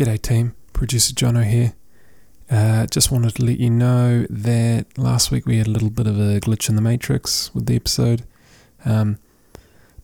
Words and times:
G'day, 0.00 0.22
team. 0.22 0.54
Producer 0.72 1.12
Jono 1.12 1.44
here. 1.44 1.74
Uh, 2.50 2.86
just 2.86 3.12
wanted 3.12 3.34
to 3.34 3.44
let 3.44 3.60
you 3.60 3.68
know 3.68 4.24
that 4.30 4.86
last 4.96 5.30
week 5.30 5.44
we 5.44 5.58
had 5.58 5.66
a 5.66 5.70
little 5.70 5.90
bit 5.90 6.06
of 6.06 6.18
a 6.18 6.40
glitch 6.40 6.70
in 6.70 6.74
the 6.74 6.80
matrix 6.80 7.54
with 7.54 7.66
the 7.66 7.76
episode. 7.76 8.24
Um, 8.86 9.18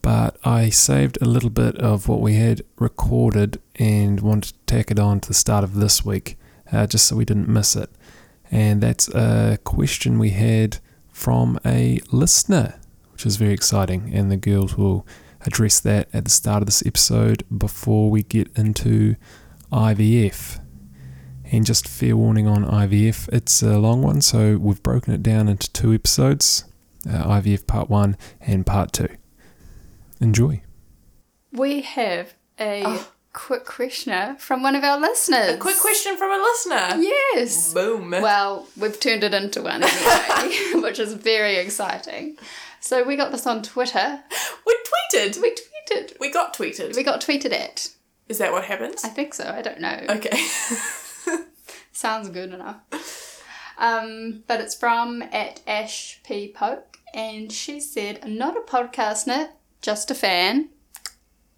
but 0.03 0.37
I 0.45 0.69
saved 0.69 1.17
a 1.23 1.25
little 1.25 1.49
bit 1.49 1.79
of 1.79 2.09
what 2.09 2.21
we 2.21 2.35
had 2.35 2.61
recorded 2.79 3.59
and 3.77 4.21
wanted 4.21 4.49
to 4.49 4.59
tack 4.67 4.91
it 4.91 4.99
on 4.99 5.19
to 5.21 5.29
the 5.29 5.33
start 5.33 5.65
of 5.65 5.77
this 5.77 6.05
week, 6.05 6.37
uh, 6.71 6.87
just 6.87 7.07
so 7.07 7.17
we 7.17 7.25
didn't 7.25 7.49
miss 7.49 7.75
it. 7.75 7.89
And 8.51 8.83
that's 8.83 9.09
a 9.15 9.59
question 9.65 10.19
we 10.19 10.29
had 10.29 10.77
from 11.11 11.59
a 11.65 12.01
listener, 12.13 12.79
which 13.13 13.25
is 13.25 13.37
very 13.37 13.55
exciting. 13.55 14.13
And 14.13 14.31
the 14.31 14.37
girls 14.37 14.77
will 14.77 15.07
address 15.47 15.81
that 15.81 16.11
at 16.13 16.25
the 16.25 16.31
start 16.31 16.61
of 16.61 16.67
this 16.67 16.85
episode 16.85 17.45
before 17.57 18.11
we 18.11 18.23
get 18.25 18.51
into 18.59 19.17
IVF. 19.73 20.61
And 21.53 21.65
just 21.65 21.87
fair 21.87 22.17
warning 22.17 22.49
on 22.49 22.65
IVF, 22.65 23.29
it's 23.33 23.63
a 23.63 23.79
long 23.79 24.03
one, 24.03 24.21
so 24.21 24.57
we've 24.57 24.83
broken 24.83 25.15
it 25.15 25.23
down 25.23 25.49
into 25.49 25.73
two 25.73 25.93
episodes 25.95 26.65
uh, 27.09 27.23
IVF 27.41 27.67
Part 27.69 27.89
1 27.89 28.17
and 28.41 28.67
Part 28.67 28.93
2. 28.93 29.07
Enjoy. 30.21 30.61
We 31.53 31.83
have 31.83 32.35
a 32.59 32.83
Oh. 32.85 33.09
quick 33.33 33.65
questioner 33.65 34.37
from 34.41 34.63
one 34.65 34.75
of 34.75 34.83
our 34.83 34.99
listeners. 34.99 35.51
A 35.55 35.57
quick 35.59 35.79
question 35.81 36.17
from 36.17 36.33
a 36.33 36.43
listener. 36.43 37.01
Yes. 37.01 37.73
Boom. 37.73 38.11
Well, 38.11 38.67
we've 38.77 38.99
turned 38.99 39.23
it 39.23 39.33
into 39.35 39.63
one 39.63 39.85
anyway, 39.85 40.57
which 40.83 40.99
is 40.99 41.13
very 41.13 41.57
exciting. 41.57 42.37
So 42.81 43.05
we 43.05 43.15
got 43.15 43.31
this 43.31 43.47
on 43.47 43.63
Twitter. 43.63 44.21
we 44.67 44.77
tweeted. 45.15 45.41
We 45.41 45.51
tweeted. 45.55 46.19
We 46.19 46.31
got 46.33 46.55
tweeted. 46.57 46.97
We 46.97 47.05
got 47.05 47.21
tweeted 47.21 47.53
at. 47.53 47.89
Is 48.29 48.39
that 48.39 48.53
what 48.53 48.65
happens? 48.65 49.05
I 49.05 49.09
think 49.09 49.35
so. 49.35 49.45
I 49.45 49.63
don't 49.63 49.81
know. 49.81 50.01
Okay. 50.09 50.37
Sounds 51.93 52.29
good 52.29 52.53
enough. 52.53 53.43
Um, 53.79 54.43
but 54.47 54.61
it's 54.61 54.75
from 54.75 55.23
at 55.23 55.61
Ash 55.67 56.21
P 56.25 56.53
Poke, 56.55 56.99
and 57.15 57.53
she 57.53 57.79
said, 57.81 58.27
"Not 58.29 58.57
a 58.57 58.61
podcast 58.61 59.27
nut, 59.27 59.57
just 59.81 60.11
a 60.11 60.15
fan." 60.15 60.71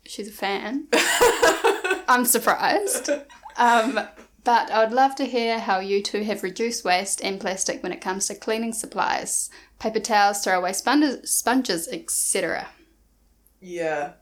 She's 0.05 0.29
a 0.29 0.33
fan. 0.33 0.89
I'm 2.09 2.25
surprised. 2.25 3.11
Um, 3.57 4.01
but 4.45 4.71
I 4.71 4.83
would 4.83 4.95
love 4.95 5.15
to 5.17 5.27
hear 5.27 5.59
how 5.59 5.81
you 5.81 6.03
two 6.03 6.23
have 6.23 6.43
reduced 6.43 6.85
waste 6.85 7.21
and 7.23 7.39
plastic 7.41 7.83
when 7.83 7.93
it 7.93 8.01
comes 8.01 8.27
to 8.29 8.35
cleaning 8.35 8.73
supplies, 8.73 9.51
paper 9.79 10.01
towels, 10.01 10.43
throwaway 10.43 10.73
sponges, 10.73 11.31
sponges 11.31 11.89
etc. 11.89 12.69
yeah. 13.61 14.13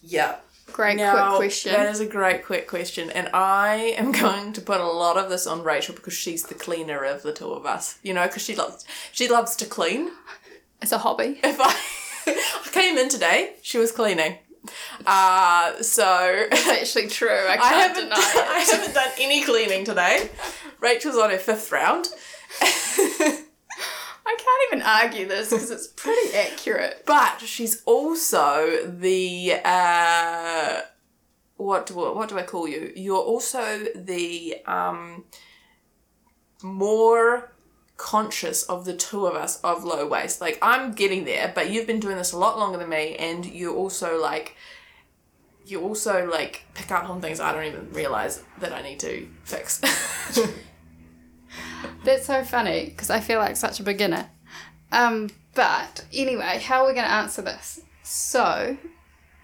Yeah. 0.00 0.36
Great 0.76 0.98
Now, 0.98 1.28
quick 1.30 1.36
question. 1.38 1.72
That 1.72 1.88
is 1.88 2.00
a 2.00 2.06
great 2.06 2.44
quick 2.44 2.68
question, 2.68 3.08
and 3.08 3.30
I 3.32 3.94
am 3.96 4.12
going 4.12 4.52
to 4.52 4.60
put 4.60 4.78
a 4.78 4.86
lot 4.86 5.16
of 5.16 5.30
this 5.30 5.46
on 5.46 5.62
Rachel 5.62 5.94
because 5.94 6.12
she's 6.12 6.42
the 6.42 6.54
cleaner 6.54 7.02
of 7.02 7.22
the 7.22 7.32
two 7.32 7.50
of 7.50 7.64
us. 7.64 7.98
You 8.02 8.12
know, 8.12 8.26
because 8.26 8.42
she 8.42 8.54
loves 8.54 8.84
she 9.10 9.26
loves 9.26 9.56
to 9.56 9.64
clean. 9.64 10.10
It's 10.82 10.92
a 10.92 10.98
hobby. 10.98 11.40
If 11.42 11.58
I 11.58 11.74
I 12.66 12.68
came 12.72 12.98
in 12.98 13.08
today, 13.08 13.54
she 13.62 13.78
was 13.78 13.90
cleaning. 13.90 14.36
Uh 15.06 15.80
so 15.80 16.46
It's 16.52 16.68
actually 16.68 17.08
true. 17.08 17.30
I 17.30 17.56
I 17.62 17.72
haven't 17.72 18.02
deny 18.10 18.16
it. 18.36 18.46
I 18.46 18.58
haven't 18.58 18.92
done 18.92 19.12
any 19.18 19.44
cleaning 19.44 19.86
today. 19.86 20.28
Rachel's 20.80 21.16
on 21.16 21.30
her 21.30 21.38
fifth 21.38 21.72
round. 21.72 22.08
I 24.26 24.36
can't 24.36 24.72
even 24.72 24.86
argue 24.86 25.28
this 25.28 25.50
because 25.50 25.70
it's 25.70 25.86
pretty 25.86 26.36
accurate. 26.36 27.04
But 27.06 27.40
she's 27.40 27.82
also 27.84 28.86
the 28.86 29.60
uh, 29.64 30.80
what 31.56 31.86
do 31.86 31.94
what 31.94 32.28
do 32.28 32.38
I 32.38 32.42
call 32.42 32.66
you? 32.66 32.92
You're 32.96 33.16
also 33.16 33.86
the 33.94 34.56
um, 34.66 35.24
more 36.62 37.52
conscious 37.96 38.64
of 38.64 38.84
the 38.84 38.94
two 38.94 39.26
of 39.26 39.34
us 39.36 39.60
of 39.60 39.84
low 39.84 40.06
waste. 40.06 40.40
Like 40.40 40.58
I'm 40.60 40.92
getting 40.92 41.24
there, 41.24 41.52
but 41.54 41.70
you've 41.70 41.86
been 41.86 42.00
doing 42.00 42.16
this 42.16 42.32
a 42.32 42.38
lot 42.38 42.58
longer 42.58 42.78
than 42.78 42.88
me, 42.88 43.14
and 43.16 43.46
you 43.46 43.74
also 43.74 44.20
like 44.20 44.56
you 45.64 45.80
also 45.82 46.28
like 46.28 46.64
pick 46.74 46.90
up 46.90 47.08
on 47.08 47.20
things 47.20 47.38
I 47.40 47.52
don't 47.52 47.64
even 47.64 47.92
realize 47.92 48.42
that 48.58 48.72
I 48.72 48.82
need 48.82 49.00
to 49.00 49.28
fix. 49.44 49.80
That's 52.04 52.26
so 52.26 52.44
funny 52.44 52.86
because 52.86 53.10
I 53.10 53.20
feel 53.20 53.38
like 53.38 53.56
such 53.56 53.80
a 53.80 53.82
beginner. 53.82 54.30
Um, 54.92 55.30
but 55.54 56.04
anyway, 56.12 56.60
how 56.62 56.82
are 56.84 56.88
we 56.88 56.94
going 56.94 57.06
to 57.06 57.12
answer 57.12 57.42
this? 57.42 57.80
So, 58.02 58.76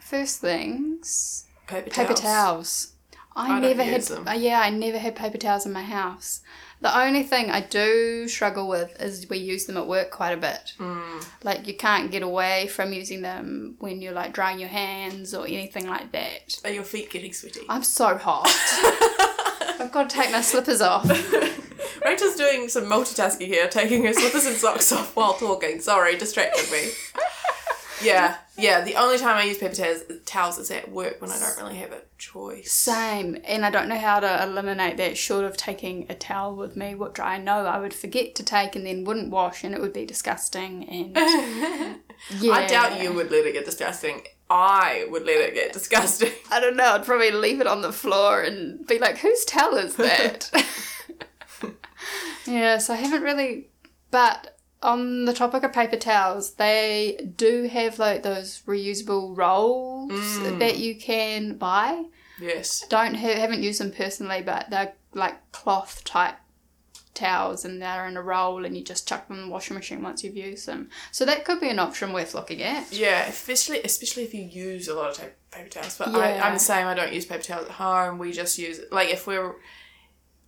first 0.01 0.41
things, 0.41 1.47
Paper, 1.67 1.91
paper 1.91 2.15
towels. 2.15 2.21
towels. 2.21 2.89
I, 3.35 3.57
I 3.57 3.61
never 3.61 3.83
had. 3.83 4.03
them. 4.03 4.29
uh, 4.29 4.33
yeah, 4.33 4.61
I 4.61 4.71
never 4.71 4.99
had 4.99 5.17
paper 5.17 5.39
towels 5.39 5.65
in 5.67 5.73
my 5.73 5.83
house. 5.83 6.41
The 6.83 6.97
only 6.99 7.23
thing 7.23 7.49
I 7.51 7.61
do 7.61 8.29
struggle 8.29 8.69
with 8.69 9.01
is 9.01 9.29
we 9.31 9.39
use 9.39 9.67
them 9.67 9.77
at 9.77 9.87
work 9.87 10.11
quite 10.11 10.33
a 10.33 10.37
bit. 10.37 10.73
Mm. 10.79 11.25
Like 11.45 11.67
you 11.67 11.75
can't 11.75 12.11
get 12.11 12.23
away 12.23 12.67
from 12.67 12.93
using 12.93 13.23
them 13.23 13.77
when 13.79 14.03
you're 14.03 14.13
like 14.13 14.33
drying 14.35 14.59
your 14.59 14.69
hands 14.69 15.33
or 15.33 15.47
anything 15.47 15.87
like 15.89 16.11
that. 16.13 16.59
Are 16.65 16.71
your 16.71 16.83
feet 16.83 17.11
getting 17.11 17.33
sweaty? 17.33 17.61
I'm 17.69 17.85
so 17.85 18.17
hot. 18.19 18.47
I've 19.81 19.93
got 19.93 20.11
to 20.11 20.17
take 20.17 20.33
my 20.33 20.41
slippers 20.41 20.81
off. 20.81 21.07
Rachel's 22.05 22.37
doing 22.37 22.69
some 22.69 22.85
multitasking 22.85 23.47
here, 23.47 23.69
taking 23.69 24.05
her 24.05 24.13
slippers 24.13 24.47
and 24.47 24.57
socks 24.57 24.93
off 24.93 25.15
while 25.17 25.35
talking. 25.35 25.81
Sorry, 25.81 26.17
distracted 26.17 26.71
me. 26.71 26.91
Yeah, 28.03 28.37
yeah. 28.59 28.81
The 28.81 28.97
only 28.97 29.19
time 29.19 29.37
I 29.37 29.45
use 29.45 29.59
paper 29.59 29.75
towels, 29.75 30.03
towels 30.25 30.59
is 30.59 30.71
at 30.71 30.91
work 30.91 31.21
when 31.21 31.31
I 31.31 31.39
don't 31.39 31.57
really 31.59 31.77
have 31.77 31.93
a 31.93 32.03
choice. 32.19 32.73
Same, 32.73 33.37
and 33.45 33.65
I 33.65 33.71
don't 33.71 33.89
know 33.89 33.99
how 33.99 34.21
to 34.21 34.43
eliminate 34.43 34.97
that 34.97 35.17
short 35.17 35.45
of 35.45 35.57
taking 35.57 36.07
a 36.09 36.15
towel 36.15 36.57
with 36.57 36.77
me, 36.77 36.95
which 36.95 37.21
I 37.21 37.39
know 37.39 37.65
I 37.67 37.79
would 37.79 37.95
forget 37.95 38.35
to 38.37 38.43
take 38.43 38.75
and 38.75 38.87
then 38.87 39.05
wouldn't 39.05 39.31
wash, 39.31 39.63
and 39.63 39.75
it 39.75 39.81
would 39.81 39.93
be 39.93 40.05
disgusting. 40.05 40.89
And 40.89 41.17
yeah, 42.41 42.53
I 42.53 42.67
doubt 42.67 43.01
you 43.01 43.13
would 43.13 43.31
let 43.31 43.47
it 43.47 43.53
get 43.53 43.65
disgusting. 43.65 44.23
I 44.51 45.07
would 45.09 45.25
let 45.25 45.41
it 45.41 45.55
get 45.55 45.73
disgusting. 45.73 46.33
I 46.51 46.61
don't 46.61 46.77
know. 46.77 46.93
I'd 46.95 47.05
probably 47.05 47.31
leave 47.31 47.61
it 47.61 47.67
on 47.67 47.83
the 47.83 47.93
floor 47.93 48.43
and 48.43 48.87
be 48.87 48.99
like, 48.99 49.19
"Whose 49.19 49.45
towel 49.45 49.77
is 49.77 49.97
that?" 49.97 50.51
Yeah, 52.47 52.79
so 52.79 52.93
I 52.95 52.97
haven't 52.97 53.23
really. 53.23 53.71
But 54.11 54.59
on 54.83 55.25
the 55.25 55.33
topic 55.33 55.63
of 55.63 55.73
paper 55.73 55.97
towels, 55.97 56.55
they 56.55 57.31
do 57.37 57.65
have 57.69 57.99
like 57.99 58.23
those 58.23 58.63
reusable 58.67 59.37
rolls 59.37 60.13
Mm. 60.13 60.59
that 60.59 60.79
you 60.79 60.97
can 60.97 61.57
buy. 61.57 62.05
Yes. 62.41 62.85
don't 62.89 63.15
ha- 63.15 63.39
haven't 63.39 63.63
used 63.63 63.81
them 63.81 63.93
personally, 63.93 64.43
but 64.43 64.69
they're 64.71 64.95
like 65.15 65.53
cloth 65.53 66.03
type 66.05 66.35
towels, 67.15 67.65
and 67.65 67.81
they're 67.81 68.09
in 68.09 68.17
a 68.17 68.23
roll, 68.23 68.65
and 68.65 68.77
you 68.77 68.83
just 68.83 69.07
chuck 69.07 69.29
them 69.29 69.37
in 69.39 69.43
the 69.45 69.51
washing 69.51 69.77
machine 69.77 70.03
once 70.03 70.25
you've 70.25 70.37
used 70.37 70.67
them. 70.67 70.89
So 71.13 71.25
that 71.27 71.45
could 71.45 71.61
be 71.61 71.69
an 71.69 71.79
option 71.79 72.13
worth 72.13 72.35
looking 72.35 72.63
at. 72.63 72.91
Yeah, 72.93 73.27
especially 73.27 73.81
especially 73.83 74.25
if 74.25 74.35
you 74.35 74.43
use 74.43 74.89
a 74.89 74.95
lot 74.95 75.11
of 75.11 75.31
paper 75.53 75.69
towels. 75.69 75.97
But 75.99 76.09
Yeah. 76.11 76.19
I, 76.19 76.41
I'm 76.49 76.55
the 76.55 76.59
same. 76.59 76.87
I 76.87 76.95
don't 76.95 77.13
use 77.13 77.27
paper 77.27 77.43
towels 77.45 77.67
at 77.67 77.73
home. 77.73 78.19
We 78.19 78.33
just 78.33 78.59
use 78.59 78.81
like 78.91 79.11
if 79.11 79.27
we're, 79.27 79.55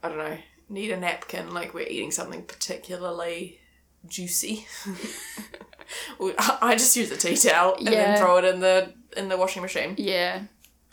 I 0.02 0.08
don't 0.08 0.18
know, 0.18 0.38
need 0.68 0.90
a 0.90 0.96
napkin. 0.96 1.52
Like 1.52 1.74
we're 1.74 1.86
eating 1.86 2.10
something 2.10 2.42
particularly 2.44 3.58
juicy. 4.06 4.66
I 6.20 6.74
just 6.76 6.96
use 6.96 7.10
a 7.10 7.16
tea 7.16 7.36
towel 7.36 7.74
and 7.76 7.84
Yeah. 7.84 7.90
then 7.90 8.18
throw 8.18 8.38
it 8.38 8.44
in 8.44 8.60
the 8.60 8.92
in 9.16 9.28
the 9.28 9.36
washing 9.36 9.62
machine. 9.62 9.94
Yeah, 9.98 10.42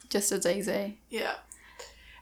just 0.10 0.32
as 0.32 0.46
easy. 0.46 1.00
Yeah, 1.10 1.36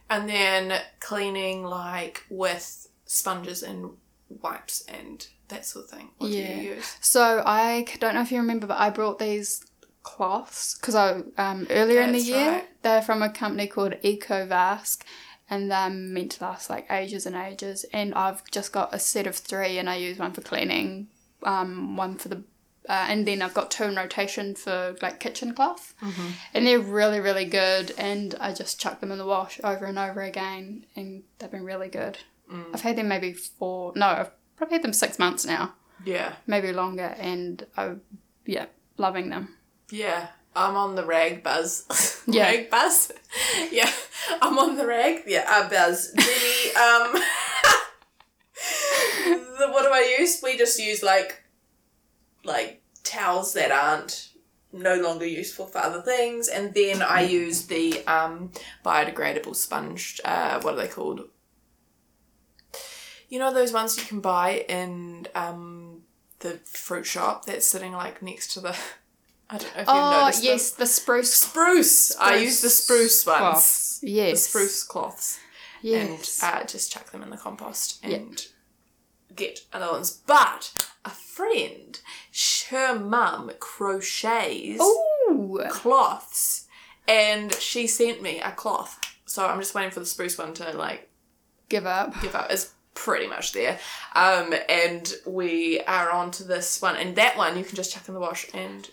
and 0.08 0.28
then 0.28 0.80
cleaning 1.00 1.64
like 1.64 2.24
with 2.30 2.86
sponges 3.04 3.62
and 3.62 3.90
wipes 4.28 4.84
and 4.88 5.26
that 5.48 5.66
sort 5.66 5.86
of 5.86 5.90
thing. 5.90 6.10
What 6.18 6.28
do 6.28 6.36
Yeah. 6.36 6.54
you 6.60 6.74
use? 6.76 6.96
So 7.00 7.42
I 7.44 7.84
don't 7.98 8.14
know 8.14 8.22
if 8.22 8.30
you 8.32 8.38
remember, 8.38 8.66
but 8.66 8.78
I 8.78 8.90
brought 8.90 9.18
these 9.18 9.64
cloths 10.02 10.76
because 10.78 10.94
I 10.94 11.20
um 11.36 11.66
earlier 11.70 12.00
in 12.00 12.12
the 12.12 12.20
year 12.20 12.50
right. 12.50 12.82
they're 12.82 13.02
from 13.02 13.22
a 13.22 13.28
company 13.30 13.66
called 13.66 13.92
EcoVask. 14.02 15.02
And 15.50 15.70
they're 15.70 15.90
meant 15.90 16.32
to 16.32 16.44
last 16.44 16.70
like 16.70 16.86
ages 16.90 17.26
and 17.26 17.34
ages. 17.36 17.84
And 17.92 18.14
I've 18.14 18.48
just 18.50 18.72
got 18.72 18.94
a 18.94 18.98
set 19.00 19.26
of 19.26 19.34
three, 19.36 19.78
and 19.78 19.90
I 19.90 19.96
use 19.96 20.18
one 20.18 20.32
for 20.32 20.40
cleaning, 20.42 21.08
um, 21.42 21.96
one 21.96 22.16
for 22.16 22.28
the 22.28 22.44
uh, 22.88 23.06
and 23.08 23.26
then 23.28 23.42
I've 23.42 23.54
got 23.54 23.70
two 23.70 23.84
in 23.84 23.94
rotation 23.94 24.54
for 24.54 24.96
like 25.02 25.20
kitchen 25.20 25.52
cloth, 25.54 25.94
and 26.54 26.66
they're 26.66 26.78
really 26.80 27.20
really 27.20 27.44
good. 27.44 27.92
And 27.98 28.34
I 28.40 28.52
just 28.54 28.80
chuck 28.80 29.00
them 29.00 29.12
in 29.12 29.18
the 29.18 29.26
wash 29.26 29.60
over 29.62 29.84
and 29.84 29.98
over 29.98 30.22
again, 30.22 30.86
and 30.96 31.22
they've 31.38 31.50
been 31.50 31.64
really 31.64 31.88
good. 31.88 32.18
I've 32.74 32.80
had 32.80 32.96
them 32.96 33.06
maybe 33.06 33.32
four, 33.32 33.92
no, 33.94 34.06
I've 34.06 34.30
probably 34.56 34.74
had 34.76 34.82
them 34.82 34.92
six 34.92 35.20
months 35.20 35.44
now, 35.46 35.74
Yeah, 36.04 36.32
maybe 36.48 36.72
longer, 36.72 37.14
and 37.16 37.64
I, 37.76 37.92
yeah, 38.44 38.66
loving 38.96 39.28
them. 39.30 39.54
yeah. 39.90 40.28
I'm 40.54 40.76
on 40.76 40.94
the 40.94 41.04
rag 41.04 41.42
buzz. 41.42 41.86
Yeah. 42.26 42.44
rag 42.44 42.70
buzz. 42.70 43.10
yeah, 43.72 43.90
I'm 44.40 44.56
on 44.58 44.76
the 44.76 44.86
rag. 44.86 45.22
Yeah, 45.26 45.44
uh, 45.48 45.68
buzz. 45.68 46.12
The 46.12 46.22
um, 47.14 47.22
the 49.58 49.68
what 49.72 49.82
do 49.82 49.90
I 49.92 50.16
use? 50.18 50.40
We 50.42 50.56
just 50.56 50.78
use 50.78 51.02
like 51.02 51.42
like 52.44 52.82
towels 53.02 53.54
that 53.54 53.72
aren't 53.72 54.30
no 54.72 54.96
longer 54.96 55.26
useful 55.26 55.66
for 55.66 55.78
other 55.78 56.02
things. 56.02 56.48
And 56.48 56.72
then 56.74 57.02
I 57.02 57.22
use 57.22 57.66
the 57.66 58.04
um, 58.06 58.52
biodegradable 58.84 59.56
sponge. 59.56 60.20
Uh, 60.24 60.60
what 60.60 60.74
are 60.74 60.76
they 60.76 60.88
called? 60.88 61.22
You 63.28 63.38
know 63.38 63.52
those 63.52 63.72
ones 63.72 63.96
you 63.96 64.04
can 64.04 64.20
buy 64.20 64.64
in 64.68 65.26
um, 65.34 66.02
the 66.40 66.60
fruit 66.64 67.06
shop 67.06 67.46
that's 67.46 67.66
sitting 67.66 67.92
like 67.92 68.22
next 68.22 68.52
to 68.54 68.60
the. 68.60 68.76
I 69.50 69.58
don't 69.58 69.62
know 69.62 69.68
if 69.68 69.76
you've 69.78 69.88
Oh 69.88 70.20
noticed. 70.20 70.42
them. 70.42 70.50
yes, 70.52 70.70
the 70.72 70.86
spruce. 70.86 71.34
spruce. 71.34 72.16
I 72.18 72.36
use 72.36 72.60
the 72.62 72.70
spruce 72.70 73.26
ones. 73.26 73.38
cloths. 73.38 74.00
Yes. 74.02 74.30
The 74.44 74.48
spruce 74.48 74.82
cloths 74.84 75.38
Yes. 75.82 76.42
and 76.42 76.54
uh, 76.54 76.64
just 76.66 76.92
chuck 76.92 77.10
them 77.10 77.22
in 77.22 77.30
the 77.30 77.36
compost 77.36 77.98
and 78.04 78.46
get 79.34 79.60
other 79.72 79.90
ones. 79.92 80.10
But 80.10 80.72
a 81.04 81.10
friend, 81.10 81.98
her 82.70 82.98
mum 82.98 83.50
crochets 83.58 84.80
Ooh. 84.80 85.60
cloths, 85.70 86.66
and 87.08 87.52
she 87.54 87.86
sent 87.86 88.22
me 88.22 88.40
a 88.40 88.52
cloth. 88.52 88.98
So 89.26 89.46
I'm 89.46 89.58
just 89.60 89.74
waiting 89.74 89.90
for 89.90 90.00
the 90.00 90.06
spruce 90.06 90.36
one 90.38 90.54
to 90.54 90.72
like 90.76 91.08
Give 91.68 91.86
up. 91.86 92.20
give 92.20 92.34
up. 92.34 92.50
It's 92.50 92.72
pretty 92.94 93.26
much 93.28 93.52
there, 93.52 93.78
um, 94.14 94.52
and 94.68 95.12
we 95.26 95.80
are 95.82 96.10
on 96.10 96.30
to 96.32 96.44
this 96.44 96.82
one, 96.82 96.96
and 96.96 97.16
that 97.16 97.36
one 97.36 97.56
you 97.56 97.64
can 97.64 97.76
just 97.76 97.92
chuck 97.92 98.06
in 98.08 98.14
the 98.14 98.20
wash 98.20 98.46
and 98.52 98.88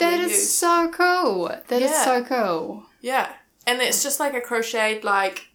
That 0.00 0.20
is 0.20 0.58
so 0.58 0.90
cool. 0.90 1.48
That 1.68 1.82
is 1.82 1.90
Yeah. 1.90 2.04
so 2.04 2.24
cool. 2.24 2.84
Yeah, 3.00 3.32
and 3.66 3.80
it's 3.80 4.02
just 4.02 4.18
like 4.20 4.34
a 4.34 4.40
crocheted 4.40 5.04
like 5.04 5.46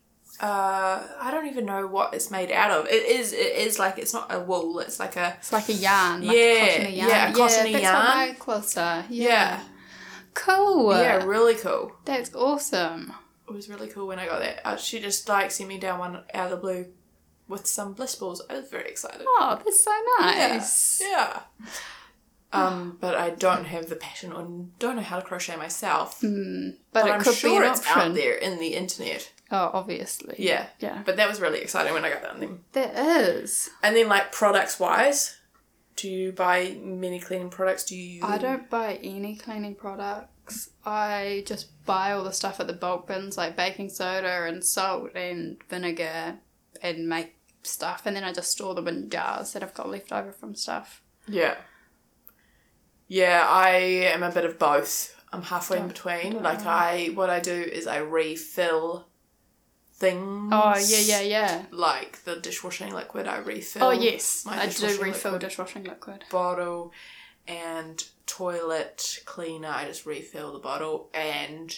uh 0.41 1.01
I 1.21 1.31
don't 1.31 1.47
even 1.47 1.65
know 1.65 1.87
what 1.87 2.13
it's 2.13 2.29
made 2.31 2.51
out 2.51 2.71
of. 2.71 2.87
It 2.87 3.05
is 3.05 3.31
it 3.33 3.55
is 3.55 3.79
like 3.79 3.97
it's 3.97 4.13
not 4.13 4.33
a 4.33 4.39
wool. 4.39 4.79
It's 4.79 4.99
like 4.99 5.15
a 5.15 5.35
It's 5.39 5.53
like 5.53 5.69
a 5.69 5.73
yarn. 5.73 6.25
Like 6.27 6.35
Yeah, 6.35 6.41
a 6.43 6.89
yarn. 6.89 7.09
yeah, 7.09 7.29
a 7.31 7.33
cottony 7.33 7.71
that's 7.73 7.83
yarn. 7.83 8.35
clothes 8.35 8.77
are. 8.77 9.05
Yeah. 9.09 9.27
yeah 9.29 9.59
Cool. 10.33 10.91
yeah 10.97 11.23
really 11.23 11.55
cool. 11.55 11.95
That's 12.05 12.33
awesome. 12.35 13.13
It 13.47 13.53
was 13.53 13.69
really 13.69 13.87
cool 13.87 14.07
when 14.07 14.19
I 14.19 14.25
got 14.25 14.39
that. 14.39 14.59
Uh, 14.67 14.75
she 14.75 14.99
just 14.99 15.29
like 15.29 15.51
sent 15.51 15.69
me 15.69 15.77
down 15.77 15.99
one 15.99 16.15
out 16.33 16.45
of 16.45 16.49
the 16.51 16.57
blue 16.57 16.87
with 17.47 17.67
some 17.67 17.93
bliss 17.93 18.15
balls. 18.15 18.41
I 18.49 18.55
was 18.55 18.69
very 18.69 18.89
excited. 18.89 19.21
Oh, 19.25 19.61
that's 19.63 19.83
so 19.83 19.91
nice. 20.19 20.99
Yeah. 21.01 21.41
Um, 22.55 22.97
but 22.99 23.15
I 23.15 23.29
don't 23.31 23.65
have 23.65 23.87
the 23.89 23.95
passion 23.95 24.31
or 24.31 24.47
don't 24.79 24.95
know 24.95 25.01
how 25.01 25.19
to 25.19 25.25
crochet 25.25 25.55
myself. 25.55 26.21
Hmm. 26.21 26.69
But, 26.91 27.01
But 27.03 27.07
it 27.09 27.13
I'm 27.13 27.21
could 27.21 27.35
sure 27.35 27.59
be 27.59 27.65
an 27.65 27.71
it's 27.71 27.81
option. 27.81 28.01
out 28.01 28.13
there 28.15 28.35
in 28.35 28.59
the 28.59 28.75
internet. 28.75 29.31
Oh, 29.51 29.69
obviously. 29.73 30.35
Yeah. 30.39 30.67
Yeah. 30.79 31.03
But 31.05 31.17
that 31.17 31.29
was 31.29 31.39
really 31.39 31.59
exciting 31.61 31.93
when 31.93 32.03
I 32.05 32.09
got 32.09 32.21
that 32.23 32.31
on 32.31 32.39
them. 32.39 32.63
There 32.71 32.91
is. 32.95 33.69
And 33.83 33.95
then 33.95 34.07
like 34.07 34.31
products 34.31 34.79
wise, 34.79 35.37
do 35.95 36.09
you 36.09 36.31
buy 36.31 36.77
many 36.81 37.19
cleaning 37.19 37.49
products? 37.49 37.83
Do 37.85 37.95
you 37.95 38.23
I 38.23 38.37
don't 38.37 38.69
buy 38.69 38.99
any 39.03 39.35
cleaning 39.35 39.75
products. 39.75 40.69
I 40.85 41.43
just 41.45 41.85
buy 41.85 42.11
all 42.11 42.23
the 42.23 42.33
stuff 42.33 42.59
at 42.59 42.67
the 42.67 42.73
bulk 42.73 43.07
bins 43.07 43.37
like 43.37 43.55
baking 43.55 43.89
soda 43.89 44.45
and 44.45 44.63
salt 44.63 45.15
and 45.15 45.57
vinegar 45.69 46.37
and 46.81 47.07
make 47.07 47.35
stuff 47.63 48.03
and 48.05 48.15
then 48.15 48.23
I 48.23 48.31
just 48.31 48.51
store 48.51 48.75
them 48.75 48.87
in 48.87 49.09
jars 49.09 49.53
that 49.53 49.63
I've 49.63 49.73
got 49.73 49.89
left 49.89 50.11
over 50.11 50.31
from 50.31 50.53
stuff. 50.55 51.01
Yeah. 51.27 51.55
Yeah, 53.07 53.45
I 53.47 53.75
am 54.13 54.23
a 54.23 54.31
bit 54.31 54.45
of 54.45 54.57
both. 54.59 55.11
I'm 55.31 55.41
halfway 55.43 55.77
in 55.77 55.83
Oh, 55.83 55.87
between. 55.87 56.41
Like. 56.41 56.65
I 56.65 57.07
what 57.13 57.29
I 57.29 57.39
do 57.39 57.51
is 57.53 57.87
I 57.87 57.97
refill 57.97 59.07
things. 59.93 60.49
Oh 60.51 60.73
yeah, 60.77 60.99
yeah, 60.99 61.21
yeah. 61.21 61.65
Like 61.71 62.23
the 62.23 62.37
dishwashing 62.37 62.93
liquid 62.93 63.27
I 63.27 63.37
refill. 63.39 63.83
Oh 63.83 63.91
yes, 63.91 64.43
my 64.45 64.61
I 64.61 64.67
do 64.67 64.87
refill 65.01 65.33
liquid. 65.33 65.41
dishwashing 65.41 65.83
liquid. 65.83 66.23
bottle 66.31 66.91
and 67.47 68.03
toilet 68.25 69.19
cleaner 69.25 69.67
I 69.69 69.85
just 69.85 70.05
refill 70.07 70.51
the 70.53 70.59
bottle 70.59 71.11
and 71.13 71.77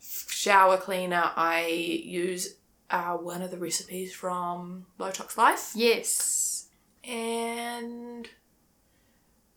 shower 0.00 0.76
cleaner 0.76 1.30
I 1.36 1.66
use 1.68 2.56
uh, 2.90 3.12
one 3.16 3.40
of 3.42 3.50
the 3.52 3.56
recipes 3.58 4.12
from 4.12 4.86
Low 4.98 5.10
Tox 5.12 5.38
Life 5.38 5.70
Yes. 5.76 6.66
and 7.04 8.28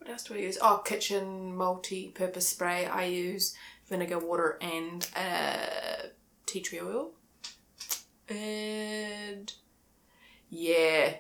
what 0.06 0.12
else 0.12 0.24
do 0.24 0.36
I 0.36 0.38
use 0.38 0.58
oh 0.62 0.78
kitchen 0.86 1.56
multi-purpose 1.56 2.48
spray 2.48 2.86
I 2.86 3.06
use 3.06 3.56
vinegar 3.90 4.20
water 4.20 4.60
and 4.62 5.08
uh, 5.16 6.08
tea 6.46 6.62
tree 6.62 6.80
oil 6.80 7.12
and 8.30 9.52
yeah 10.50 11.16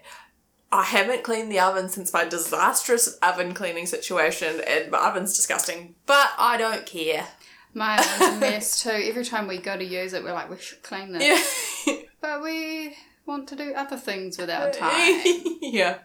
I 0.71 0.83
haven't 0.83 1.23
cleaned 1.23 1.51
the 1.51 1.59
oven 1.59 1.89
since 1.89 2.13
my 2.13 2.25
disastrous 2.25 3.17
oven 3.21 3.53
cleaning 3.53 3.85
situation, 3.85 4.61
and 4.67 4.91
my 4.91 4.97
oven's 4.97 5.33
disgusting, 5.33 5.95
but 6.05 6.31
I 6.37 6.57
don't 6.57 6.85
care. 6.85 7.25
My 7.73 7.97
oven's 8.19 8.37
a 8.37 8.39
mess 8.39 8.83
too. 8.83 8.89
Every 8.89 9.23
time 9.23 9.47
we 9.47 9.59
go 9.59 9.77
to 9.77 9.85
use 9.85 10.11
it, 10.11 10.21
we're 10.21 10.33
like, 10.33 10.49
we 10.49 10.57
should 10.57 10.83
clean 10.83 11.13
this. 11.13 11.85
Yeah. 11.87 11.95
But 12.19 12.41
we 12.41 12.93
want 13.25 13.47
to 13.49 13.55
do 13.55 13.73
other 13.73 13.95
things 13.95 14.37
with 14.37 14.49
our 14.49 14.69
time. 14.71 15.21
yeah. 15.61 15.99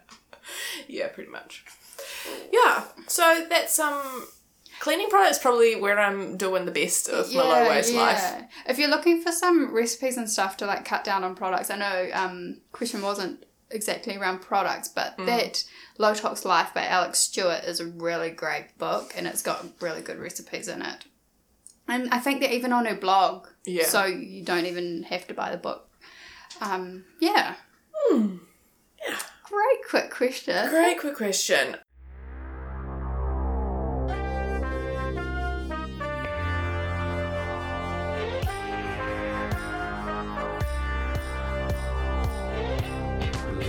Yeah, 0.87 1.07
pretty 1.09 1.31
much. 1.31 1.65
Yeah, 2.51 2.85
so 3.07 3.45
that's 3.49 3.79
um 3.79 4.27
cleaning 4.79 5.09
products 5.09 5.37
probably 5.39 5.75
where 5.79 5.99
I'm 5.99 6.37
doing 6.37 6.65
the 6.65 6.71
best 6.71 7.07
of 7.07 7.31
my 7.33 7.43
low 7.43 7.69
waste 7.69 7.93
life. 7.93 8.43
If 8.67 8.79
you're 8.79 8.89
looking 8.89 9.21
for 9.21 9.31
some 9.31 9.73
recipes 9.73 10.17
and 10.17 10.29
stuff 10.29 10.57
to 10.57 10.65
like 10.65 10.85
cut 10.85 11.03
down 11.03 11.23
on 11.23 11.35
products, 11.35 11.69
I 11.69 11.77
know 11.77 12.09
um 12.13 12.61
question 12.71 13.01
wasn't 13.01 13.45
exactly 13.69 14.17
around 14.17 14.39
products, 14.41 14.89
but 14.89 15.17
Mm. 15.17 15.27
that 15.27 15.63
Low 15.97 16.13
Tox 16.13 16.43
Life 16.43 16.73
by 16.73 16.81
Alexx 16.83 17.15
Stuart 17.17 17.63
is 17.63 17.79
a 17.79 17.85
really 17.85 18.29
great 18.29 18.77
book 18.77 19.13
and 19.15 19.25
it's 19.27 19.41
got 19.41 19.65
really 19.79 20.01
good 20.01 20.19
recipes 20.19 20.67
in 20.67 20.81
it. 20.81 21.05
And 21.87 22.09
I 22.13 22.19
think 22.19 22.41
they're 22.41 22.51
even 22.51 22.73
on 22.73 22.85
her 22.85 22.95
blog. 22.95 23.47
Yeah. 23.65 23.85
So 23.85 24.05
you 24.05 24.43
don't 24.43 24.65
even 24.65 25.03
have 25.03 25.27
to 25.27 25.33
buy 25.33 25.51
the 25.51 25.57
book. 25.57 25.89
Um, 26.59 27.05
yeah. 27.19 27.55
Hmm. 27.95 28.37
Great 29.43 29.79
quick 29.89 30.11
question. 30.11 30.69
Great 30.69 30.99
quick 30.99 31.15
question. 31.15 31.77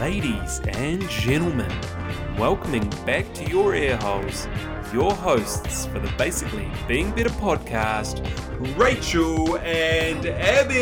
Ladies 0.02 0.60
and 0.66 1.08
gentlemen, 1.08 1.70
welcoming 2.36 2.90
back 3.06 3.32
to 3.34 3.48
your 3.48 3.72
ear 3.76 3.96
holes 3.98 4.48
your 4.92 5.14
hosts 5.14 5.86
for 5.86 6.00
the 6.00 6.12
Basically 6.18 6.68
Being 6.88 7.12
Better 7.12 7.30
podcast, 7.30 8.18
Rachel 8.76 9.58
and 9.58 10.26
Abby. 10.26 10.74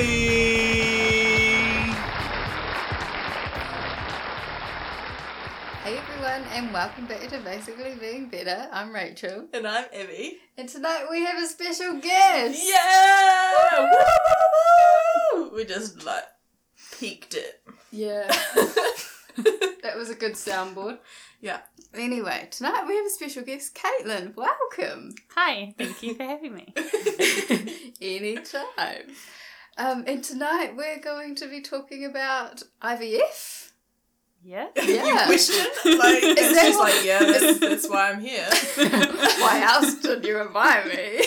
Hey 5.85 5.99
everyone, 5.99 6.43
and 6.55 6.73
welcome 6.73 7.05
back 7.05 7.29
to 7.29 7.39
Basically 7.41 7.97
Being 8.01 8.31
Better. 8.31 8.71
I'm 8.73 8.91
Rachel, 8.91 9.49
And 9.53 9.69
I'm 9.69 9.85
Abby. 9.93 10.39
and 10.57 10.67
tonight 10.67 11.05
we 11.11 11.27
have 11.27 11.43
a 11.43 11.47
special 11.47 12.01
guest. 12.01 12.59
Yeah! 12.67 13.93
Woo! 15.35 15.51
We 15.55 15.67
just 15.67 16.07
like 16.07 16.25
peaked 16.99 17.35
it. 17.35 17.61
Yeah. 17.93 18.35
that 19.83 19.97
was 19.97 20.11
a 20.11 20.15
good 20.15 20.33
soundboard. 20.35 20.99
Yeah. 21.41 21.61
Anyway, 21.95 22.49
tonight 22.51 22.85
we 22.87 22.97
have 22.97 23.07
a 23.07 23.11
special 23.11 23.43
guest, 23.43 23.75
Caitlin. 23.75 24.35
Welcome. 24.37 25.15
Hi, 25.35 25.75
thank 25.79 26.03
you 26.03 26.15
for 26.15 26.23
having 26.25 26.55
me. 26.55 26.73
Anytime. 28.01 29.03
Um, 29.79 30.05
and 30.07 30.23
tonight 30.23 30.77
we're 30.77 31.01
going 31.01 31.35
to 31.37 31.49
be 31.49 31.61
talking 31.61 32.05
about 32.05 32.63
IVF. 32.83 33.67
Yeah. 34.43 34.69
Yeah. 34.75 35.05
you 35.07 35.27
question? 35.27 35.67
Like, 35.99 36.23
Is 36.23 36.35
it's 36.39 36.55
that 36.55 36.63
just 36.69 36.79
what- 36.79 36.95
like, 36.97 37.05
yeah, 37.05 37.19
that's, 37.19 37.59
that's 37.61 37.91
why 37.91 38.11
I'm 38.11 38.21
here. 38.23 38.49
Why 39.39 39.61
else 39.71 39.97
did 39.97 40.25
you 40.25 40.41
invite 40.41 40.87
me? 40.87 41.27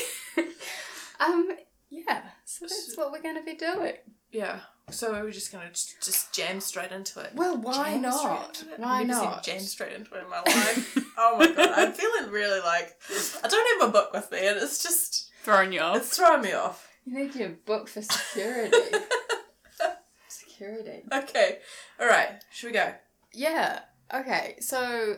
um, 1.20 1.48
yeah. 1.92 2.24
So 2.46 2.66
that's 2.66 2.96
what 2.98 3.12
we're 3.12 3.22
going 3.22 3.36
to 3.36 3.44
be 3.44 3.54
doing. 3.54 3.94
Yeah. 4.32 4.62
So 4.90 5.12
we're 5.12 5.32
just 5.32 5.52
gonna 5.52 5.70
just, 5.70 6.04
just 6.04 6.34
jam 6.34 6.60
straight 6.60 6.92
into 6.92 7.20
it. 7.22 7.32
Well, 7.34 7.58
why 7.58 7.94
Jam 7.94 8.02
not? 8.04 8.62
it. 8.74 8.80
Why 8.80 9.00
I've 9.00 9.08
never 9.08 9.20
said 9.20 9.26
not? 9.26 9.44
Jam 9.44 9.60
straight 9.62 9.94
into 9.94 10.14
it 10.16 10.24
in 10.24 10.30
my 10.30 10.40
life. 10.42 10.98
oh 11.18 11.38
my 11.40 11.48
god, 11.52 11.70
I'm 11.76 11.94
feeling 11.94 12.32
really 12.32 12.60
like 12.60 12.96
I 13.44 13.48
don't 13.48 13.82
have 13.82 13.88
my 13.88 14.00
book 14.00 14.14
with 14.14 14.32
me, 14.32 14.46
and 14.46 14.58
it's 14.58 14.84
just 14.84 15.32
Throwing 15.44 15.74
you 15.74 15.80
off. 15.82 15.98
it's 15.98 16.16
throwing 16.18 16.42
me 16.42 16.52
off. 16.54 16.90
You 17.06 17.16
need 17.16 17.36
your 17.36 17.50
book 17.50 17.88
for 17.88 18.02
security. 18.02 18.78
security. 20.28 21.04
Okay, 21.12 21.60
all 22.00 22.08
right, 22.08 22.42
should 22.52 22.68
we 22.68 22.74
go? 22.74 22.94
Yeah. 23.34 23.80
Okay. 24.14 24.58
So, 24.60 25.16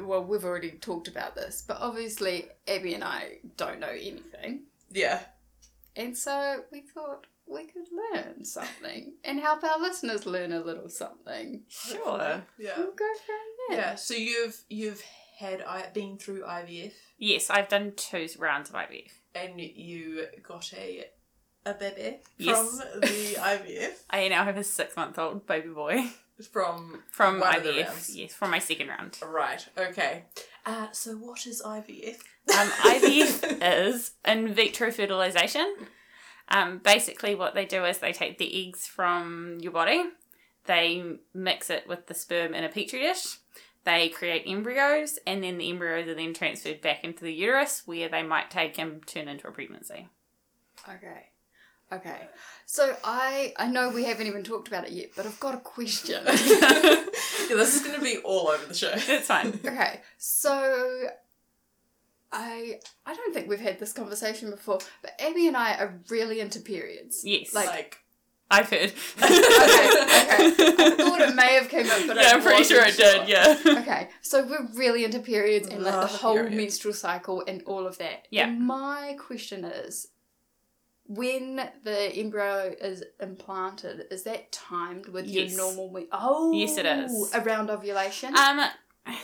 well, 0.00 0.24
we've 0.24 0.44
already 0.44 0.70
talked 0.70 1.08
about 1.08 1.34
this, 1.34 1.62
but 1.66 1.78
obviously 1.80 2.48
Abby 2.66 2.94
and 2.94 3.04
I 3.04 3.38
don't 3.56 3.78
know 3.80 3.88
anything, 3.88 4.62
Yeah. 4.90 5.20
and 5.96 6.16
so 6.16 6.62
we 6.72 6.80
thought 6.80 7.26
we 7.52 7.64
could 7.66 7.86
learn 8.14 8.44
something 8.44 9.14
and 9.24 9.40
help 9.40 9.62
our 9.64 9.80
listeners 9.80 10.26
learn 10.26 10.52
a 10.52 10.60
little 10.60 10.88
something. 10.88 11.62
Sure. 11.68 12.42
Yeah. 12.58 12.72
We'll 12.78 12.92
go 12.92 13.08
from 13.26 13.36
there. 13.68 13.78
Yeah. 13.78 13.94
So 13.96 14.14
you've 14.14 14.60
you've 14.68 15.02
had 15.38 15.62
I 15.62 15.86
been 15.92 16.18
through 16.18 16.42
IVF 16.42 16.92
Yes, 17.18 17.50
I've 17.50 17.68
done 17.68 17.92
two 17.96 18.28
rounds 18.38 18.70
of 18.70 18.76
IVF. 18.76 19.10
and 19.34 19.60
you 19.60 20.26
got 20.42 20.72
a 20.74 21.04
a 21.64 21.74
baby 21.74 22.18
Yes. 22.38 22.58
from 22.80 23.00
the 23.00 23.34
IVF 23.38 23.92
I 24.10 24.28
now 24.28 24.44
have 24.44 24.56
a 24.56 24.64
six 24.64 24.96
month 24.96 25.18
old 25.18 25.46
baby 25.46 25.68
boy 25.68 26.04
from 26.52 27.02
from 27.10 27.38
one 27.40 27.56
of 27.56 27.62
the 27.62 27.70
IVF. 27.70 28.10
Yes, 28.14 28.34
from 28.34 28.50
my 28.50 28.58
second 28.58 28.88
round. 28.88 29.18
Right. 29.24 29.64
Okay. 29.76 30.24
Uh, 30.66 30.88
so 30.92 31.12
what 31.12 31.46
is 31.46 31.62
IVF? 31.64 32.16
Um, 32.58 32.68
IVF 32.68 33.58
is 33.88 34.12
in 34.24 34.52
vitro 34.54 34.90
fertilization. 34.90 35.74
Um, 36.48 36.78
basically, 36.78 37.34
what 37.34 37.54
they 37.54 37.64
do 37.64 37.84
is 37.84 37.98
they 37.98 38.12
take 38.12 38.38
the 38.38 38.68
eggs 38.68 38.86
from 38.86 39.58
your 39.60 39.72
body, 39.72 40.04
they 40.66 41.16
mix 41.34 41.70
it 41.70 41.88
with 41.88 42.06
the 42.06 42.14
sperm 42.14 42.54
in 42.54 42.64
a 42.64 42.68
petri 42.68 43.00
dish, 43.00 43.38
they 43.84 44.08
create 44.08 44.44
embryos, 44.46 45.18
and 45.26 45.42
then 45.42 45.58
the 45.58 45.70
embryos 45.70 46.08
are 46.08 46.14
then 46.14 46.34
transferred 46.34 46.80
back 46.80 47.02
into 47.04 47.24
the 47.24 47.32
uterus 47.32 47.82
where 47.86 48.08
they 48.08 48.22
might 48.22 48.50
take 48.50 48.78
and 48.78 49.06
turn 49.06 49.28
into 49.28 49.48
a 49.48 49.52
pregnancy. 49.52 50.08
Okay. 50.88 51.28
Okay. 51.92 52.28
So 52.64 52.96
I 53.04 53.52
I 53.58 53.66
know 53.66 53.90
we 53.90 54.04
haven't 54.04 54.26
even 54.26 54.42
talked 54.42 54.68
about 54.68 54.86
it 54.86 54.92
yet, 54.92 55.10
but 55.14 55.26
I've 55.26 55.40
got 55.40 55.54
a 55.54 55.58
question. 55.58 56.24
Yeah, 57.48 57.56
this 57.56 57.74
is 57.74 57.82
going 57.82 57.96
to 57.96 58.00
be 58.00 58.18
all 58.18 58.48
over 58.48 58.64
the 58.64 58.72
show. 58.72 58.92
It's 58.94 59.26
fine. 59.26 59.58
okay. 59.64 60.00
So 60.16 61.08
I 62.32 62.80
I 63.06 63.14
don't 63.14 63.34
think 63.34 63.48
we've 63.48 63.60
had 63.60 63.78
this 63.78 63.92
conversation 63.92 64.50
before, 64.50 64.78
but 65.02 65.12
Abby 65.20 65.46
and 65.48 65.56
I 65.56 65.74
are 65.74 66.00
really 66.08 66.40
into 66.40 66.60
periods. 66.60 67.22
Yes, 67.24 67.52
Like- 67.54 67.66
Like, 67.68 67.98
I've 68.50 68.68
heard. 68.68 68.92
Okay, 69.18 70.52
okay. 70.52 70.84
I 70.84 70.94
thought 70.96 71.20
it 71.22 71.34
may 71.34 71.54
have 71.54 71.68
came 71.70 71.86
up, 71.88 72.00
but 72.06 72.16
yeah, 72.16 72.28
I 72.28 72.34
I'm 72.34 72.42
pretty 72.42 72.64
sure 72.64 72.82
wasn't 72.84 73.00
it 73.08 73.26
did. 73.26 73.28
Yeah. 73.28 73.58
Okay, 73.80 74.08
so 74.20 74.44
we're 74.44 74.66
really 74.74 75.04
into 75.04 75.20
periods 75.20 75.68
and 75.68 75.82
like 75.82 76.00
the 76.10 76.16
whole 76.18 76.34
periods. 76.34 76.56
menstrual 76.56 76.94
cycle 76.94 77.42
and 77.46 77.62
all 77.66 77.86
of 77.86 77.96
that. 77.98 78.26
Yeah. 78.30 78.48
And 78.48 78.60
my 78.60 79.16
question 79.18 79.64
is, 79.64 80.08
when 81.06 81.56
the 81.84 82.14
embryo 82.14 82.74
is 82.80 83.02
implanted, 83.20 84.04
is 84.10 84.22
that 84.24 84.52
timed 84.52 85.08
with 85.08 85.26
Yes. 85.26 85.50
your 85.52 85.58
normal 85.66 85.90
week? 85.90 86.08
Oh, 86.12 86.52
Yes, 86.52 86.76
it 86.78 86.86
is. 86.86 87.32
around 87.34 87.70
ovulation. 87.70 88.36
Um, 88.36 88.60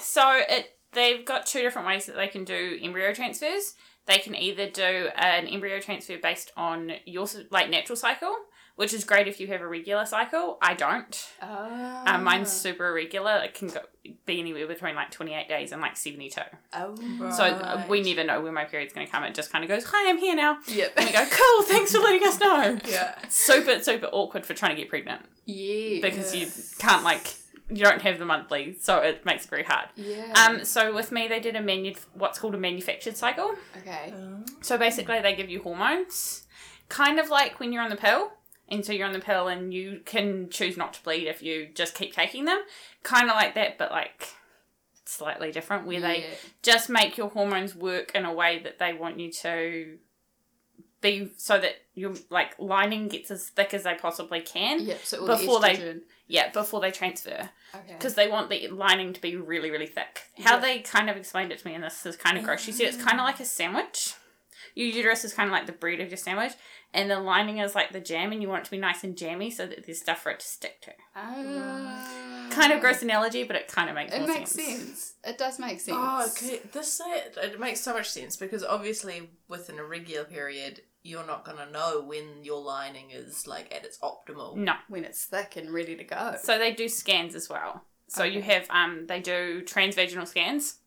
so 0.00 0.22
it 0.48 0.77
they've 0.92 1.24
got 1.24 1.46
two 1.46 1.60
different 1.60 1.86
ways 1.88 2.06
that 2.06 2.16
they 2.16 2.28
can 2.28 2.44
do 2.44 2.78
embryo 2.82 3.12
transfers. 3.12 3.74
They 4.06 4.18
can 4.18 4.34
either 4.34 4.70
do 4.70 5.10
an 5.16 5.46
embryo 5.46 5.80
transfer 5.80 6.16
based 6.16 6.50
on 6.56 6.92
your 7.04 7.26
like 7.50 7.68
natural 7.68 7.96
cycle, 7.96 8.34
which 8.76 8.94
is 8.94 9.04
great 9.04 9.28
if 9.28 9.38
you 9.38 9.48
have 9.48 9.60
a 9.60 9.66
regular 9.66 10.06
cycle. 10.06 10.56
I 10.62 10.72
don't. 10.72 11.28
Ah. 11.42 12.14
Um, 12.14 12.24
mine's 12.24 12.50
super 12.50 12.86
irregular. 12.86 13.42
It 13.44 13.52
can 13.52 13.68
go, 13.68 13.80
be 14.24 14.40
anywhere 14.40 14.66
between 14.66 14.94
like 14.94 15.10
twenty 15.10 15.34
eight 15.34 15.46
days 15.46 15.72
and 15.72 15.82
like 15.82 15.96
seventy 15.98 16.30
two. 16.30 16.40
Oh, 16.72 16.94
So 17.30 17.44
uh, 17.44 17.84
we 17.86 18.00
never 18.00 18.24
know 18.24 18.40
when 18.40 18.54
my 18.54 18.64
period's 18.64 18.94
going 18.94 19.06
to 19.06 19.12
come. 19.12 19.24
It 19.24 19.34
just 19.34 19.52
kind 19.52 19.62
of 19.62 19.68
goes, 19.68 19.84
"Hi, 19.84 20.08
I'm 20.08 20.16
here 20.16 20.34
now." 20.34 20.58
Yep. 20.66 20.92
And 20.96 21.06
we 21.06 21.12
go, 21.12 21.26
"Cool, 21.30 21.62
thanks 21.64 21.92
for 21.92 21.98
letting 21.98 22.26
us 22.26 22.40
know." 22.40 22.78
yeah. 22.88 23.14
Super, 23.28 23.78
super 23.80 24.06
awkward 24.06 24.46
for 24.46 24.54
trying 24.54 24.74
to 24.74 24.80
get 24.80 24.88
pregnant 24.88 25.20
yeah. 25.44 26.00
because 26.00 26.34
you 26.34 26.46
can't 26.78 27.04
like 27.04 27.34
you 27.70 27.84
don't 27.84 28.02
have 28.02 28.18
the 28.18 28.24
monthly, 28.24 28.76
so 28.80 28.98
it 28.98 29.24
makes 29.26 29.44
it 29.44 29.50
very 29.50 29.64
hard. 29.64 29.88
Yeah. 29.96 30.32
Um, 30.36 30.64
so 30.64 30.94
with 30.94 31.12
me, 31.12 31.28
they 31.28 31.40
did 31.40 31.54
a 31.56 31.60
manu- 31.60 31.94
what's 32.14 32.38
called 32.38 32.54
a 32.54 32.58
manufactured 32.58 33.16
cycle. 33.16 33.54
Okay. 33.78 34.12
So 34.62 34.78
basically, 34.78 35.20
they 35.20 35.34
give 35.34 35.50
you 35.50 35.62
hormones, 35.62 36.46
kind 36.88 37.18
of 37.18 37.28
like 37.28 37.60
when 37.60 37.72
you're 37.72 37.82
on 37.82 37.90
the 37.90 37.96
pill. 37.96 38.32
And 38.70 38.84
so 38.84 38.92
you're 38.92 39.06
on 39.06 39.14
the 39.14 39.18
pill, 39.20 39.48
and 39.48 39.72
you 39.72 40.02
can 40.04 40.50
choose 40.50 40.76
not 40.76 40.92
to 40.92 41.02
bleed 41.02 41.26
if 41.26 41.42
you 41.42 41.68
just 41.74 41.94
keep 41.94 42.14
taking 42.14 42.44
them. 42.44 42.60
Kind 43.02 43.30
of 43.30 43.34
like 43.34 43.54
that, 43.54 43.78
but 43.78 43.90
like 43.90 44.28
slightly 45.06 45.50
different, 45.52 45.86
where 45.86 46.02
they 46.02 46.26
just 46.62 46.90
make 46.90 47.16
your 47.16 47.30
hormones 47.30 47.74
work 47.74 48.12
in 48.14 48.26
a 48.26 48.32
way 48.32 48.58
that 48.62 48.78
they 48.78 48.92
want 48.92 49.18
you 49.18 49.32
to 49.32 49.96
be, 51.00 51.30
so 51.38 51.58
that 51.58 51.76
your 51.94 52.12
like 52.28 52.58
lining 52.58 53.08
gets 53.08 53.30
as 53.30 53.48
thick 53.48 53.72
as 53.72 53.84
they 53.84 53.94
possibly 53.94 54.40
can. 54.42 54.80
Yep. 54.84 54.98
So 55.02 55.26
Before 55.26 55.60
the 55.60 55.66
they- 55.68 55.76
estrogen. 55.76 56.00
Yeah, 56.28 56.50
before 56.50 56.80
they 56.80 56.90
transfer. 56.90 57.50
Okay. 57.74 57.94
because 57.98 58.14
they 58.14 58.28
want 58.28 58.48
the 58.50 58.68
lining 58.68 59.12
to 59.12 59.20
be 59.20 59.36
really, 59.36 59.70
really 59.70 59.86
thick. 59.86 60.22
How 60.38 60.54
Yeah. 60.54 60.60
they 60.60 60.78
kind 60.80 61.10
of 61.10 61.16
explained 61.16 61.52
it 61.52 61.58
to 61.58 61.66
me, 61.66 61.74
and 61.74 61.82
this 61.84 62.04
is 62.06 62.16
kind 62.16 62.38
of 62.38 62.44
gross. 62.44 62.60
She 62.62 62.72
said 62.72 62.86
it's 62.86 63.02
kind 63.02 63.18
of 63.20 63.24
like 63.24 63.40
a 63.40 63.44
sandwich. 63.44 64.14
Your 64.74 64.86
uterus 64.88 65.24
is 65.24 65.32
kind 65.34 65.48
of 65.48 65.52
like 65.52 65.66
the 65.66 65.72
bread 65.72 66.00
of 66.00 66.08
your 66.08 66.16
sandwich, 66.16 66.52
and 66.94 67.10
the 67.10 67.18
lining 67.18 67.58
is 67.58 67.74
like 67.74 67.90
the 67.92 68.00
jam, 68.00 68.30
and 68.32 68.40
you 68.40 68.48
want 68.48 68.62
it 68.62 68.64
to 68.66 68.70
be 68.70 68.78
nice 68.78 69.02
and 69.04 69.16
jammy 69.16 69.50
so 69.50 69.66
that 69.66 69.84
there's 69.86 70.00
stuff 70.00 70.22
for 70.22 70.30
it 70.30 70.40
to 70.40 70.46
stick 70.46 70.80
to. 70.82 70.92
Ah. 71.16 72.48
Kind 72.50 72.72
of 72.72 72.80
gross 72.80 73.02
analogy, 73.02 73.44
but 73.44 73.56
it 73.56 73.68
kind 73.68 73.88
of 73.88 73.94
makes 73.94 74.12
It 74.12 74.18
more 74.20 74.28
makes 74.28 74.50
sense. 74.52 74.78
sense. 74.78 75.14
It 75.24 75.38
does 75.38 75.58
make 75.58 75.80
sense. 75.80 75.96
Oh, 75.98 76.26
okay. 76.30 76.60
This 76.72 77.00
it, 77.04 77.36
it 77.42 77.60
makes 77.60 77.80
so 77.80 77.92
much 77.92 78.08
sense 78.08 78.36
because 78.36 78.64
obviously 78.64 79.30
with 79.48 79.68
an 79.68 79.78
irregular 79.78 80.24
period, 80.24 80.80
you're 81.02 81.26
not 81.26 81.44
gonna 81.44 81.70
know 81.70 82.02
when 82.06 82.42
your 82.44 82.60
lining 82.60 83.10
is 83.10 83.46
like 83.46 83.74
at 83.74 83.84
its 83.84 83.98
optimal. 83.98 84.56
No, 84.56 84.74
When 84.88 85.04
it's 85.04 85.24
thick 85.24 85.56
and 85.56 85.72
ready 85.72 85.96
to 85.96 86.04
go. 86.04 86.36
so 86.42 86.58
they 86.58 86.72
do 86.72 86.88
scans 86.88 87.34
as 87.34 87.48
well. 87.48 87.84
So 88.08 88.24
you 88.24 88.40
have 88.42 88.66
um, 88.70 89.04
they 89.06 89.20
do 89.20 89.62
transvaginal 89.64 90.26
scans, 90.26 90.78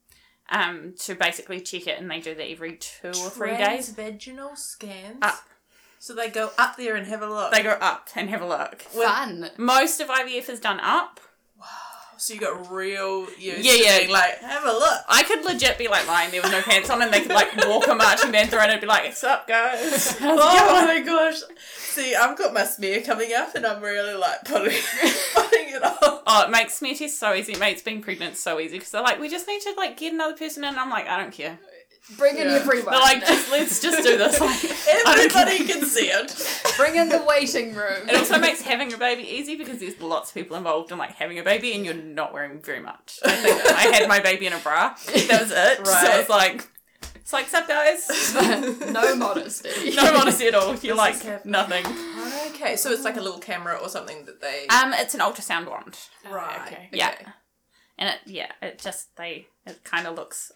um, 0.49 0.95
to 1.01 1.15
basically 1.15 1.59
check 1.61 1.87
it, 1.87 1.99
and 1.99 2.09
they 2.09 2.19
do 2.19 2.33
that 2.35 2.49
every 2.49 2.77
two 2.77 3.09
or 3.09 3.29
three 3.29 3.55
days. 3.57 3.93
Vaginal 3.93 4.55
scans. 4.55 5.19
Up. 5.21 5.43
So 5.99 6.15
they 6.15 6.29
go 6.29 6.49
up 6.57 6.77
there 6.77 6.95
and 6.95 7.05
have 7.07 7.21
a 7.21 7.27
look. 7.29 7.51
They 7.53 7.61
go 7.61 7.77
up 7.79 8.09
and 8.15 8.27
have 8.29 8.41
a 8.41 8.47
look. 8.47 8.81
Fun. 8.81 9.51
Most 9.57 9.99
of 10.01 10.07
IVF 10.07 10.49
is 10.49 10.59
done 10.59 10.79
up. 10.79 11.19
So 12.21 12.33
you 12.35 12.39
got 12.39 12.69
real 12.71 13.21
used 13.39 13.65
Yeah, 13.65 13.71
to 13.73 13.83
yeah. 13.83 13.97
being 13.99 14.11
like, 14.11 14.37
have 14.41 14.63
a 14.63 14.71
look. 14.71 14.99
I 15.09 15.23
could 15.23 15.43
legit 15.43 15.77
be 15.79 15.87
like 15.87 16.07
lying 16.07 16.29
there 16.31 16.41
with 16.41 16.51
no 16.51 16.61
pants 16.61 16.89
on, 16.89 17.01
and 17.01 17.11
they 17.11 17.21
could 17.21 17.31
like 17.31 17.55
walk 17.67 17.87
a 17.87 17.95
marching 17.95 18.31
band 18.31 18.49
through, 18.51 18.59
and 18.59 18.71
I'd 18.71 18.79
be 18.81 18.87
like, 18.87 19.05
"What's 19.05 19.23
up, 19.23 19.47
guys?" 19.47 20.17
Oh 20.21 20.35
going?" 20.35 20.87
my 20.87 21.01
oh 21.01 21.05
gosh. 21.05 21.39
See, 21.77 22.15
I've 22.15 22.37
got 22.37 22.53
my 22.53 22.63
smear 22.63 23.01
coming 23.01 23.33
up 23.33 23.53
and 23.55 23.65
I'm 23.65 23.81
really 23.81 24.13
like 24.13 24.43
putting, 24.45 24.71
putting 25.33 25.69
it 25.69 25.83
on. 25.83 26.19
Oh, 26.27 26.43
it 26.47 26.51
makes 26.51 26.75
smear 26.75 26.95
tests 26.95 27.17
so 27.19 27.33
easy. 27.33 27.53
It 27.53 27.59
makes 27.59 27.81
being 27.81 28.01
pregnant 28.01 28.37
so 28.37 28.59
easy 28.59 28.77
because 28.77 28.91
they're 28.91 29.01
like, 29.01 29.19
"We 29.19 29.27
just 29.27 29.47
need 29.47 29.61
to 29.61 29.73
like 29.75 29.97
get 29.97 30.13
another 30.13 30.35
person 30.37 30.63
in." 30.63 30.69
And 30.69 30.79
I'm 30.79 30.89
like, 30.89 31.07
"I 31.07 31.19
don't 31.19 31.33
care." 31.33 31.57
Bring 32.17 32.37
in 32.37 32.47
Yeah. 32.47 32.55
everyone. 32.55 32.91
They're 32.91 32.99
like, 32.99 33.25
just, 33.25 33.51
"Let's 33.51 33.79
just 33.79 34.03
do 34.03 34.17
this." 34.17 34.39
Like, 34.39 34.49
I 35.05 35.15
don't 35.15 35.31
care. 35.31 35.41
Everybody 35.43 35.71
can 35.71 35.85
see 35.85 36.07
it. 36.07 36.73
Bring 36.77 36.95
in 36.95 37.09
the 37.09 37.23
waiting 37.23 37.73
room. 37.75 38.09
It 38.09 38.15
also 38.17 38.39
makes 38.39 38.61
having 38.61 38.91
a 38.91 38.97
baby 38.97 39.23
easy 39.23 39.55
because 39.55 39.79
there's 39.79 39.99
lots 40.01 40.29
of 40.29 40.33
people 40.33 40.57
involved 40.57 40.91
in 40.91 40.97
like 40.97 41.11
having 41.15 41.37
a 41.39 41.43
baby, 41.43 41.73
and 41.73 41.85
you're 41.85 41.93
not 41.93 42.33
wearing 42.33 42.59
very 42.61 42.79
much. 42.81 43.19
I 43.23 43.31
think 43.35 43.65
I 43.67 43.81
had 43.97 44.09
my 44.09 44.19
baby 44.19 44.47
in 44.47 44.53
a 44.53 44.57
bra. 44.57 44.95
That 45.05 45.41
was 45.41 45.51
it. 45.51 45.85
So 45.87 46.19
it's 46.19 46.29
like, 46.29 46.67
it's 47.15 47.31
like, 47.31 47.47
"Sup, 47.47 47.67
guys?" 47.67 48.07
no 48.91 49.15
modesty. 49.15 49.95
no 49.95 50.11
modesty 50.13 50.47
at 50.47 50.55
all. 50.55 50.69
You're 50.75 50.95
This 50.95 51.23
like 51.25 51.45
nothing. 51.45 51.85
Okay, 52.55 52.75
so 52.75 52.91
it's 52.91 53.03
like 53.03 53.17
a 53.17 53.21
little 53.21 53.39
camera 53.39 53.75
or 53.75 53.89
something 53.89 54.25
that 54.25 54.41
they. 54.41 54.65
Um, 54.67 54.91
it's 54.93 55.13
an 55.13 55.19
ultrasound 55.21 55.69
wand. 55.69 55.97
right. 56.29 56.61
okay. 56.67 56.89
Yeah. 56.91 57.13
And 57.97 58.09
it, 58.09 58.19
yeah, 58.25 58.51
it 58.63 58.79
just, 58.79 59.15
they, 59.15 59.45
it 59.67 59.83
kind 59.83 60.07
of 60.07 60.15
looks, 60.15 60.51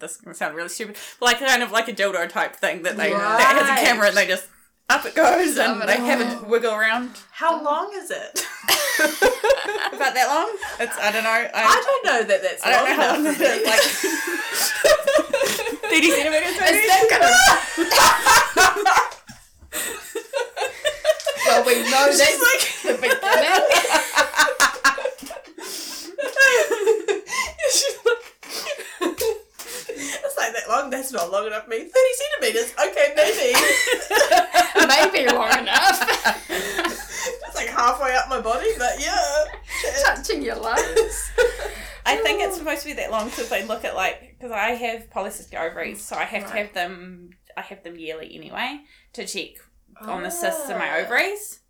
this 0.00 0.12
is 0.12 0.16
going 0.18 0.32
to 0.34 0.38
sound 0.38 0.54
really 0.56 0.68
stupid, 0.68 0.96
but 1.20 1.26
like 1.26 1.38
kind 1.38 1.62
of 1.62 1.70
like 1.72 1.88
a 1.88 1.92
dildo 1.92 2.28
type 2.28 2.56
thing 2.56 2.82
that 2.82 2.96
they, 2.96 3.10
that 3.10 3.56
has 3.60 3.68
a 3.68 3.76
camera 3.84 4.08
and 4.08 4.16
they 4.16 4.26
just, 4.26 4.48
up 4.90 5.06
it 5.06 5.14
goes 5.14 5.56
and 5.56 5.80
it 5.82 5.86
they 5.86 5.96
have 5.96 6.20
it 6.20 6.46
wiggle 6.48 6.74
around. 6.74 7.10
How 7.32 7.62
long 7.62 7.90
is 7.94 8.10
it? 8.10 8.46
About 9.94 10.14
that 10.14 10.28
long? 10.28 10.50
It's, 10.80 10.96
I 10.98 11.10
don't 11.10 11.24
know. 11.24 11.30
I, 11.30 11.50
I 11.54 11.82
don't 11.84 12.04
know 12.04 12.22
that 12.28 12.42
that's 12.42 12.62
I 12.64 12.70
don't 12.70 12.84
long 12.84 12.96
know 12.96 13.02
how 13.02 13.12
long 13.12 13.20
enough 13.24 13.38
that 13.38 13.48
for 13.48 13.56
me. 13.56 13.62
is, 13.62 13.66
like 13.66 13.82
30 15.90 16.10
centimeters 16.10 16.52
Is 16.52 16.60
maybe? 16.60 16.86
that 16.86 17.04
gonna... 17.10 17.30
well, 21.46 21.60
we 21.66 21.72
know 21.90 22.06
that's 22.12 22.20
She's 22.20 22.82
the 22.82 22.92
beginning. 23.00 23.14
She's 27.74 27.96
like, 28.04 28.18
it's 28.18 28.23
like 30.44 30.54
that 30.54 30.68
long. 30.68 30.90
That's 30.90 31.12
not 31.12 31.30
long 31.30 31.46
enough 31.46 31.64
for 31.64 31.70
me. 31.70 31.78
Thirty 31.78 32.14
centimeters. 32.40 32.74
Okay, 32.78 33.12
maybe. 33.16 33.54
Maybe 34.86 35.32
long 35.32 35.58
enough. 35.58 36.46
it's 36.50 37.54
like 37.54 37.68
halfway 37.68 38.14
up 38.14 38.28
my 38.28 38.40
body, 38.40 38.68
but 38.78 39.00
yeah. 39.00 39.44
Touching 40.04 40.42
your 40.42 40.56
lungs. 40.56 41.30
I 42.06 42.16
think 42.16 42.42
it's 42.42 42.58
supposed 42.58 42.80
to 42.82 42.86
be 42.88 42.92
that 42.94 43.10
long 43.10 43.30
because 43.30 43.48
they 43.48 43.64
look 43.66 43.84
at 43.84 43.94
like, 43.94 44.36
because 44.38 44.52
I 44.52 44.70
have 44.72 45.08
polycystic 45.10 45.54
ovaries, 45.58 46.02
so 46.04 46.16
I 46.16 46.24
have 46.24 46.46
to 46.50 46.56
have 46.56 46.74
them, 46.74 47.30
I 47.56 47.62
have 47.62 47.82
them 47.82 47.96
yearly 47.96 48.34
anyway 48.34 48.80
to 49.14 49.26
check 49.26 49.52
on 50.02 50.22
the 50.22 50.30
cysts 50.30 50.68
in 50.68 50.76
my 50.78 50.90
Ah. 50.90 50.96
ovaries. 51.04 51.60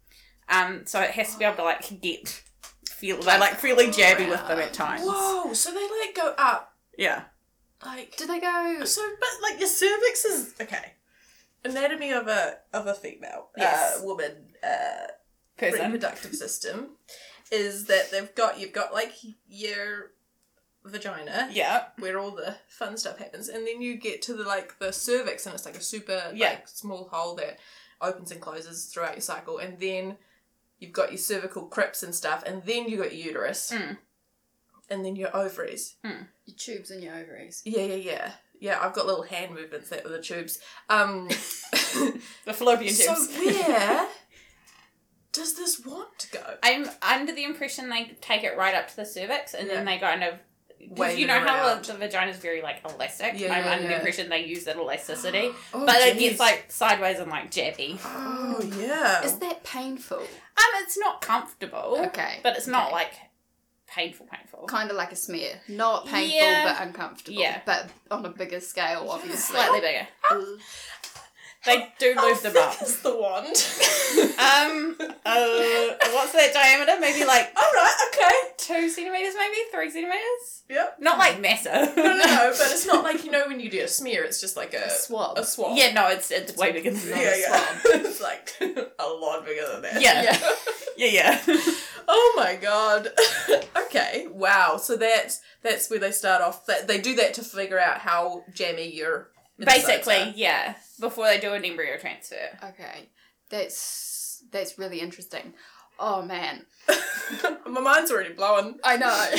Um, 0.48 0.82
so 0.86 1.00
it 1.00 1.10
has 1.10 1.32
to 1.32 1.38
be 1.38 1.44
able 1.44 1.56
to 1.58 1.62
like 1.64 2.00
get 2.00 2.42
feel 2.90 3.20
they're 3.22 3.38
like 3.38 3.62
really 3.62 3.86
jabby 3.88 4.28
with 4.28 4.46
them 4.48 4.58
at 4.58 4.72
times. 4.72 5.02
Whoa! 5.04 5.52
So 5.52 5.70
they 5.72 5.88
like 6.04 6.16
go 6.16 6.34
up, 6.36 6.74
Yeah. 6.98 7.24
Like 7.84 8.16
Do 8.16 8.26
they 8.26 8.40
go? 8.40 8.82
so, 8.84 9.02
but 9.20 9.28
like 9.50 9.58
your 9.60 9.68
cervix 9.68 10.24
is 10.24 10.54
okay. 10.60 10.92
Anatomy 11.64 12.12
of 12.12 12.28
a 12.28 12.58
of 12.72 12.86
a 12.86 12.94
female 12.94 13.48
Yes. 13.56 14.00
uh, 14.00 14.04
woman 14.04 14.32
uh, 14.62 15.06
Person. 15.56 15.80
reproductive 15.92 16.34
system 16.34 16.90
is 17.50 17.86
that 17.86 18.10
they've 18.10 18.34
got 18.34 18.58
you've 18.60 18.72
got 18.72 18.92
like 18.92 19.12
your 19.48 20.10
vagina. 20.84 21.48
Yeah. 21.52 21.84
Where 21.98 22.18
all 22.18 22.32
the 22.32 22.56
fun 22.68 22.96
stuff 22.96 23.18
happens, 23.18 23.48
and 23.48 23.66
then 23.66 23.80
you 23.80 23.96
get 23.96 24.20
to 24.22 24.34
the 24.34 24.44
like 24.44 24.78
the 24.78 24.92
cervix, 24.92 25.46
and 25.46 25.54
it's 25.54 25.64
like 25.64 25.76
a 25.76 25.80
super 25.82 26.30
Yeah. 26.34 26.50
like 26.50 26.68
small 26.68 27.08
hole 27.10 27.34
that 27.36 27.58
opens 28.00 28.30
and 28.30 28.40
closes 28.40 28.86
throughout 28.86 29.14
your 29.14 29.22
cycle, 29.22 29.58
and 29.58 29.78
then 29.80 30.18
you've 30.78 30.92
got 30.92 31.10
your 31.10 31.18
cervical 31.18 31.66
crypts 31.66 32.02
and 32.02 32.14
stuff, 32.14 32.42
and 32.44 32.62
then 32.64 32.88
you 32.88 32.98
got 32.98 33.14
your 33.14 33.26
uterus, 33.28 33.70
Mm. 33.72 33.96
And 34.90 35.04
then 35.04 35.16
your 35.16 35.34
ovaries. 35.36 35.96
Your 36.02 36.56
tubes 36.56 36.90
and 36.90 37.02
your 37.02 37.14
ovaries. 37.14 37.62
Yeah, 37.64 37.82
yeah, 37.84 37.94
yeah, 37.94 38.32
yeah. 38.60 38.78
I've 38.80 38.92
got 38.94 39.06
little 39.06 39.22
hand 39.22 39.54
movements 39.54 39.88
that 39.90 40.04
were 40.04 40.10
the 40.10 40.20
tubes. 40.22 40.58
Um, 40.88 41.28
The 42.44 42.52
fallopian 42.52 42.92
tubes. 42.94 43.04
so 43.30 43.44
where 43.44 44.06
does 45.32 45.56
this 45.56 45.84
want 45.84 46.18
to 46.18 46.30
go? 46.30 46.54
I'm 46.62 46.88
under 47.02 47.32
the 47.32 47.44
impression 47.44 47.88
they 47.88 48.16
take 48.20 48.44
it 48.44 48.56
right 48.56 48.74
up 48.74 48.88
to 48.88 48.96
the 48.96 49.04
cervix 49.06 49.54
and 49.54 49.68
then 49.68 49.84
they 49.84 49.98
kind 49.98 50.22
of. 50.22 50.34
'cause 50.34 50.98
Wave 50.98 51.18
you 51.18 51.26
know 51.26 51.40
how 51.40 51.74
the, 51.76 51.92
the 51.92 51.98
vagina 51.98 52.30
is 52.30 52.36
very 52.36 52.60
like 52.60 52.82
elastic. 52.84 53.34
Yeah, 53.40 53.54
I'm 53.54 53.64
yeah, 53.64 53.70
under 53.72 53.84
the 53.84 53.90
yeah. 53.90 53.96
impression 53.96 54.28
they 54.28 54.44
use 54.44 54.64
that 54.64 54.76
elasticity, 54.76 55.50
Oh, 55.72 55.86
but 55.86 55.96
it 55.96 56.18
gets 56.18 56.38
like 56.38 56.66
sideways 56.70 57.18
and 57.20 57.30
like 57.30 57.50
jabby. 57.50 57.98
Oh 58.04 58.60
yeah. 58.78 59.22
Is 59.24 59.38
that 59.38 59.64
painful? 59.64 60.18
Um, 60.18 60.82
it's 60.82 60.98
not 60.98 61.22
comfortable. 61.22 61.96
Okay. 62.08 62.40
but 62.42 62.56
it's 62.58 62.66
not 62.66 62.92
like 62.92 63.12
painful, 63.94 64.26
painful. 64.26 64.66
kind 64.66 64.90
of 64.90 64.96
like 64.96 65.12
a 65.12 65.16
smear. 65.16 65.60
Not 65.68 66.06
painful 66.06 66.36
Yeah. 66.36 66.64
but 66.76 66.86
uncomfortable. 66.86 67.38
Yeah. 67.38 67.60
But 67.64 67.88
on 68.10 68.24
a 68.26 68.30
bigger 68.30 68.60
scale, 68.60 69.06
obviously. 69.08 69.56
Slightly 69.56 69.80
bigger. 69.80 70.06
They 71.66 71.88
do 71.98 72.12
How 72.16 72.28
lube 72.28 72.38
them 72.42 72.56
up. 72.56 72.74
thick 72.74 72.88
is 72.88 73.00
the 73.00 73.16
wand? 73.16 73.46
Um, 74.38 74.96
uh, 75.24 75.94
what's 76.12 76.32
that 76.32 76.50
diameter? 76.52 77.00
Maybe 77.00 77.24
like 77.24 77.52
All 77.56 77.62
right. 77.74 78.10
Okay. 78.12 78.52
two 78.58 78.88
centimeters, 78.88 79.34
maybe 79.38 79.56
three 79.72 79.90
centimeters. 79.90 80.62
Yep. 80.68 80.96
Not 81.00 81.18
like 81.18 81.40
massive. 81.40 81.96
No, 81.96 82.02
no, 82.02 82.16
no, 82.16 82.52
but 82.56 82.70
it's 82.70 82.86
not 82.86 83.02
like 83.04 83.24
you 83.24 83.30
know 83.30 83.44
when 83.46 83.60
you 83.60 83.70
do 83.70 83.82
a 83.82 83.88
smear, 83.88 84.24
it's 84.24 84.40
just 84.40 84.56
like 84.56 84.74
a 84.74 84.84
A 84.86 84.90
swab. 84.90 85.38
A 85.38 85.44
swab. 85.44 85.76
Yeah, 85.76 85.92
no, 85.92 86.08
it's 86.08 86.30
it's 86.30 86.56
way 86.56 86.72
bigger 86.72 86.90
than 86.90 87.08
yeah, 87.08 87.16
that. 87.16 87.80
yeah. 87.84 87.90
it's 88.00 88.20
like 88.20 88.52
a 88.98 89.06
lot 89.06 89.44
bigger 89.44 89.66
than 89.72 89.82
that. 89.82 90.00
Yeah. 90.00 90.22
Yeah. 90.22 90.38
Yeah, 90.96 91.40
yeah. 91.46 91.56
Oh 92.06 92.34
my 92.36 92.56
god. 92.56 93.08
okay. 93.86 94.26
Wow. 94.30 94.76
So 94.76 94.94
that's 94.94 95.40
that's 95.62 95.88
where 95.88 95.98
they 95.98 96.10
start 96.10 96.42
off. 96.42 96.66
That 96.66 96.86
they 96.86 97.00
do 97.00 97.16
that 97.16 97.32
to 97.34 97.42
figure 97.42 97.78
out 97.80 98.00
how 98.00 98.44
jammy 98.52 98.94
your 98.94 99.30
insides 99.58 99.86
Basically, 99.86 100.32
yeah. 100.36 100.74
Before 101.00 101.26
they 101.26 101.38
do 101.40 101.52
an 101.54 101.64
embryo 101.64 101.96
transfer. 101.98 102.36
Okay. 102.62 103.08
That's 103.50 104.42
that's 104.50 104.78
really 104.78 105.00
interesting. 105.00 105.54
Oh 105.98 106.22
man. 106.22 106.66
My 107.66 107.80
mind's 107.80 108.10
already 108.10 108.34
blowing. 108.34 108.78
I 108.84 108.96
know. 108.96 109.30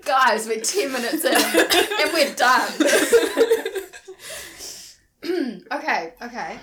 Guys, 0.04 0.46
we're 0.46 0.60
10 0.60 0.92
minutes 0.92 1.24
in 1.24 1.34
and 1.34 2.12
we're 2.12 2.34
done. 2.34 2.70
okay, 5.72 6.14
okay. 6.22 6.58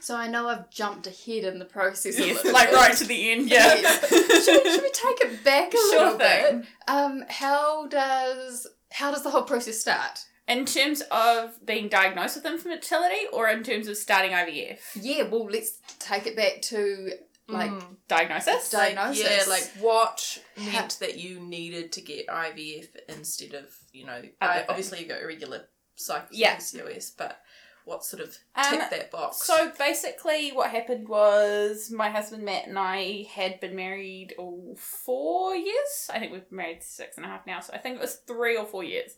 So 0.00 0.16
I 0.16 0.26
know 0.28 0.48
I've 0.48 0.68
jumped 0.70 1.06
ahead 1.06 1.44
in 1.44 1.58
the 1.58 1.64
process. 1.64 2.18
a 2.18 2.26
Yes, 2.26 2.36
little 2.36 2.52
like 2.52 2.70
bit. 2.70 2.76
right 2.76 2.96
to 2.96 3.04
the 3.04 3.30
end. 3.32 3.48
Yeah. 3.50 3.74
Yes. 3.74 4.08
should, 4.44 4.64
we, 4.64 4.70
should 4.72 4.82
we 4.82 4.90
take 4.90 5.20
it 5.20 5.44
back 5.44 5.72
a 5.72 5.76
Sure 5.76 5.98
little 6.04 6.18
thing. 6.18 6.60
bit? 6.60 6.66
Um, 6.88 7.24
how 7.28 7.86
does 7.86 8.66
how 8.92 9.10
does 9.12 9.22
the 9.22 9.30
whole 9.30 9.42
process 9.42 9.78
start? 9.80 10.24
In 10.48 10.64
terms 10.66 11.02
of 11.10 11.64
being 11.64 11.88
diagnosed 11.88 12.36
with 12.36 12.46
infertility, 12.46 13.26
or 13.32 13.48
in 13.48 13.62
terms 13.62 13.86
of 13.88 13.96
starting 13.96 14.32
IVF 14.32 14.80
Yeah, 14.96 15.22
well, 15.24 15.46
let's 15.46 15.78
take 16.00 16.26
it 16.26 16.36
back 16.36 16.62
to 16.62 17.10
like 17.48 17.70
Mm. 17.70 17.96
diagnosis. 18.08 18.70
Di- 18.70 18.94
Diagnosis. 18.94 19.24
yeah, 19.28 19.44
like 19.48 19.64
what 19.80 20.38
Ha- 20.56 20.72
meant 20.72 20.98
that 21.00 21.18
you 21.18 21.38
needed 21.40 21.92
to 21.92 22.00
get 22.00 22.26
IVF 22.28 22.88
instead 23.08 23.54
of 23.54 23.74
you 23.92 24.04
know 24.06 24.22
I, 24.40 24.64
obviously 24.68 25.00
you 25.00 25.06
got 25.06 25.20
irregular 25.20 25.68
cycles 25.96 26.30
Yeah. 26.32 26.52
yeah. 26.52 26.56
PCOS, 26.58 27.10
but 27.16 27.40
what 27.84 28.04
sort 28.04 28.22
of 28.22 28.36
Um, 28.54 28.64
ticked 28.78 28.90
that 28.90 29.10
box? 29.10 29.38
So 29.44 29.70
basically, 29.78 30.50
what 30.50 30.70
happened 30.70 31.08
was 31.08 31.90
my 31.90 32.10
husband 32.10 32.44
Matt 32.44 32.66
and 32.68 32.78
I 32.78 33.26
had 33.32 33.58
been 33.60 33.74
married 33.76 34.34
oh, 34.38 34.76
four 34.78 35.54
years. 35.56 36.08
I 36.12 36.18
think 36.20 36.32
we've 36.32 36.48
been 36.48 36.56
married 36.58 36.82
six 36.82 37.16
and 37.16 37.26
a 37.26 37.28
half 37.28 37.44
now, 37.46 37.60
so 37.60 37.72
I 37.74 37.78
think 37.78 37.96
it 37.96 38.00
was 38.00 38.16
three 38.26 38.56
or 38.56 38.66
four 38.66 38.84
years. 38.84 39.12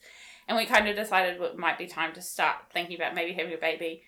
And 0.48 0.56
we 0.56 0.66
kind 0.66 0.88
of 0.88 0.96
decided 0.96 1.40
it 1.40 1.58
might 1.58 1.78
be 1.78 1.86
time 1.86 2.12
to 2.14 2.22
start 2.22 2.56
thinking 2.72 2.96
about 2.96 3.14
maybe 3.14 3.32
having 3.32 3.54
a 3.54 3.58
baby. 3.58 4.02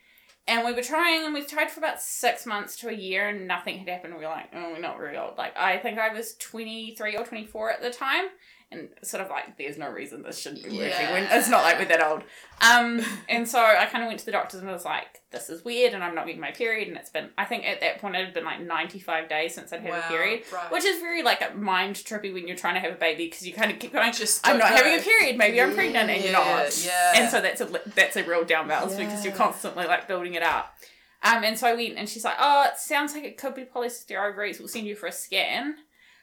And 0.49 0.64
we 0.64 0.72
were 0.72 0.83
trying, 0.83 1.25
and 1.25 1.35
we 1.35 1.42
tried 1.42 1.70
for 1.70 1.81
about 1.81 2.01
six 2.01 2.46
months 2.46 2.77
to 2.77 2.88
a 2.88 2.94
year, 2.94 3.29
and 3.29 3.49
nothing 3.49 3.79
had 3.79 3.88
happened. 3.88 4.14
We 4.14 4.20
were 4.20 4.31
like, 4.31 4.51
oh, 4.55 4.72
we're 4.72 4.79
not 4.79 4.96
very 4.96 5.16
old. 5.16 5.37
Like, 5.37 5.57
I 5.57 5.79
think 5.79 5.99
I 5.99 6.12
was 6.12 6.35
23 6.35 7.16
or 7.16 7.25
24 7.25 7.72
at 7.72 7.83
the 7.83 7.90
time. 7.90 8.27
And 8.72 8.88
sort 9.02 9.22
of 9.22 9.31
like, 9.31 9.57
there's 9.57 9.79
no 9.79 9.88
reason 9.88 10.22
this 10.22 10.40
shouldn't 10.40 10.64
be 10.64 10.70
working. 10.70 11.12
When, 11.12 11.22
it's 11.31 11.48
not 11.48 11.62
like 11.62 11.79
we're 11.79 11.85
that 11.85 12.02
old. 12.02 12.24
Um, 12.61 13.00
and 13.29 13.48
so 13.48 13.61
I 13.61 13.87
kind 13.87 14.02
of 14.02 14.09
went 14.09 14.18
to 14.20 14.26
the 14.26 14.33
doctors 14.33 14.61
and 14.61 14.68
was 14.68 14.85
like, 14.85 15.22
this 15.31 15.48
is 15.48 15.64
weird, 15.64 15.94
and 15.94 16.02
I'm 16.02 16.16
not 16.16 16.26
getting 16.26 16.40
my 16.40 16.50
period. 16.50 16.88
And 16.88 16.96
it's 16.96 17.11
been, 17.11 17.31
I 17.38 17.44
think 17.44 17.64
at 17.64 17.81
that 17.81 18.00
point 18.00 18.16
it 18.16 18.24
had 18.24 18.35
been 18.35 18.44
like 18.44 18.61
95 18.61 19.29
days 19.29 19.55
since 19.55 19.72
I'd 19.72 19.83
had 19.83 19.92
wow, 19.92 20.02
a 20.05 20.09
period, 20.09 20.42
right. 20.52 20.72
which 20.72 20.85
is 20.85 21.00
very 21.00 21.22
like 21.22 21.57
mind 21.57 21.94
trippy 21.94 22.35
when 22.35 22.48
you're 22.48 22.57
trying 22.57 22.74
to 22.74 22.81
have 22.81 22.92
a 22.92 22.96
baby 22.96 23.26
because 23.26 23.46
you 23.46 23.52
kind 23.52 23.70
of 23.70 23.79
keep 23.79 23.92
going, 23.92 24.12
just 24.12 24.46
I'm 24.46 24.59
not 24.59 24.68
having 24.70 24.98
a 24.98 25.02
period, 25.02 25.38
maybe 25.38 25.62
I'm 25.62 25.72
pregnant, 25.72 26.11
and 26.11 26.24
you're 26.24 26.33
not. 26.33 26.85
yeah. 26.85 27.12
And 27.14 27.31
so 27.31 27.40
that's 27.40 27.61
a 27.61 27.68
that's 27.94 28.16
a 28.16 28.24
real 28.24 28.44
down 28.44 28.66
bounce 28.66 28.96
because 28.96 29.24
you're 29.24 29.35
constantly 29.35 29.87
like 29.87 30.09
building 30.09 30.35
it 30.35 30.42
up. 30.42 30.74
Um, 31.22 31.44
and 31.44 31.59
so 31.59 31.66
I 31.66 31.74
went, 31.74 31.96
and 31.96 32.09
she's 32.09 32.24
like, 32.24 32.37
"Oh, 32.38 32.64
it 32.68 32.79
sounds 32.79 33.14
like 33.14 33.24
it 33.24 33.37
could 33.37 33.55
be 33.55 33.64
polycystic 33.64 34.16
ovaries. 34.16 34.59
We'll 34.59 34.68
send 34.68 34.87
you 34.87 34.96
for 34.96 35.07
a 35.07 35.12
scan." 35.12 35.76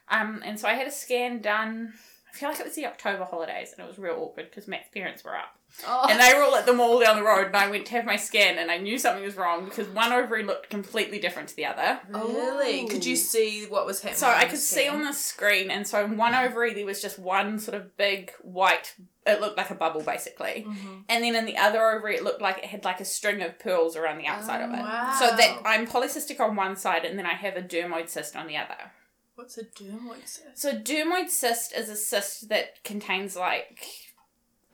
Um, 0.09 0.41
and 0.45 0.59
so 0.59 0.67
I 0.67 0.73
had 0.73 0.87
a 0.87 0.91
scan 0.91 1.41
done. 1.41 1.93
I 2.33 2.37
feel 2.37 2.49
like 2.49 2.59
it 2.59 2.65
was 2.65 2.75
the 2.75 2.87
October 2.87 3.25
holidays, 3.25 3.73
and 3.77 3.85
it 3.85 3.87
was 3.87 3.99
real 3.99 4.15
awkward 4.15 4.49
because 4.49 4.67
Matt's 4.67 4.89
parents 4.89 5.23
were 5.23 5.35
up, 5.35 5.55
oh, 5.87 6.07
and 6.09 6.19
they 6.19 6.33
were 6.33 6.43
all 6.43 6.55
at 6.55 6.65
the 6.65 6.73
mall 6.73 6.99
down 6.99 7.15
the 7.15 7.23
road. 7.23 7.47
And 7.47 7.55
I 7.55 7.69
went 7.69 7.85
to 7.85 7.91
have 7.91 8.05
my 8.05 8.15
scan, 8.15 8.57
and 8.57 8.71
I 8.71 8.77
knew 8.77 8.97
something 8.97 9.23
was 9.23 9.35
wrong 9.35 9.65
because 9.65 9.87
one 9.89 10.11
ovary 10.11 10.43
looked 10.43 10.71
completely 10.71 11.19
different 11.19 11.49
to 11.49 11.55
the 11.55 11.65
other. 11.67 11.99
Really? 12.09 12.85
Oh. 12.85 12.87
Could 12.87 13.05
you 13.05 13.15
see 13.15 13.65
what 13.67 13.85
was 13.85 14.01
happening? 14.01 14.17
So 14.17 14.27
I 14.27 14.45
could 14.45 14.53
the 14.53 14.57
see 14.57 14.87
on 14.87 15.03
the 15.03 15.13
screen, 15.13 15.69
and 15.69 15.87
so 15.87 16.03
in 16.03 16.17
one 16.17 16.33
ovary 16.33 16.73
there 16.73 16.87
was 16.87 17.01
just 17.03 17.19
one 17.19 17.59
sort 17.59 17.75
of 17.75 17.95
big 17.97 18.31
white. 18.41 18.95
It 19.25 19.39
looked 19.39 19.57
like 19.57 19.69
a 19.69 19.75
bubble, 19.75 20.01
basically. 20.01 20.65
Mhm. 20.67 21.03
And 21.07 21.23
then 21.23 21.35
in 21.35 21.45
the 21.45 21.57
other 21.57 21.81
ovary, 21.81 22.15
it 22.15 22.23
looked 22.23 22.41
like 22.41 22.57
it 22.57 22.65
had 22.65 22.83
like 22.83 22.99
a 22.99 23.05
string 23.05 23.41
of 23.41 23.57
pearls 23.59 23.95
around 23.95 24.17
the 24.17 24.27
outside 24.27 24.61
of 24.61 24.71
it. 24.71 24.79
Wow. 24.79 25.15
So 25.19 25.27
that 25.35 25.61
I'm 25.65 25.87
polycystic 25.87 26.39
on 26.39 26.55
one 26.55 26.75
side, 26.75 27.05
and 27.05 27.17
then 27.17 27.27
I 27.27 27.33
have 27.33 27.55
a 27.55 27.61
dermoid 27.61 28.09
cyst 28.09 28.35
on 28.35 28.47
the 28.47 28.57
other. 28.57 28.91
What's 29.35 29.57
a 29.57 29.63
dermoid 29.63 30.27
cyst? 30.27 30.57
So 30.57 30.73
dermoid 30.73 31.29
cyst 31.29 31.73
is 31.73 31.89
a 31.89 31.95
cyst 31.95 32.49
that 32.49 32.83
contains 32.83 33.35
like, 33.35 33.85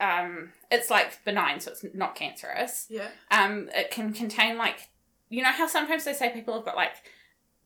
um, 0.00 0.52
it's 0.70 0.90
like 0.90 1.24
benign, 1.24 1.60
so 1.60 1.72
it's 1.72 1.84
not 1.94 2.14
cancerous. 2.14 2.86
Yeah. 2.90 3.08
Um, 3.30 3.70
it 3.74 3.90
can 3.90 4.12
contain 4.12 4.58
like, 4.58 4.88
you 5.28 5.42
know 5.42 5.50
how 5.50 5.66
sometimes 5.66 6.04
they 6.04 6.12
say 6.12 6.30
people 6.30 6.54
have 6.54 6.64
got 6.64 6.76
like 6.76 6.94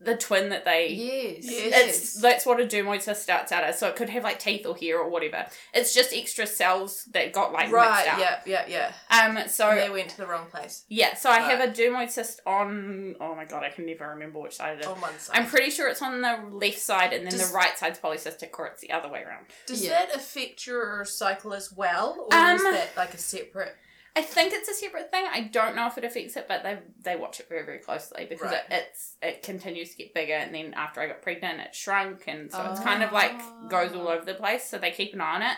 the 0.01 0.15
twin 0.15 0.49
that 0.49 0.65
they 0.65 0.89
yes, 0.89 1.45
Yes. 1.49 1.87
it's 1.87 2.21
that's 2.21 2.45
what 2.45 2.59
a 2.59 2.65
dermoid 2.65 3.01
cyst 3.01 3.23
starts 3.23 3.51
out 3.51 3.63
as. 3.63 3.79
So 3.79 3.87
it 3.87 3.95
could 3.95 4.09
have 4.09 4.23
like 4.23 4.39
teeth 4.39 4.65
or 4.65 4.75
hair 4.75 4.99
or 4.99 5.09
whatever. 5.09 5.45
It's 5.73 5.93
just 5.93 6.13
extra 6.13 6.45
cells 6.45 7.05
that 7.13 7.31
got 7.31 7.53
like 7.53 7.71
right. 7.71 8.05
mixed 8.05 8.13
up. 8.13 8.45
Yeah. 8.45 8.63
Yeah. 8.67 8.91
Yeah. 9.09 9.37
Um. 9.39 9.47
So 9.47 9.69
and 9.69 9.79
they 9.79 9.89
went 9.89 10.09
to 10.09 10.17
the 10.17 10.27
wrong 10.27 10.47
place 10.47 10.83
yeah. 10.89 11.15
So 11.15 11.29
I 11.29 11.39
have 11.39 11.59
Right. 11.59 11.69
a 11.69 11.71
dermoid 11.81 12.11
cyst 12.11 12.41
on. 12.45 13.15
Oh 13.21 13.35
my 13.35 13.45
god, 13.45 13.63
I 13.63 13.69
can 13.69 13.85
never 13.85 14.09
remember 14.09 14.39
which 14.39 14.55
side 14.57 14.77
it 14.77 14.81
is. 14.81 14.87
on 14.87 14.99
one 14.99 15.17
side. 15.17 15.37
I'm 15.37 15.45
pretty 15.47 15.69
sure 15.71 15.87
it's 15.87 16.01
on 16.01 16.21
the 16.21 16.39
left 16.51 16.79
side, 16.79 17.13
and 17.13 17.23
then 17.25 17.31
Does- 17.31 17.49
the 17.49 17.55
right 17.55 17.77
side's 17.77 17.97
polycystic, 17.99 18.49
or 18.59 18.67
it's 18.67 18.81
the 18.81 18.91
other 18.91 19.09
way 19.09 19.23
around. 19.23 19.45
Does 19.65 19.83
Yeah. 19.83 19.91
that 20.05 20.15
affect 20.15 20.67
your 20.67 21.05
cycle 21.05 21.53
as 21.53 21.71
well, 21.71 22.27
or 22.31 22.37
Um, 22.37 22.57
is 22.57 22.63
that 22.63 22.89
like 22.97 23.13
a 23.13 23.17
separate? 23.17 23.75
I 24.17 24.21
think 24.21 24.53
it's 24.53 24.69
a 24.69 24.73
separate 24.73 25.11
thing. 25.11 25.25
I 25.29 25.41
don't 25.41 25.75
know 25.75 25.87
if 25.87 25.97
it 25.97 26.05
affects 26.05 26.37
it, 26.37 26.47
but 26.47 26.63
they 26.63 26.77
they 27.01 27.15
watch 27.15 27.39
it 27.39 27.49
very 27.49 27.65
very 27.65 27.79
closely 27.79 28.25
because 28.29 28.45
Right. 28.51 28.61
it, 28.69 28.87
it's 28.89 29.17
it 29.21 29.43
continues 29.43 29.91
to 29.91 29.97
get 29.97 30.13
bigger, 30.13 30.33
and 30.35 30.55
then 30.55 30.73
after 30.73 31.01
I 31.01 31.07
got 31.07 31.21
pregnant, 31.21 31.59
it 31.59 31.75
shrunk, 31.75 32.23
and 32.27 32.51
so 32.51 32.65
it's 32.71 32.79
kind 32.79 33.03
of 33.03 33.11
like 33.11 33.37
goes 33.69 33.93
all 33.93 34.07
over 34.07 34.23
the 34.25 34.33
place. 34.35 34.63
So 34.69 34.77
they 34.77 34.91
keep 34.91 35.13
an 35.13 35.21
eye 35.21 35.35
on 35.35 35.41
it 35.41 35.57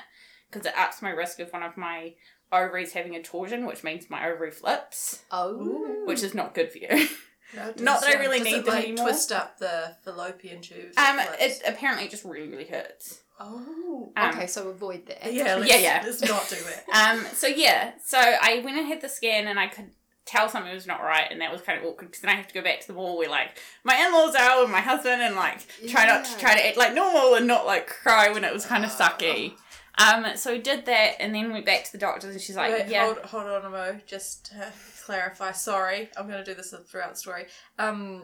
because 0.52 0.66
it 0.66 0.78
ups 0.78 1.02
my 1.02 1.12
risk 1.12 1.40
of 1.40 1.52
one 1.54 1.62
of 1.64 1.78
my 1.78 2.16
ovaries 2.52 2.94
having 2.94 3.16
a 3.16 3.22
torsion, 3.22 3.66
which 3.66 3.84
means 3.84 4.10
my 4.10 4.28
ovary 4.28 4.52
flips, 4.52 5.22
Oh, 5.32 6.04
which 6.06 6.24
is 6.24 6.34
not 6.34 6.54
good 6.56 6.72
for 6.72 6.78
you. 6.80 6.88
Does, 7.54 7.76
Not 7.80 8.02
that 8.02 8.16
I 8.16 8.20
really 8.20 8.40
need 8.42 8.56
it, 8.56 8.66
them 8.66 8.74
like, 8.74 8.84
anymore. 8.86 9.06
Twist 9.06 9.32
up 9.32 9.58
the 9.60 9.96
fallopian 10.04 10.62
tubes. 10.62 10.98
um, 10.98 11.18
flips? 11.20 11.60
it 11.60 11.62
apparently 11.68 12.08
just 12.08 12.24
really 12.26 12.48
really 12.50 12.66
hurts. 12.66 13.20
Oh, 13.40 14.12
Um, 14.16 14.30
okay. 14.30 14.48
So 14.48 14.70
avoid 14.70 15.06
that. 15.08 15.34
yeah, 15.34 15.56
let's, 15.56 15.70
Yeah, 15.70 15.78
yeah. 15.78 16.02
Let's 16.06 16.22
not 16.22 16.48
do 16.50 16.56
it. 16.56 16.84
Um, 16.94 17.26
so 17.34 17.48
yeah, 17.48 17.92
so 18.04 18.18
I 18.18 18.62
went 18.64 18.78
and 18.78 18.88
had 18.88 19.02
the 19.02 19.10
scan, 19.10 19.48
and 19.48 19.60
I 19.60 19.68
could 19.68 19.92
tell 20.26 20.50
something 20.50 20.74
was 20.74 20.88
not 20.88 21.02
right, 21.02 21.28
and 21.32 21.40
that 21.42 21.52
was 21.52 21.62
kind 21.62 21.80
of 21.80 21.86
awkward 21.86 22.08
because 22.08 22.22
then 22.22 22.32
I 22.32 22.36
have 22.36 22.48
to 22.48 22.54
go 22.54 22.62
back 22.62 22.82
to 22.82 22.88
the 22.88 22.94
mall 22.94 23.18
where 23.18 23.30
like 23.30 23.58
my 23.84 23.96
in-laws 23.96 24.36
are 24.36 24.62
with 24.62 24.72
my 24.72 24.82
husband, 24.82 25.22
and 25.22 25.36
like 25.36 25.60
try 25.88 26.06
not 26.06 26.26
to 26.26 26.38
try 26.38 26.56
to 26.56 26.68
act 26.68 26.78
like 26.78 26.94
normal 26.94 27.36
and 27.36 27.48
not 27.48 27.66
like 27.66 27.88
cry 27.88 28.30
when 28.30 28.44
it 28.44 28.54
was 28.54 28.66
kind 28.66 28.84
of 28.84 28.92
sucky. 28.92 29.54
Um, 30.00 30.36
so 30.36 30.52
we 30.54 30.60
did 30.60 30.86
that, 30.86 31.14
and 31.20 31.34
then 31.34 31.52
went 31.52 31.66
back 31.66 31.84
to 31.86 31.92
the 31.92 31.98
doctors, 31.98 32.32
and 32.32 32.42
she's 32.42 32.56
like, 32.56 32.72
Wait, 32.72 32.88
"Yeah, 32.88 33.06
hold, 33.06 33.18
hold 33.20 33.48
on 33.48 33.66
a 33.66 33.70
mo. 33.70 34.00
Just 34.06 34.48
to 34.48 34.72
clarify. 35.04 35.54
Sorry, 35.54 36.10
I'm 36.18 36.28
going 36.28 36.44
to 36.44 36.46
do 36.46 36.54
this 36.54 36.74
throughout 36.88 37.12
the 37.12 37.16
story. 37.18 37.46
Um, 37.80 38.24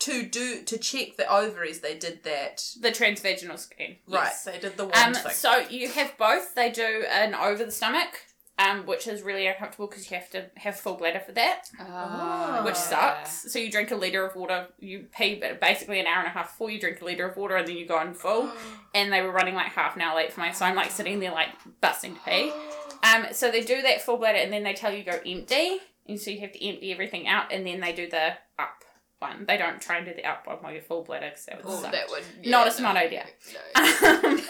to 0.00 0.22
do 0.24 0.62
to 0.62 0.78
check 0.78 1.16
the 1.16 1.26
ovaries, 1.32 1.80
they 1.80 1.96
did 1.96 2.22
that. 2.24 2.64
The 2.80 2.90
transvaginal 2.90 3.58
scan. 3.58 3.96
Right, 4.08 4.24
yes. 4.24 4.44
they 4.44 4.58
did 4.58 4.76
the 4.76 4.84
Um, 4.96 5.14
thing. 5.14 5.32
so 5.32 5.58
you 5.70 5.88
have 5.90 6.16
both. 6.18 6.54
They 6.54 6.70
do 6.70 7.04
an 7.10 7.34
over 7.34 7.64
the 7.64 7.72
stomach, 7.72 8.22
um, 8.58 8.86
which 8.86 9.06
is 9.06 9.22
really 9.22 9.46
uncomfortable 9.46 9.86
because 9.86 10.10
you 10.10 10.16
have 10.16 10.30
to 10.30 10.46
have 10.56 10.78
full 10.78 10.94
bladder 10.94 11.20
for 11.20 11.32
that, 11.32 11.68
Ah, 11.80 12.62
which 12.64 12.74
Oh. 12.74 12.78
sucks. 12.78 13.52
So 13.52 13.58
you 13.58 13.70
drink 13.70 13.90
a 13.90 13.96
liter 13.96 14.24
of 14.26 14.34
water. 14.36 14.68
You 14.78 15.08
pee 15.16 15.34
ba- 15.36 15.58
basically 15.60 16.00
an 16.00 16.06
hour 16.06 16.20
and 16.20 16.28
a 16.28 16.30
half 16.30 16.52
before 16.52 16.70
you 16.70 16.80
drink 16.80 17.00
a 17.00 17.04
liter 17.04 17.26
of 17.28 17.36
water, 17.36 17.56
and 17.56 17.66
then 17.68 17.76
you 17.76 17.86
go 17.86 18.00
in 18.00 18.14
full. 18.14 18.50
and 18.94 19.12
they 19.12 19.20
were 19.22 19.32
running 19.32 19.54
like 19.54 19.72
half 19.72 19.94
an 19.96 20.02
hour 20.02 20.16
late 20.16 20.32
for 20.32 20.40
my, 20.40 20.52
so 20.52 20.64
I'm 20.64 20.74
like 20.74 20.90
sitting 20.90 21.20
there 21.20 21.32
like 21.32 21.50
busting 21.80 22.14
to 22.14 22.20
pee. 22.22 22.52
Um, 23.02 23.26
so 23.32 23.50
they 23.52 23.60
do 23.60 23.82
that 23.82 24.00
full 24.02 24.16
bladder, 24.16 24.38
and 24.38 24.52
then 24.52 24.64
they 24.64 24.72
tell 24.72 24.92
you 24.92 25.04
go 25.04 25.20
empty, 25.24 25.78
and 26.08 26.18
so 26.20 26.30
you 26.30 26.40
have 26.40 26.50
to 26.52 26.66
empty 26.66 26.90
everything 26.90 27.28
out, 27.28 27.52
and 27.52 27.64
then 27.64 27.78
they 27.80 27.92
do 27.92 28.08
the 28.08 28.32
up 28.58 28.75
one. 29.18 29.44
They 29.46 29.56
don't 29.56 29.80
try 29.80 29.96
and 29.98 30.06
do 30.06 30.14
the 30.14 30.24
up 30.24 30.46
one 30.46 30.56
while 30.58 30.72
you're 30.72 30.82
full 30.82 31.02
bladder 31.04 31.26
because 31.30 31.46
that 31.46 31.56
would 31.64 31.64
Oh, 31.72 31.80
suck. 31.82 31.92
that 31.92 32.08
would 32.10 32.22
yeah, 32.42 32.50
Not 32.50 32.66
a 32.66 32.70
no, 32.70 32.76
smart 32.76 32.96
idea. 32.96 33.24
no. 33.72 34.30
Um, 34.30 34.40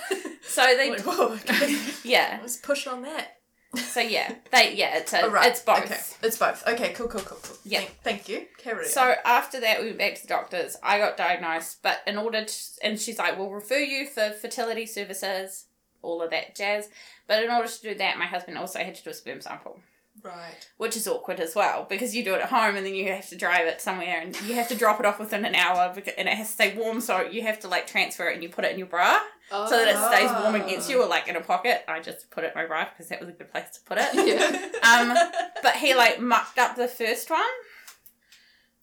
so 0.43 0.63
they, 0.77 0.91
Like, 0.91 1.01
whoa, 1.03 1.33
okay. 1.35 1.79
yeah. 2.05 2.39
Let's 2.41 2.57
push 2.57 2.87
on 2.87 3.03
that. 3.03 3.33
So 3.77 4.01
yeah, 4.01 4.33
they 4.53 4.75
yeah, 4.75 4.97
it's 4.97 5.13
a, 5.13 5.23
Oh, 5.23 5.31
right. 5.31 5.51
it's 5.51 5.61
both. 5.61 5.85
Okay. 5.85 6.01
It's 6.23 6.39
both. 6.39 6.67
Okay, 6.67 6.93
cool, 6.95 7.09
cool, 7.09 7.21
cool, 7.21 7.39
cool. 7.43 7.57
Yeah. 7.65 7.81
Thank, 7.81 7.93
thank 8.03 8.29
you. 8.29 8.47
Carry 8.59 8.85
on. 8.85 8.91
So 8.91 9.15
after 9.25 9.61
that, 9.61 9.81
we 9.81 9.87
went 9.89 9.99
back 9.99 10.15
to 10.15 10.23
the 10.23 10.29
doctors. 10.29 10.77
I 10.83 10.99
got 10.99 11.17
diagnosed, 11.19 11.79
but 11.83 11.99
in 12.07 12.17
order 12.17 12.45
to, 12.45 12.55
and 12.83 12.99
she's 12.99 13.19
like, 13.19 13.37
we'll 13.37 13.51
refer 13.51 13.77
you 13.79 14.07
for 14.07 14.31
fertility 14.31 14.87
services, 14.87 15.67
all 16.01 16.23
of 16.23 16.31
that 16.31 16.55
jazz. 16.57 16.89
But 17.27 17.43
in 17.43 17.51
order 17.51 17.69
to 17.69 17.83
do 17.83 17.95
that, 17.97 18.17
my 18.19 18.25
husband 18.25 18.57
also 18.57 18.79
had 18.79 18.95
to 18.95 19.03
do 19.05 19.11
a 19.11 19.15
sperm 19.15 19.43
sample, 19.43 19.79
Right. 20.23 20.69
which 20.77 20.97
is 20.97 21.07
awkward 21.07 21.39
as 21.41 21.55
well 21.55 21.87
because 21.89 22.15
you 22.15 22.25
do 22.25 22.35
it 22.35 22.41
at 22.41 22.49
home 22.49 22.75
and 22.77 22.85
then 22.85 22.95
you 22.95 23.07
have 23.13 23.29
to 23.29 23.37
drive 23.37 23.67
it 23.67 23.81
somewhere 23.81 24.21
and 24.23 24.35
you 24.43 24.55
have 24.55 24.69
to 24.69 24.75
drop 24.75 24.99
it 24.99 25.07
off 25.07 25.19
within 25.21 25.45
an 25.45 25.55
hour 25.55 25.93
because, 25.95 26.15
and 26.19 26.27
it 26.29 26.35
has 26.37 26.49
to 26.49 26.53
stay 26.55 26.77
warm. 26.77 27.01
So 27.01 27.21
you 27.23 27.43
have 27.43 27.61
to 27.61 27.69
like 27.69 27.87
transfer 27.87 28.29
it 28.29 28.35
and 28.35 28.43
you 28.43 28.49
put 28.49 28.65
it 28.65 28.73
in 28.73 28.79
your 28.79 28.89
bra 28.89 29.19
so 29.51 29.71
that 29.71 29.87
it 29.89 29.97
stays 29.97 30.31
warm 30.43 30.57
against 30.57 30.91
you 30.91 31.01
or 31.03 31.07
like 31.09 31.29
in 31.29 31.37
a 31.37 31.41
pocket. 31.41 31.85
I 31.87 32.01
just 32.01 32.31
put 32.31 32.43
it 32.45 32.49
in 32.49 32.61
my 32.61 32.67
bra 32.67 32.87
because 32.89 33.09
that 33.11 33.21
was 33.21 33.29
a 33.29 33.33
good 33.33 33.51
place 33.53 33.71
to 33.75 33.81
put 33.85 33.99
it. 34.01 34.09
Yeah. 34.27 34.71
Um, 34.83 35.17
but 35.63 35.77
he 35.77 35.95
like 35.95 36.21
mucked 36.21 36.59
up 36.59 36.75
the 36.77 36.89
first 36.89 37.31
one, 37.31 37.41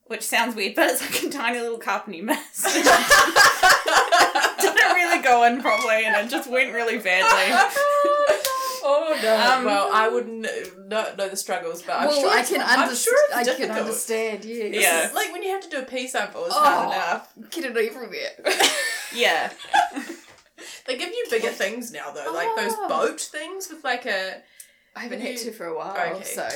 which 0.06 0.22
sounds 0.24 0.56
weird, 0.56 0.76
but 0.76 0.90
it's 0.90 1.02
like 1.02 1.24
a 1.24 1.30
tiny 1.30 1.60
little 1.60 1.78
carpentry 1.80 2.22
mess. 2.22 2.64
Didn't 4.62 4.96
really 4.96 5.22
go 5.22 5.44
in 5.44 5.62
properly, 5.62 6.06
and 6.06 6.16
it 6.26 6.30
just 6.32 6.50
went 6.50 6.74
really 6.74 6.98
badly. 7.00 7.54
oh 8.84 9.20
no. 9.22 9.36
Um, 9.58 9.66
well, 9.66 9.90
I 9.94 10.08
wouldn't 10.10 10.42
know, 10.90 11.14
know 11.18 11.30
the 11.30 11.36
struggles, 11.38 11.82
but 11.82 11.94
I'm 11.94 12.08
well, 12.08 12.20
sure 12.22 12.30
I 12.30 12.34
it's- 12.42 12.50
can 12.50 12.62
I'm 12.62 12.80
understand. 12.82 12.98
sure 12.98 13.40
it's 13.40 13.50
I 13.50 13.56
can 13.56 13.72
understand. 13.72 14.46
Yes. 14.46 14.74
Yeah. 14.84 15.06
It's 15.06 15.14
like 15.16 15.32
when 15.32 15.42
you 15.44 15.50
have 15.50 15.62
to 15.64 15.70
do 15.70 15.80
a 15.80 15.84
pee 15.84 16.08
sample, 16.08 16.46
it's 16.46 16.56
Oh. 16.56 16.60
hard 16.64 16.94
enough. 16.94 17.34
Get 17.52 17.66
it 17.66 17.78
everywhere. 17.78 18.32
Yeah, 19.16 19.52
They 20.88 20.98
give 20.98 21.10
you 21.10 21.26
bigger 21.30 21.50
things 21.50 21.92
now, 21.92 22.10
though, 22.12 22.32
like 22.34 22.56
those 22.56 22.74
Oh. 22.76 22.88
boat 22.90 23.22
things 23.22 23.70
with 23.70 23.84
like 23.84 24.06
a. 24.08 24.42
I 24.96 25.02
haven't 25.02 25.22
had 25.22 25.32
You- 25.34 25.38
to 25.46 25.52
for 25.52 25.66
a 25.68 25.78
while, 25.78 26.16
Okay. 26.16 26.24
so 26.24 26.48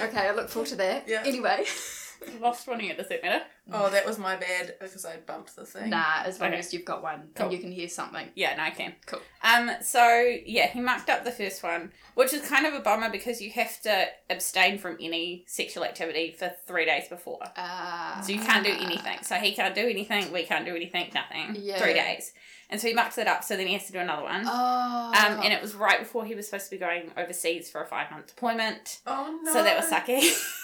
okay. 0.00 0.28
I 0.28 0.32
look 0.32 0.48
forward 0.50 0.68
to 0.70 0.76
that. 0.76 1.08
Yeah. 1.08 1.22
Anyway, 1.24 1.64
lost 2.40 2.66
one 2.68 2.80
here. 2.80 2.94
Does 2.94 3.08
that 3.08 3.22
matter? 3.22 3.44
Oh, 3.72 3.88
that 3.90 4.04
was 4.04 4.18
my 4.18 4.36
bad 4.36 4.74
because 4.80 5.04
I 5.04 5.18
bumped 5.18 5.54
the 5.54 5.64
thing. 5.64 5.90
nah. 5.90 6.22
As 6.24 6.40
long 6.40 6.50
Okay. 6.50 6.58
as 6.58 6.74
you've 6.74 6.84
got 6.84 7.02
one 7.02 7.28
Cool. 7.34 7.46
and 7.46 7.52
you 7.54 7.60
can 7.60 7.70
hear 7.70 7.88
something. 7.88 8.28
Yeah, 8.34 8.56
no, 8.56 8.64
I 8.64 8.70
can. 8.70 8.94
Cool. 9.06 9.20
Um, 9.42 9.70
so 9.82 10.04
yeah, 10.44 10.66
he 10.66 10.80
mucked 10.80 11.08
up 11.08 11.24
the 11.24 11.30
first 11.30 11.62
one, 11.62 11.92
which 12.14 12.32
is 12.32 12.46
kind 12.48 12.66
of 12.66 12.74
a 12.74 12.80
bummer 12.80 13.08
because 13.08 13.40
you 13.40 13.50
have 13.52 13.80
to 13.82 14.06
abstain 14.28 14.78
from 14.78 14.96
any 15.00 15.44
sexual 15.46 15.84
activity 15.84 16.32
for 16.36 16.52
three 16.66 16.84
days 16.86 17.08
before. 17.08 17.38
Uh, 17.56 18.20
So 18.22 18.32
you 18.32 18.40
can't 18.40 18.64
do 18.64 18.72
anything. 18.72 19.18
So 19.22 19.36
he 19.36 19.52
can't 19.54 19.74
do 19.74 19.86
anything, 19.88 20.32
we 20.32 20.42
can't 20.42 20.64
do 20.66 20.74
anything, 20.74 21.10
nothing. 21.14 21.56
Yeah. 21.60 21.78
Three 21.78 21.94
days. 21.94 22.32
And 22.68 22.80
so 22.80 22.88
he 22.88 22.94
mucks 22.94 23.18
it 23.18 23.28
up, 23.28 23.44
so 23.44 23.56
then 23.56 23.66
he 23.66 23.74
has 23.74 23.86
to 23.86 23.92
do 23.92 23.98
another 23.98 24.22
one. 24.22 24.44
Oh. 24.46 25.12
Um, 25.14 25.40
and 25.44 25.52
it 25.52 25.60
was 25.62 25.74
right 25.74 25.98
before 26.00 26.24
he 26.24 26.34
was 26.34 26.46
supposed 26.46 26.64
to 26.64 26.70
be 26.70 26.78
going 26.78 27.10
overseas 27.16 27.70
for 27.70 27.82
a 27.82 27.86
five 27.86 28.10
month 28.10 28.28
deployment. 28.28 29.00
Oh 29.06 29.38
no. 29.42 29.52
So 29.52 29.62
that 29.62 29.76
was 29.76 29.90
sucky. 29.90 30.32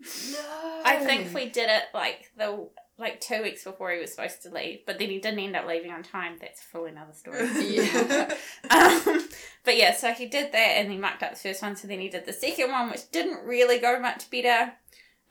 no. 0.00 0.82
I 0.84 0.96
think 1.04 1.34
we 1.34 1.48
did 1.48 1.68
it 1.68 1.84
like 1.92 2.30
the 2.36 2.68
like 3.00 3.20
two 3.20 3.42
weeks 3.42 3.64
before 3.64 3.90
he 3.92 3.98
was 3.98 4.12
supposed 4.12 4.42
to 4.42 4.50
leave, 4.50 4.80
but 4.86 4.98
then 4.98 5.08
he 5.08 5.18
didn't 5.18 5.38
end 5.40 5.56
up 5.56 5.66
leaving 5.66 5.90
on 5.90 6.02
time. 6.02 6.36
That's 6.40 6.62
fully 6.62 6.90
another 6.90 7.14
story. 7.14 7.48
Yeah. 7.60 8.34
um, 8.70 9.28
but 9.64 9.76
yeah, 9.76 9.94
so 9.94 10.12
he 10.12 10.26
did 10.26 10.52
that 10.52 10.76
and 10.76 10.92
he 10.92 10.98
mucked 10.98 11.22
up 11.22 11.32
the 11.32 11.38
first 11.38 11.62
one. 11.62 11.76
So 11.76 11.88
then 11.88 12.00
he 12.00 12.08
did 12.08 12.26
the 12.26 12.32
second 12.32 12.70
one, 12.70 12.90
which 12.90 13.10
didn't 13.10 13.46
really 13.46 13.78
go 13.78 13.98
much 13.98 14.30
better. 14.30 14.72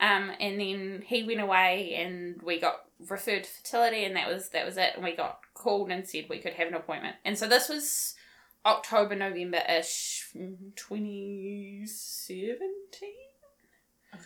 Um, 0.00 0.32
and 0.40 0.58
then 0.60 1.02
he 1.06 1.22
went 1.22 1.40
away 1.40 1.94
and 1.94 2.42
we 2.42 2.58
got 2.58 2.86
referred 3.08 3.44
to 3.44 3.50
fertility 3.50 4.04
and 4.04 4.16
that 4.16 4.28
was 4.28 4.48
that 4.50 4.66
was 4.66 4.76
it. 4.76 4.94
And 4.94 5.04
we 5.04 5.14
got 5.14 5.40
called 5.54 5.90
and 5.90 6.08
said 6.08 6.26
we 6.28 6.38
could 6.38 6.54
have 6.54 6.68
an 6.68 6.74
appointment. 6.74 7.16
And 7.24 7.38
so 7.38 7.46
this 7.46 7.68
was 7.68 8.14
October, 8.66 9.14
November 9.14 9.62
ish, 9.68 10.28
twenty 10.74 11.82
seventeen. 11.86 13.29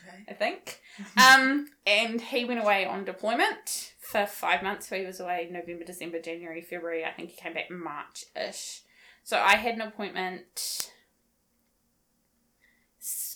Okay. 0.07 0.25
I 0.29 0.35
think. 0.35 0.81
Um, 1.17 1.69
and 1.87 2.21
he 2.21 2.45
went 2.45 2.61
away 2.61 2.87
on 2.87 3.05
deployment 3.05 3.93
for 3.99 4.27
five 4.27 4.63
months. 4.63 4.89
So 4.89 4.97
he 4.97 5.05
was 5.05 5.21
away 5.21 5.49
November, 5.51 5.85
December, 5.85 6.21
January, 6.21 6.61
February. 6.61 7.05
I 7.05 7.11
think 7.11 7.31
he 7.31 7.37
came 7.37 7.55
back 7.55 7.71
March 7.71 8.25
ish. 8.37 8.83
So 9.23 9.39
I 9.39 9.57
had 9.57 9.75
an 9.75 9.81
appointment 9.81 10.91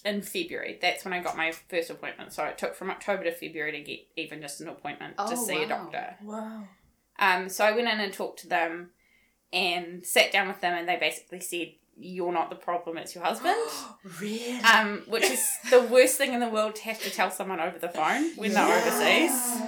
in 0.04 0.22
February. 0.22 0.78
That's 0.80 1.04
when 1.04 1.12
I 1.14 1.20
got 1.22 1.36
my 1.36 1.52
first 1.52 1.90
appointment. 1.90 2.32
So 2.32 2.44
it 2.44 2.58
took 2.58 2.74
from 2.74 2.90
October 2.90 3.24
to 3.24 3.32
February 3.32 3.72
to 3.72 3.80
get 3.80 4.00
even 4.16 4.40
just 4.40 4.60
an 4.60 4.68
appointment 4.68 5.14
Oh, 5.18 5.28
to 5.28 5.36
see 5.36 5.62
a 5.62 5.68
doctor. 5.68 6.16
Wow. 6.22 6.64
Um, 7.18 7.48
so 7.48 7.64
I 7.64 7.72
went 7.72 7.88
in 7.88 8.00
and 8.00 8.12
talked 8.12 8.40
to 8.40 8.48
them 8.48 8.90
and 9.52 10.04
sat 10.04 10.30
down 10.30 10.48
with 10.48 10.60
them, 10.60 10.74
and 10.74 10.88
they 10.88 10.96
basically 10.96 11.40
said, 11.40 11.72
You're 12.00 12.32
not 12.32 12.48
the 12.50 12.56
problem, 12.56 12.96
it's 12.98 13.14
your 13.14 13.24
husband. 13.24 13.56
really? 14.20 14.60
um, 14.60 15.02
which 15.08 15.24
is 15.24 15.44
the 15.70 15.80
worst 15.82 16.16
thing 16.16 16.32
in 16.32 16.40
the 16.40 16.48
world 16.48 16.76
to 16.76 16.82
have 16.84 17.00
to 17.02 17.10
tell 17.10 17.30
someone 17.30 17.58
over 17.60 17.78
the 17.78 17.88
phone 17.88 18.30
when 18.36 18.52
they're 18.52 18.78
overseas. 18.78 19.62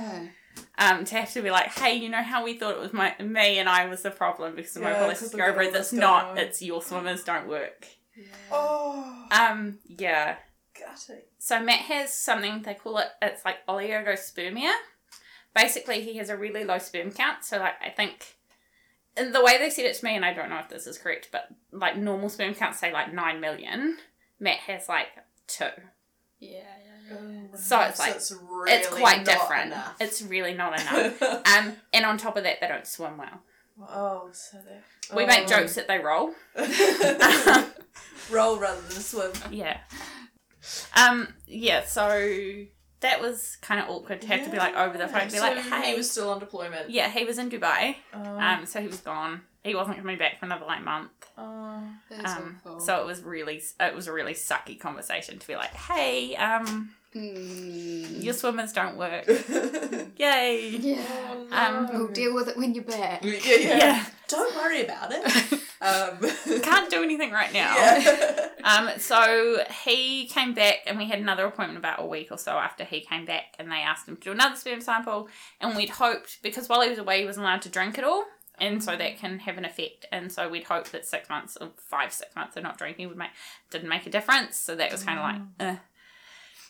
Um, 0.79 1.05
to 1.05 1.15
have 1.17 1.33
to 1.35 1.43
be 1.43 1.51
like, 1.51 1.67
hey, 1.79 1.95
you 1.97 2.09
know 2.09 2.23
how 2.23 2.43
we 2.45 2.57
thought 2.59 2.75
it 2.75 2.81
was 2.81 2.93
my 2.93 3.15
me 3.21 3.59
and 3.59 3.69
I 3.69 3.87
was 3.87 4.03
the 4.03 4.11
problem 4.11 4.55
because 4.57 4.77
of 4.77 4.83
my 4.83 4.91
Yeah, 4.93 5.07
'cause 5.09 5.21
polycystic 5.23 5.33
we've 5.35 5.39
got 5.39 5.45
all 5.49 5.51
ovaries. 5.53 5.73
this 5.73 5.81
It's 5.81 5.93
not. 5.93 6.25
on. 6.25 6.39
It's 6.39 6.63
your 6.63 6.81
swimmers 6.83 7.23
don't 7.25 7.49
work. 7.49 7.87
Oh. 8.51 9.27
Um, 9.31 9.79
yeah. 9.87 10.37
Gutting. 10.79 11.23
So 11.39 11.61
Matt 11.61 11.81
has 11.81 12.13
something 12.15 12.63
they 12.63 12.75
call 12.75 12.99
it. 12.99 13.09
It's 13.21 13.45
like 13.45 13.67
oligospermia. 13.67 14.73
Basically, 15.55 16.01
he 16.03 16.17
has 16.17 16.31
a 16.31 16.37
really 16.37 16.65
low 16.65 16.79
sperm 16.79 17.11
count. 17.11 17.45
So 17.45 17.59
like, 17.59 17.75
I 17.85 17.91
think. 17.91 18.37
And 19.21 19.35
the 19.35 19.45
way 19.45 19.59
they 19.59 19.71
said 19.71 19.85
it 19.85 19.95
to 19.97 20.05
me, 20.05 20.17
and 20.17 20.25
I 20.25 20.33
don't 20.33 20.49
know 20.49 20.59
if 20.59 20.69
this 20.69 20.87
is 20.87 20.97
correct, 20.99 21.29
but 21.31 21.49
like 21.73 21.97
normal 21.97 22.29
sperm 22.29 22.55
counts 22.55 22.79
say 22.79 22.93
like 22.93 23.13
nine 23.13 23.41
million. 23.41 23.99
Matt 24.39 24.59
has 24.61 24.89
like 24.89 25.09
two. 25.47 25.67
Yeah. 26.39 26.61
Yeah, 27.11 27.17
yeah. 27.29 27.57
So 27.57 27.81
it's 27.81 27.99
like- 27.99 28.15
it's, 28.15 28.33
really 28.33 28.73
it's 28.73 28.89
quite 28.89 29.19
not 29.19 29.27
different. 29.27 29.67
enough. 29.67 29.97
It's 30.01 30.23
really 30.23 30.55
not 30.55 30.81
enough. 30.81 31.23
um, 31.23 31.77
and 31.93 32.07
on 32.07 32.17
top 32.17 32.37
of 32.37 32.45
that, 32.45 32.61
they 32.61 32.69
don't 32.69 32.87
swim 32.87 33.19
well. 33.19 33.43
oh, 33.89 34.31
so 34.33 34.59
that. 34.59 34.83
We 35.15 35.25
oh. 35.25 35.27
make 35.27 35.47
jokes 35.49 35.75
that 35.75 35.89
they 35.89 35.99
roll. 35.99 36.33
Roll 38.31 38.59
rather 38.59 38.81
than 38.83 39.01
swim. 39.01 39.33
Yeah. 39.51 39.79
Um. 40.95 41.35
Yeah. 41.47 41.85
So 41.85 42.09
that 43.01 43.21
was 43.21 43.57
kind 43.63 43.81
of 43.81 43.89
awkward 43.89 44.21
to 44.23 44.27
have 44.29 44.45
to 44.45 44.51
be 44.51 44.57
like 44.59 44.77
over 44.77 44.97
the 44.99 45.09
phone, 45.09 45.25
be 45.29 45.31
so 45.37 45.41
like, 45.41 45.59
"Hey." 45.59 45.93
he 45.93 45.97
was 45.97 46.11
still 46.11 46.31
on 46.31 46.39
deployment. 46.39 46.91
yeah, 46.91 47.09
he 47.09 47.25
was 47.25 47.39
in 47.39 47.51
Dubai. 47.51 47.97
Oh. 48.15 48.39
Um. 48.39 48.67
So 48.67 48.81
he 48.81 48.87
was 48.87 49.01
gone. 49.01 49.43
He 49.65 49.75
wasn't 49.75 49.99
coming 49.99 50.17
back 50.19 50.39
for 50.39 50.47
another 50.47 50.65
like 50.67 50.83
month. 50.83 51.11
oh. 51.39 51.83
That's 52.11 52.33
Um. 52.33 52.61
awful. 52.65 52.81
So 52.81 53.01
it 53.01 53.07
was 53.07 53.23
really, 53.23 53.63
it 53.79 53.95
was 53.95 54.07
a 54.07 54.13
really 54.13 54.35
sucky 54.35 54.79
conversation 54.81 55.39
to 55.39 55.47
be 55.47 55.57
like, 55.57 55.75
"Hey, 55.75 56.35
um, 56.37 56.91
Mm. 57.15 58.23
your 58.23 58.35
swimmers 58.35 58.73
don't 58.73 58.97
work. 58.97 59.27
Yay." 60.17 60.69
Yeah. 60.81 61.03
Oh, 61.09 61.47
Um, 61.51 61.89
We'll 61.93 62.09
deal 62.09 62.35
with 62.35 62.49
it 62.49 62.57
when 62.57 62.75
you're 62.75 62.85
back. 62.85 63.25
yeah, 63.25 63.33
yeah. 63.45 63.77
Yeah. 63.79 64.05
Don't 64.29 64.55
worry 64.57 64.85
about 64.85 65.11
it. 65.13 65.25
Um, 65.81 66.19
Can't 66.63 66.91
do 66.91 67.03
anything 67.03 67.31
right 67.31 67.53
now. 67.53 67.75
Yeah. 67.77 68.47
Um, 68.63 68.91
so 68.99 69.65
he 69.85 70.27
came 70.27 70.53
back 70.53 70.81
and 70.87 70.99
we 70.99 71.07
had 71.07 71.19
another 71.19 71.47
appointment 71.47 71.79
about 71.79 71.99
a 71.99 72.05
week 72.05 72.29
or 72.31 72.37
so 72.37 72.53
after 72.59 72.85
he 72.85 73.01
came 73.01 73.25
back 73.25 73.55
and 73.59 73.73
they 73.73 73.77
asked 73.77 74.07
him 74.07 74.17
to 74.17 74.21
do 74.23 74.33
another 74.33 74.55
sperm 74.55 74.83
sample 74.83 75.29
and 75.63 75.75
we'd 75.75 75.89
hoped 75.89 76.43
because 76.43 76.69
while 76.69 76.83
he 76.83 76.91
was 76.91 76.99
away 76.99 77.21
he 77.21 77.25
wasn't 77.25 77.47
allowed 77.47 77.63
to 77.63 77.71
drink 77.71 77.97
at 77.97 78.05
all. 78.05 78.27
And 78.59 78.85
so 78.85 78.97
that 78.97 79.17
can 79.17 79.39
have 79.39 79.57
an 79.57 79.65
effect. 79.65 80.05
And 80.13 80.31
so 80.31 80.47
we'd 80.51 80.65
hoped 80.65 80.93
that 80.93 81.07
six 81.07 81.31
months 81.31 81.57
or 81.59 81.71
five 81.79 82.13
six 82.13 82.37
months 82.37 82.55
of 82.55 82.65
not 82.65 82.77
drinking 82.77 83.09
would 83.09 83.17
make 83.17 83.31
didn't 83.71 83.89
make 83.89 84.05
a 84.05 84.11
difference. 84.11 84.59
So 84.59 84.77
that 84.77 84.93
was 84.93 85.03
kind 85.03 85.19
of 85.19 85.25
like 85.25 85.41
uh, 85.71 85.81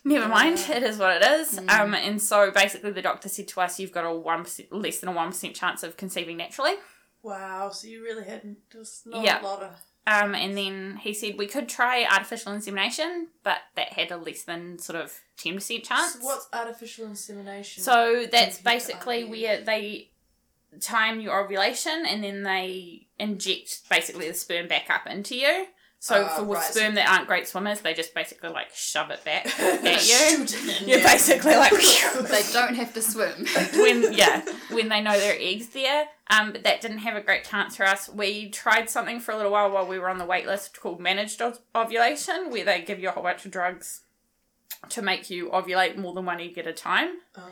never 0.04 0.28
mind. 0.28 0.64
It 0.70 0.84
is 0.84 0.98
what 0.98 1.20
it 1.20 1.28
is. 1.28 1.58
Um, 1.58 1.94
and 1.94 2.22
so 2.22 2.52
basically 2.52 2.92
the 2.92 3.02
doctor 3.02 3.28
said 3.28 3.48
to 3.48 3.62
us 3.62 3.80
you've 3.80 3.90
got 3.90 4.04
a 4.04 4.08
1% 4.08 4.66
less 4.70 5.00
than 5.00 5.08
a 5.08 5.12
1% 5.12 5.54
chance 5.54 5.82
of 5.82 5.96
conceiving 5.96 6.36
naturally 6.36 6.74
Wow, 7.22 7.70
so 7.70 7.86
you 7.86 8.02
really 8.02 8.24
had 8.24 8.56
just 8.72 9.06
not 9.06 9.24
Yeah. 9.24 9.40
a 9.40 9.44
lot 9.44 9.62
of 9.62 9.70
Um, 10.06 10.34
and 10.34 10.56
then 10.56 10.96
he 10.96 11.12
said 11.12 11.36
we 11.36 11.46
could 11.46 11.68
try 11.68 12.04
artificial 12.04 12.52
insemination, 12.52 13.28
but 13.44 13.58
that 13.76 13.92
had 13.92 14.10
a 14.10 14.16
less 14.16 14.42
than 14.44 14.78
sort 14.78 14.98
of 14.98 15.20
ten 15.36 15.54
percent 15.54 15.84
chance. 15.84 16.14
So 16.14 16.20
what's 16.20 16.48
artificial 16.52 17.06
insemination? 17.06 17.82
So 17.84 18.26
that's 18.26 18.58
basically 18.60 19.24
where 19.24 19.60
they 19.62 20.10
time 20.80 21.20
your 21.20 21.44
ovulation 21.44 22.06
and 22.06 22.24
then 22.24 22.42
they 22.42 23.08
inject 23.18 23.88
basically 23.90 24.28
the 24.28 24.34
sperm 24.34 24.68
back 24.68 24.88
up 24.88 25.06
into 25.06 25.36
you. 25.36 25.66
So 26.02 26.24
Ah, 26.26 26.36
for 26.36 26.44
right. 26.44 26.62
sperm 26.64 26.94
that 26.94 27.06
aren't 27.10 27.26
great 27.26 27.46
swimmers, 27.46 27.82
they 27.82 27.92
just 27.92 28.14
basically 28.14 28.48
like 28.48 28.74
shove 28.74 29.10
it 29.10 29.22
back 29.22 29.44
at 29.60 29.84
you. 29.84 29.98
Shoot 29.98 30.54
it 30.54 30.80
in 30.82 30.88
You're 30.88 30.98
there. 31.00 31.08
basically 31.08 31.54
like 31.56 31.72
They 32.30 32.42
don't 32.54 32.74
have 32.74 32.94
to 32.94 33.02
swim. 33.02 33.46
when 33.74 34.12
yeah 34.14 34.40
when 34.70 34.88
they 34.88 35.02
know 35.02 35.18
their 35.20 35.36
eggs 35.38 35.68
there. 35.68 36.06
Um, 36.30 36.52
but 36.52 36.62
that 36.64 36.80
didn't 36.80 36.98
have 36.98 37.16
a 37.16 37.20
great 37.20 37.44
chance 37.44 37.76
for 37.76 37.84
us. 37.84 38.08
We 38.08 38.48
tried 38.48 38.88
something 38.88 39.20
for 39.20 39.32
a 39.32 39.36
little 39.36 39.52
while 39.52 39.70
while 39.70 39.86
we 39.86 39.98
were 39.98 40.08
on 40.08 40.16
the 40.18 40.24
wait 40.24 40.46
list 40.46 40.80
called 40.80 41.00
managed 41.00 41.42
ov- 41.42 41.58
ovulation, 41.74 42.48
where 42.50 42.64
they 42.64 42.80
give 42.80 42.98
you 42.98 43.08
a 43.08 43.12
whole 43.12 43.22
bunch 43.24 43.44
of 43.44 43.50
drugs 43.50 44.00
to 44.88 45.02
make 45.02 45.28
you 45.28 45.50
ovulate 45.50 45.98
more 45.98 46.14
than 46.14 46.24
one 46.24 46.40
egg 46.40 46.56
at 46.56 46.66
a 46.66 46.72
time. 46.72 47.16
Oh. 47.36 47.42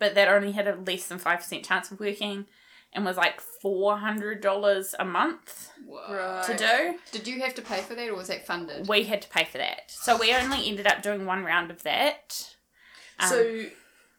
But 0.00 0.16
that 0.16 0.26
only 0.28 0.52
had 0.52 0.66
a 0.66 0.74
less 0.74 1.06
than 1.06 1.18
five 1.18 1.38
percent 1.38 1.64
chance 1.66 1.90
of 1.92 2.00
working, 2.00 2.46
and 2.94 3.04
was 3.04 3.16
like 3.16 3.40
four 3.40 3.96
hundred 3.98 4.40
dollars 4.40 4.94
a 4.98 5.04
month 5.04 5.70
Right. 5.88 6.44
to 6.44 6.56
do. 6.56 6.98
Did 7.10 7.26
you 7.26 7.40
have 7.42 7.54
to 7.54 7.62
pay 7.62 7.80
for 7.80 7.94
that 7.94 8.08
or 8.08 8.14
was 8.16 8.28
that 8.28 8.46
funded? 8.46 8.88
We 8.88 9.04
had 9.04 9.22
to 9.22 9.28
pay 9.28 9.44
for 9.44 9.58
that, 9.58 9.90
so 9.90 10.16
we 10.16 10.34
only 10.34 10.68
ended 10.68 10.86
up 10.86 11.02
doing 11.02 11.26
one 11.26 11.44
round 11.44 11.70
of 11.70 11.82
that. 11.84 12.54
Um, 13.18 13.28
So, 13.28 13.64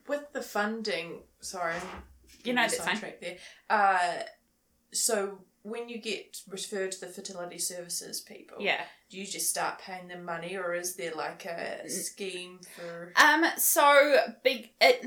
with 0.07 0.31
the 0.33 0.41
funding, 0.41 1.21
sorry, 1.39 1.75
You 2.43 2.53
know, 2.53 2.63
getting 2.67 2.77
that's 2.85 2.99
fine. 2.99 3.13
there. 3.21 3.37
Uh, 3.69 4.23
so 4.91 5.39
when 5.63 5.89
you 5.89 5.97
get 5.97 6.37
referred 6.49 6.91
to 6.91 6.99
the 6.99 7.07
fertility 7.07 7.57
services 7.57 8.21
people, 8.21 8.57
yeah. 8.59 8.81
do 9.09 9.17
you 9.17 9.25
just 9.25 9.49
start 9.49 9.79
paying 9.79 10.07
them 10.09 10.25
money, 10.25 10.55
or 10.55 10.73
is 10.73 10.95
there 10.95 11.13
like 11.15 11.45
a 11.45 11.89
scheme 11.89 12.59
for? 12.75 13.13
Um. 13.15 13.45
So 13.57 14.17
big. 14.43 14.71
It 14.79 15.05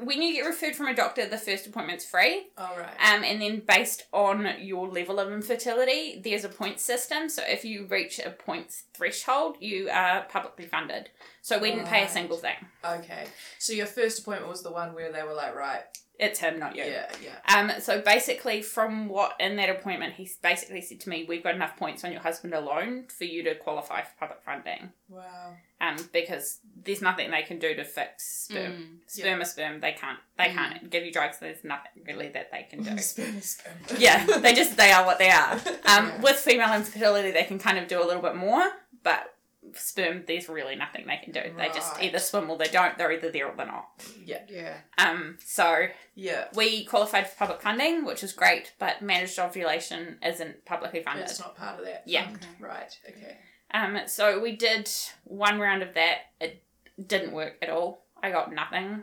when 0.00 0.20
you 0.20 0.34
get 0.34 0.46
referred 0.46 0.74
from 0.74 0.88
a 0.88 0.94
doctor, 0.94 1.26
the 1.26 1.38
first 1.38 1.66
appointment's 1.66 2.04
free. 2.04 2.48
All 2.58 2.76
right. 2.76 3.14
Um, 3.14 3.22
and 3.22 3.40
then 3.40 3.62
based 3.66 4.06
on 4.12 4.48
your 4.60 4.88
level 4.88 5.20
of 5.20 5.32
infertility, 5.32 6.20
there's 6.22 6.44
a 6.44 6.48
point 6.48 6.80
system. 6.80 7.28
So 7.28 7.42
if 7.46 7.64
you 7.64 7.86
reach 7.86 8.18
a 8.18 8.30
points 8.30 8.84
threshold, 8.92 9.56
you 9.60 9.88
are 9.90 10.22
publicly 10.24 10.66
funded. 10.66 11.10
So 11.42 11.58
we 11.58 11.70
didn't 11.70 11.86
pay 11.86 12.04
a 12.04 12.08
single 12.08 12.38
thing. 12.38 12.56
okay. 12.84 13.26
So 13.58 13.72
your 13.72 13.86
first 13.86 14.20
appointment 14.20 14.50
was 14.50 14.62
the 14.62 14.72
one 14.72 14.94
where 14.94 15.12
they 15.12 15.22
were 15.22 15.34
like, 15.34 15.54
right, 15.54 15.82
It's 16.18 16.38
him, 16.38 16.60
not 16.60 16.76
you. 16.76 16.84
yeah, 16.84 17.10
yeah. 17.22 17.56
Um, 17.58 17.72
so 17.80 18.00
basically, 18.00 18.62
from 18.62 19.08
what 19.08 19.34
in 19.40 19.56
that 19.56 19.68
appointment, 19.68 20.14
he 20.14 20.30
basically 20.42 20.80
said 20.80 21.00
to 21.00 21.08
me, 21.08 21.24
"We've 21.28 21.42
got 21.42 21.56
enough 21.56 21.76
points 21.76 22.04
on 22.04 22.12
your 22.12 22.20
husband 22.20 22.54
alone 22.54 23.06
for 23.08 23.24
you 23.24 23.42
to 23.42 23.56
qualify 23.56 24.02
for 24.02 24.12
public 24.20 24.38
funding." 24.44 24.92
Wow. 25.08 25.54
Um, 25.80 25.96
because 26.12 26.60
there's 26.84 27.02
nothing 27.02 27.30
they 27.32 27.42
can 27.42 27.58
do 27.58 27.74
to 27.74 27.84
fix 27.84 28.44
sperm. 28.44 28.72
Mm. 28.72 28.86
Sperm 29.10 29.40
is 29.42 29.50
sperm. 29.50 29.80
They 29.80 29.92
can't. 29.92 30.18
They 30.38 30.44
Mm. 30.44 30.54
can't 30.54 30.90
give 30.90 31.04
you 31.04 31.12
drugs. 31.12 31.38
There's 31.40 31.64
nothing 31.64 31.90
really 32.06 32.28
that 32.28 32.52
they 32.52 32.62
can 32.70 32.82
do. 32.84 32.96
Sperm 33.02 33.36
is 33.38 33.50
sperm. 33.50 33.74
yeah, 33.98 34.24
they 34.38 34.54
just 34.54 34.76
they 34.76 34.92
are 34.92 35.04
what 35.04 35.18
they 35.18 35.30
are. 35.30 35.54
Um, 35.86 36.06
Yeah. 36.08 36.20
with 36.22 36.36
female 36.36 36.72
infertility, 36.74 37.32
they 37.32 37.44
can 37.44 37.58
kind 37.58 37.76
of 37.76 37.88
do 37.88 38.00
a 38.00 38.06
little 38.06 38.22
bit 38.22 38.36
more, 38.36 38.62
but 39.02 39.33
sperm, 39.72 40.24
there's 40.26 40.48
really 40.48 40.76
nothing 40.76 41.06
they 41.06 41.16
can 41.22 41.32
do. 41.32 41.40
They 41.56 41.68
just 41.68 42.00
either 42.02 42.18
swim 42.18 42.50
or 42.50 42.58
they 42.58 42.68
don't. 42.68 42.96
They're 42.98 43.12
either 43.12 43.30
there 43.30 43.48
or 43.48 43.54
they're 43.56 43.66
not. 43.66 43.86
Yeah. 44.24 44.42
Yeah. 44.48 44.76
Um, 44.98 45.38
so 45.44 45.86
Yeah. 46.14 46.46
we 46.54 46.84
qualified 46.84 47.28
for 47.28 47.36
public 47.36 47.62
funding, 47.62 48.04
which 48.04 48.22
is 48.22 48.32
great, 48.32 48.72
but 48.78 49.02
managed 49.02 49.38
ovulation 49.38 50.18
isn't 50.24 50.64
publicly 50.64 51.02
funded. 51.02 51.24
It's 51.24 51.40
not 51.40 51.56
part 51.56 51.78
of 51.80 51.86
that. 51.86 52.02
Yeah. 52.06 52.24
fund. 52.26 52.46
Right. 52.60 52.98
Okay. 53.08 53.38
Um, 53.72 53.98
so 54.06 54.40
we 54.40 54.54
did 54.54 54.88
one 55.24 55.58
round 55.58 55.82
of 55.82 55.94
that. 55.94 56.18
It 56.40 56.62
didn't 57.04 57.32
work 57.32 57.56
at 57.62 57.70
all. 57.70 58.04
I 58.22 58.30
got 58.30 58.52
nothing. 58.52 59.02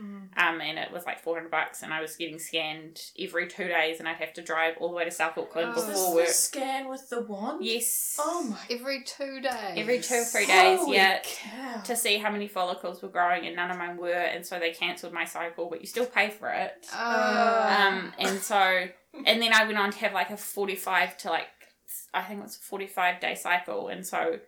Mm. 0.00 0.28
Um, 0.36 0.60
and 0.60 0.78
it 0.78 0.90
was 0.90 1.04
like 1.04 1.20
400 1.20 1.50
bucks, 1.50 1.82
and 1.82 1.92
I 1.92 2.00
was 2.00 2.16
getting 2.16 2.38
scanned 2.38 3.00
every 3.18 3.46
two 3.46 3.68
days, 3.68 3.98
and 3.98 4.08
I'd 4.08 4.16
have 4.16 4.32
to 4.34 4.42
drive 4.42 4.74
all 4.80 4.88
the 4.88 4.94
way 4.94 5.04
to 5.04 5.10
South 5.10 5.36
Auckland 5.36 5.74
Oh. 5.76 5.78
Is 5.80 5.86
this 5.86 5.98
before 5.98 6.14
work. 6.14 6.28
scan 6.28 6.88
with 6.88 7.10
the 7.10 7.20
wand? 7.22 7.64
Yes. 7.64 8.16
Oh 8.18 8.42
my. 8.50 8.56
Every 8.74 9.02
two 9.04 9.40
days. 9.40 9.52
Every 9.76 10.00
two 10.00 10.14
or 10.14 10.24
three 10.24 10.46
days, 10.46 10.78
Holy 10.80 10.96
yeah. 10.96 11.20
cow. 11.22 11.82
To 11.82 11.94
see 11.96 12.16
how 12.18 12.30
many 12.30 12.48
follicles 12.48 13.02
were 13.02 13.10
growing, 13.10 13.46
and 13.46 13.54
none 13.54 13.70
of 13.70 13.76
mine 13.76 13.96
were, 13.98 14.12
and 14.12 14.46
so 14.46 14.58
they 14.58 14.70
cancelled 14.70 15.12
my 15.12 15.24
cycle, 15.26 15.68
but 15.68 15.80
you 15.82 15.86
still 15.86 16.06
pay 16.06 16.30
for 16.30 16.48
it. 16.48 16.86
Oh. 16.94 17.76
Um, 17.78 18.12
and 18.18 18.38
so, 18.40 18.56
and 19.26 19.42
then 19.42 19.52
I 19.52 19.64
went 19.66 19.78
on 19.78 19.90
to 19.90 19.98
have 19.98 20.14
like 20.14 20.30
a 20.30 20.36
45 20.36 21.18
to 21.18 21.28
like, 21.30 21.48
I 22.14 22.22
think 22.22 22.40
it 22.40 22.42
was 22.44 22.56
a 22.56 22.60
45 22.60 23.20
day 23.20 23.34
cycle. 23.34 23.88
And 23.88 24.06
so 24.06 24.38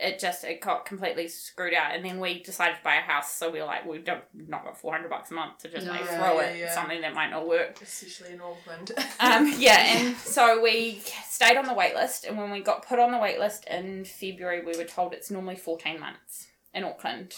it 0.00 0.18
just, 0.18 0.44
it 0.44 0.60
got 0.60 0.86
completely 0.86 1.28
screwed 1.28 1.74
out. 1.74 1.94
And 1.94 2.04
then 2.04 2.20
we 2.20 2.42
decided 2.42 2.76
to 2.76 2.82
buy 2.82 2.96
a 2.96 3.00
house. 3.00 3.34
So 3.34 3.50
we 3.50 3.60
were 3.60 3.66
like, 3.66 3.86
we've 3.86 4.04
don't, 4.04 4.22
not 4.34 4.64
got 4.64 4.78
400 4.78 5.08
bucks 5.08 5.30
a 5.30 5.34
month 5.34 5.58
to 5.58 5.68
just 5.68 5.86
No. 5.86 5.92
like 5.92 6.04
throw 6.04 6.40
yeah, 6.40 6.46
it 6.48 6.58
yeah. 6.58 6.74
something 6.74 7.00
that 7.00 7.14
might 7.14 7.30
not 7.30 7.46
work. 7.48 7.80
Especially 7.82 8.34
in 8.34 8.40
Auckland. 8.40 8.92
Um, 9.18 9.52
yeah, 9.58 9.78
and 9.78 10.16
so 10.16 10.62
we 10.62 11.00
stayed 11.26 11.56
on 11.56 11.66
the 11.66 11.72
wait 11.74 11.94
list. 11.94 12.24
And 12.24 12.36
when 12.36 12.50
we 12.50 12.60
got 12.60 12.86
put 12.86 12.98
on 12.98 13.12
the 13.12 13.18
wait 13.18 13.38
list 13.38 13.66
in 13.66 14.04
February, 14.04 14.64
we 14.64 14.76
were 14.76 14.84
told 14.84 15.12
it's 15.14 15.30
normally 15.30 15.56
14 15.56 15.98
months 15.98 16.48
in 16.74 16.84
Auckland. 16.84 17.34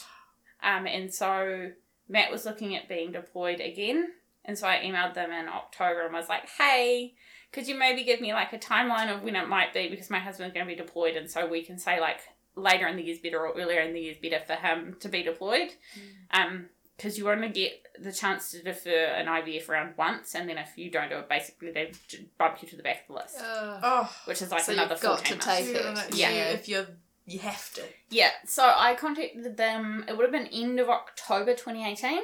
Um, 0.62 0.86
and 0.86 1.12
so 1.14 1.70
Matt 2.08 2.30
was 2.32 2.44
looking 2.44 2.74
at 2.74 2.88
being 2.88 3.12
deployed 3.12 3.60
again. 3.60 4.08
And 4.44 4.58
so 4.58 4.66
I 4.66 4.78
emailed 4.78 5.14
them 5.14 5.30
in 5.30 5.46
October 5.46 6.04
and 6.04 6.12
was 6.14 6.28
like, 6.28 6.48
hey, 6.58 7.14
could 7.52 7.68
you 7.68 7.78
maybe 7.78 8.02
give 8.04 8.20
me 8.20 8.32
like 8.32 8.52
a 8.52 8.58
timeline 8.58 9.14
of 9.14 9.22
when 9.22 9.36
it 9.36 9.48
might 9.48 9.72
be 9.72 9.88
because 9.88 10.10
my 10.10 10.18
husband's 10.18 10.54
going 10.54 10.66
to 10.66 10.70
be 10.74 10.76
deployed. 10.76 11.16
And 11.16 11.30
so 11.30 11.46
we 11.46 11.62
can 11.62 11.78
say 11.78 12.00
like 12.00 12.20
later 12.58 12.86
in 12.86 12.96
the 12.96 13.02
year's 13.02 13.18
better 13.18 13.38
or 13.46 13.58
earlier 13.58 13.80
in 13.80 13.94
the 13.94 14.00
year's 14.00 14.18
better 14.18 14.40
for 14.46 14.54
him 14.54 14.96
to 15.00 15.08
be 15.08 15.22
deployed. 15.22 15.70
Um, 16.30 16.66
because 16.96 17.16
you 17.16 17.30
only 17.30 17.48
get 17.48 17.86
the 18.02 18.10
chance 18.10 18.50
to 18.50 18.60
defer 18.60 18.90
an 18.90 19.26
IVF 19.26 19.68
round 19.68 19.94
once, 19.96 20.34
and 20.34 20.48
then 20.48 20.58
if 20.58 20.76
you 20.76 20.90
don't 20.90 21.08
do 21.08 21.18
it, 21.18 21.28
basically 21.28 21.70
they 21.70 21.92
bump 22.38 22.60
you 22.60 22.68
to 22.70 22.76
the 22.76 22.82
back 22.82 23.02
of 23.02 23.06
the 23.06 23.12
list, 23.22 23.36
Ugh. 23.38 23.80
oh. 23.84 24.16
which 24.24 24.42
is 24.42 24.50
like 24.50 24.62
So 24.62 24.72
another 24.72 24.94
you've 24.94 25.02
got 25.02 25.18
14 25.18 25.38
to 25.38 25.46
months. 25.46 25.46
take 25.46 25.76
it. 25.76 26.14
Yeah. 26.18 26.30
Yeah. 26.30 26.48
If 26.50 26.68
you're, 26.68 26.86
you 27.24 27.38
have 27.38 27.72
to. 27.74 27.82
Yeah, 28.10 28.30
so 28.46 28.64
I 28.76 28.96
contacted 28.96 29.56
them, 29.56 30.06
it 30.08 30.16
would 30.16 30.24
have 30.24 30.32
been 30.32 30.48
end 30.48 30.80
of 30.80 30.88
October 30.88 31.54
2018, 31.54 32.18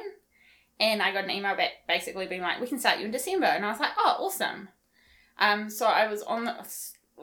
and 0.81 1.01
I 1.01 1.13
got 1.13 1.23
an 1.23 1.31
email 1.31 1.55
back 1.55 1.69
basically 1.87 2.27
being 2.27 2.41
like, 2.41 2.59
we 2.59 2.67
can 2.67 2.77
start 2.77 2.99
you 2.99 3.05
in 3.05 3.11
December. 3.11 3.45
And 3.45 3.65
I 3.65 3.69
was 3.71 3.79
like, 3.79 3.91
oh, 3.97 4.17
awesome. 4.19 4.67
Um, 5.39 5.69
so 5.69 5.85
I 5.85 6.07
was 6.07 6.21
on 6.23 6.43
the, 6.43 6.55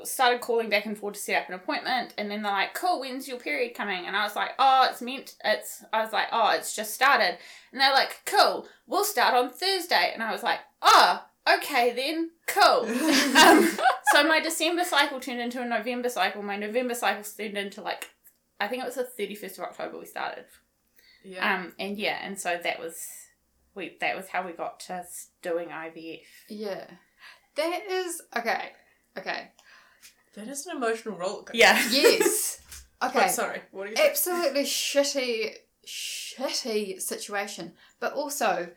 started 0.04 0.40
calling 0.40 0.68
back 0.68 0.86
and 0.86 0.96
forth 0.96 1.14
to 1.14 1.20
set 1.20 1.42
up 1.42 1.48
an 1.48 1.54
appointment, 1.54 2.14
and 2.18 2.30
then 2.30 2.42
they're 2.42 2.52
like, 2.52 2.74
cool, 2.74 3.00
when's 3.00 3.28
your 3.28 3.38
period 3.38 3.74
coming? 3.74 4.06
And 4.06 4.16
I 4.16 4.24
was 4.24 4.36
like, 4.36 4.50
oh, 4.58 4.88
it's 4.90 5.02
meant, 5.02 5.36
it's, 5.44 5.84
I 5.92 6.02
was 6.02 6.12
like, 6.12 6.28
oh, 6.32 6.50
it's 6.54 6.74
just 6.74 6.94
started. 6.94 7.36
And 7.70 7.80
they're 7.80 7.92
like, 7.92 8.22
cool, 8.24 8.66
we'll 8.86 9.04
start 9.04 9.34
on 9.34 9.50
Thursday. 9.50 10.10
And 10.12 10.22
I 10.22 10.32
was 10.32 10.42
like, 10.42 10.60
oh, 10.80 11.24
okay 11.54 11.92
then, 11.92 12.30
cool. 12.46 12.86
um, 13.38 13.68
so 14.12 14.24
my 14.26 14.40
December 14.42 14.84
cycle 14.84 15.20
turned 15.20 15.40
into 15.40 15.62
a 15.62 15.66
November 15.66 16.08
cycle. 16.08 16.42
My 16.42 16.56
November 16.56 16.94
cycle 16.94 17.24
turned 17.24 17.58
into 17.58 17.82
like, 17.82 18.10
I 18.60 18.68
think 18.68 18.82
it 18.82 18.86
was 18.86 18.94
the 18.94 19.08
31st 19.18 19.58
of 19.58 19.64
October 19.64 19.98
we 19.98 20.06
started. 20.06 20.44
Yeah. 21.24 21.54
Um, 21.54 21.74
and 21.78 21.98
yeah, 21.98 22.18
and 22.22 22.38
so 22.38 22.58
that 22.62 22.80
was, 22.80 23.06
we, 23.74 23.96
that 24.00 24.16
was 24.16 24.28
how 24.28 24.44
we 24.44 24.52
got 24.52 24.80
to 24.80 25.04
doing 25.42 25.68
IVF. 25.68 26.20
Yeah. 26.48 26.86
That 27.56 27.82
is 27.88 28.22
okay. 28.36 28.70
Okay. 29.18 29.50
That 30.34 30.48
is 30.48 30.66
an 30.66 30.76
emotional 30.76 31.16
roller 31.16 31.42
coaster. 31.42 31.56
Yeah. 31.58 31.80
Yes. 31.90 32.58
But 33.00 33.16
Okay. 33.16 33.28
sorry. 33.30 33.62
What 33.72 33.88
are 33.88 33.90
you 33.90 33.96
saying? 33.96 34.10
Absolutely 34.10 34.62
shitty, 34.62 35.54
shitty 35.84 37.00
situation, 37.02 37.72
but 37.98 38.12
also 38.12 38.68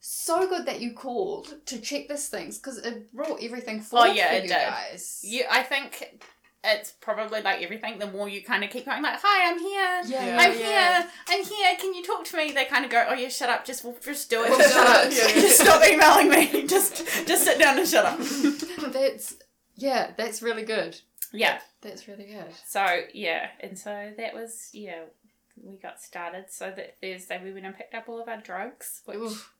so 0.00 0.46
good 0.48 0.66
that 0.66 0.80
you 0.82 0.92
called 0.92 1.54
to 1.66 1.78
check 1.80 2.08
this 2.08 2.28
things 2.28 2.58
because 2.58 2.76
it 2.78 3.12
brought 3.12 3.42
everything 3.42 3.80
forward 3.80 4.10
Oh, 4.10 4.12
yeah, 4.12 4.28
for 4.28 4.34
it 4.34 4.42
you 4.42 4.48
did. 4.48 4.56
guys. 4.58 5.20
Yeah, 5.22 5.44
I 5.50 5.62
think 5.62 6.20
it's 6.64 6.90
probably 7.00 7.40
like 7.40 7.62
everything. 7.62 7.98
The 7.98 8.10
more 8.10 8.28
you 8.28 8.42
kind 8.42 8.62
of 8.64 8.68
keep 8.70 8.84
going, 8.84 9.02
like, 9.02 9.18
"Hi, 9.22 9.50
I'm 9.50 9.58
here. 9.58 10.02
Yeah, 10.18 10.26
Yeah. 10.26 10.38
I'm 10.38 10.52
yeah. 10.58 11.00
here. 11.02 11.10
I'm 11.28 11.44
here. 11.44 11.76
Can 11.78 11.94
you 11.94 12.02
talk 12.04 12.24
to 12.24 12.36
me?" 12.36 12.52
They 12.52 12.66
kind 12.66 12.84
of 12.84 12.90
go, 12.90 13.06
"Oh, 13.08 13.14
yeah, 13.14 13.28
shut 13.28 13.48
up. 13.48 13.64
Just, 13.64 13.84
just 14.04 14.28
do 14.28 14.44
it. 14.44 14.50
Well, 14.50 14.58
Just 14.58 14.74
shut 14.74 14.86
shut 14.86 14.96
up. 14.96 15.06
up. 15.06 15.12
Yeah, 15.12 15.28
yeah. 15.28 15.40
Just 15.40 15.60
stop 15.60 15.82
emailing 15.88 16.28
me. 16.28 16.66
Just, 16.66 16.96
just 17.26 17.44
sit 17.44 17.58
down 17.58 17.78
and 17.78 17.88
shut 17.88 18.04
up." 18.04 18.18
That's 18.92 19.36
yeah, 19.76 20.10
that's 20.16 20.42
really 20.42 20.64
good. 20.64 21.00
yeah. 21.32 21.60
That's 21.80 22.06
really 22.06 22.24
good. 22.26 22.52
So 22.66 23.00
yeah, 23.12 23.48
and 23.60 23.76
so 23.78 24.12
that 24.16 24.34
was 24.34 24.70
yeah. 24.72 25.00
We 25.62 25.76
got 25.76 26.00
started. 26.00 26.46
So 26.50 26.72
that 26.74 26.96
Thursday 27.00 27.40
we 27.42 27.52
went 27.52 27.66
and 27.66 27.76
picked 27.76 27.94
up 27.94 28.08
all 28.08 28.20
of 28.22 28.28
our 28.28 28.40
drugs, 28.40 29.02
which 29.04 29.18
Oof. 29.18 29.52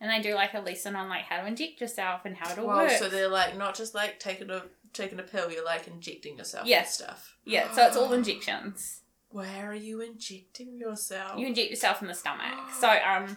and 0.00 0.10
they 0.10 0.20
do 0.20 0.34
like 0.34 0.52
a 0.54 0.60
lesson 0.60 0.94
on 0.96 1.08
like 1.08 1.22
how 1.24 1.40
to 1.40 1.46
inject 1.46 1.80
yourself 1.80 2.20
and 2.24 2.36
how 2.36 2.54
to 2.54 2.62
Wow, 2.62 2.76
work. 2.84 2.90
so 2.92 3.08
they're 3.08 3.28
like 3.28 3.56
not 3.56 3.74
just 3.74 3.94
like 3.94 4.20
taking 4.20 4.50
a 4.50 4.62
taking 4.92 5.18
a 5.18 5.22
pill, 5.22 5.50
you're 5.50 5.64
like 5.64 5.86
injecting 5.88 6.36
yourself 6.38 6.66
Yeah. 6.66 6.82
with 6.82 6.90
stuff. 6.90 7.36
yeah, 7.44 7.72
so 7.72 7.86
it's 7.86 7.96
all 7.96 8.12
injections. 8.20 9.00
Where 9.30 9.70
are 9.70 9.74
you 9.74 10.02
injecting 10.02 10.76
yourself? 10.78 11.38
You 11.38 11.46
inject 11.46 11.70
yourself 11.70 12.02
in 12.02 12.08
the 12.08 12.14
stomach. 12.14 12.52
So 12.78 12.88
um, 12.88 13.36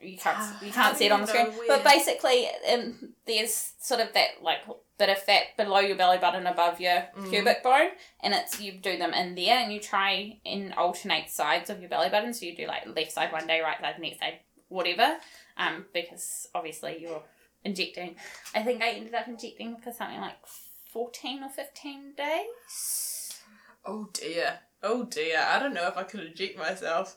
you 0.00 0.18
can't 0.18 0.62
you 0.62 0.72
can't 0.72 0.96
see 0.96 1.06
it 1.06 1.12
on 1.12 1.20
the 1.20 1.26
screen. 1.28 1.46
know 1.46 1.64
But 1.68 1.84
basically, 1.84 2.48
um, 2.72 3.14
there's 3.26 3.72
sort 3.78 4.00
of 4.00 4.12
that 4.14 4.42
like 4.42 4.58
bit 4.98 5.08
of 5.10 5.18
fat 5.18 5.56
below 5.56 5.80
your 5.80 5.96
belly 5.96 6.18
button, 6.18 6.46
above 6.46 6.80
your 6.80 7.08
Mm. 7.16 7.30
pubic 7.30 7.62
bone, 7.62 7.90
and 8.20 8.32
it's 8.34 8.60
you 8.60 8.72
do 8.72 8.96
them 8.96 9.12
in 9.14 9.34
there, 9.34 9.58
and 9.58 9.72
you 9.72 9.80
try 9.80 10.38
and 10.46 10.72
alternate 10.74 11.28
sides 11.30 11.68
of 11.70 11.80
your 11.80 11.88
belly 11.90 12.08
button. 12.08 12.32
So 12.32 12.46
you 12.46 12.56
do 12.56 12.66
like 12.66 12.86
left 12.86 13.12
side 13.12 13.32
one 13.32 13.46
day, 13.46 13.60
right 13.60 13.80
side 13.80 13.96
the 13.96 14.02
next 14.02 14.20
day, 14.20 14.40
whatever. 14.68 15.18
Um, 15.56 15.86
because 15.92 16.48
obviously 16.54 16.98
you're 17.00 17.22
injecting. 17.64 18.16
I 18.54 18.62
think 18.62 18.82
I 18.82 18.90
ended 18.90 19.14
up 19.14 19.28
injecting 19.28 19.76
for 19.76 19.92
something 19.92 20.20
like 20.20 20.36
fourteen 20.46 21.42
or 21.42 21.48
fifteen 21.50 22.14
days. 22.14 23.40
Oh 23.84 24.08
dear. 24.12 24.60
Oh 24.82 25.04
dear. 25.04 25.38
I 25.46 25.58
don't 25.58 25.74
know 25.74 25.86
if 25.88 25.96
I 25.96 26.02
could 26.04 26.20
inject 26.20 26.58
myself. 26.58 27.16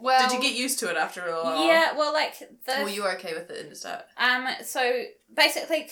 Well, 0.00 0.28
Did 0.28 0.34
you 0.36 0.40
get 0.42 0.56
used 0.58 0.78
to 0.80 0.90
it 0.90 0.96
after 0.96 1.26
a 1.26 1.44
while? 1.44 1.64
Yeah, 1.64 1.96
well, 1.96 2.12
like 2.12 2.36
the 2.38 2.82
Were 2.82 2.88
you 2.88 3.06
okay 3.08 3.34
with 3.34 3.50
it 3.50 3.58
in 3.58 3.68
the 3.68 3.76
start? 3.76 4.04
Um, 4.16 4.48
so 4.64 5.04
basically, 5.32 5.88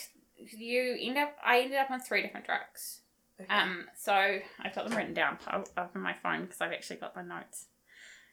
you 0.57 0.96
end 1.00 1.18
up. 1.18 1.37
I 1.44 1.61
ended 1.61 1.79
up 1.79 1.90
on 1.90 2.00
three 2.00 2.22
different 2.22 2.46
drugs. 2.46 3.00
Okay. 3.40 3.53
Um, 3.53 3.87
so 3.96 4.12
I've 4.12 4.74
got 4.74 4.87
them 4.87 4.96
written 4.96 5.14
down 5.14 5.38
I'll 5.46 5.64
open 5.79 6.03
my 6.03 6.12
phone 6.12 6.42
because 6.42 6.61
I've 6.61 6.72
actually 6.72 6.96
got 6.96 7.14
the 7.14 7.22
notes 7.22 7.66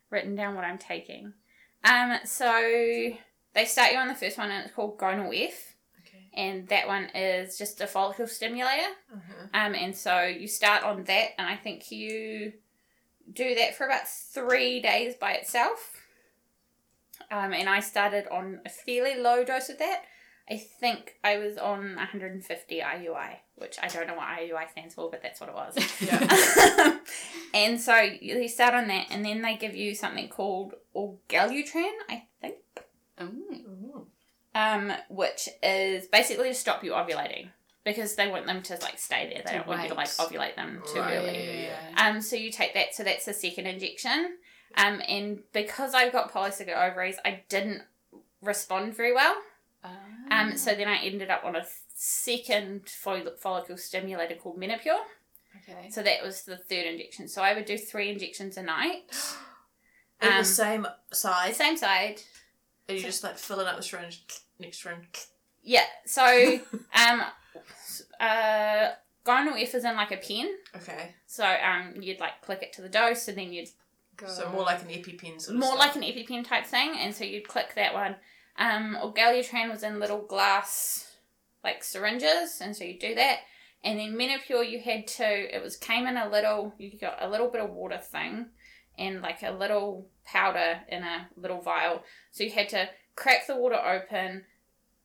written 0.09 0.35
down 0.35 0.55
what 0.55 0.65
I'm 0.65 0.77
taking. 0.77 1.33
Um, 1.83 2.17
so 2.25 2.51
they 3.53 3.65
start 3.65 3.91
you 3.91 3.97
on 3.97 4.07
the 4.07 4.15
first 4.15 4.37
one 4.37 4.51
and 4.51 4.65
it's 4.65 4.73
called 4.73 4.97
Gonal 4.97 5.33
F, 5.33 5.75
okay. 6.01 6.29
and 6.33 6.67
that 6.67 6.87
one 6.87 7.09
is 7.15 7.57
just 7.57 7.79
a 7.81 7.87
follicle 7.87 8.27
stimulator. 8.27 8.89
Uh-huh. 9.13 9.47
Um, 9.53 9.75
and 9.75 9.95
so 9.95 10.23
you 10.23 10.47
start 10.47 10.83
on 10.83 11.03
that, 11.05 11.29
and 11.37 11.47
I 11.47 11.55
think 11.55 11.91
you 11.91 12.53
do 13.31 13.55
that 13.55 13.75
for 13.75 13.85
about 13.85 14.07
three 14.07 14.81
days 14.81 15.15
by 15.15 15.33
itself. 15.33 15.93
Um, 17.31 17.53
and 17.53 17.67
I 17.67 17.79
started 17.79 18.27
on 18.31 18.61
a 18.65 18.69
fairly 18.69 19.15
low 19.15 19.43
dose 19.43 19.69
of 19.69 19.79
that. 19.79 20.03
I 20.49 20.57
think 20.57 21.15
I 21.23 21.37
was 21.37 21.57
on 21.57 21.95
150 21.95 22.79
IUI, 22.79 23.35
which 23.55 23.77
I 23.81 23.87
don't 23.87 24.07
know 24.07 24.15
what 24.15 24.27
IUI 24.27 24.69
stands 24.71 24.93
for, 24.93 25.09
but 25.09 25.21
that's 25.21 25.41
what 25.41 25.49
it 25.49 25.55
was. 25.55 25.75
Yeah. 26.01 26.97
and 27.53 27.81
so 27.81 27.95
you 27.97 28.47
start 28.47 28.73
on 28.73 28.87
that, 28.87 29.07
and 29.11 29.25
then 29.25 29.41
they 29.41 29.57
give 29.57 29.75
you 29.75 29.93
something 29.93 30.29
called 30.29 30.73
Orgalutran, 30.95 31.91
I 32.09 32.23
think, 32.41 32.55
Mm. 33.19 34.05
um, 34.53 34.93
which 35.09 35.49
is 35.63 36.05
basically 36.07 36.49
to 36.49 36.53
stop 36.55 36.83
you 36.83 36.91
ovulating 36.91 37.49
because 37.83 38.15
they 38.15 38.27
want 38.27 38.45
them 38.45 38.61
to 38.61 38.77
like 38.81 38.99
stay 38.99 39.27
there. 39.33 39.41
They 39.45 39.53
don't 39.57 39.67
want 39.67 39.81
you 39.83 39.89
to 39.89 39.95
like 39.95 40.09
ovulate 40.09 40.55
them 40.55 40.83
too 40.85 40.99
Right. 40.99 41.15
early. 41.15 41.63
Yeah. 41.63 41.79
Um, 41.97 42.21
so 42.21 42.35
you 42.35 42.51
take 42.51 42.73
that. 42.75 42.93
So 42.93 43.03
that's 43.03 43.25
the 43.25 43.33
second 43.33 43.65
injection. 43.65 44.37
Um, 44.75 45.01
and 45.07 45.39
because 45.53 45.93
I've 45.95 46.11
got 46.11 46.31
polycystic 46.31 46.75
ovaries, 46.75 47.17
I 47.25 47.43
didn't 47.49 47.81
respond 48.41 48.95
very 48.95 49.13
well. 49.13 49.35
Um, 49.83 49.93
Mm. 50.31 50.57
so 50.57 50.75
then 50.75 50.87
I 50.87 50.97
ended 50.97 51.29
up 51.29 51.43
on 51.45 51.55
a 51.55 51.65
second 51.93 52.89
fol- 52.89 53.35
follicle 53.37 53.77
stimulator 53.77 54.35
called 54.35 54.59
Menopur. 54.59 54.99
okay. 55.57 55.89
So 55.89 56.03
that 56.03 56.21
was 56.23 56.43
the 56.43 56.57
third 56.57 56.85
injection. 56.85 57.27
So 57.27 57.41
I 57.41 57.53
would 57.53 57.65
do 57.65 57.77
three 57.77 58.09
injections 58.09 58.57
a 58.57 58.63
night. 58.63 59.03
In 60.21 60.29
Um, 60.31 60.37
the 60.39 60.43
same 60.45 60.87
size. 61.13 61.57
Same 61.57 61.77
side. 61.77 62.21
Are 62.89 62.95
you 62.95 63.01
just 63.01 63.23
like 63.23 63.37
filling 63.37 63.67
up 63.67 63.77
the 63.77 63.83
syringe, 63.83 64.23
next 64.59 64.81
syringe? 64.81 65.25
Yeah. 65.63 65.85
So 66.05 66.59
um, 66.93 67.23
uh, 68.19 68.89
Gonal 69.25 69.61
F 69.61 69.75
is 69.75 69.83
in 69.85 69.95
like 69.95 70.11
a 70.11 70.17
pen. 70.17 70.49
Okay. 70.75 71.13
So 71.27 71.45
um, 71.45 72.01
you'd 72.01 72.19
like 72.19 72.41
click 72.41 72.63
it 72.63 72.73
to 72.73 72.81
the 72.81 72.89
dose, 72.89 73.27
and 73.27 73.37
then 73.37 73.53
you'd 73.53 73.69
Go. 74.15 74.27
So 74.27 74.49
more 74.49 74.63
like 74.63 74.81
an 74.81 74.87
EpiPen 74.89 75.39
sort 75.39 75.49
of 75.55 75.59
more 75.61 75.75
stuff. 75.77 75.79
like 75.79 75.95
an 75.95 76.01
EpiPen 76.01 76.43
type 76.47 76.65
thing, 76.65 76.95
and 76.97 77.13
so 77.13 77.23
you'd 77.23 77.47
click 77.47 77.75
that 77.75 77.93
one. 77.93 78.15
Um, 78.57 78.97
Orgalutran 79.01 79.69
was 79.69 79.83
in 79.83 79.99
little 79.99 80.21
glass 80.21 81.15
like 81.63 81.83
syringes, 81.83 82.59
and 82.61 82.75
so 82.75 82.83
you 82.83 82.99
do 82.99 83.15
that. 83.15 83.39
And 83.83 83.99
then 83.99 84.17
Menopur, 84.17 84.67
you 84.69 84.79
had 84.79 85.07
to. 85.07 85.55
It 85.55 85.61
was 85.61 85.77
came 85.77 86.07
in 86.07 86.17
a 86.17 86.29
little. 86.29 86.73
You 86.77 86.97
got 86.99 87.21
a 87.21 87.29
little 87.29 87.49
bit 87.49 87.61
of 87.61 87.69
water 87.69 87.99
thing, 87.99 88.47
and 88.97 89.21
like 89.21 89.43
a 89.43 89.51
little 89.51 90.07
powder 90.25 90.81
in 90.89 91.03
a 91.03 91.29
little 91.35 91.61
vial. 91.61 92.03
So 92.31 92.43
you 92.43 92.51
had 92.51 92.69
to 92.69 92.89
crack 93.15 93.47
the 93.47 93.55
water 93.55 93.75
open, 93.75 94.45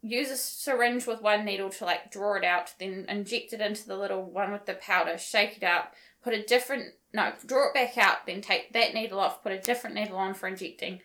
use 0.02 0.30
a 0.30 0.36
syringe 0.36 1.06
with 1.06 1.22
one 1.22 1.44
needle 1.44 1.70
to 1.70 1.84
like 1.84 2.10
draw 2.10 2.36
it 2.36 2.44
out, 2.44 2.74
then 2.78 3.06
inject 3.08 3.52
it 3.52 3.60
into 3.60 3.86
the 3.86 3.96
little 3.96 4.22
one 4.22 4.52
with 4.52 4.66
the 4.66 4.74
powder, 4.74 5.18
shake 5.18 5.58
it 5.58 5.64
up, 5.64 5.94
put 6.22 6.34
a 6.34 6.42
different 6.42 6.94
no, 7.12 7.32
draw 7.44 7.68
it 7.68 7.74
back 7.74 7.98
out, 7.98 8.26
then 8.26 8.40
take 8.40 8.72
that 8.72 8.94
needle 8.94 9.20
off, 9.20 9.42
put 9.42 9.52
a 9.52 9.60
different 9.60 9.96
needle 9.96 10.16
on 10.16 10.32
for 10.32 10.48
injecting, 10.48 11.00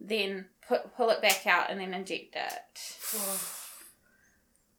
then 0.00 0.46
put 0.68 0.94
pull 0.96 1.10
it 1.10 1.22
back 1.22 1.46
out 1.46 1.70
and 1.70 1.80
then 1.80 1.94
inject 1.94 2.36
it. 2.36 2.96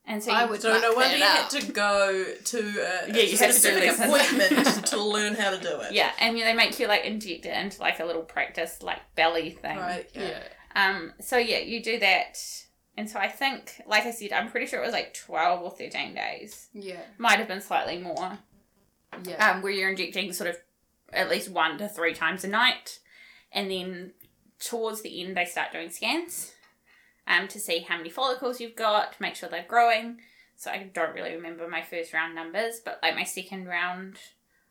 And 0.05 0.23
so 0.23 0.31
I 0.31 0.43
you, 0.45 0.49
would 0.49 0.61
So 0.61 0.73
no 0.73 0.87
muck 0.89 0.95
wonder 0.95 1.19
that 1.19 1.51
you 1.51 1.59
had 1.59 1.65
to 1.67 1.71
go 1.71 2.25
to 2.45 2.57
a, 2.57 3.07
Yeah, 3.09 3.21
you 3.21 3.37
had 3.37 3.51
to 3.51 3.53
do 3.53 3.53
specific 3.53 3.83
this. 3.83 3.99
appointment 3.99 4.85
to 4.87 5.03
learn 5.03 5.35
how 5.35 5.51
to 5.51 5.59
do 5.59 5.79
it. 5.81 5.91
yeah, 5.91 6.11
and 6.19 6.35
they 6.35 6.53
make 6.53 6.79
you 6.79 6.87
like 6.87 7.05
inject 7.05 7.45
it 7.45 7.55
into 7.55 7.79
like 7.79 7.99
a 7.99 8.05
little 8.05 8.23
practice 8.23 8.81
like 8.81 8.97
belly 9.15 9.51
thing. 9.51 9.77
Right. 9.77 10.09
Yeah. 10.15 10.29
Yeah. 10.29 10.43
Um. 10.89 11.13
So 11.21 11.37
yeah, 11.37 11.59
you 11.59 11.83
do 11.83 11.99
that, 11.99 12.39
and 12.97 13.07
so 13.07 13.19
I 13.19 13.27
think, 13.27 13.83
like 13.85 14.05
I 14.07 14.11
said, 14.11 14.33
I'm 14.33 14.49
pretty 14.49 14.65
sure 14.65 14.81
it 14.81 14.85
was 14.85 14.93
like 14.93 15.13
twelve 15.13 15.61
or 15.61 15.69
thirteen 15.69 16.15
days. 16.15 16.69
Yeah. 16.73 17.01
Might 17.19 17.37
have 17.37 17.47
been 17.47 17.61
slightly 17.61 17.99
more. 17.99 18.39
Yeah. 19.23 19.51
um, 19.51 19.61
where 19.61 19.71
you're 19.71 19.89
injecting 19.91 20.33
sort 20.33 20.49
of 20.49 20.57
at 21.13 21.29
least 21.29 21.49
one 21.49 21.77
to 21.77 21.87
three 21.87 22.13
times 22.15 22.43
a 22.43 22.47
night. 22.47 22.99
And 23.51 23.69
then 23.69 24.13
towards 24.59 25.01
the 25.01 25.23
end, 25.23 25.35
they 25.37 25.45
start 25.45 25.71
doing 25.71 25.89
scans 25.89 26.53
um, 27.27 27.47
to 27.47 27.59
see 27.59 27.79
how 27.79 27.97
many 27.97 28.09
follicles 28.09 28.59
you've 28.59 28.75
got, 28.75 29.13
to 29.13 29.21
make 29.21 29.35
sure 29.35 29.49
they're 29.49 29.65
growing. 29.67 30.19
So 30.55 30.69
I 30.71 30.89
don't 30.93 31.13
really 31.15 31.35
remember 31.35 31.67
my 31.67 31.81
first 31.81 32.13
round 32.13 32.35
numbers, 32.35 32.81
but 32.83 32.99
like 33.01 33.15
my 33.15 33.23
second 33.23 33.65
round, 33.67 34.17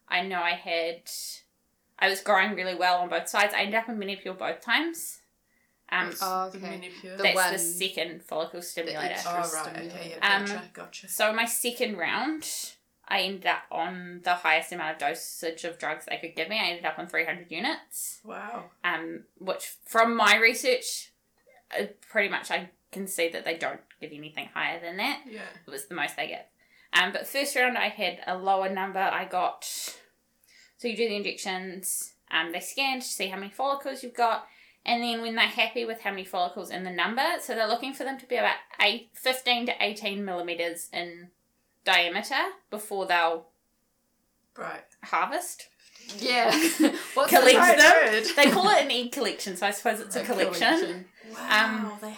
I 0.09 0.23
know 0.23 0.41
I 0.41 0.51
had, 0.53 1.03
I 1.99 2.09
was 2.11 2.21
growing 2.21 2.55
really 2.55 2.75
well 2.75 2.99
on 2.99 3.09
both 3.09 3.29
sides. 3.29 3.55
I 3.55 3.61
ended 3.61 3.77
up 3.77 3.89
in 3.89 3.97
Menopur 3.99 4.37
both 4.37 4.61
times. 4.61 5.21
Um, 5.91 6.11
Oh, 6.21 6.51
The 6.51 6.59
okay. 6.59 6.67
Menopur. 7.03 7.17
The 7.17 7.23
that's 7.23 7.35
one- 7.35 7.53
the 7.55 7.59
second 7.59 8.23
follicle 8.23 8.61
stimulator. 8.61 8.99
extra- 9.15 9.43
oh 9.43 9.51
right. 9.65 9.77
Okay. 9.87 10.17
Yeah. 10.21 10.37
Um, 10.37 10.45
Gotcha. 10.45 10.63
gotcha. 10.75 11.09
So 11.09 11.33
my 11.33 11.47
second 11.47 11.97
round, 11.97 12.47
I 13.11 13.21
ended 13.23 13.47
up 13.47 13.63
on 13.71 14.21
the 14.23 14.35
highest 14.35 14.71
amount 14.73 14.93
of 14.93 14.99
dosage 14.99 15.65
of 15.65 15.79
drugs 15.79 16.05
they 16.07 16.19
could 16.19 16.37
give 16.37 16.49
me. 16.49 16.59
I 16.61 16.69
ended 16.69 16.85
up 16.85 16.99
on 16.99 17.07
300 17.09 17.51
units, 17.51 18.21
Wow. 18.23 18.67
um, 18.85 19.25
which 19.39 19.75
from 19.87 20.15
my 20.17 20.37
research, 20.37 21.11
uh, 21.79 21.85
pretty 22.11 22.29
much 22.29 22.51
I 22.51 22.71
can 22.93 23.07
see 23.07 23.29
that 23.31 23.45
they 23.45 23.57
don't 23.57 23.81
give 24.01 24.13
anything 24.13 24.49
higher 24.55 24.79
than 24.81 24.99
that. 24.99 25.23
Yeah. 25.27 25.41
It 25.67 25.71
was 25.71 25.87
the 25.87 25.95
most 25.95 26.17
they 26.17 26.29
get. 26.29 26.51
Um, 26.93 27.13
but 27.13 27.27
first 27.27 27.57
round 27.57 27.79
I 27.79 27.89
had 27.89 28.21
a 28.27 28.37
lower 28.37 28.69
number. 28.69 28.99
I 29.01 29.25
got, 29.25 29.65
so 29.65 30.89
you 30.89 30.97
do 30.97 31.09
the 31.09 31.17
injections, 31.17 32.13
um, 32.31 32.53
they 32.53 32.61
scan 32.61 33.01
to 33.01 33.07
see 33.07 33.29
how 33.29 33.39
many 33.39 33.51
follicles 33.51 34.03
you've 34.03 34.15
got. 34.15 34.47
And 34.87 35.03
then 35.03 35.21
when 35.21 35.35
they're 35.35 35.47
happy 35.47 35.85
with 35.85 36.01
how 36.01 36.11
many 36.11 36.25
follicles 36.25 36.71
in 36.71 36.85
the 36.85 36.91
number, 36.91 37.25
so 37.43 37.55
they're 37.55 37.69
looking 37.69 37.93
for 37.93 38.05
them 38.05 38.19
to 38.19 38.27
be 38.27 38.37
about 38.37 38.57
eight, 38.81 39.11
15 39.15 39.67
to 39.67 39.73
18 39.81 40.25
millimeters 40.25 40.89
in 40.93 41.29
diameter 41.93 42.43
before 42.71 43.07
they'll 43.07 43.47
Right. 44.57 44.83
harvest. 45.05 45.67
Yeah. 46.19 46.51
What's 47.15 47.31
Collect 47.31 47.47
the 47.53 47.57
right 47.59 47.79
them. 47.79 48.13
word? 48.15 48.25
They 48.37 48.51
call 48.51 48.69
it 48.71 48.85
an 48.85 48.91
egg 48.91 49.13
collection, 49.13 49.57
so 49.57 49.67
I 49.67 49.71
suppose 49.73 50.01
it's 50.01 50.17
a, 50.17 50.25
collection. 50.25 51.05
Um, 51.49 51.85
wow. 51.85 51.99
they. 52.01 52.15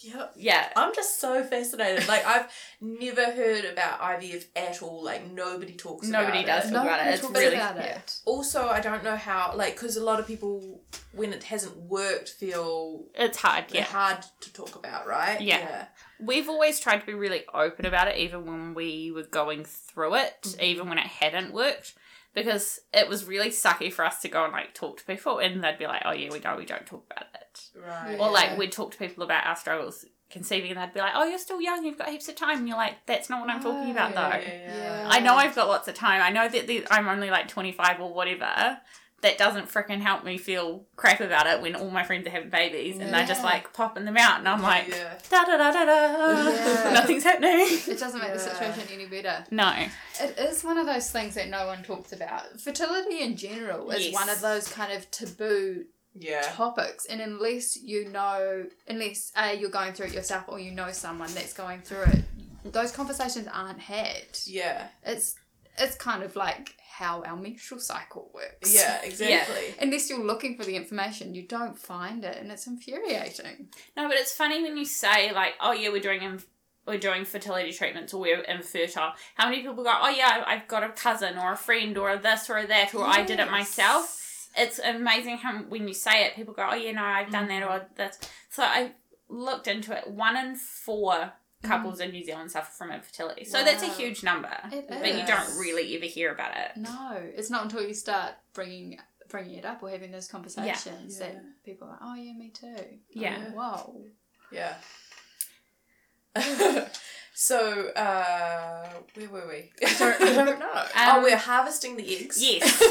Yep. 0.00 0.32
Yeah. 0.36 0.68
I'm 0.76 0.94
just 0.94 1.20
so 1.20 1.42
fascinated. 1.42 2.06
Like 2.06 2.24
I've 2.24 2.46
never 2.80 3.24
heard 3.32 3.64
about 3.64 4.00
IVF 4.00 4.44
at 4.54 4.80
all. 4.80 5.02
Like 5.02 5.30
nobody 5.32 5.74
talks 5.74 6.06
Nobody 6.06 6.44
about 6.44 6.62
does 6.62 6.70
it. 6.70 6.74
talk 6.74 6.84
about 6.84 7.06
it. 7.06 7.10
It's 7.14 7.22
talks 7.22 7.38
really- 7.38 7.56
about 7.56 7.76
yeah. 7.76 7.96
it. 7.96 8.16
Also, 8.24 8.68
I 8.68 8.80
don't 8.80 9.02
know 9.02 9.16
how. 9.16 9.52
Like, 9.56 9.74
because 9.74 9.96
a 9.96 10.04
lot 10.04 10.20
of 10.20 10.26
people, 10.26 10.80
when 11.12 11.32
it 11.32 11.42
hasn't 11.42 11.76
worked, 11.76 12.28
feel 12.28 13.06
It's 13.16 13.38
hard, 13.38 13.64
yeah. 13.72 13.82
hard 13.82 14.18
to 14.42 14.52
talk 14.52 14.76
about, 14.76 15.06
right? 15.08 15.40
Yeah. 15.40 15.86
We've 16.20 16.48
always 16.48 16.80
tried 16.80 17.00
to 17.00 17.06
be 17.06 17.14
really 17.14 17.44
open 17.52 17.84
about 17.86 18.08
it, 18.08 18.16
even 18.16 18.46
when 18.46 18.74
we 18.74 19.10
were 19.10 19.22
going 19.24 19.64
through 19.64 20.14
it, 20.16 20.42
Mhm. 20.42 20.62
even 20.62 20.88
when 20.88 20.98
it 20.98 21.06
hadn't 21.06 21.52
worked, 21.52 21.94
because 22.34 22.80
it 22.92 23.08
was 23.08 23.24
really 23.24 23.50
sucky 23.50 23.92
for 23.92 24.04
us 24.04 24.20
to 24.22 24.28
go 24.28 24.44
and 24.44 24.52
like 24.52 24.74
talk 24.74 24.98
to 24.98 25.04
people, 25.04 25.38
and 25.38 25.62
they'd 25.62 25.78
be 25.78 25.86
like, 25.86 26.02
"Oh 26.04 26.12
yeah, 26.12 26.30
we 26.30 26.38
know 26.40 26.56
we 26.56 26.64
don't 26.66 26.86
talk 26.86 27.04
about 27.10 27.28
it," 27.34 27.60
Right. 27.74 28.16
or 28.18 28.30
like 28.30 28.56
we'd 28.56 28.72
talk 28.72 28.92
to 28.92 28.98
people 28.98 29.22
about 29.24 29.46
our 29.46 29.56
struggles 29.56 30.04
conceiving, 30.28 30.72
and 30.72 30.80
they'd 30.80 30.92
be 30.92 31.00
like, 31.00 31.12
"Oh, 31.14 31.24
you're 31.24 31.38
still 31.38 31.60
young, 31.60 31.84
you've 31.84 31.98
got 31.98 32.08
heaps 32.08 32.28
of 32.28 32.34
time," 32.34 32.58
and 32.58 32.68
you're 32.68 32.76
like, 32.76 33.06
"That's 33.06 33.30
not 33.30 33.40
what 33.40 33.50
I'm 33.50 33.62
talking 33.62 33.90
about, 33.90 34.14
though." 34.14 34.40
Yeah. 34.44 35.04
I 35.08 35.20
know 35.20 35.34
I've 35.36 35.54
got 35.54 35.68
lots 35.68 35.86
of 35.88 35.94
time. 35.94 36.20
I 36.20 36.30
know 36.30 36.48
that 36.48 36.66
the, 36.66 36.86
I'm 36.90 37.08
only 37.08 37.30
like 37.30 37.48
25 37.48 38.00
or 38.00 38.12
whatever. 38.12 38.80
That 39.22 39.38
doesn't 39.38 39.68
freaking 39.70 40.02
help 40.02 40.24
me 40.24 40.36
feel 40.36 40.84
crap 40.94 41.20
about 41.20 41.46
it 41.46 41.62
when 41.62 41.74
all 41.74 41.90
my 41.90 42.04
friends 42.04 42.26
are 42.26 42.30
having 42.30 42.50
babies 42.50 42.98
and 42.98 43.12
they're 43.12 43.26
just 43.26 43.42
like 43.42 43.72
popping 43.72 44.04
them 44.04 44.16
out, 44.18 44.38
and 44.38 44.46
I'm 44.48 44.60
like, 44.62 44.88
yeah. 44.88 45.14
da 45.30 45.44
da 45.44 45.56
da 45.56 45.72
da 45.72 45.84
da. 45.84 46.50
Yeah. 46.52 46.92
Nothing's 46.92 47.24
happening. 47.24 47.66
It 47.68 47.98
doesn't 47.98 48.20
make 48.20 48.32
the 48.34 48.38
situation 48.38 48.82
any 48.92 49.06
better. 49.06 49.44
No. 49.50 49.72
It 50.20 50.38
is 50.38 50.62
one 50.62 50.76
of 50.76 50.86
those 50.86 51.10
things 51.10 51.34
that 51.34 51.48
no 51.48 51.66
one 51.66 51.82
talks 51.82 52.12
about. 52.12 52.60
Fertility 52.60 53.20
in 53.22 53.36
general 53.36 53.90
is 53.90 54.04
Yes. 54.06 54.14
one 54.14 54.28
of 54.28 54.40
those 54.42 54.68
kind 54.68 54.92
of 54.92 55.10
taboo 55.10 55.86
Yeah. 56.14 56.42
topics 56.52 57.06
and 57.06 57.20
unless 57.20 57.76
you 57.76 58.08
know 58.10 58.66
unless 58.86 59.32
a 59.36 59.54
you're 59.56 59.70
going 59.70 59.92
through 59.94 60.06
it 60.06 60.12
yourself 60.14 60.44
or 60.48 60.58
you 60.60 60.70
know 60.72 60.90
someone 60.92 61.32
that's 61.34 61.52
going 61.52 61.80
through 61.82 62.02
it 62.04 62.24
those 62.64 62.90
conversations 62.90 63.46
aren't 63.52 63.80
had 63.80 64.24
Yeah. 64.44 64.88
it's 65.04 65.34
it's 65.78 65.96
kind 65.96 66.22
of 66.22 66.36
like 66.36 66.74
how 66.98 67.22
our 67.24 67.36
menstrual 67.36 67.80
cycle 67.80 68.30
works 68.34 68.74
Yeah, 68.74 69.00
exactly. 69.04 69.74
unless 69.80 70.08
you're 70.08 70.24
looking 70.24 70.56
for 70.56 70.64
the 70.64 70.76
information 70.76 71.34
you 71.34 71.42
don't 71.42 71.78
find 71.78 72.24
it 72.24 72.38
and 72.38 72.50
it's 72.50 72.66
infuriating 72.66 73.68
No, 73.96 74.08
but 74.08 74.16
it's 74.16 74.32
funny 74.34 74.62
when 74.62 74.76
you 74.76 74.84
say 74.84 75.32
like, 75.32 75.54
"Oh 75.60 75.72
yeah, 75.72 75.90
we're 75.90 76.00
doing 76.00 76.22
inf- 76.22 76.46
we're 76.86 76.98
doing 76.98 77.24
fertility 77.24 77.72
treatments 77.72 78.14
or 78.14 78.20
we're 78.20 78.40
infertile." 78.42 79.12
How 79.34 79.48
many 79.50 79.62
people 79.62 79.84
go, 79.84 79.92
"Oh 80.00 80.08
yeah, 80.08 80.44
I've 80.46 80.68
got 80.68 80.84
a 80.84 80.88
cousin 80.90 81.36
or 81.36 81.52
a 81.52 81.56
friend 81.56 81.98
or 81.98 82.16
this 82.16 82.48
or 82.48 82.64
that 82.66 82.94
or 82.94 83.04
I 83.06 83.22
did 83.24 83.40
it 83.40 83.50
myself." 83.50 84.22
It's 84.58 84.78
amazing 84.78 85.36
how 85.38 85.58
when 85.64 85.86
you 85.86 85.92
say 85.92 86.24
it, 86.24 86.34
people 86.34 86.54
go, 86.54 86.66
"Oh 86.70 86.74
yeah, 86.74 86.92
no, 86.92 87.02
I've 87.04 87.30
done 87.30 87.48
that 87.48 87.62
or 87.62 87.86
this." 87.96 88.18
So 88.48 88.62
I 88.62 88.92
looked 89.28 89.66
into 89.68 89.94
it. 89.96 90.08
One 90.08 90.36
in 90.36 90.54
four 90.56 91.32
couples 91.62 92.00
in 92.00 92.10
New 92.10 92.22
Zealand 92.24 92.50
suffer 92.50 92.70
from 92.70 92.90
infertility. 92.92 93.44
So 93.44 93.64
that's 93.64 93.82
a 93.82 93.88
huge 93.88 94.22
number, 94.22 94.50
It 94.72 94.86
but 94.88 95.06
you 95.14 95.26
don't 95.26 95.58
really 95.58 95.96
ever 95.96 96.04
hear 96.06 96.32
about 96.32 96.56
it. 96.56 96.72
no 96.76 97.16
it's 97.34 97.50
not 97.50 97.64
until 97.64 97.82
you 97.86 97.94
start 97.94 98.32
bringing 98.54 98.98
bringing 99.28 99.54
it 99.58 99.64
up 99.64 99.82
or 99.82 99.90
having 99.90 100.12
those 100.12 100.28
conversations 100.28 101.18
Yeah. 101.18 101.26
that 101.26 101.42
people 101.64 101.88
are 101.88 101.90
like 101.92 102.00
oh 102.02 102.14
yeah 102.14 102.32
me 102.34 102.50
too 102.50 102.76
Yeah. 103.10 103.36
Oh, 103.48 103.52
whoa 103.56 104.04
Yeah. 104.52 104.74
so, 107.34 107.88
uh, 107.96 108.88
where 109.14 109.28
were 109.30 109.48
we? 109.48 109.72
I 109.86 109.94
don't, 109.98 110.20
I 110.22 110.44
don't 110.44 110.58
know. 110.58 110.70
oh, 110.74 111.16
Um, 111.16 111.22
we're 111.22 111.36
harvesting 111.36 111.96
the 111.96 112.16
eggs. 112.16 112.42
Yes. 112.42 112.82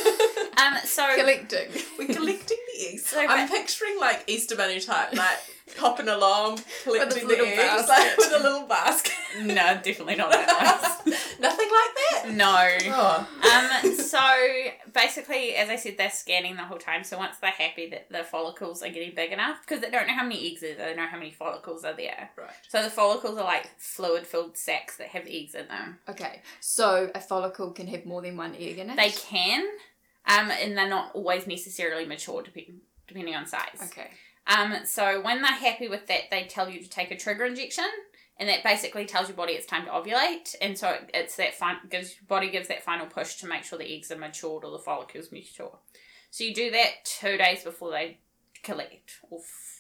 Um. 0.57 0.77
So 0.85 1.05
collecting 1.15 1.67
we're 1.97 2.13
collecting 2.13 2.57
the 2.73 2.87
eggs. 2.89 3.05
So 3.05 3.19
I'm 3.19 3.47
picturing 3.49 3.97
like 3.99 4.23
Easter 4.27 4.55
Bunny 4.55 4.79
type, 4.79 5.13
like 5.15 5.37
hopping 5.77 6.07
along, 6.07 6.59
collecting 6.83 7.23
the 7.23 7.27
little 7.27 7.45
eggs, 7.45 7.87
like 7.87 8.17
with 8.17 8.33
a 8.33 8.39
little 8.39 8.67
basket. 8.67 9.13
no, 9.41 9.53
definitely 9.53 10.15
not 10.15 10.31
that 10.31 10.47
nice. 11.05 11.15
Nothing 11.39 11.67
like 11.67 11.95
that. 11.95 12.23
No. 12.31 12.67
Oh. 12.93 13.83
Um, 13.83 13.95
so 13.95 14.19
basically, 14.93 15.55
as 15.55 15.69
I 15.69 15.75
said, 15.75 15.97
they're 15.97 16.11
scanning 16.11 16.55
the 16.55 16.63
whole 16.63 16.77
time. 16.77 17.03
So 17.03 17.17
once 17.17 17.37
they're 17.37 17.51
happy 17.51 17.89
that 17.89 18.09
the 18.09 18.23
follicles 18.23 18.83
are 18.83 18.89
getting 18.89 19.13
big 19.15 19.31
enough, 19.31 19.57
because 19.61 19.81
they 19.81 19.89
don't 19.89 20.07
know 20.07 20.13
how 20.13 20.23
many 20.23 20.51
eggs 20.51 20.63
are 20.63 20.75
there, 20.75 20.89
they 20.89 20.95
know 20.95 21.07
how 21.07 21.17
many 21.17 21.31
follicles 21.31 21.83
are 21.83 21.95
there. 21.95 22.29
Right. 22.37 22.49
So 22.69 22.83
the 22.83 22.89
follicles 22.89 23.37
are 23.37 23.43
like 23.43 23.69
fluid 23.77 24.25
filled 24.27 24.57
sacs 24.57 24.97
that 24.97 25.07
have 25.07 25.25
eggs 25.27 25.55
in 25.55 25.67
them. 25.67 25.99
Okay, 26.07 26.41
so 26.59 27.11
a 27.13 27.19
follicle 27.19 27.71
can 27.71 27.87
have 27.87 28.05
more 28.05 28.21
than 28.21 28.37
one 28.37 28.55
egg 28.55 28.77
in 28.77 28.89
it. 28.89 28.95
They 28.95 29.11
can, 29.11 29.61
um, 30.27 30.51
and 30.51 30.77
they're 30.77 30.89
not 30.89 31.11
always 31.13 31.47
necessarily 31.47 32.05
mature, 32.05 32.43
depending 32.43 32.81
depending 33.07 33.35
on 33.35 33.45
size. 33.45 33.79
Okay. 33.83 34.09
Um, 34.47 34.77
so 34.85 35.21
when 35.21 35.41
they're 35.41 35.51
happy 35.51 35.87
with 35.87 36.07
that, 36.07 36.29
they 36.31 36.43
tell 36.43 36.69
you 36.69 36.81
to 36.81 36.89
take 36.89 37.11
a 37.11 37.17
trigger 37.17 37.45
injection, 37.45 37.85
and 38.37 38.47
that 38.49 38.63
basically 38.63 39.05
tells 39.05 39.27
your 39.27 39.37
body 39.37 39.53
it's 39.53 39.65
time 39.65 39.85
to 39.85 39.91
ovulate. 39.91 40.55
And 40.61 40.77
so 40.77 40.89
it- 40.91 41.09
it's 41.13 41.35
that 41.37 41.53
fin- 41.55 41.79
gives 41.89 42.15
your 42.15 42.25
body 42.27 42.49
gives 42.49 42.67
that 42.67 42.83
final 42.83 43.07
push 43.07 43.35
to 43.37 43.47
make 43.47 43.63
sure 43.63 43.79
the 43.79 43.95
eggs 43.95 44.11
are 44.11 44.17
matured 44.17 44.63
or 44.63 44.71
the 44.71 44.79
follicles 44.83 45.31
mature. 45.31 45.79
So 46.29 46.43
you 46.43 46.53
do 46.53 46.69
that 46.71 47.05
two 47.05 47.37
days 47.37 47.63
before 47.63 47.91
they 47.91 48.19
collect, 48.61 49.19
or 49.29 49.39
f- 49.39 49.71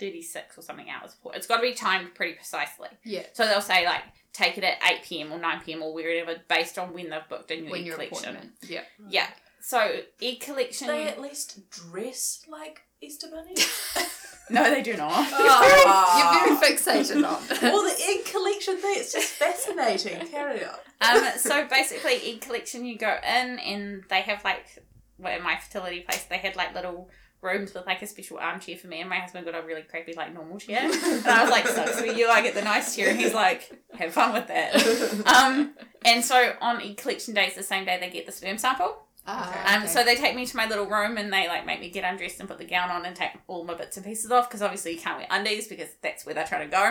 thirty 0.00 0.20
six 0.22 0.58
or 0.58 0.62
something 0.62 0.90
hours 0.90 1.14
before. 1.14 1.34
It's 1.36 1.46
got 1.46 1.56
to 1.58 1.62
be 1.62 1.72
timed 1.74 2.14
pretty 2.14 2.34
precisely. 2.34 2.88
Yeah. 3.04 3.26
So 3.32 3.46
they'll 3.46 3.60
say 3.60 3.84
like 3.86 4.02
take 4.32 4.58
it 4.58 4.64
at 4.64 4.78
eight 4.90 5.02
pm 5.04 5.30
or 5.32 5.38
nine 5.38 5.60
pm 5.60 5.82
or 5.82 5.92
wherever 5.94 6.36
based 6.48 6.78
on 6.78 6.92
when 6.92 7.10
they've 7.10 7.28
booked 7.28 7.50
in 7.52 7.64
your 7.64 7.70
When 7.72 7.80
egg 7.82 7.86
your 7.86 7.94
collection. 7.96 8.30
appointment. 8.36 8.52
Yeah. 8.62 8.82
Yeah. 9.08 9.28
So 9.60 10.00
egg 10.20 10.40
collection. 10.40 10.88
They 10.88 11.04
at 11.06 11.20
least 11.20 11.70
dress 11.70 12.44
like 12.48 12.82
Easter 13.02 13.26
Bunny? 13.30 13.54
no, 14.50 14.70
they 14.70 14.82
do 14.82 14.96
not. 14.96 15.12
Ah. 15.34 16.46
You're 16.46 16.56
very 16.56 16.74
fixated 16.76 17.26
on 17.28 17.42
it. 17.50 17.62
well, 17.62 17.82
the 17.82 18.02
egg 18.08 18.24
collection 18.24 18.76
thing, 18.78 18.94
it's 18.96 19.12
just 19.12 19.32
fascinating. 19.32 20.26
Carry 20.28 20.60
on. 20.64 20.74
um, 21.00 21.24
so 21.36 21.66
basically, 21.68 22.14
egg 22.32 22.40
collection, 22.40 22.84
you 22.84 22.96
go 22.96 23.16
in 23.26 23.58
and 23.58 24.04
they 24.08 24.20
have 24.22 24.44
like, 24.44 24.66
well, 25.18 25.36
in 25.36 25.42
my 25.42 25.56
fertility 25.56 26.00
place, 26.00 26.24
they 26.24 26.38
had 26.38 26.54
like 26.56 26.74
little 26.74 27.10
rooms 27.40 27.74
with 27.74 27.84
like 27.86 28.00
a 28.02 28.06
special 28.06 28.38
armchair 28.38 28.76
for 28.76 28.86
me, 28.86 29.00
and 29.00 29.10
my 29.10 29.16
husband 29.16 29.44
got 29.44 29.54
a 29.60 29.66
really 29.66 29.82
crappy 29.82 30.12
like 30.16 30.32
normal 30.32 30.58
chair, 30.60 30.82
and 30.82 31.26
I 31.26 31.42
was 31.42 31.50
like, 31.50 31.66
"Sucks 31.66 32.00
for 32.00 32.06
you, 32.06 32.28
I 32.28 32.40
get 32.40 32.54
the 32.54 32.62
nice 32.62 32.94
chair," 32.94 33.08
and 33.10 33.18
he's 33.18 33.34
like, 33.34 33.82
"Have 33.98 34.12
fun 34.12 34.32
with 34.32 34.46
that." 34.46 34.76
Um, 35.26 35.74
and 36.04 36.24
so 36.24 36.54
on 36.60 36.80
egg 36.80 36.96
collection 36.98 37.34
day, 37.34 37.46
it's 37.46 37.56
the 37.56 37.62
same 37.64 37.84
day 37.84 37.98
they 38.00 38.10
get 38.10 38.26
the 38.26 38.32
sperm 38.32 38.58
sample. 38.58 38.96
Ah, 39.24 39.76
Um, 39.76 39.86
so 39.86 40.02
they 40.02 40.16
take 40.16 40.34
me 40.34 40.44
to 40.46 40.56
my 40.56 40.66
little 40.66 40.86
room 40.86 41.16
and 41.16 41.32
they 41.32 41.46
like 41.46 41.64
make 41.64 41.80
me 41.80 41.90
get 41.90 42.02
undressed 42.02 42.40
and 42.40 42.48
put 42.48 42.58
the 42.58 42.64
gown 42.64 42.90
on 42.90 43.04
and 43.06 43.14
take 43.14 43.30
all 43.46 43.62
my 43.64 43.74
bits 43.74 43.96
and 43.96 44.04
pieces 44.04 44.30
off 44.32 44.48
because 44.48 44.62
obviously 44.62 44.94
you 44.94 44.98
can't 45.00 45.16
wear 45.18 45.26
undies 45.30 45.68
because 45.68 45.88
that's 46.02 46.26
where 46.26 46.34
they're 46.34 46.46
trying 46.46 46.68
to 46.68 46.76
go. 46.76 46.84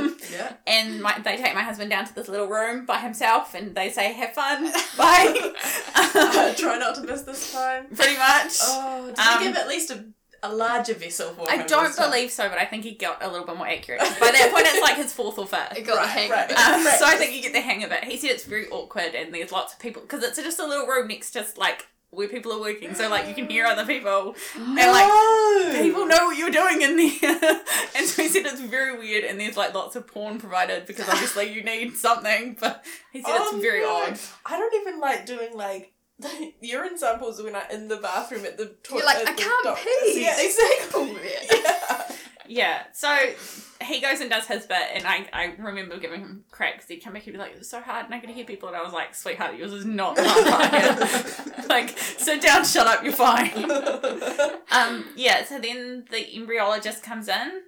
Um, 0.00 0.16
Yeah. 0.32 0.52
and 0.66 1.00
my, 1.02 1.18
they 1.24 1.36
take 1.36 1.54
my 1.54 1.62
husband 1.62 1.90
down 1.90 2.04
to 2.06 2.14
this 2.14 2.28
little 2.28 2.46
room 2.46 2.86
by 2.86 2.98
himself 2.98 3.54
and 3.54 3.74
they 3.74 3.90
say, 3.90 4.12
"Have 4.12 4.32
fun, 4.34 4.64
bye." 4.96 5.52
Uh, 5.94 6.54
try 6.54 6.78
not 6.78 6.94
to 6.96 7.02
miss 7.02 7.22
this 7.22 7.52
time. 7.52 7.86
Pretty 7.94 8.16
much. 8.18 8.52
Oh, 8.62 9.06
did 9.06 9.18
Um, 9.18 9.38
they 9.40 9.46
give 9.48 9.56
at 9.56 9.68
least 9.68 9.90
a, 9.90 10.04
a 10.50 10.54
larger 10.54 10.94
vessel 10.94 11.30
for 11.34 11.48
I 11.50 11.56
him 11.56 11.66
don't 11.66 11.84
this 11.84 11.96
time? 11.96 12.10
believe 12.10 12.30
so, 12.30 12.48
but 12.48 12.58
I 12.58 12.64
think 12.64 12.84
he 12.84 12.92
got 12.92 13.22
a 13.22 13.28
little 13.30 13.46
bit 13.46 13.56
more 13.56 13.66
accurate. 13.68 14.00
By 14.00 14.30
that 14.32 14.50
point, 14.52 14.66
it's 14.68 14.82
like 14.82 14.96
his 14.96 15.12
fourth 15.12 15.38
or 15.38 15.46
fifth. 15.46 15.76
It 15.76 15.82
got 15.82 16.00
the 16.02 16.08
hang 16.08 16.30
right. 16.30 16.44
of 16.44 16.50
it. 16.50 16.56
Um, 16.58 16.82
so 16.98 17.06
I 17.06 17.16
think 17.16 17.34
you 17.34 17.42
get 17.42 17.52
the 17.52 17.60
hang 17.60 17.84
of 17.84 17.92
it. 17.92 18.04
He 18.04 18.16
said 18.16 18.30
it's 18.30 18.44
very 18.44 18.68
awkward 18.68 19.14
and 19.14 19.32
there's 19.34 19.52
lots 19.52 19.72
of 19.74 19.78
people 19.78 20.02
because 20.02 20.22
it's 20.22 20.36
just 20.38 20.58
a 20.60 20.66
little 20.66 20.86
room 20.86 21.08
next 21.08 21.32
to 21.32 21.44
like 21.56 21.86
where 22.10 22.28
people 22.28 22.52
are 22.52 22.60
working, 22.60 22.94
so 22.94 23.10
like 23.10 23.28
you 23.28 23.34
can 23.34 23.50
hear 23.50 23.66
other 23.66 23.84
people 23.84 24.34
and 24.56 24.74
like 24.76 25.82
people 25.82 26.06
know 26.06 26.26
what 26.26 26.38
you're 26.38 26.50
doing 26.50 26.80
in 26.80 26.96
there. 26.96 27.60
and 27.96 28.06
so 28.06 28.22
he 28.22 28.28
said 28.28 28.46
it's 28.46 28.60
very 28.60 28.96
weird 28.96 29.24
and 29.24 29.38
there's 29.38 29.56
like 29.56 29.74
lots 29.74 29.96
of 29.96 30.06
porn 30.06 30.38
provided 30.38 30.86
because 30.86 31.06
obviously 31.08 31.52
you 31.52 31.62
need 31.62 31.94
something, 31.96 32.56
but 32.58 32.84
he 33.12 33.20
said 33.20 33.32
Oh, 33.36 33.50
it's 33.56 33.62
very 33.62 33.80
no. 33.80 34.04
odd. 34.04 34.18
I 34.46 34.56
don't 34.56 34.74
even 34.80 35.00
like 35.00 35.26
doing 35.26 35.54
like 35.56 35.92
the 36.18 36.52
urine 36.60 36.96
samples 36.96 37.42
when 37.42 37.54
I'm 37.54 37.70
in 37.70 37.88
the 37.88 37.96
bathroom 37.96 38.44
at 38.44 38.56
the 38.56 38.74
toilet. 38.82 39.04
You're 39.04 39.06
like, 39.06 39.28
I 39.28 39.32
can't 39.34 39.64
doctor's." 39.64 39.84
pee. 39.84 40.22
Yeah, 40.22 40.36
exactly. 40.38 41.16
Yeah. 41.24 41.56
Yeah. 41.62 42.02
Yeah, 42.48 42.82
so 42.92 43.14
he 43.82 44.00
goes 44.00 44.20
and 44.20 44.30
does 44.30 44.46
his 44.46 44.66
bit, 44.66 44.78
and 44.94 45.04
I, 45.06 45.28
I 45.32 45.44
remember 45.58 45.98
giving 45.98 46.20
him 46.20 46.44
crap 46.50 46.74
because 46.74 46.88
he'd 46.88 46.98
come 47.00 47.14
back 47.14 47.26
and 47.26 47.32
be 47.34 47.38
like, 47.38 47.54
it's 47.56 47.68
so 47.68 47.80
hard, 47.80 48.06
and 48.06 48.14
I 48.14 48.20
could 48.20 48.30
hear 48.30 48.44
people, 48.44 48.68
and 48.68 48.76
I 48.76 48.82
was 48.82 48.92
like, 48.92 49.14
sweetheart, 49.14 49.56
yours 49.56 49.72
is 49.72 49.84
not 49.84 50.16
hard. 50.18 51.68
like, 51.68 51.98
sit 51.98 52.40
down, 52.42 52.64
shut 52.64 52.86
up, 52.86 53.02
you're 53.02 53.12
fine. 53.12 53.70
Um, 54.70 55.06
yeah, 55.16 55.44
so 55.44 55.58
then 55.58 56.04
the 56.10 56.24
embryologist 56.36 57.02
comes 57.02 57.28
in 57.28 57.62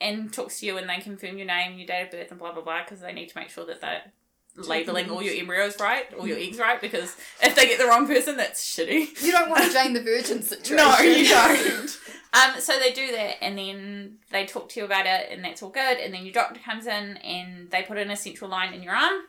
and 0.00 0.32
talks 0.32 0.60
to 0.60 0.66
you, 0.66 0.78
and 0.78 0.88
they 0.88 0.98
confirm 0.98 1.36
your 1.38 1.46
name, 1.46 1.78
your 1.78 1.86
date 1.86 2.02
of 2.06 2.10
birth, 2.10 2.30
and 2.30 2.38
blah 2.40 2.52
blah 2.52 2.62
blah, 2.62 2.82
because 2.84 3.00
they 3.00 3.12
need 3.12 3.28
to 3.28 3.38
make 3.38 3.50
sure 3.50 3.66
that 3.66 3.80
they're 3.80 4.12
labeling 4.56 5.10
all 5.10 5.22
your 5.22 5.34
embryos 5.34 5.78
right, 5.80 6.12
all 6.14 6.26
your 6.26 6.38
eggs 6.38 6.58
right, 6.58 6.80
because 6.80 7.16
if 7.42 7.54
they 7.54 7.66
get 7.66 7.78
the 7.78 7.86
wrong 7.86 8.06
person, 8.06 8.36
that's 8.36 8.64
shitty. 8.64 9.22
You 9.22 9.32
don't 9.32 9.50
want 9.50 9.64
a 9.64 9.72
Jane 9.72 9.92
the 9.92 10.02
Virgin 10.02 10.42
situation. 10.42 10.76
No, 10.76 10.98
you 11.00 11.28
don't. 11.28 11.98
Um, 12.32 12.60
so 12.60 12.78
they 12.78 12.92
do 12.92 13.12
that, 13.12 13.42
and 13.42 13.56
then 13.58 14.16
they 14.30 14.44
talk 14.46 14.68
to 14.70 14.80
you 14.80 14.86
about 14.86 15.06
it, 15.06 15.28
and 15.30 15.44
that's 15.44 15.62
all 15.62 15.70
good. 15.70 15.98
And 15.98 16.12
then 16.12 16.24
your 16.24 16.32
doctor 16.32 16.60
comes 16.60 16.86
in, 16.86 17.16
and 17.18 17.70
they 17.70 17.82
put 17.82 17.98
in 17.98 18.10
a 18.10 18.16
central 18.16 18.50
line 18.50 18.74
in 18.74 18.82
your 18.82 18.94
arm, 18.94 19.22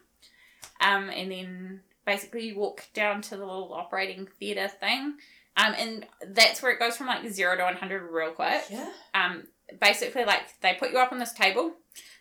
um, 0.82 1.10
and 1.10 1.32
then 1.32 1.82
basically 2.06 2.48
you 2.48 2.58
walk 2.58 2.86
down 2.94 3.22
to 3.24 3.32
the 3.38 3.46
little 3.46 3.74
operating 3.74 4.28
theatre 4.40 4.68
thing, 4.68 5.16
um, 5.58 5.74
and 5.78 6.06
that's 6.30 6.62
where 6.62 6.72
it 6.72 6.80
goes 6.80 6.98
from 6.98 7.08
like 7.08 7.28
zero 7.30 7.56
to 7.56 7.64
one 7.64 7.76
hundred 7.76 8.02
real 8.12 8.32
quick. 8.32 8.64
yeah. 8.70 8.90
Um, 9.14 9.44
basically, 9.80 10.26
like 10.26 10.60
they 10.62 10.74
put 10.74 10.92
you 10.92 10.98
up 10.98 11.12
on 11.12 11.20
this 11.20 11.34
table, 11.34 11.74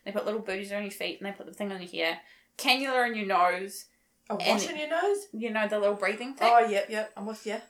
they 0.05 0.12
put 0.12 0.24
little 0.26 0.40
booties 0.40 0.72
on 0.72 0.82
your 0.82 0.90
feet, 0.90 1.18
and 1.20 1.26
they 1.26 1.34
put 1.36 1.46
the 1.46 1.55
thing 1.55 1.72
on 1.72 1.80
your 1.80 1.90
ear, 1.92 2.18
cannula 2.59 3.09
in 3.09 3.16
your 3.16 3.26
nose, 3.26 3.86
A 4.30 4.34
And- 4.34 4.42
wash 4.61 4.68
in 4.68 4.76
your 4.78 4.88
nose? 4.88 5.26
you 5.32 5.50
know 5.50 5.68
the 5.68 5.78
little 5.78 5.94
breathing 5.96 6.34
thing. 6.34 6.50
Oh, 6.52 6.61
yep, 6.66 6.88
yep. 6.88 7.12
I'm 7.16 7.26
with 7.26 7.46
you. 7.46 7.61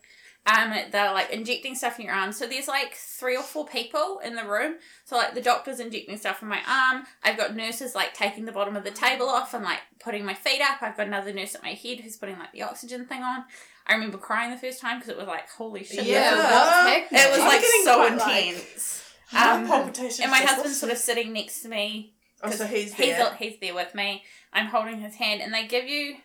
Um, 0.46 0.74
they're 0.90 1.12
like 1.14 1.30
injecting 1.30 1.74
stuff 1.74 1.98
in 1.98 2.04
your 2.04 2.14
arm. 2.14 2.30
So 2.30 2.46
there's 2.46 2.68
like 2.68 2.92
three 2.94 3.34
or 3.34 3.42
four 3.42 3.66
people 3.66 4.20
in 4.22 4.34
the 4.36 4.44
room. 4.44 4.74
So 5.06 5.16
like 5.16 5.32
the 5.34 5.40
doctor's 5.40 5.80
injecting 5.80 6.18
stuff 6.18 6.42
in 6.42 6.48
my 6.48 6.60
arm. 6.68 7.04
I've 7.22 7.38
got 7.38 7.56
nurses 7.56 7.94
like 7.94 8.12
taking 8.12 8.44
the 8.44 8.52
bottom 8.52 8.76
of 8.76 8.84
the 8.84 8.90
table 8.90 9.26
off 9.30 9.54
and 9.54 9.64
like 9.64 9.80
putting 10.00 10.22
my 10.24 10.34
feet 10.34 10.60
up. 10.60 10.82
I've 10.82 10.98
got 10.98 11.06
another 11.06 11.32
nurse 11.32 11.54
at 11.54 11.62
my 11.62 11.70
head 11.70 12.00
who's 12.00 12.18
putting 12.18 12.38
like 12.38 12.52
the 12.52 12.62
oxygen 12.62 13.06
thing 13.06 13.22
on. 13.22 13.44
I 13.86 13.94
remember 13.94 14.18
crying 14.18 14.50
the 14.50 14.58
first 14.58 14.80
time 14.82 14.98
because 14.98 15.08
it 15.10 15.16
was 15.16 15.26
like 15.26 15.48
holy 15.48 15.82
shit. 15.82 16.04
Yeah, 16.04 16.34
Yeah. 16.34 16.94
what's? 17.00 17.12
It 17.12 17.30
was 17.30 17.38
like 17.40 17.62
so 17.84 17.94
quite, 17.96 18.16
like, 18.18 18.46
intense. 18.48 19.00
Um, 19.32 19.64
and 19.64 20.30
my 20.30 20.40
just 20.40 20.54
husband's 20.54 20.78
sort 20.78 20.92
of 20.92 20.98
sitting 20.98 21.32
next 21.32 21.62
to 21.62 21.68
me 21.68 22.13
Oh, 22.44 22.50
so 22.50 22.66
he's 22.66 22.92
he's 22.94 23.16
there. 23.16 23.34
he's 23.38 23.58
there 23.60 23.74
with 23.74 23.94
me. 23.94 24.22
I'm 24.52 24.66
holding 24.66 25.00
his 25.00 25.14
hand, 25.16 25.40
and 25.40 25.52
they 25.52 25.66
give 25.66 25.88
you. 25.88 26.16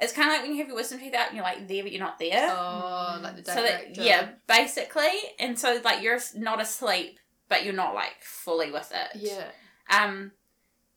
It's 0.00 0.12
kind 0.12 0.28
of 0.28 0.34
like 0.34 0.42
when 0.42 0.52
you 0.52 0.58
have 0.58 0.66
your 0.66 0.76
wisdom 0.76 0.98
teeth 0.98 1.14
out, 1.14 1.28
and 1.28 1.36
you're 1.36 1.44
like 1.44 1.68
there, 1.68 1.82
but 1.82 1.92
you're 1.92 2.00
not 2.00 2.18
there. 2.18 2.48
Oh, 2.50 3.20
like 3.22 3.36
the 3.36 3.44
so 3.44 3.54
director. 3.54 3.94
that 3.94 4.04
yeah, 4.04 4.28
basically, 4.48 5.10
and 5.38 5.58
so 5.58 5.80
like 5.84 6.02
you're 6.02 6.18
not 6.36 6.60
asleep, 6.60 7.18
but 7.48 7.64
you're 7.64 7.74
not 7.74 7.94
like 7.94 8.20
fully 8.20 8.70
with 8.70 8.92
it. 8.92 9.20
Yeah. 9.20 9.44
Um, 9.90 10.32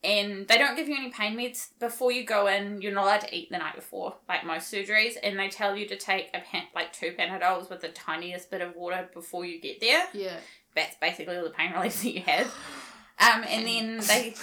and 0.02 0.46
they 0.46 0.58
don't 0.58 0.76
give 0.76 0.88
you 0.88 0.96
any 0.96 1.10
pain 1.10 1.36
meds 1.36 1.68
before 1.80 2.12
you 2.12 2.24
go 2.24 2.46
in. 2.46 2.80
You're 2.80 2.92
not 2.92 3.04
allowed 3.04 3.20
to 3.22 3.34
eat 3.34 3.50
the 3.50 3.58
night 3.58 3.74
before, 3.74 4.16
like 4.28 4.44
most 4.44 4.72
surgeries, 4.72 5.14
and 5.22 5.38
they 5.38 5.48
tell 5.48 5.76
you 5.76 5.86
to 5.88 5.96
take 5.96 6.28
a 6.34 6.40
pan, 6.40 6.64
like 6.74 6.92
two 6.92 7.12
Panadols 7.18 7.70
with 7.70 7.80
the 7.80 7.88
tiniest 7.88 8.50
bit 8.50 8.60
of 8.60 8.76
water 8.76 9.08
before 9.14 9.44
you 9.44 9.60
get 9.60 9.80
there. 9.80 10.04
Yeah. 10.12 10.36
That's 10.74 10.96
basically 11.00 11.36
all 11.36 11.44
the 11.44 11.50
pain 11.50 11.72
relief 11.76 12.02
that 12.02 12.10
you 12.10 12.20
have. 12.22 12.52
Um, 13.18 13.44
and 13.48 13.66
then 13.66 13.98
they, 14.06 14.34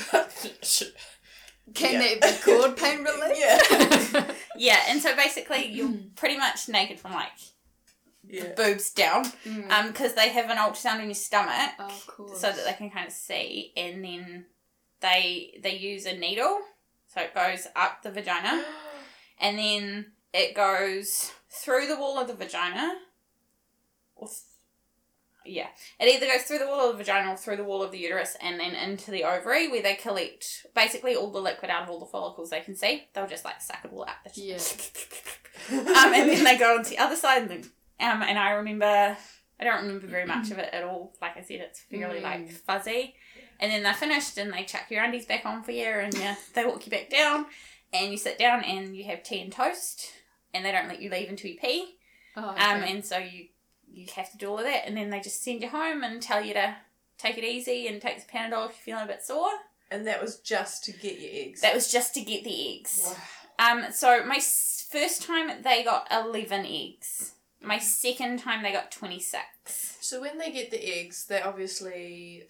Can 1.74 1.94
Yeah. 2.02 2.16
that 2.22 2.44
be 2.46 2.52
called 2.52 2.78
pain 2.78 3.04
relief? 3.04 3.38
Yeah. 3.38 4.32
yeah, 4.58 4.80
and 4.90 5.02
so 5.02 5.16
basically 5.16 5.68
you're 5.68 5.94
pretty 6.16 6.38
much 6.38 6.68
naked 6.70 7.00
from 7.00 7.14
like 7.14 7.32
yeah. 8.28 8.54
boobs 8.56 8.92
down, 8.92 9.26
Mm. 9.46 9.70
um, 9.72 9.88
because 9.88 10.14
they 10.16 10.30
have 10.30 10.50
an 10.50 10.58
ultrasound 10.58 11.00
in 11.00 11.06
your 11.06 11.14
stomach. 11.14 11.72
oh, 11.80 12.34
so 12.36 12.52
that 12.52 12.66
they 12.66 12.74
can 12.74 12.90
kind 12.90 13.08
of 13.08 13.14
see 13.14 13.72
and 13.78 14.04
then 14.04 14.46
they 15.02 15.60
they 15.62 15.76
use 15.76 16.06
a 16.06 16.16
needle 16.16 16.58
so 17.14 17.20
it 17.22 17.36
goes 17.36 17.68
up 17.76 18.02
the 18.04 18.10
vagina 18.12 18.64
and 19.40 19.58
then 19.60 20.12
it 20.34 20.56
goes 20.56 21.32
through 21.50 21.88
the 21.88 21.98
wall 21.98 22.18
of 22.18 22.28
the 22.28 22.34
vagina 22.34 22.96
or 24.16 24.28
th- 24.30 24.40
yeah. 25.46 25.68
It 26.00 26.08
either 26.08 26.26
goes 26.28 26.44
through 26.44 26.60
the 26.60 26.68
wall 26.68 26.90
of 26.90 26.98
the 26.98 27.04
vagina 27.04 27.32
or 27.32 27.38
through 27.38 27.58
the 27.58 27.64
wall 27.64 27.84
of 27.84 27.92
the 27.92 27.98
uterus 28.00 28.36
and 28.42 28.60
then 28.60 28.74
into 28.76 29.12
the 29.12 29.24
ovary 29.24 29.68
where 29.70 29.82
they 29.82 29.96
collect 29.96 30.66
basically 30.76 31.16
all 31.16 31.32
the 31.32 31.40
liquid 31.42 31.70
out 31.72 31.84
of 31.84 31.90
all 31.90 32.00
the 32.00 32.06
follicles 32.06 32.50
they 32.50 32.62
can 32.62 32.76
see. 32.76 33.04
They'll 33.14 33.28
just 33.28 33.46
like 33.46 33.62
suck 33.62 33.80
it 33.84 33.92
all 33.94 34.04
out. 34.06 34.16
Yeah. 34.36 34.56
um, 35.72 36.14
and 36.14 36.30
then 36.30 36.44
they 36.44 36.58
go 36.58 36.76
on 36.78 36.84
to 36.84 36.90
the 36.90 36.98
other 37.00 37.16
side 37.16 37.42
and, 37.44 37.50
then- 37.52 37.72
um, 38.00 38.22
and 38.24 38.38
I 38.38 38.52
remember 38.52 39.18
I 39.60 39.64
don't 39.64 39.84
remember 39.84 40.08
very 40.08 40.26
much 40.26 40.52
of 40.52 40.58
it 40.58 40.74
at 40.74 40.84
all. 40.84 41.14
Like 41.22 41.38
I 41.38 41.42
said 41.42 41.62
it's 41.62 41.82
fairly 41.82 42.20
Mm. 42.20 42.24
like 42.24 42.52
fuzzy. 42.52 43.16
And 43.60 43.72
then 43.72 43.84
they're 43.84 43.94
finished 43.94 44.38
and 44.38 44.52
they 44.52 44.64
chuck 44.64 44.86
your 44.90 45.04
undies 45.04 45.26
back 45.26 45.46
on 45.46 45.64
for 45.64 45.72
you 45.72 45.86
and 45.86 46.14
yeah, 46.16 46.36
they 46.54 46.66
walk 46.66 46.86
you 46.86 46.92
back 46.92 47.10
down. 47.10 47.46
And 47.94 48.12
you 48.12 48.18
sit 48.18 48.40
down 48.40 48.64
and 48.64 48.98
you 48.98 49.06
have 49.06 49.24
tea 49.24 49.42
and 49.42 49.52
toast 49.52 50.08
and 50.54 50.66
they 50.66 50.72
don't 50.72 50.88
let 50.88 51.02
you 51.02 51.10
leave 51.10 51.30
until 51.30 51.52
you 51.52 51.58
pee. 51.60 51.96
Oh, 52.36 52.50
um, 52.50 52.58
and 52.58 53.06
so 53.06 53.20
you 53.20 53.46
you 53.94 54.08
have 54.16 54.32
to 54.32 54.38
do 54.38 54.50
all 54.50 54.58
of 54.58 54.64
that 54.66 54.88
and 54.88 54.98
then 54.98 55.10
they 55.10 55.20
just 55.20 55.44
send 55.44 55.62
you 55.62 55.70
home 55.70 56.04
and 56.04 56.22
tell 56.22 56.44
you 56.44 56.54
to 56.54 56.76
take 57.18 57.38
it 57.38 57.44
easy 57.44 57.88
and 57.88 58.02
take 58.02 58.18
the 58.20 58.32
Panadol 58.32 58.70
if 58.70 58.76
you're 58.88 58.96
feeling 58.98 59.04
a 59.04 59.08
bit 59.08 59.24
sore 59.24 59.52
And 59.92 60.06
that 60.08 60.22
was 60.22 60.40
just 60.40 60.84
to 60.86 60.92
get 60.92 61.20
your 61.20 61.30
eggs. 61.32 61.62
that 61.62 61.74
was 61.76 61.92
just 61.92 62.14
to 62.16 62.22
get 62.22 62.44
the 62.44 62.78
eggs 62.78 63.16
Wow. 63.60 63.72
um, 63.84 63.92
so 63.92 64.26
my 64.26 64.40
first 64.40 65.24
time 65.24 65.62
they 65.62 65.84
got 65.84 66.08
11 66.12 66.66
eggs 66.66 67.34
my 67.62 67.78
second 67.80 68.40
time 68.40 68.62
they 68.64 68.72
got 68.74 68.92
26 68.92 69.98
So 70.02 70.20
when 70.22 70.38
they 70.38 70.52
get 70.52 70.70
the 70.72 70.84
eggs, 71.00 71.26
they 71.28 71.42
obviously 71.42 72.44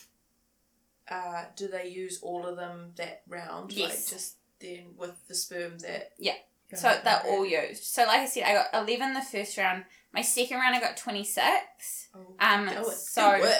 uh, 1.09 1.45
do 1.55 1.67
they 1.67 1.87
use 1.89 2.19
all 2.21 2.45
of 2.45 2.55
them 2.55 2.91
that 2.95 3.21
round? 3.27 3.69
Like 3.71 3.77
Yes. 3.89 4.09
just 4.09 4.35
then 4.59 4.85
with 4.97 5.11
the 5.27 5.35
sperm 5.35 5.77
that 5.79 6.11
Yeah. 6.17 6.35
So 6.73 6.97
they're 7.03 7.21
all 7.27 7.45
used. 7.45 7.83
So 7.83 8.03
like 8.05 8.21
I 8.21 8.25
said, 8.25 8.43
I 8.45 8.53
got 8.53 8.67
eleven 8.73 9.13
the 9.13 9.21
first 9.21 9.57
round. 9.57 9.83
My 10.13 10.21
second 10.21 10.57
round 10.57 10.75
I 10.75 10.79
got 10.79 10.97
twenty 10.97 11.23
six. 11.23 12.09
Oh, 12.15 12.35
Um, 12.39 12.65
going. 12.67 12.83
so-. 12.95 13.53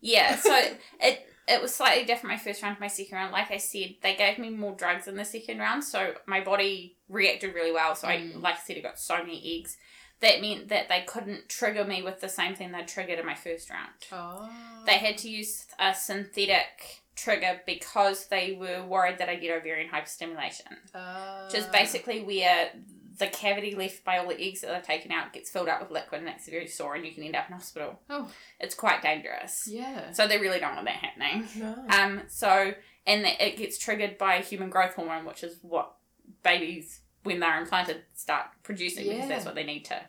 Yeah, 0.00 0.36
so 0.36 0.54
it 1.00 1.26
it 1.46 1.60
was 1.62 1.74
slightly 1.74 2.04
different 2.04 2.34
my 2.36 2.38
first 2.42 2.62
round 2.62 2.76
to 2.76 2.80
my 2.80 2.88
second 2.88 3.16
round. 3.16 3.32
Like 3.32 3.50
I 3.50 3.58
said, 3.58 3.96
they 4.02 4.16
gave 4.16 4.38
me 4.38 4.50
more 4.50 4.74
drugs 4.74 5.06
in 5.06 5.16
the 5.16 5.24
second 5.24 5.58
round, 5.58 5.84
so 5.84 6.14
my 6.26 6.40
body 6.40 6.96
reacted 7.08 7.54
really 7.54 7.72
well. 7.72 7.94
So 7.94 8.08
I 8.08 8.16
Mm. 8.18 8.42
like 8.42 8.56
I 8.56 8.60
said, 8.62 8.76
I 8.78 8.80
got 8.80 8.98
so 8.98 9.18
many 9.18 9.58
eggs. 9.60 9.76
That 10.20 10.40
meant 10.40 10.68
that 10.68 10.88
they 10.88 11.02
couldn't 11.02 11.48
trigger 11.50 11.84
me 11.84 12.02
with 12.02 12.20
the 12.20 12.28
same 12.30 12.54
thing 12.54 12.72
they 12.72 12.82
triggered 12.84 13.18
in 13.18 13.26
my 13.26 13.34
first 13.34 13.68
round. 13.68 13.90
Oh. 14.10 14.48
They 14.86 14.96
had 14.98 15.18
to 15.18 15.28
use 15.28 15.66
a 15.78 15.92
synthetic 15.94 17.02
trigger 17.14 17.60
because 17.66 18.26
they 18.28 18.52
were 18.52 18.82
worried 18.86 19.18
that 19.18 19.28
I'd 19.28 19.40
get 19.42 19.50
ovarian 19.56 19.90
hyperstimulation. 19.90 20.78
Uh, 20.94 21.44
which 21.46 21.56
is 21.56 21.66
basically 21.66 22.22
where 22.22 22.70
the 23.18 23.26
cavity 23.28 23.74
left 23.74 24.04
by 24.04 24.18
all 24.18 24.28
the 24.28 24.40
eggs 24.40 24.60
that 24.60 24.72
they've 24.72 24.82
taken 24.82 25.12
out 25.12 25.32
gets 25.32 25.50
filled 25.50 25.68
up 25.68 25.80
with 25.80 25.90
liquid 25.90 26.20
and 26.20 26.28
that's 26.28 26.48
very 26.48 26.66
sore 26.66 26.94
and 26.94 27.06
you 27.06 27.12
can 27.12 27.22
end 27.22 27.36
up 27.36 27.48
in 27.48 27.54
hospital. 27.54 28.00
Oh. 28.10 28.28
It's 28.58 28.74
quite 28.74 29.02
dangerous. 29.02 29.68
Yeah. 29.70 30.12
So 30.12 30.26
they 30.26 30.38
really 30.38 30.58
don't 30.58 30.74
want 30.74 30.86
that 30.86 30.96
happening. 30.96 31.48
No. 31.56 31.84
Um, 31.88 32.22
so, 32.28 32.74
and 33.06 33.24
that 33.24 33.40
it 33.40 33.56
gets 33.56 33.78
triggered 33.78 34.18
by 34.18 34.38
human 34.40 34.70
growth 34.70 34.94
hormone, 34.94 35.24
which 35.24 35.44
is 35.44 35.58
what 35.62 35.94
babies, 36.42 37.00
when 37.22 37.40
they're 37.40 37.60
implanted, 37.60 38.02
start 38.14 38.46
producing 38.62 39.08
because 39.08 39.28
that's 39.28 39.44
what 39.44 39.54
they 39.54 39.64
need 39.64 39.84
to 39.86 40.00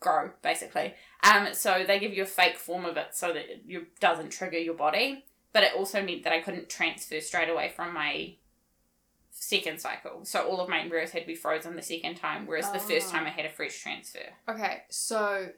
grow, 0.00 0.30
basically. 0.42 0.94
Um, 1.22 1.48
so 1.52 1.84
they 1.86 1.98
give 1.98 2.14
you 2.14 2.22
a 2.22 2.26
fake 2.26 2.56
form 2.56 2.84
of 2.84 2.96
it 2.96 3.08
so 3.12 3.32
that 3.32 3.44
it 3.48 4.00
doesn't 4.00 4.30
trigger 4.30 4.58
your 4.58 4.74
body. 4.74 5.24
But 5.52 5.62
it 5.62 5.72
also 5.76 6.02
meant 6.02 6.24
that 6.24 6.32
I 6.32 6.40
couldn't 6.40 6.68
transfer 6.68 7.20
straight 7.20 7.48
away 7.48 7.72
from 7.74 7.94
my 7.94 8.34
second 9.44 9.80
cycle. 9.80 10.24
So 10.24 10.46
all 10.48 10.60
of 10.60 10.68
my 10.68 10.80
embryos 10.80 11.10
had 11.10 11.22
to 11.22 11.26
be 11.26 11.34
frozen 11.34 11.76
the 11.76 11.82
second 11.82 12.16
time, 12.16 12.46
whereas 12.46 12.70
the 12.72 12.78
first 12.78 13.10
time 13.10 13.26
I 13.26 13.30
had 13.30 13.44
a 13.46 13.50
fresh 13.50 13.78
transfer. 13.80 14.20
Okay, 14.48 14.82
so 14.88 15.48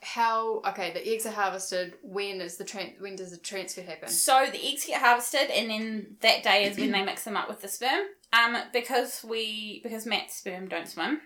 how? 0.00 0.60
Okay, 0.66 0.92
the 0.92 1.06
eggs 1.06 1.26
are 1.26 1.30
harvested. 1.32 1.94
When 2.02 2.40
is 2.40 2.56
the 2.56 2.64
tran- 2.64 3.00
When 3.00 3.16
does 3.16 3.30
the 3.30 3.36
transfer 3.36 3.82
happen? 3.82 4.08
So 4.08 4.46
the 4.50 4.64
eggs 4.64 4.84
get 4.86 5.00
harvested, 5.00 5.50
and 5.50 5.70
then 5.70 6.16
that 6.20 6.42
day 6.42 6.64
is 6.64 6.76
when 6.76 6.90
they 6.92 7.04
mix 7.04 7.24
them 7.24 7.36
up 7.36 7.48
with 7.48 7.60
the 7.62 7.68
sperm. 7.68 8.06
Um, 8.32 8.56
because 8.72 9.22
we 9.22 9.80
because 9.82 10.06
Matt's 10.06 10.34
sperm 10.36 10.68
don't 10.68 10.88
swim, 10.88 11.20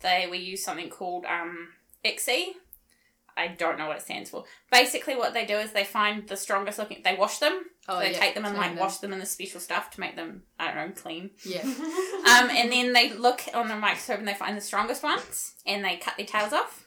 they 0.00 0.28
we 0.30 0.38
use 0.38 0.64
something 0.64 0.90
called 0.90 1.24
um 1.24 1.68
ICSI. 2.04 2.44
I 3.36 3.48
don't 3.48 3.78
know 3.78 3.86
what 3.88 3.98
it 3.98 4.02
stands 4.02 4.30
for. 4.30 4.44
Basically, 4.72 5.14
what 5.16 5.34
they 5.34 5.44
do 5.44 5.56
is 5.58 5.72
they 5.72 5.84
find 5.84 6.26
the 6.26 6.36
strongest 6.36 6.78
looking. 6.78 7.02
They 7.04 7.16
wash 7.16 7.38
them. 7.38 7.64
Oh, 7.88 7.98
they 7.98 8.12
yeah, 8.12 8.18
take 8.18 8.34
them 8.34 8.44
and 8.44 8.56
like 8.56 8.70
them. 8.70 8.78
wash 8.78 8.98
them 8.98 9.12
in 9.12 9.18
the 9.18 9.26
special 9.26 9.60
stuff 9.60 9.90
to 9.92 10.00
make 10.00 10.16
them 10.16 10.42
I 10.58 10.72
don't 10.72 10.88
know 10.88 10.92
clean. 10.94 11.30
Yeah. 11.44 11.62
Um, 12.26 12.50
and 12.50 12.72
then 12.72 12.92
they 12.92 13.12
look 13.12 13.42
on 13.54 13.68
the 13.68 13.76
microscope 13.76 14.18
and 14.18 14.26
they 14.26 14.34
find 14.34 14.56
the 14.56 14.60
strongest 14.60 15.04
ones 15.04 15.54
and 15.64 15.84
they 15.84 15.96
cut 15.96 16.16
their 16.16 16.26
tails 16.26 16.52
off. 16.52 16.84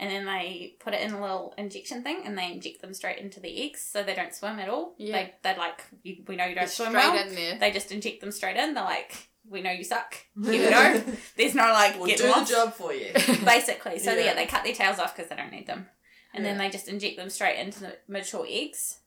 And 0.00 0.10
then 0.10 0.26
they 0.26 0.74
put 0.80 0.92
it 0.94 1.00
in 1.02 1.12
a 1.12 1.20
little 1.20 1.54
injection 1.56 2.02
thing 2.02 2.22
and 2.24 2.36
they 2.36 2.50
inject 2.52 2.80
them 2.80 2.94
straight 2.94 3.18
into 3.18 3.38
the 3.40 3.64
eggs 3.64 3.80
so 3.80 4.02
they 4.02 4.14
don't 4.14 4.34
swim 4.34 4.58
at 4.58 4.68
all. 4.68 4.94
Yeah. 4.98 5.12
They, 5.12 5.34
they're 5.42 5.56
like, 5.56 5.82
you, 6.02 6.24
we 6.26 6.34
know 6.36 6.46
you 6.46 6.54
don't 6.56 6.64
It's 6.64 6.74
swim 6.74 6.90
straight 6.90 7.12
well. 7.12 7.28
in 7.28 7.34
there. 7.34 7.58
They 7.58 7.70
just 7.70 7.92
inject 7.92 8.20
them 8.20 8.32
straight 8.32 8.56
in. 8.56 8.74
They're 8.74 8.84
like, 8.84 9.28
we 9.50 9.62
know 9.62 9.70
you 9.70 9.84
suck. 9.84 10.14
You 10.36 10.70
know. 10.70 11.02
There's 11.36 11.54
no 11.54 11.64
like, 11.72 11.96
We'll 11.98 12.06
get 12.06 12.18
do 12.18 12.28
lost. 12.28 12.50
the 12.50 12.56
job 12.56 12.74
for 12.74 12.92
you. 12.92 13.12
Basically. 13.44 13.98
So 13.98 14.12
Yeah. 14.14 14.26
yeah, 14.26 14.34
they 14.34 14.46
cut 14.46 14.64
their 14.64 14.74
tails 14.74 14.98
off 14.98 15.14
because 15.16 15.28
they 15.30 15.36
don't 15.36 15.52
need 15.52 15.66
them. 15.66 15.88
And 16.34 16.44
then 16.44 16.58
they 16.58 16.68
just 16.70 16.88
inject 16.88 17.16
them 17.16 17.30
straight 17.30 17.58
into 17.58 17.80
the 17.80 17.96
mature 18.06 18.46
eggs. 18.48 19.00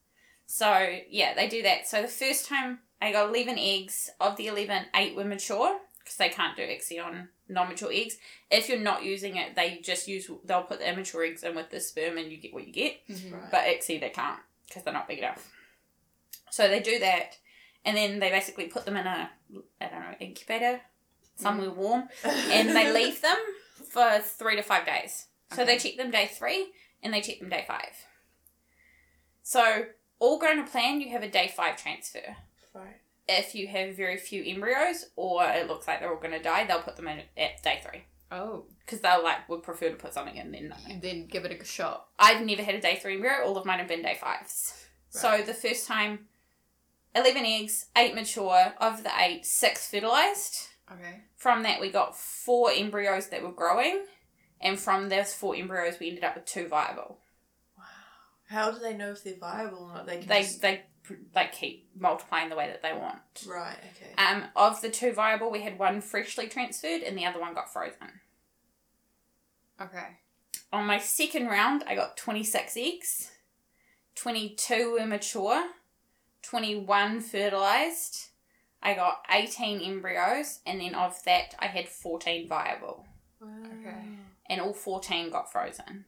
So 0.47 0.95
yeah, 1.09 1.33
they 1.33 1.47
do 1.47 1.61
that. 1.63 1.87
So 1.87 2.01
the 2.01 2.07
first 2.07 2.47
time 2.47 2.79
I 3.01 3.11
got 3.11 3.29
11 3.29 3.57
eggs, 3.57 4.09
of 4.19 4.35
the 4.37 4.47
11, 4.47 4.85
8 4.95 5.15
were 5.15 5.23
mature 5.23 5.79
because 5.99 6.17
they 6.17 6.29
can't 6.29 6.57
do 6.57 6.63
ICSI 6.63 7.03
on 7.05 7.29
non-mature 7.47 7.91
eggs. 7.93 8.17
If 8.49 8.67
you're 8.69 8.79
not 8.79 9.03
using 9.03 9.37
it, 9.37 9.55
they 9.55 9.79
just 9.83 10.07
use, 10.07 10.29
they'll 10.45 10.63
put 10.63 10.79
the 10.79 10.89
immature 10.91 11.23
eggs 11.23 11.43
in 11.43 11.55
with 11.55 11.69
the 11.69 11.79
sperm 11.79 12.17
and 12.17 12.31
you 12.31 12.37
get 12.37 12.53
what 12.53 12.65
you 12.67 12.73
get. 12.73 13.07
Mhm. 13.07 13.31
Right. 13.33 13.51
But 13.51 13.65
ICSI 13.65 13.99
they 14.01 14.09
can't 14.09 14.39
because 14.67 14.83
they're 14.83 14.93
not 14.93 15.07
big 15.07 15.19
enough. 15.19 15.49
So 16.49 16.67
they 16.67 16.79
do 16.81 16.99
that 16.99 17.37
and 17.85 17.97
then 17.97 18.19
they 18.19 18.29
basically 18.29 18.67
put 18.67 18.85
them 18.85 18.97
in 18.97 19.07
a, 19.07 19.29
I 19.79 19.87
don't 19.87 19.99
know, 20.01 20.15
incubator, 20.19 20.81
somewhere 21.35 21.69
mm. 21.69 21.75
warm 21.75 22.03
and 22.23 22.69
they 22.69 22.91
leave 22.93 23.21
them 23.21 23.37
for 23.89 24.19
three 24.19 24.55
to 24.55 24.61
five 24.63 24.85
days. 24.85 25.27
So 25.53 25.65
they 25.65 25.75
Okay. 25.75 25.89
check 25.89 25.97
them 25.97 26.11
day 26.11 26.29
three 26.31 26.71
and 27.03 27.13
they 27.13 27.21
check 27.21 27.39
them 27.39 27.49
day 27.49 27.65
five. 27.67 28.05
So 29.43 29.85
all 30.19 30.39
going 30.39 30.63
to 30.63 30.69
plan, 30.69 31.01
you 31.01 31.09
have 31.11 31.23
a 31.23 31.29
day 31.29 31.51
five 31.53 31.81
transfer. 31.81 32.35
right. 32.73 32.97
If 33.27 33.55
you 33.55 33.67
have 33.67 33.95
very 33.95 34.17
few 34.17 34.43
embryos 34.43 35.05
or 35.15 35.43
it 35.45 35.67
looks 35.67 35.87
like 35.87 35.99
they're 35.99 36.11
all 36.11 36.19
going 36.19 36.31
to 36.31 36.41
die, 36.41 36.65
they'll 36.65 36.81
put 36.81 36.95
them 36.97 37.07
in 37.07 37.21
at 37.37 37.63
day 37.63 37.79
three 37.83 38.03
Oh, 38.31 38.65
because 38.79 39.01
they'll 39.01 39.23
like 39.23 39.47
would 39.49 39.61
prefer 39.63 39.89
to 39.89 39.95
put 39.95 40.13
something 40.13 40.35
in 40.35 40.53
and 40.55 41.01
then 41.01 41.27
give 41.27 41.43
it 41.45 41.59
a 41.59 41.65
shot. 41.65 42.07
I've 42.17 42.45
never 42.45 42.63
had 42.63 42.75
a 42.75 42.81
day 42.81 42.95
three 43.01 43.15
embryo. 43.15 43.43
All 43.45 43.57
of 43.57 43.65
mine 43.65 43.79
have 43.79 43.87
been 43.89 44.01
day 44.01 44.17
fives. 44.19 44.73
So 45.09 45.41
the 45.45 45.53
first 45.53 45.85
time, 45.85 46.27
eleven 47.15 47.45
eggs, 47.45 47.87
eight 47.95 48.15
mature. 48.15 48.73
Of 48.79 49.03
the 49.03 49.11
eight, 49.19 49.45
six 49.45 49.89
fertilized. 49.89 50.69
Okay. 50.91 51.21
From 51.37 51.63
that, 51.63 51.79
we 51.79 51.89
got 51.89 52.17
four 52.17 52.71
embryos 52.71 53.29
that 53.29 53.43
were 53.43 53.51
growing, 53.51 54.05
and 54.59 54.79
from 54.79 55.09
those 55.09 55.33
four 55.33 55.55
embryos, 55.55 55.99
we 55.99 56.09
ended 56.09 56.23
up 56.23 56.35
with 56.35 56.45
two 56.45 56.67
viable. 56.67 57.19
Wow. 57.77 57.83
How 58.49 58.71
do 58.71 58.79
they 58.79 58.93
know 58.95 59.11
if 59.11 59.23
they're 59.23 59.35
viable 59.39 59.85
or 59.85 59.93
not? 59.93 60.05
They 60.05 60.21
They 60.21 60.41
just... 60.41 60.61
they 60.61 60.81
like 61.35 61.51
keep 61.51 61.89
multiplying 61.97 62.49
the 62.49 62.55
way 62.55 62.67
that 62.67 62.81
they 62.81 62.93
want. 62.93 63.19
Right, 63.45 63.75
okay. 63.95 64.13
Um, 64.17 64.45
of 64.55 64.81
the 64.81 64.89
two 64.89 65.11
viable, 65.11 65.51
we 65.51 65.61
had 65.61 65.79
one 65.79 65.99
freshly 65.99 66.47
transferred, 66.47 67.01
and 67.01 67.17
the 67.17 67.25
other 67.25 67.39
one 67.39 67.53
got 67.53 67.73
frozen. 67.73 68.21
Okay. 69.81 70.19
On 70.71 70.85
my 70.85 70.99
second 70.99 71.47
round, 71.47 71.83
I 71.87 71.95
got 71.95 72.15
twenty 72.15 72.43
six 72.43 72.77
eggs, 72.77 73.31
twenty 74.15 74.55
two 74.55 74.97
were 74.97 75.05
mature, 75.05 75.65
twenty 76.41 76.75
one 76.75 77.19
fertilized. 77.21 78.27
I 78.83 78.93
got 78.95 79.23
eighteen 79.29 79.79
embryos, 79.81 80.59
and 80.65 80.81
then 80.81 80.95
of 80.95 81.23
that, 81.25 81.55
I 81.59 81.67
had 81.67 81.87
fourteen 81.87 82.47
viable, 82.47 83.05
Wow. 83.39 83.47
Okay. 83.79 84.03
and 84.49 84.59
all 84.61 84.73
fourteen 84.73 85.29
got 85.29 85.51
frozen. 85.51 86.05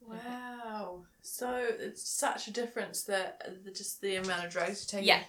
Wow. 0.00 1.04
So 1.20 1.64
it's 1.78 2.02
such 2.08 2.48
a 2.48 2.50
difference 2.52 3.04
that 3.04 3.42
uh, 3.46 3.50
the, 3.64 3.70
just 3.70 4.00
the 4.00 4.16
amount 4.16 4.44
of 4.46 4.52
drugs 4.52 4.86
you're 4.92 5.00
taking 5.00 5.08
Yeah. 5.08 5.22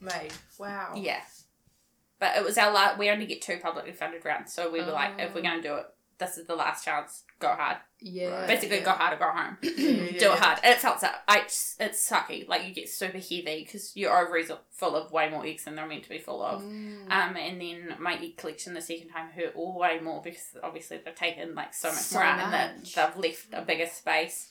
made. 0.00 0.32
Wow. 0.58 0.92
Yeah. 0.96 1.20
But 2.20 2.36
it 2.36 2.44
was 2.44 2.56
our 2.58 2.70
last, 2.72 2.98
we 2.98 3.10
only 3.10 3.26
get 3.26 3.42
two 3.42 3.58
publicly 3.58 3.92
funded 3.92 4.24
rounds. 4.24 4.52
So 4.52 4.70
we 4.70 4.80
were 4.80 4.92
like, 4.92 5.18
if 5.18 5.34
we're 5.34 5.40
Oh. 5.40 5.42
going 5.42 5.62
to 5.62 5.68
do 5.68 5.74
it, 5.76 5.86
this 6.20 6.38
is 6.38 6.46
the 6.46 6.54
last 6.54 6.84
chance. 6.84 7.24
Go 7.40 7.48
hard. 7.48 7.78
Yeah. 8.00 8.46
Basically, 8.46 8.78
yeah. 8.78 8.84
go 8.84 8.90
hard 8.92 9.14
or 9.14 9.16
go 9.16 9.30
home. 9.30 9.56
Yeah, 9.62 9.70
do 10.20 10.32
it 10.32 10.38
hard. 10.38 10.60
And 10.62 10.74
it 10.74 10.78
felt 10.80 11.00
so. 11.00 11.08
I, 11.26 11.40
it's 11.40 11.76
it's 11.80 12.08
sucky. 12.08 12.46
Like 12.48 12.66
you 12.68 12.72
get 12.72 12.88
super 12.88 13.18
heavy 13.18 13.64
because 13.64 13.96
your 13.96 14.16
ovaries 14.16 14.50
are 14.50 14.60
full 14.70 14.94
of 14.94 15.10
way 15.10 15.28
more 15.28 15.44
eggs 15.44 15.64
than 15.64 15.74
they're 15.74 15.86
meant 15.88 16.04
to 16.04 16.08
be 16.10 16.18
full 16.18 16.42
of. 16.42 16.62
Mm. 16.62 17.10
Um, 17.10 17.36
and 17.36 17.60
then 17.60 17.96
my 17.98 18.14
egg 18.14 18.36
collection 18.36 18.74
the 18.74 18.80
second 18.80 19.08
time 19.08 19.30
hurt 19.34 19.54
all 19.56 19.76
way 19.78 19.98
more 20.00 20.22
because 20.22 20.56
obviously 20.62 21.00
they've 21.04 21.14
taken 21.14 21.54
like 21.54 21.74
so 21.74 21.88
much 21.88 21.98
So 21.98 22.16
more 22.16 22.24
out 22.24 22.38
and 22.38 22.52
that 22.52 22.84
they've 22.84 23.16
left 23.24 23.46
a 23.52 23.62
bigger 23.62 23.86
space. 23.86 24.48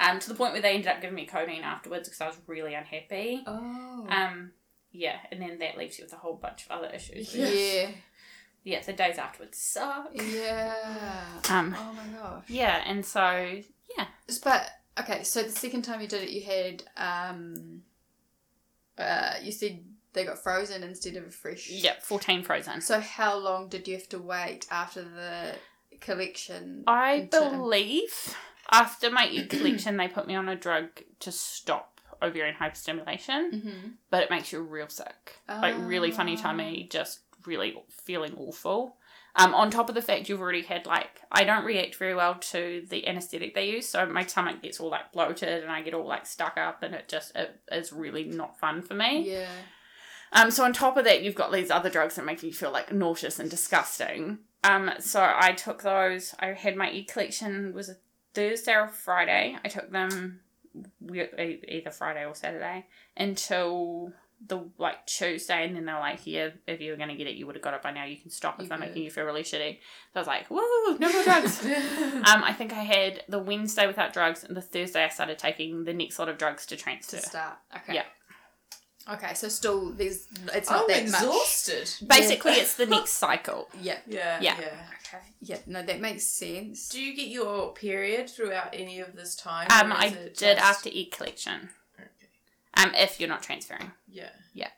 Um, 0.00 0.18
to 0.18 0.28
the 0.30 0.34
point 0.34 0.54
where 0.54 0.62
they 0.62 0.72
ended 0.72 0.88
up 0.88 1.02
giving 1.02 1.14
me 1.14 1.26
codeine 1.26 1.62
afterwards 1.62 2.08
because 2.08 2.22
I 2.22 2.26
was 2.26 2.36
really 2.46 2.72
unhappy. 2.74 3.44
oh. 3.46 4.06
Um, 4.08 4.52
yeah, 4.92 5.18
and 5.30 5.40
then 5.40 5.58
that 5.58 5.76
leaves 5.78 5.98
you 5.98 6.04
with 6.04 6.12
a 6.14 6.16
whole 6.16 6.34
bunch 6.34 6.64
of 6.66 6.72
other 6.72 6.90
issues. 6.92 7.34
yeah. 7.34 7.46
Yeah, 7.48 7.88
the 8.64 8.92
days 8.92 9.18
afterwards 9.18 9.58
suck. 9.58 10.10
Yeah. 10.14 11.40
Um, 11.48 11.74
Oh 11.78 11.92
my 11.92 12.18
gosh. 12.18 12.44
yeah, 12.48 12.82
and 12.86 13.04
so 13.04 13.60
yeah, 13.96 14.06
But 14.44 14.70
okay, 15.00 15.22
so 15.24 15.42
the 15.42 15.50
second 15.50 15.82
time 15.82 16.00
you 16.00 16.06
did 16.08 16.22
it, 16.22 16.30
you 16.30 16.42
had 16.42 16.82
um, 16.96 17.82
uh, 18.98 19.34
you 19.42 19.52
said 19.52 19.80
they 20.12 20.24
got 20.24 20.38
frozen 20.42 20.82
instead 20.82 21.16
of 21.16 21.34
fresh. 21.34 21.68
yeah, 21.70 21.94
fourteen 22.02 22.42
frozen. 22.42 22.80
So 22.80 23.00
how 23.00 23.36
long 23.38 23.68
did 23.68 23.86
you 23.88 23.94
have 23.96 24.08
to 24.10 24.18
wait 24.18 24.66
after 24.70 25.02
the 25.02 25.54
collection? 26.00 26.84
I 26.86 27.12
until- 27.12 27.50
believe 27.50 28.36
after 28.70 29.10
my 29.10 29.26
egg 29.26 29.50
collection, 29.50 29.96
they 29.96 30.08
put 30.08 30.26
me 30.26 30.34
on 30.34 30.48
a 30.48 30.56
drug 30.56 30.86
to 31.20 31.32
stop 31.32 32.00
ovarian 32.22 32.54
hyperstimulation, 32.54 33.50
Mhm. 33.52 33.92
but 34.10 34.22
it 34.22 34.30
makes 34.30 34.52
you 34.52 34.60
real 34.60 34.88
sick. 34.88 35.38
Like 35.48 35.74
really 35.78 36.10
funny 36.10 36.36
Ah. 36.38 36.42
tummy, 36.42 36.86
just 36.90 37.20
really 37.46 37.74
feeling 37.88 38.34
awful. 38.36 38.96
Um, 39.36 39.54
on 39.54 39.70
top 39.70 39.88
of 39.88 39.94
the 39.94 40.02
fact 40.02 40.28
you've 40.28 40.40
already 40.40 40.62
had 40.62 40.86
like 40.86 41.20
I 41.30 41.44
don't 41.44 41.64
react 41.64 41.94
very 41.94 42.14
well 42.16 42.34
to 42.34 42.84
the 42.88 43.06
anesthetic 43.06 43.54
they 43.54 43.70
use, 43.70 43.88
so 43.88 44.04
my 44.06 44.26
stomach 44.26 44.62
gets 44.62 44.80
all 44.80 44.90
like 44.90 45.12
bloated 45.12 45.62
and 45.62 45.70
I 45.70 45.82
get 45.82 45.94
all 45.94 46.06
like 46.06 46.26
stuck 46.26 46.56
up, 46.56 46.82
and 46.82 46.94
it 46.94 47.08
just 47.08 47.36
it 47.36 47.60
is 47.70 47.92
really 47.92 48.24
not 48.24 48.58
fun 48.58 48.82
for 48.82 48.94
me. 48.94 49.30
Yeah. 49.30 49.46
Um, 50.32 50.50
so 50.50 50.64
on 50.64 50.72
top 50.72 50.96
of 50.96 51.04
that, 51.04 51.22
you've 51.22 51.34
got 51.34 51.52
these 51.52 51.70
other 51.70 51.90
drugs 51.90 52.14
that 52.14 52.24
make 52.24 52.42
you 52.42 52.52
feel 52.52 52.70
like 52.70 52.92
nauseous 52.92 53.38
and 53.38 53.50
disgusting. 53.50 54.38
Um, 54.62 54.90
so 54.98 55.20
I 55.22 55.52
took 55.52 55.82
those. 55.82 56.34
I 56.38 56.48
had 56.48 56.76
my 56.76 56.90
e 56.90 57.04
collection 57.04 57.72
was 57.72 57.88
a 57.88 57.96
Thursday 58.34 58.74
or 58.74 58.88
Friday. 58.88 59.56
I 59.64 59.68
took 59.68 59.90
them 59.90 60.40
either 61.08 61.90
Friday 61.90 62.24
or 62.24 62.34
Saturday 62.34 62.86
until 63.16 64.12
the 64.46 64.64
like 64.78 65.06
Tuesday, 65.06 65.66
and 65.66 65.76
then 65.76 65.84
they're 65.84 65.98
like, 66.00 66.20
"Yeah, 66.24 66.50
if 66.66 66.80
you 66.80 66.90
were 66.92 66.96
gonna 66.96 67.14
get 67.14 67.26
it, 67.26 67.36
you 67.36 67.46
would 67.46 67.56
have 67.56 67.62
got 67.62 67.74
it 67.74 67.82
by 67.82 67.92
now. 67.92 68.04
You 68.04 68.16
can 68.16 68.30
stop 68.30 68.54
if 68.56 68.62
You 68.62 68.68
they're 68.70 68.78
making 68.78 69.02
you 69.02 69.10
feel 69.10 69.24
really 69.24 69.42
shitty." 69.42 69.78
So 70.12 70.16
I 70.16 70.18
was 70.20 70.26
like, 70.26 70.50
"Woo, 70.50 70.98
no 70.98 71.12
more 71.12 71.22
drugs." 71.22 71.64
um, 71.66 72.22
I 72.42 72.54
think 72.56 72.72
I 72.72 72.82
had 72.82 73.22
the 73.28 73.38
Wednesday 73.38 73.86
without 73.86 74.12
drugs, 74.12 74.42
and 74.44 74.56
the 74.56 74.62
Thursday 74.62 75.04
I 75.04 75.08
started 75.08 75.38
taking 75.38 75.84
the 75.84 75.92
next 75.92 76.18
lot 76.18 76.28
of 76.28 76.38
drugs 76.38 76.64
to 76.66 76.76
transfer. 76.76 77.18
To 77.18 77.22
start. 77.22 77.58
Okay. 77.76 77.94
Yeah. 77.94 78.04
Okay, 79.10 79.34
so 79.34 79.48
still 79.48 79.92
there's 79.92 80.26
it's 80.54 80.70
not 80.70 80.82
I'm 80.82 80.88
that 80.88 81.10
much. 81.10 81.22
exhausted. 81.22 82.06
Basically, 82.06 82.52
it's 82.52 82.76
the 82.76 82.86
next 82.96 83.10
cycle. 83.14 83.68
Yeah. 83.80 83.98
Yeah. 84.06 84.38
Yeah. 84.40 84.56
Yeah. 84.60 84.84
Okay. 85.06 85.24
Yeah. 85.40 85.58
No, 85.66 85.82
that 85.82 86.00
makes 86.00 86.24
sense. 86.24 86.88
Do 86.90 87.02
you 87.02 87.16
get 87.16 87.28
your 87.28 87.72
period 87.72 88.30
throughout 88.30 88.68
any 88.74 89.00
of 89.00 89.16
this 89.16 89.34
time? 89.36 89.66
Um, 89.70 89.92
I 89.92 90.10
did 90.10 90.34
just- 90.36 90.60
after 90.60 90.90
egg 90.92 91.10
collection. 91.10 91.70
Okay. 92.80 92.88
Um, 92.88 92.94
if 92.94 93.20
you're 93.20 93.28
not 93.28 93.42
transferring, 93.42 93.90
Yeah. 94.08 94.30
yeah. 94.54 94.70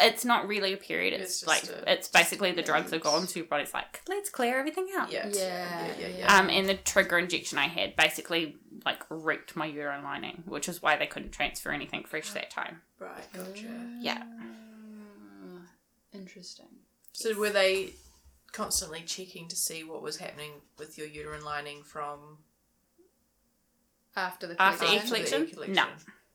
it's 0.00 0.24
not 0.24 0.48
really 0.48 0.72
a 0.72 0.76
period. 0.76 1.12
It's, 1.20 1.42
It's 1.42 1.46
like 1.46 1.62
a- 1.64 1.92
it's 1.92 2.08
basically 2.08 2.50
the 2.52 2.62
drugs 2.62 2.92
are 2.92 2.98
gone, 2.98 3.28
so 3.28 3.36
your 3.38 3.46
body's 3.46 3.72
like, 3.72 4.00
let's 4.08 4.28
clear 4.30 4.58
everything 4.58 4.88
out. 4.96 5.12
Yeah. 5.12 5.28
Yeah, 5.28 5.32
Yeah. 5.32 5.86
Yeah. 5.86 5.94
yeah. 6.08 6.18
yeah. 6.18 6.36
Um, 6.38 6.50
and 6.50 6.68
the 6.68 6.74
trigger 6.74 7.16
injection 7.18 7.58
I 7.58 7.68
had 7.68 7.94
basically 7.94 8.56
like 8.84 9.02
wrecked 9.08 9.54
my 9.54 9.66
uterine 9.66 10.02
lining, 10.02 10.42
which 10.46 10.68
is 10.68 10.82
why 10.82 10.96
they 10.96 11.06
couldn't 11.06 11.30
transfer 11.32 11.70
anything 11.70 12.04
fresh 12.04 12.30
that 12.32 12.50
time. 12.50 12.82
Right. 12.98 13.32
Gotcha. 13.32 13.66
Yeah. 14.00 14.22
Ah, 14.24 15.60
Interesting. 16.12 16.66
So 17.12 17.38
were 17.38 17.50
they 17.50 17.94
constantly 18.52 19.02
checking 19.02 19.46
to 19.48 19.56
see 19.56 19.84
what 19.84 20.02
was 20.02 20.16
happening 20.16 20.52
with 20.78 20.96
your 20.98 21.06
uterine 21.06 21.44
lining 21.44 21.82
from 21.84 22.38
After 24.16 24.46
the 24.48 24.60
After 24.60 24.86
collection? 24.86 25.06
collection? 25.08 25.48
the 25.54 25.62
egg 25.64 25.68
No. 25.70 25.86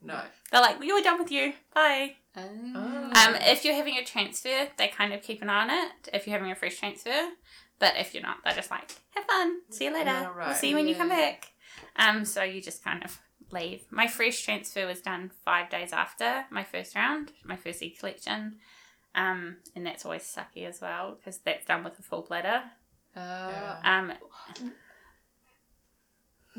No. 0.03 0.21
They're 0.51 0.61
like, 0.61 0.79
we're 0.79 1.01
done 1.01 1.19
with 1.19 1.31
you. 1.31 1.53
Bye. 1.73 2.15
Ah. 2.35 3.27
Um, 3.27 3.35
if 3.41 3.63
you're 3.63 3.75
having 3.75 3.97
a 3.97 4.03
transfer, 4.03 4.67
they 4.77 4.87
kind 4.87 5.13
of 5.13 5.21
keep 5.21 5.41
an 5.41 5.49
eye 5.49 5.63
on 5.63 5.69
it. 5.69 5.91
If 6.13 6.27
you're 6.27 6.37
having 6.37 6.51
a 6.51 6.55
fresh 6.55 6.77
transfer, 6.77 7.29
but 7.79 7.93
if 7.97 8.13
you're 8.13 8.23
not, 8.23 8.37
they're 8.43 8.53
just 8.53 8.71
like, 8.71 8.91
have 9.15 9.25
fun. 9.25 9.61
See 9.69 9.85
you 9.85 9.93
later. 9.93 10.05
Yeah, 10.11 10.31
We'll 10.35 10.55
see 10.55 10.69
you 10.69 10.75
when 10.75 10.87
you 10.87 10.95
come 10.95 11.09
back. 11.09 11.51
Um, 11.95 12.25
so 12.25 12.43
you 12.43 12.61
just 12.61 12.83
kind 12.83 13.03
of 13.03 13.19
leave. 13.51 13.83
My 13.91 14.07
fresh 14.07 14.41
transfer 14.41 14.85
was 14.87 15.01
done 15.01 15.31
five 15.45 15.69
days 15.69 15.93
after 15.93 16.45
my 16.49 16.63
first 16.63 16.95
round, 16.95 17.31
my 17.43 17.55
first 17.55 17.83
egg 17.83 17.99
collection. 17.99 18.57
Um, 19.15 19.57
and 19.75 19.85
that's 19.85 20.05
always 20.05 20.23
sucky 20.23 20.67
as 20.67 20.81
well 20.81 21.15
because 21.17 21.37
that's 21.39 21.65
done 21.65 21.83
with 21.83 21.99
a 21.99 22.01
full 22.01 22.23
bladder. 22.23 22.63
Ah. 23.15 23.79
Um, 23.99 24.13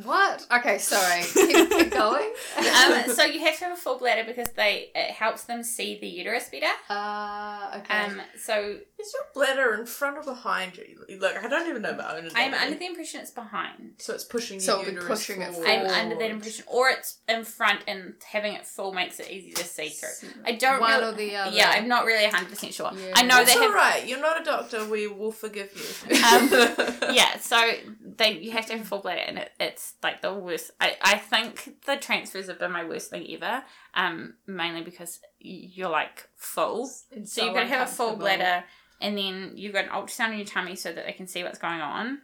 What? 0.02 0.46
Okay, 0.52 0.78
sorry. 0.78 1.22
keep, 1.32 1.70
keep 1.70 1.90
going. 1.92 2.32
um, 2.58 3.08
so 3.14 3.24
you 3.24 3.38
have 3.40 3.56
to 3.58 3.64
have 3.66 3.72
a 3.74 3.76
full 3.80 3.98
bladder 3.98 4.24
because 4.26 4.48
they 4.56 4.90
it 4.94 5.12
helps 5.12 5.44
them 5.44 5.62
see 5.62 5.98
the 6.00 6.08
uterus 6.08 6.48
better. 6.50 6.66
Uh, 6.90 7.78
okay. 7.78 8.04
Um, 8.06 8.20
so 8.36 8.76
Is 8.98 9.14
your 9.14 9.22
bladder 9.34 9.74
in 9.74 9.86
front 9.86 10.16
or 10.16 10.22
behind 10.24 10.76
you? 10.76 11.04
Look, 11.20 11.36
I 11.36 11.46
don't 11.48 11.68
even 11.68 11.82
know 11.82 11.94
my 11.94 12.16
own. 12.16 12.28
I'm 12.34 12.54
under 12.54 12.76
the 12.76 12.86
impression 12.86 13.20
it's 13.20 13.30
behind. 13.30 13.92
So 13.98 14.14
it's 14.14 14.24
pushing 14.24 14.58
So 14.58 14.80
your 14.80 14.82
it'll 14.82 14.94
uterus 14.94 15.08
pushing 15.20 15.42
it 15.42 15.52
forward. 15.52 15.68
I'm 15.68 15.86
under 15.86 16.16
that 16.16 16.30
impression, 16.30 16.64
or 16.66 16.88
it's 16.88 17.18
in 17.28 17.44
front 17.44 17.84
and 17.86 18.14
having 18.30 18.54
it 18.54 18.66
full 18.66 18.92
makes 18.92 19.20
it 19.20 19.30
easy 19.30 19.52
to 19.52 19.64
see 19.64 19.90
through. 19.90 20.28
I 20.44 20.52
don't 20.52 20.80
One 20.80 20.90
really, 20.90 21.12
or 21.12 21.12
the 21.16 21.36
other. 21.36 21.56
Yeah, 21.56 21.70
I'm 21.72 21.86
not 21.86 22.04
really 22.04 22.24
hundred 22.28 22.50
percent 22.50 22.74
sure. 22.74 22.90
Yeah. 22.94 23.12
I 23.14 23.22
know 23.22 23.36
That's 23.36 23.54
they 23.54 23.60
all 23.60 23.66
have. 23.66 23.74
right. 23.74 24.06
You're 24.08 24.20
not 24.20 24.40
a 24.40 24.44
doctor. 24.44 24.84
We 24.86 25.06
will 25.06 25.30
forgive 25.32 25.70
you. 26.08 26.16
Um, 26.24 26.48
Yeah, 27.14 27.38
so 27.38 27.70
they 28.16 28.38
you 28.38 28.50
have 28.52 28.66
to 28.66 28.72
have 28.72 28.82
a 28.82 28.84
full 28.84 28.98
bladder, 29.00 29.20
and 29.26 29.38
it, 29.38 29.52
it's 29.60 29.83
like 30.02 30.22
the 30.22 30.32
worst. 30.32 30.70
I, 30.80 30.96
I 31.02 31.18
think 31.18 31.84
the 31.86 31.96
transfers 31.96 32.48
have 32.48 32.58
been 32.58 32.72
my 32.72 32.84
worst 32.84 33.10
thing 33.10 33.26
ever. 33.30 33.62
Um, 33.94 34.34
mainly 34.46 34.82
because 34.82 35.20
you're 35.38 35.90
like 35.90 36.28
full, 36.36 36.84
It's 37.10 37.32
so 37.32 37.40
so 37.40 37.44
you've 37.44 37.54
got 37.54 37.60
to 37.60 37.68
have 37.68 37.88
a 37.88 37.90
full 37.90 38.16
bladder, 38.16 38.64
and 39.00 39.16
then 39.16 39.52
you've 39.54 39.72
got 39.72 39.84
an 39.84 39.90
ultrasound 39.90 40.32
in 40.32 40.38
your 40.38 40.46
tummy 40.46 40.76
so 40.76 40.92
that 40.92 41.06
they 41.06 41.12
can 41.12 41.26
see 41.26 41.42
what's 41.42 41.58
going 41.58 41.80
on, 41.80 42.20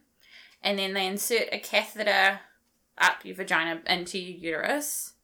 and 0.62 0.78
then 0.78 0.94
they 0.94 1.06
insert 1.06 1.48
a 1.52 1.58
catheter 1.58 2.40
up 2.98 3.24
your 3.24 3.36
vagina 3.36 3.80
into 3.86 4.18
your 4.18 4.56
uterus, 4.56 5.14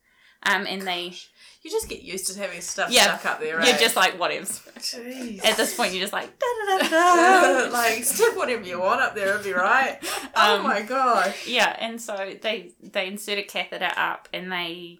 um, 0.42 0.66
and 0.66 0.82
they 0.82 1.14
You 1.62 1.70
just 1.70 1.88
get 1.88 2.02
used 2.02 2.32
to 2.32 2.38
having 2.38 2.60
stuff 2.60 2.90
Yeah, 2.92 3.18
stuck 3.18 3.34
up 3.34 3.40
there, 3.40 3.56
right? 3.56 3.66
you're 3.68 3.76
just 3.78 3.96
like 3.96 4.18
whatever. 4.20 4.46
At 4.46 5.56
this 5.56 5.74
point, 5.76 5.92
you're 5.92 6.00
just 6.02 6.12
like 6.12 6.30
da 6.38 6.46
da 6.78 6.78
da 6.78 6.88
da. 7.68 7.72
like 7.72 8.04
stick 8.04 8.36
whatever 8.36 8.62
you 8.64 8.78
want 8.80 9.00
up 9.00 9.14
there, 9.14 9.30
it'll 9.30 9.42
be 9.42 9.52
right. 9.52 9.98
oh 10.36 10.56
Um, 10.58 10.62
my 10.62 10.82
gosh. 10.82 11.46
Yeah, 11.46 11.74
and 11.80 12.00
so 12.00 12.34
they 12.40 12.72
they 12.80 13.08
insert 13.08 13.38
a 13.38 13.42
catheter 13.42 13.90
up 13.96 14.28
and 14.32 14.52
they 14.52 14.98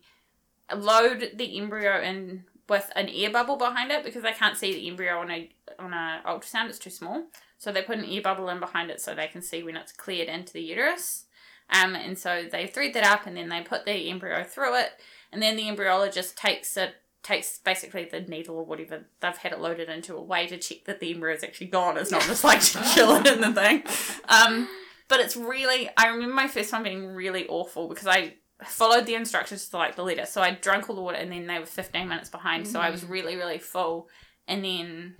load 0.75 1.31
the 1.35 1.59
embryo 1.59 2.01
in 2.03 2.45
with 2.69 2.91
an 2.97 3.09
air 3.09 3.31
bubble 3.31 3.57
behind 3.57 3.93
it 3.93 4.05
because 4.05 4.23
they 4.25 4.33
can't 4.33 4.57
see 4.57 4.73
the 4.73 4.89
embryo 4.89 5.19
on 5.21 5.31
a 5.31 5.49
on 5.79 5.93
a 5.93 6.21
ultrasound. 6.27 6.69
It's 6.69 6.79
too 6.79 6.91
small. 6.91 7.25
So 7.59 7.73
they 7.73 7.83
put 7.83 7.99
an 7.99 8.05
air 8.05 8.23
bubble 8.23 8.49
in 8.49 8.61
behind 8.61 8.91
it 8.91 9.01
so 9.01 9.15
they 9.15 9.29
can 9.29 9.41
see 9.43 9.63
when 9.63 9.77
it's 9.77 9.93
cleared 9.93 10.29
into 10.29 10.53
the 10.53 10.63
uterus. 10.63 11.25
Um, 11.71 11.95
and 11.97 12.19
so 12.19 12.45
they 12.51 12.67
thread 12.67 12.95
that 12.95 13.05
up 13.05 13.27
and 13.27 13.37
then 13.37 13.49
they 13.49 13.61
put 13.63 13.85
the 13.85 14.11
embryo 14.11 14.45
through 14.45 14.77
it, 14.77 14.91
and 15.37 15.43
then 15.43 15.57
the 15.57 15.65
embryologist 15.65 16.35
takes 16.35 16.79
it 16.79 16.95
takes 17.23 17.59
basically 17.59 18.09
the 18.11 18.21
needle 18.21 18.57
or 18.57 18.65
whatever 18.65 19.05
they've 19.21 19.37
had 19.37 19.53
it 19.53 19.61
loaded 19.61 19.91
into 19.91 20.17
a 20.17 20.23
way 20.23 20.47
to 20.47 20.57
check 20.57 20.87
that 20.87 20.99
the 20.99 21.13
embryo 21.13 21.35
is 21.35 21.45
actually 21.45 21.67
gone. 21.67 21.99
It's 21.99 22.11
not 22.11 22.23
just 22.23 22.43
like 22.43 22.63
chilling 22.95 23.27
in 23.27 23.43
the 23.43 23.53
thing. 23.53 23.83
Um, 24.31 24.67
but 25.09 25.21
it's 25.21 25.37
really 25.37 25.91
I 25.95 26.07
remember 26.07 26.35
my 26.35 26.49
first 26.49 26.73
one 26.73 26.85
being 26.85 27.09
really 27.09 27.47
awful 27.49 27.87
because 27.87 28.07
I 28.07 28.37
followed 28.65 29.05
the 29.05 29.15
instructions 29.15 29.69
to 29.69 29.77
like 29.77 29.95
the 29.95 30.05
letter. 30.05 30.25
So 30.25 30.41
I 30.41 30.53
drank 30.53 30.89
all 30.89 30.97
the 30.97 31.03
water 31.03 31.19
and 31.19 31.31
then 31.31 31.47
they 31.47 31.59
were 31.59 31.67
15 31.67 32.09
minutes 32.09 32.31
behind. 32.31 32.67
So 32.67 32.81
I 32.81 32.89
was 32.89 33.05
really, 33.05 33.37
really 33.37 33.59
full. 33.59 34.09
And 34.49 34.65
then 34.65 35.17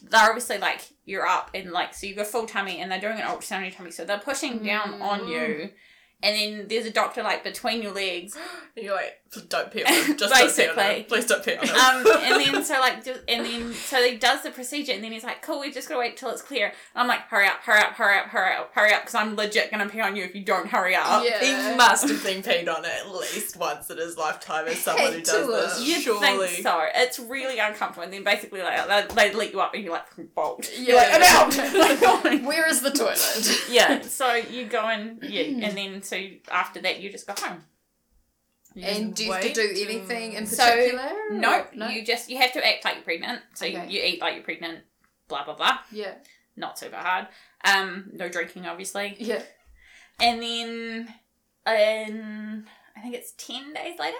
they're 0.00 0.28
obviously 0.30 0.56
like, 0.56 0.80
you're 1.04 1.26
up 1.26 1.50
and 1.52 1.72
like, 1.72 1.92
so 1.92 2.06
you've 2.06 2.16
got 2.16 2.28
full 2.28 2.46
tummy 2.46 2.80
and 2.80 2.90
they're 2.90 3.00
doing 3.00 3.20
an 3.20 3.26
ultrasound 3.26 3.58
on 3.58 3.62
your 3.64 3.72
tummy. 3.72 3.90
So 3.90 4.06
they're 4.06 4.18
pushing 4.18 4.62
down 4.62 5.02
on 5.02 5.28
you 5.28 5.70
and 6.22 6.36
then 6.36 6.66
there's 6.68 6.86
a 6.86 6.90
doctor 6.90 7.22
like 7.22 7.44
between 7.44 7.82
your 7.82 7.92
legs. 7.92 8.36
And 8.78 8.84
you're 8.86 8.94
like, 8.94 9.20
don't 9.48 9.72
pee 9.72 9.82
on 9.82 9.92
him. 9.92 10.16
Just 10.16 10.32
don't 10.32 10.38
pee 10.38 10.68
on 10.68 10.76
Basically. 10.76 10.84
him. 11.00 11.04
Please 11.06 11.26
don't 11.26 11.44
pee 11.44 11.56
on 11.56 11.66
him. 11.66 11.74
Um, 11.74 12.22
and 12.22 12.54
then 12.54 12.64
so 12.70 12.74
like, 12.78 13.02
do- 13.02 13.16
and 13.26 13.44
then 13.44 13.72
so 13.74 14.00
he 14.00 14.16
does 14.16 14.44
the 14.44 14.50
procedure, 14.52 14.92
and 14.92 15.02
then 15.02 15.10
he's 15.10 15.24
like, 15.24 15.42
"Cool, 15.42 15.58
we 15.58 15.72
just 15.72 15.88
gotta 15.88 15.98
wait 15.98 16.16
till 16.16 16.30
it's 16.30 16.42
clear." 16.42 16.66
And 16.66 16.74
I'm 16.94 17.08
like, 17.08 17.22
"Hurry 17.22 17.48
up, 17.48 17.56
hurry 17.64 17.80
up, 17.80 17.94
hurry 17.94 18.16
up, 18.20 18.26
hurry 18.26 18.54
up, 18.54 18.70
hurry 18.72 18.92
up," 18.92 19.00
because 19.02 19.16
I'm 19.16 19.34
legit 19.34 19.72
gonna 19.72 19.88
pee 19.88 20.00
on 20.00 20.14
you 20.14 20.22
if 20.22 20.32
you 20.36 20.44
don't 20.44 20.68
hurry 20.68 20.94
up. 20.94 21.24
Yeah. 21.24 21.40
He 21.70 21.76
must 21.76 22.08
have 22.08 22.22
been 22.22 22.40
peed 22.40 22.72
on 22.72 22.84
at 22.84 23.10
least 23.10 23.56
once 23.56 23.90
in 23.90 23.96
his 23.98 24.16
lifetime 24.16 24.68
as 24.68 24.78
someone 24.78 25.12
who 25.12 25.22
does 25.22 25.46
this. 25.48 25.78
have. 25.78 25.84
You'd 25.88 26.02
Surely. 26.02 26.46
think 26.46 26.62
so. 26.62 26.86
It's 26.94 27.18
really 27.18 27.58
uncomfortable, 27.58 28.04
and 28.04 28.12
then 28.12 28.22
basically 28.22 28.62
like 28.62 28.86
they, 28.86 29.14
they 29.30 29.34
let 29.34 29.52
you 29.52 29.60
up, 29.60 29.74
and 29.74 29.82
you're 29.82 29.92
like 29.92 30.06
bolt. 30.36 30.70
Yeah. 30.72 30.86
You're 30.86 30.96
like, 30.96 31.08
I'm 31.14 31.22
out. 31.24 32.42
Where 32.46 32.68
is 32.68 32.80
the 32.82 32.92
toilet? 32.92 33.64
yeah. 33.68 34.02
So 34.02 34.34
you 34.34 34.66
go 34.66 34.84
and 34.84 35.18
yeah, 35.22 35.66
and 35.66 35.76
then 35.76 36.02
so 36.08 36.20
after 36.50 36.80
that 36.80 37.00
you 37.00 37.10
just 37.10 37.26
go 37.26 37.34
home. 37.38 37.64
And 38.80 39.14
do 39.14 39.24
you 39.24 39.32
have 39.32 39.42
to 39.42 39.52
do 39.52 39.68
anything 39.76 40.34
in 40.34 40.46
So, 40.46 40.64
particular? 40.64 41.10
Nope. 41.32 41.70
No. 41.74 41.88
You 41.88 42.04
just 42.04 42.30
you 42.30 42.38
have 42.38 42.52
to 42.52 42.64
act 42.64 42.84
like 42.84 42.94
you're 42.96 43.02
pregnant. 43.04 43.40
So 43.54 43.66
Okay. 43.66 43.86
you, 43.88 43.98
you 44.00 44.04
eat 44.06 44.20
like 44.20 44.34
you're 44.34 44.44
pregnant. 44.44 44.80
Blah 45.26 45.44
blah 45.44 45.54
blah. 45.56 45.78
Yeah. 45.90 46.14
Not 46.56 46.78
super 46.78 46.96
hard. 46.96 47.26
Um, 47.64 48.10
no 48.12 48.28
drinking 48.28 48.66
obviously. 48.66 49.16
Yeah. 49.18 49.42
And 50.20 50.42
then, 50.42 51.08
um, 51.66 52.64
I 52.96 53.00
think 53.00 53.14
it's 53.14 53.32
ten 53.32 53.72
days 53.72 53.98
later. 53.98 54.16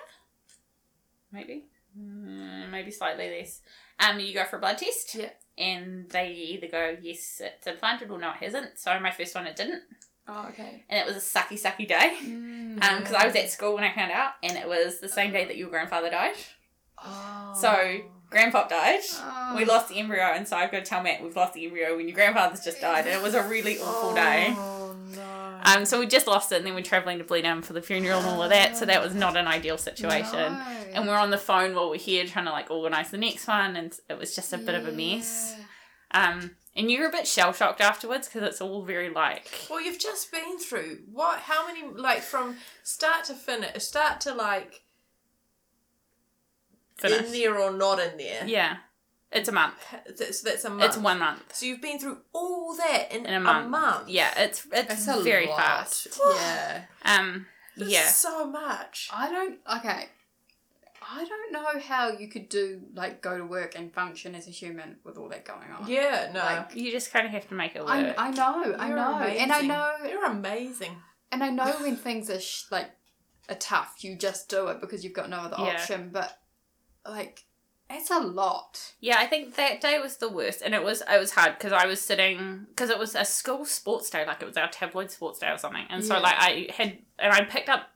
Maybe, 1.32 1.64
mm, 1.98 2.70
maybe 2.70 2.90
slightly 2.90 3.28
less. 3.30 3.60
Um, 4.00 4.18
you 4.20 4.32
go 4.32 4.44
for 4.44 4.56
a 4.56 4.60
blood 4.60 4.78
test. 4.78 5.14
Yeah. 5.14 5.30
And 5.56 6.08
they 6.10 6.30
either 6.30 6.68
go 6.68 6.96
yes 7.02 7.40
it's 7.44 7.66
implanted 7.66 8.10
or 8.10 8.18
no 8.18 8.30
it 8.30 8.36
hasn't. 8.44 8.78
So 8.78 8.98
my 9.00 9.10
first 9.10 9.34
one 9.34 9.46
it 9.46 9.56
didn't, 9.56 9.82
Oh, 10.28 10.46
okay. 10.50 10.84
and 10.90 11.00
it 11.00 11.06
was 11.06 11.16
a 11.16 11.26
sucky 11.26 11.60
sucky 11.60 11.88
day. 11.88 12.16
Mm. 12.22 12.82
Um, 12.84 12.98
because 12.98 13.14
I 13.14 13.26
was 13.26 13.34
at 13.34 13.50
school 13.50 13.74
when 13.74 13.84
I 13.84 13.94
found 13.94 14.12
out, 14.12 14.32
and 14.42 14.56
it 14.56 14.68
was 14.68 15.00
the 15.00 15.08
same 15.08 15.32
day 15.32 15.46
that 15.46 15.56
your 15.56 15.70
grandfather 15.70 16.10
died. 16.10 16.34
Oh. 17.02 17.56
So 17.58 18.00
grandpop 18.30 18.68
died. 18.68 19.00
Oh. 19.14 19.54
We 19.56 19.64
lost 19.64 19.88
the 19.88 19.98
embryo, 19.98 20.24
and 20.24 20.46
so 20.46 20.56
I've 20.56 20.70
got 20.70 20.84
to 20.84 20.84
tell 20.84 21.02
Matt 21.02 21.22
we've 21.22 21.34
lost 21.34 21.54
the 21.54 21.64
embryo 21.64 21.96
when 21.96 22.08
your 22.08 22.14
grandfather's 22.14 22.62
just 22.62 22.80
died, 22.80 23.06
and 23.06 23.16
it 23.18 23.22
was 23.22 23.34
a 23.34 23.42
really 23.48 23.78
awful 23.78 24.14
day. 24.14 24.48
Oh 24.50 24.94
no. 25.16 25.60
Um, 25.64 25.84
so 25.84 25.98
we 25.98 26.06
just 26.06 26.26
lost 26.26 26.52
it, 26.52 26.56
and 26.56 26.66
then 26.66 26.74
we're 26.74 26.82
travelling 26.82 27.18
to 27.18 27.24
Blenheim 27.24 27.62
for 27.62 27.72
the 27.72 27.82
funeral 27.82 28.20
and 28.20 28.28
all 28.28 28.42
of 28.42 28.50
that. 28.50 28.76
So 28.76 28.84
that 28.84 29.02
was 29.02 29.14
not 29.14 29.36
an 29.36 29.46
ideal 29.46 29.78
situation. 29.78 30.52
No. 30.52 30.62
And 30.92 31.08
we're 31.08 31.18
on 31.18 31.30
the 31.30 31.38
phone 31.38 31.74
while 31.74 31.90
we're 31.90 31.96
here 31.96 32.26
trying 32.26 32.44
to 32.44 32.52
like 32.52 32.70
organise 32.70 33.10
the 33.10 33.18
next 33.18 33.46
one, 33.46 33.76
and 33.76 33.98
it 34.08 34.18
was 34.18 34.34
just 34.34 34.52
a 34.52 34.58
bit 34.58 34.74
of 34.74 34.86
a 34.86 34.92
mess. 34.92 35.56
Um, 36.10 36.52
and 36.74 36.90
you're 36.90 37.08
a 37.08 37.12
bit 37.12 37.26
shell 37.26 37.52
shocked 37.52 37.80
afterwards 37.80 38.28
because 38.28 38.48
it's 38.48 38.60
all 38.60 38.82
very 38.82 39.10
like 39.10 39.66
Well, 39.68 39.80
you've 39.80 39.98
just 39.98 40.30
been 40.32 40.58
through 40.58 40.98
what? 41.12 41.40
How 41.40 41.66
many? 41.66 41.82
Like 41.84 42.20
from 42.22 42.56
start 42.82 43.24
to 43.24 43.34
finish, 43.34 43.82
start 43.82 44.20
to 44.22 44.34
like 44.34 44.82
in 47.04 47.32
there 47.32 47.58
or 47.58 47.72
not 47.72 47.98
in 48.00 48.16
there. 48.16 48.46
Yeah, 48.46 48.76
it's 49.32 49.48
a 49.48 49.52
month. 49.52 49.74
That's, 50.18 50.40
that's 50.42 50.64
a 50.64 50.70
month. 50.70 50.84
It's 50.84 50.96
one 50.96 51.18
month. 51.18 51.54
So 51.54 51.66
you've 51.66 51.82
been 51.82 51.98
through 51.98 52.18
all 52.32 52.74
that 52.76 53.12
in, 53.12 53.26
In 53.26 53.34
a 53.34 53.40
month. 53.40 53.66
A 53.66 53.68
month. 53.68 54.08
Yeah, 54.08 54.32
it's 54.36 54.66
it's 54.72 55.06
It's 55.08 55.22
very 55.22 55.46
lot. 55.46 55.56
fast. 55.58 56.08
Yeah. 56.34 56.82
Um, 57.04 57.46
That's 57.76 57.90
yeah. 57.90 58.06
so 58.08 58.46
much. 58.46 59.10
I 59.12 59.30
don't. 59.30 59.58
Okay. 59.78 60.08
I 61.10 61.24
don't 61.24 61.52
know 61.52 61.80
how 61.80 62.10
you 62.12 62.28
could 62.28 62.48
do 62.48 62.82
like 62.94 63.22
go 63.22 63.38
to 63.38 63.44
work 63.44 63.74
and 63.76 63.92
function 63.92 64.34
as 64.34 64.46
a 64.46 64.50
human 64.50 64.96
with 65.04 65.16
all 65.16 65.28
that 65.30 65.44
going 65.44 65.70
on. 65.70 65.88
Yeah, 65.88 66.30
no. 66.34 66.40
Like, 66.40 66.74
You 66.74 66.90
just 66.92 67.12
kind 67.12 67.24
of 67.26 67.32
have 67.32 67.48
to 67.48 67.54
make 67.54 67.74
it 67.76 67.80
work. 67.80 67.90
I, 67.90 68.14
I 68.16 68.30
know, 68.30 68.74
I 68.78 68.88
You're 68.88 68.96
know, 68.96 69.18
and 69.22 69.52
I 69.52 69.60
know, 69.62 69.92
You're 70.08 70.26
amazing. 70.26 70.96
and 71.32 71.42
I 71.42 71.50
know 71.50 71.76
when 71.80 71.96
things 72.06 72.28
are 72.30 72.40
sh- 72.40 72.64
like 72.70 72.90
are 73.48 73.54
tough, 73.54 74.04
you 74.04 74.16
just 74.16 74.50
do 74.50 74.66
it 74.68 74.80
because 74.80 75.02
you've 75.02 75.14
got 75.14 75.30
no 75.30 75.38
other 75.38 75.56
Yeah. 75.58 75.72
option. 75.74 76.10
But 76.12 76.38
like, 77.06 77.44
it's 77.88 78.10
a 78.10 78.18
lot. 78.20 78.92
Yeah, 79.00 79.16
I 79.18 79.26
think 79.26 79.54
that 79.56 79.80
day 79.80 79.98
was 79.98 80.18
the 80.18 80.28
worst, 80.28 80.60
and 80.60 80.74
it 80.74 80.82
was 80.82 81.00
it 81.10 81.18
was 81.18 81.30
hard 81.30 81.54
because 81.56 81.72
I 81.72 81.86
was 81.86 82.02
sitting 82.02 82.66
because 82.68 82.90
it 82.90 82.98
was 82.98 83.14
a 83.14 83.24
school 83.24 83.64
sports 83.64 84.10
day, 84.10 84.26
like 84.26 84.42
it 84.42 84.46
was 84.46 84.58
our 84.58 84.68
tabloid 84.68 85.10
sports 85.10 85.38
day 85.38 85.48
or 85.50 85.56
something, 85.56 85.86
and 85.88 86.04
so 86.04 86.16
Yeah. 86.16 86.20
like 86.20 86.34
I 86.38 86.66
had 86.76 86.98
and 87.18 87.32
I 87.32 87.44
picked 87.44 87.70
up 87.70 87.88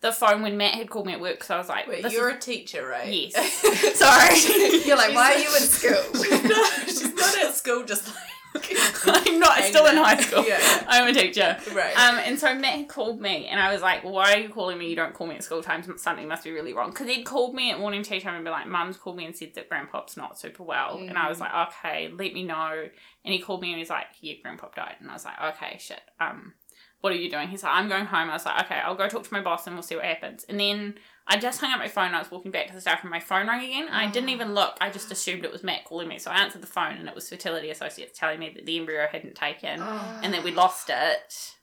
the 0.00 0.12
phone 0.12 0.42
when 0.42 0.56
Matt 0.56 0.74
had 0.74 0.90
called 0.90 1.06
me 1.06 1.12
at 1.12 1.20
work, 1.20 1.42
so 1.42 1.54
I 1.54 1.58
was 1.58 1.68
like, 1.68 1.86
Wait, 1.88 2.10
you're 2.12 2.30
is- 2.30 2.36
a 2.36 2.38
teacher, 2.38 2.86
right? 2.86 3.08
Yes. 3.12 3.34
Sorry. 3.98 4.84
You're 4.86 4.96
like, 4.96 5.14
why 5.14 5.34
are 5.34 5.38
you 5.38 5.46
in 5.48 5.62
school? 5.62 6.02
no, 6.48 6.64
she's 6.86 7.14
not 7.14 7.38
at 7.38 7.54
school. 7.54 7.84
Just 7.84 8.08
like 8.56 9.26
I'm 9.26 9.38
not 9.38 9.62
still 9.64 9.86
in 9.86 9.96
high 9.96 10.16
school. 10.20 10.44
Yeah. 10.46 10.58
I'm 10.88 11.06
a 11.08 11.12
teacher. 11.12 11.56
right. 11.74 11.96
Um, 11.98 12.18
and 12.18 12.38
so 12.38 12.54
Matt 12.54 12.76
had 12.78 12.88
called 12.88 13.20
me, 13.20 13.46
and 13.46 13.60
I 13.60 13.72
was 13.72 13.82
like, 13.82 14.02
"Why 14.04 14.32
are 14.34 14.38
you 14.38 14.48
calling 14.48 14.78
me? 14.78 14.88
You 14.88 14.96
don't 14.96 15.14
call 15.14 15.26
me 15.26 15.34
at 15.36 15.44
school 15.44 15.62
times. 15.62 15.86
Something 16.00 16.26
must 16.26 16.44
be 16.44 16.50
really 16.50 16.72
wrong." 16.72 16.90
Because 16.90 17.08
he'd 17.08 17.24
called 17.24 17.54
me 17.54 17.70
at 17.70 17.78
morning 17.78 18.02
tea 18.02 18.20
time 18.20 18.34
and 18.36 18.44
be 18.44 18.50
like, 18.50 18.66
"Mum's 18.66 18.96
called 18.96 19.16
me 19.16 19.26
and 19.26 19.36
said 19.36 19.52
that 19.54 19.68
Grandpop's 19.68 20.16
not 20.16 20.38
super 20.38 20.62
well," 20.62 20.96
and 20.98 21.18
I 21.18 21.28
was 21.28 21.40
like, 21.40 21.52
"Okay, 21.68 22.08
let 22.08 22.32
me 22.32 22.42
know." 22.42 22.88
And 23.24 23.34
he 23.34 23.38
called 23.38 23.60
me 23.62 23.70
and 23.70 23.78
he's 23.78 23.90
like, 23.90 24.06
"Yeah, 24.20 24.34
Grandpop 24.44 24.74
died," 24.74 24.96
and 25.00 25.10
I 25.10 25.12
was 25.12 25.24
like, 25.26 25.40
"Okay, 25.56 25.76
shit. 25.78 26.00
Um, 26.18 26.54
what 27.00 27.12
are 27.12 27.16
you 27.16 27.30
doing?" 27.30 27.48
He's 27.48 27.62
like, 27.62 27.74
"I'm 27.74 27.88
going 27.88 28.06
home." 28.06 28.30
I 28.30 28.34
was 28.34 28.46
like, 28.46 28.64
"Okay, 28.64 28.80
I'll 28.80 28.94
go 28.94 29.08
talk 29.08 29.24
to 29.24 29.32
my 29.32 29.40
boss 29.40 29.66
and 29.66 29.76
we'll 29.76 29.82
see 29.82 29.96
what 29.96 30.04
happens." 30.04 30.44
And 30.48 30.58
then 30.58 30.94
I 31.26 31.36
just 31.36 31.60
hung 31.60 31.72
up 31.72 31.78
my 31.78 31.88
phone. 31.88 32.14
I 32.14 32.18
was 32.18 32.30
walking 32.30 32.50
back 32.50 32.68
to 32.68 32.74
the 32.74 32.80
staff 32.80 33.02
and 33.02 33.10
My 33.10 33.20
phone 33.20 33.46
rang 33.46 33.62
again. 33.62 33.88
I 33.90 34.10
didn't 34.10 34.30
even 34.30 34.54
look. 34.54 34.78
I 34.80 34.90
just 34.90 35.12
assumed 35.12 35.44
it 35.44 35.52
was 35.52 35.62
Matt 35.62 35.84
calling 35.84 36.08
me. 36.08 36.18
So 36.18 36.30
I 36.30 36.38
answered 36.38 36.62
the 36.62 36.66
phone, 36.66 36.96
and 36.96 37.08
it 37.08 37.14
was 37.14 37.28
fertility 37.28 37.70
associates 37.70 38.18
telling 38.18 38.38
me 38.38 38.50
that 38.54 38.64
the 38.64 38.78
embryo 38.78 39.06
hadn't 39.10 39.34
taken 39.34 39.80
and 39.80 40.32
that 40.32 40.42
we 40.42 40.52
lost 40.52 40.90
it. 40.90 41.54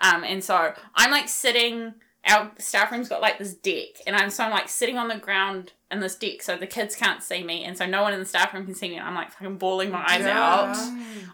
Um, 0.00 0.22
and 0.24 0.44
so 0.44 0.74
I'm 0.94 1.10
like 1.10 1.28
sitting. 1.28 1.94
Our 2.28 2.50
staff 2.58 2.92
room's 2.92 3.08
got 3.08 3.22
like 3.22 3.38
this 3.38 3.54
deck, 3.54 4.00
and 4.06 4.14
I'm 4.14 4.30
so 4.30 4.44
I'm 4.44 4.50
like 4.50 4.68
sitting 4.68 4.98
on 4.98 5.08
the 5.08 5.16
ground 5.16 5.72
in 5.90 6.00
this 6.00 6.14
deck, 6.16 6.42
so 6.42 6.56
the 6.56 6.66
kids 6.66 6.94
can't 6.94 7.22
see 7.22 7.42
me, 7.42 7.64
and 7.64 7.76
so 7.78 7.86
no 7.86 8.02
one 8.02 8.12
in 8.12 8.20
the 8.20 8.26
staff 8.26 8.52
room 8.52 8.64
can 8.66 8.74
see 8.74 8.90
me. 8.90 8.96
And 8.96 9.06
I'm 9.08 9.14
like 9.14 9.32
fucking 9.32 9.56
bawling 9.56 9.90
my 9.90 10.04
eyes 10.06 10.20
Yeah. 10.24 10.38
out 10.38 10.76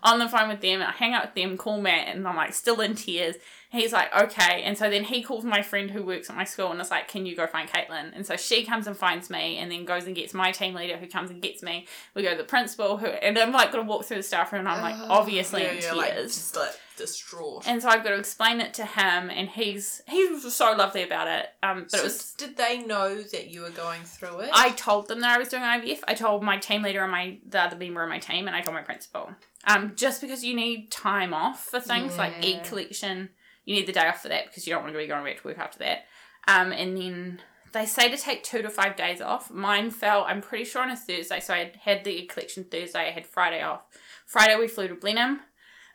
on 0.05 0.19
the 0.21 0.29
phone 0.29 0.49
with 0.49 0.61
them, 0.61 0.81
and 0.81 0.85
I 0.85 0.93
hang 0.93 1.13
out 1.13 1.25
with 1.27 1.35
them, 1.35 1.57
call 1.57 1.81
Matt, 1.81 2.09
and 2.15 2.27
I'm 2.27 2.37
like 2.37 2.55
still 2.55 2.81
in 2.81 2.95
tears. 2.95 3.35
He's 3.71 3.93
like, 3.93 4.15
okay, 4.15 4.63
and 4.63 4.79
so 4.79 4.89
then 4.89 5.05
he 5.05 5.23
calls 5.23 5.45
my 5.45 5.63
friend 5.63 5.91
who 5.91 6.05
works 6.05 6.31
at 6.31 6.37
my 6.37 6.45
school, 6.45 6.71
and 6.71 6.81
is 6.81 6.91
like, 6.91 7.09
can 7.09 7.27
you 7.27 7.35
go 7.37 7.47
find 7.47 7.69
Caitlin? 7.69 8.15
And 8.15 8.25
so 8.27 8.37
she 8.37 8.65
comes 8.65 8.87
and 8.87 8.97
finds 8.97 9.29
me, 9.31 9.59
and 9.59 9.71
then 9.71 9.85
goes 9.85 10.07
and 10.07 10.15
gets 10.15 10.33
my 10.35 10.53
team 10.53 10.75
leader, 10.75 10.97
who 10.97 11.07
comes 11.07 11.31
and 11.31 11.43
gets 11.43 11.63
me. 11.63 11.87
We 12.15 12.23
go 12.23 12.31
to 12.31 12.37
the 12.37 12.45
principal, 12.45 12.97
who, 12.97 13.07
and 13.07 13.39
I'm 13.39 13.53
like 13.53 13.73
gonna 13.73 13.85
walk 13.89 14.05
through 14.05 14.19
the 14.19 14.23
staff 14.23 14.53
room, 14.53 14.61
and 14.61 14.69
I'm 14.69 14.83
like 14.83 14.95
Oh. 14.97 15.07
obviously 15.11 15.63
yeah, 15.63 15.73
in 15.73 15.83
you're 15.83 15.95
like 15.95 16.15
just 16.15 16.57
like 16.57 16.71
distraught. 16.97 17.65
And 17.69 17.83
so 17.83 17.89
I've 17.89 18.03
got 18.03 18.11
to 18.11 18.19
explain 18.19 18.61
it 18.61 18.73
to 18.75 18.85
him, 18.87 19.31
and 19.31 19.49
he's 19.49 20.01
he 20.09 20.27
was 20.29 20.55
so 20.55 20.73
lovely 20.73 21.03
about 21.03 21.29
it. 21.29 21.49
Um, 21.63 21.83
but 21.83 21.91
so 21.91 21.99
it 21.99 22.05
was 22.05 22.33
did 22.35 22.57
they 22.57 22.79
know 22.79 23.21
that 23.23 23.49
you 23.51 23.63
were 23.63 23.71
going 23.71 24.03
through 24.03 24.41
it? 24.41 24.51
I 24.53 24.71
told 24.71 25.09
them 25.09 25.21
that 25.21 25.35
I 25.35 25.39
was 25.39 25.49
doing 25.49 25.63
IVF. 25.63 26.01
I 26.09 26.15
told 26.15 26.43
my 26.43 26.57
team 26.57 26.83
leader 26.83 27.03
and 27.03 27.13
my 27.13 27.39
the 27.49 27.61
other 27.61 27.77
member 27.77 28.03
of 28.03 28.09
my 28.09 28.19
team, 28.19 28.47
and 28.47 28.57
I 28.57 28.61
told 28.61 28.75
my 28.75 28.83
principal. 28.83 29.31
Um, 29.67 29.93
just 29.97 30.21
because 30.21 30.45
you 30.45 30.55
need 30.55 30.91
time 30.91 31.35
off 31.35 31.65
for 31.67 31.81
things 31.81 32.17
like 32.17 32.33
egg 32.45 32.63
collection, 32.65 33.31
you 33.67 33.75
need 33.75 33.87
the 33.87 33.93
day 33.93 34.09
off 34.09 34.23
for 34.23 34.29
that 34.29 34.47
because 34.47 34.67
you 34.67 34.73
don't 34.73 34.83
want 34.83 34.95
to 34.95 34.99
be 34.99 35.07
going 35.07 35.25
back 35.25 35.43
to 35.43 35.47
work 35.47 35.59
after 35.59 35.81
that. 35.81 36.07
Um, 36.49 36.73
and 36.73 36.97
then 36.97 37.43
they 37.73 37.85
say 37.85 38.09
to 38.09 38.17
take 38.17 38.43
two 38.43 38.63
to 38.63 38.71
five 38.71 38.97
days 38.97 39.21
off. 39.21 39.51
Mine 39.51 39.91
fell, 39.91 40.25
I'm 40.25 40.41
pretty 40.41 40.65
sure, 40.65 40.81
on 40.81 40.91
a 40.91 40.97
Thursday, 40.97 41.41
so 41.41 41.53
I 41.53 41.73
had 41.83 42.05
the 42.05 42.25
collection 42.27 42.65
Thursday. 42.65 43.09
I 43.09 43.11
had 43.11 43.27
Friday 43.27 43.63
off. 43.63 43.83
Friday 44.25 44.57
we 44.57 44.69
flew 44.69 44.89
to 44.89 44.95
Blenheim. 44.95 45.41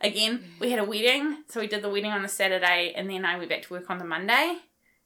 Again, 0.02 0.44
we 0.60 0.72
had 0.72 0.80
a 0.80 0.84
wedding, 0.84 1.44
so 1.48 1.60
we 1.60 1.68
did 1.68 1.82
the 1.82 1.90
wedding 1.90 2.12
on 2.12 2.24
the 2.24 2.28
Saturday, 2.28 2.94
and 2.96 3.10
then 3.10 3.24
I 3.24 3.38
went 3.38 3.50
back 3.50 3.64
to 3.64 3.74
work 3.74 3.90
on 3.90 4.00
the 4.00 4.06
Monday. 4.06 4.58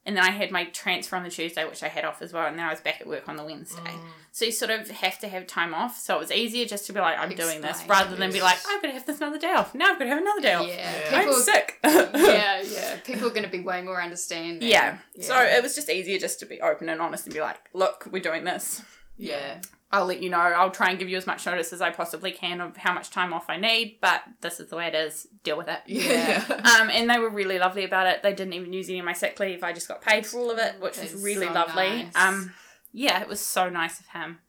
And 0.06 0.16
then 0.16 0.22
I 0.24 0.30
had 0.30 0.52
my 0.52 0.64
transfer 0.66 1.16
on 1.16 1.24
the 1.24 1.30
Tuesday, 1.30 1.64
which 1.64 1.82
I 1.82 1.88
had 1.88 2.04
off 2.04 2.22
as 2.22 2.32
well, 2.32 2.46
and 2.46 2.56
then 2.56 2.64
I 2.64 2.70
was 2.70 2.80
back 2.80 3.00
at 3.00 3.08
work 3.08 3.28
on 3.28 3.36
the 3.36 3.42
Wednesday. 3.44 3.80
Mm. 3.82 3.98
So 4.30 4.44
you 4.44 4.52
sort 4.52 4.70
of 4.70 4.88
have 4.88 5.18
to 5.18 5.28
have 5.28 5.48
time 5.48 5.74
off. 5.74 5.98
So 5.98 6.14
it 6.14 6.20
was 6.20 6.30
easier 6.30 6.64
just 6.64 6.86
to 6.86 6.92
be 6.92 7.00
like, 7.00 7.18
I'm 7.18 7.30
doing 7.30 7.60
this, 7.60 7.78
Explain, 7.80 7.88
rather 7.88 8.14
than 8.14 8.30
be 8.30 8.40
like, 8.40 8.56
I'm 8.68 8.80
going 8.80 8.92
to 8.92 8.98
have 8.98 9.04
this 9.04 9.16
another 9.16 9.38
day 9.38 9.50
off. 9.52 9.74
Now 9.74 9.86
I'm 9.90 9.98
going 9.98 10.08
to 10.08 10.14
have 10.14 10.22
another 10.22 10.40
day 10.40 10.54
off. 10.54 10.68
Yeah, 10.68 11.10
Yeah. 11.10 11.18
I'm 11.18 11.32
sick. 11.32 11.78
yeah, 11.84 12.62
yeah. 12.62 12.96
People 13.04 13.26
are 13.26 13.30
going 13.30 13.42
to 13.42 13.48
be 13.50 13.60
way 13.60 13.82
more 13.82 14.00
understanding. 14.00 14.68
yeah. 14.68 14.98
So 15.20 15.36
it 15.40 15.60
was 15.62 15.74
just 15.74 15.90
easier 15.90 16.18
just 16.20 16.38
to 16.38 16.46
be 16.46 16.60
open 16.60 16.88
and 16.88 17.00
honest 17.00 17.26
and 17.26 17.34
be 17.34 17.40
like, 17.40 17.58
look, 17.74 18.06
we're 18.12 18.22
doing 18.22 18.44
this. 18.44 18.82
Yeah. 19.18 19.60
I'll 19.92 20.06
let 20.06 20.22
you 20.22 20.30
know. 20.30 20.38
I'll 20.38 20.70
try 20.70 20.90
and 20.90 20.98
give 20.98 21.08
you 21.08 21.16
as 21.16 21.26
much 21.26 21.46
notice 21.46 21.72
as 21.72 21.80
I 21.80 21.90
possibly 21.90 22.32
can 22.32 22.60
of 22.60 22.76
how 22.76 22.92
much 22.92 23.10
time 23.10 23.32
off 23.32 23.48
I 23.48 23.56
need, 23.56 23.98
but 24.00 24.22
this 24.40 24.58
is 24.58 24.68
the 24.68 24.76
way 24.76 24.88
it 24.88 24.94
is. 24.94 25.28
Deal 25.44 25.56
with 25.56 25.68
it. 25.68 25.80
yeah. 25.86 26.44
Um, 26.48 26.90
and 26.90 27.08
they 27.08 27.18
were 27.18 27.30
really 27.30 27.58
lovely 27.58 27.84
about 27.84 28.06
it. 28.08 28.22
They 28.22 28.34
didn't 28.34 28.54
even 28.54 28.72
use 28.72 28.88
any 28.88 28.98
of 28.98 29.04
my 29.04 29.12
sick 29.12 29.38
leave. 29.38 29.62
I 29.62 29.72
just 29.72 29.86
got 29.86 30.02
paid 30.02 30.26
for 30.26 30.38
all 30.40 30.50
of 30.50 30.58
it, 30.58 30.80
which 30.80 30.98
was 30.98 31.14
really 31.22 31.46
so 31.46 31.52
lovely. 31.52 32.04
nice. 32.04 32.16
Um, 32.16 32.52
yeah, 32.92 33.20
it 33.20 33.28
was 33.28 33.40
so 33.40 33.68
nice 33.68 34.00
of 34.00 34.06
him. 34.08 34.40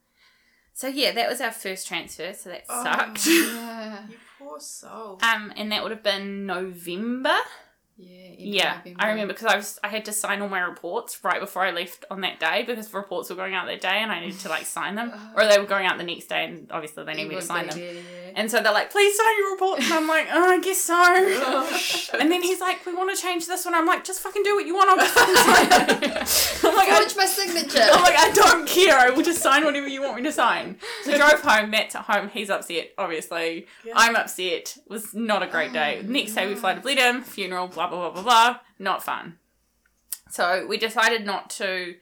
So 0.74 0.88
yeah, 0.88 1.12
that 1.12 1.28
was 1.28 1.40
our 1.40 1.52
first 1.52 1.86
transfer. 1.86 2.32
So 2.34 2.50
that 2.50 2.66
sucked. 2.66 3.26
Yeah. 3.26 4.06
you 4.08 4.16
poor 4.38 4.60
soul. 4.60 5.18
Um, 5.22 5.52
and 5.56 5.72
that 5.72 5.82
would 5.82 5.92
have 5.92 6.02
been 6.02 6.46
November. 6.46 7.36
Yeah. 7.98 8.28
Yeah, 8.40 8.78
I 9.00 9.10
remember 9.10 9.34
because 9.34 9.46
I 9.52 9.56
was 9.56 9.80
I 9.82 9.88
had 9.88 10.04
to 10.04 10.12
sign 10.12 10.40
all 10.42 10.48
my 10.48 10.60
reports 10.60 11.24
right 11.24 11.40
before 11.40 11.64
I 11.64 11.72
left 11.72 12.04
on 12.08 12.20
that 12.20 12.38
day 12.38 12.62
because 12.64 12.86
the 12.86 12.96
reports 12.96 13.30
were 13.30 13.34
going 13.36 13.52
out 13.54 13.66
that 13.66 13.80
day 13.80 13.98
and 14.00 14.12
I 14.12 14.20
needed 14.20 14.38
to 14.40 14.48
like 14.48 14.64
sign 14.64 14.94
them 14.94 15.12
or 15.36 15.44
they 15.44 15.58
were 15.58 15.66
going 15.66 15.86
out 15.86 15.98
the 15.98 16.04
next 16.04 16.26
day 16.26 16.44
and 16.44 16.70
obviously 16.70 17.02
they 17.04 17.14
need 17.14 17.28
me 17.28 17.34
to 17.34 17.42
sign 17.42 17.66
them. 17.66 17.76
yeah. 17.78 17.90
And 18.36 18.48
so 18.48 18.60
they're 18.62 18.72
like, 18.72 18.92
please 18.92 19.16
sign 19.16 19.38
your 19.38 19.50
reports. 19.52 19.84
And 19.86 19.94
I'm 19.94 20.06
like, 20.06 20.28
oh, 20.32 20.50
I 20.52 20.60
guess 20.60 20.80
so. 20.80 22.18
and 22.20 22.30
then 22.30 22.40
he's 22.42 22.60
like, 22.60 22.86
we 22.86 22.94
want 22.94 23.14
to 23.14 23.20
change 23.20 23.48
this 23.48 23.64
one. 23.64 23.74
I'm 23.74 23.86
like, 23.86 24.04
just 24.04 24.20
fucking 24.20 24.44
do 24.44 24.54
what 24.54 24.66
you 24.66 24.74
want. 24.74 24.90
I'll 24.90 24.96
just 24.98 25.14
fucking 25.14 26.26
sign. 26.26 26.70
I'm 26.70 26.76
like, 26.76 26.88
I, 26.90 27.12
my 27.16 27.26
signature. 27.26 27.80
I'm 27.82 28.02
like, 28.02 28.16
I 28.16 28.30
don't 28.30 28.68
care. 28.68 28.96
I 28.96 29.10
will 29.10 29.24
just 29.24 29.42
sign 29.42 29.64
whatever 29.64 29.88
you 29.88 30.02
want 30.02 30.16
me 30.16 30.22
to 30.22 30.32
sign. 30.32 30.76
So 31.02 31.12
I 31.12 31.16
drove 31.16 31.40
home. 31.40 31.70
Matt's 31.70 31.96
at 31.96 32.02
home. 32.04 32.28
He's 32.28 32.50
upset, 32.50 32.92
obviously. 32.96 33.66
I'm 33.94 34.14
upset. 34.14 34.76
It 34.76 34.82
was 34.86 35.14
not 35.14 35.42
a 35.42 35.48
great 35.48 35.72
day. 35.72 36.02
Next 36.04 36.34
day 36.34 36.46
we 36.46 36.54
fly 36.54 36.74
to 36.74 36.80
Blenheim, 36.80 37.22
funeral, 37.22 37.66
blah, 37.66 37.87
blah, 37.88 38.10
blah, 38.10 38.10
blah, 38.10 38.22
blah. 38.22 38.60
Not 38.78 39.02
fun. 39.02 39.38
So 40.30 40.66
we 40.66 40.76
decided 40.76 41.24
not 41.24 41.50
to 41.50 41.94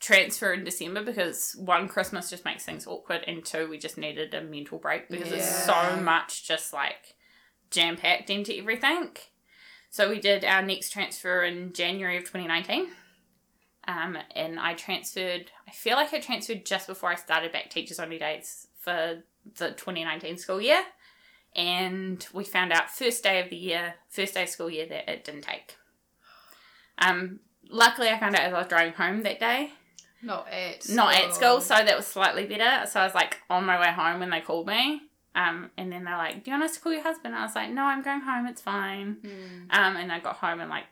transfer 0.00 0.52
in 0.52 0.64
December 0.64 1.02
because 1.02 1.54
one, 1.58 1.88
Christmas 1.88 2.28
just 2.28 2.44
makes 2.44 2.64
things 2.64 2.86
awkward, 2.86 3.22
and 3.26 3.44
two, 3.44 3.68
we 3.68 3.78
just 3.78 3.96
needed 3.96 4.34
a 4.34 4.42
mental 4.42 4.78
break 4.78 5.08
because 5.08 5.32
it's 5.32 5.64
so 5.64 5.96
much 5.96 6.46
just 6.46 6.72
like 6.72 7.14
jam 7.70 7.96
packed 7.96 8.30
into 8.30 8.56
everything. 8.56 9.10
So 9.90 10.08
we 10.08 10.20
did 10.20 10.44
our 10.44 10.62
next 10.62 10.90
transfer 10.90 11.44
in 11.44 11.72
January 11.72 12.16
of 12.16 12.24
2019. 12.24 12.88
Um, 13.86 14.16
and 14.34 14.58
I 14.58 14.74
transferred, 14.74 15.50
I 15.68 15.72
feel 15.72 15.96
like 15.96 16.14
I 16.14 16.20
transferred 16.20 16.64
just 16.64 16.86
before 16.86 17.10
I 17.10 17.16
started 17.16 17.52
back 17.52 17.68
teachers 17.68 17.98
only 17.98 18.18
dates 18.18 18.68
for 18.78 19.22
the 19.58 19.70
2019 19.70 20.38
school 20.38 20.60
year. 20.60 20.82
And 21.54 22.26
we 22.32 22.44
found 22.44 22.72
out 22.72 22.90
first 22.90 23.22
day 23.22 23.40
of 23.42 23.50
the 23.50 23.56
year, 23.56 23.94
first 24.08 24.34
day 24.34 24.44
of 24.44 24.48
school 24.48 24.70
year, 24.70 24.86
that 24.86 25.08
it 25.08 25.24
didn't 25.24 25.42
take. 25.42 25.76
Um, 26.98 27.40
luckily, 27.68 28.08
I 28.08 28.18
found 28.18 28.34
out 28.34 28.42
as 28.42 28.54
I 28.54 28.58
was 28.58 28.68
driving 28.68 28.94
home 28.94 29.22
that 29.22 29.38
day, 29.38 29.70
Not 30.22 30.48
at 30.48 30.88
not 30.88 31.14
at 31.14 31.34
school, 31.34 31.60
so 31.60 31.74
that 31.74 31.96
was 31.96 32.06
slightly 32.06 32.46
better. 32.46 32.86
So 32.86 33.00
I 33.00 33.04
was 33.04 33.14
like 33.14 33.38
on 33.50 33.66
my 33.66 33.78
way 33.80 33.92
home 33.92 34.20
when 34.20 34.30
they 34.30 34.40
called 34.40 34.66
me. 34.66 35.02
Um, 35.34 35.70
and 35.78 35.90
then 35.90 36.04
they're 36.04 36.16
like, 36.16 36.44
"Do 36.44 36.50
you 36.50 36.58
want 36.58 36.64
us 36.64 36.76
to 36.76 36.80
call 36.80 36.92
your 36.92 37.02
husband?" 37.02 37.34
I 37.34 37.42
was 37.42 37.54
like, 37.54 37.70
"No, 37.70 37.84
I'm 37.84 38.02
going 38.02 38.20
home. 38.20 38.46
It's 38.46 38.60
fine." 38.60 39.16
Mm. 39.24 39.74
Um, 39.76 39.96
and 39.96 40.12
I 40.12 40.20
got 40.20 40.36
home 40.36 40.60
and 40.60 40.70
like, 40.70 40.84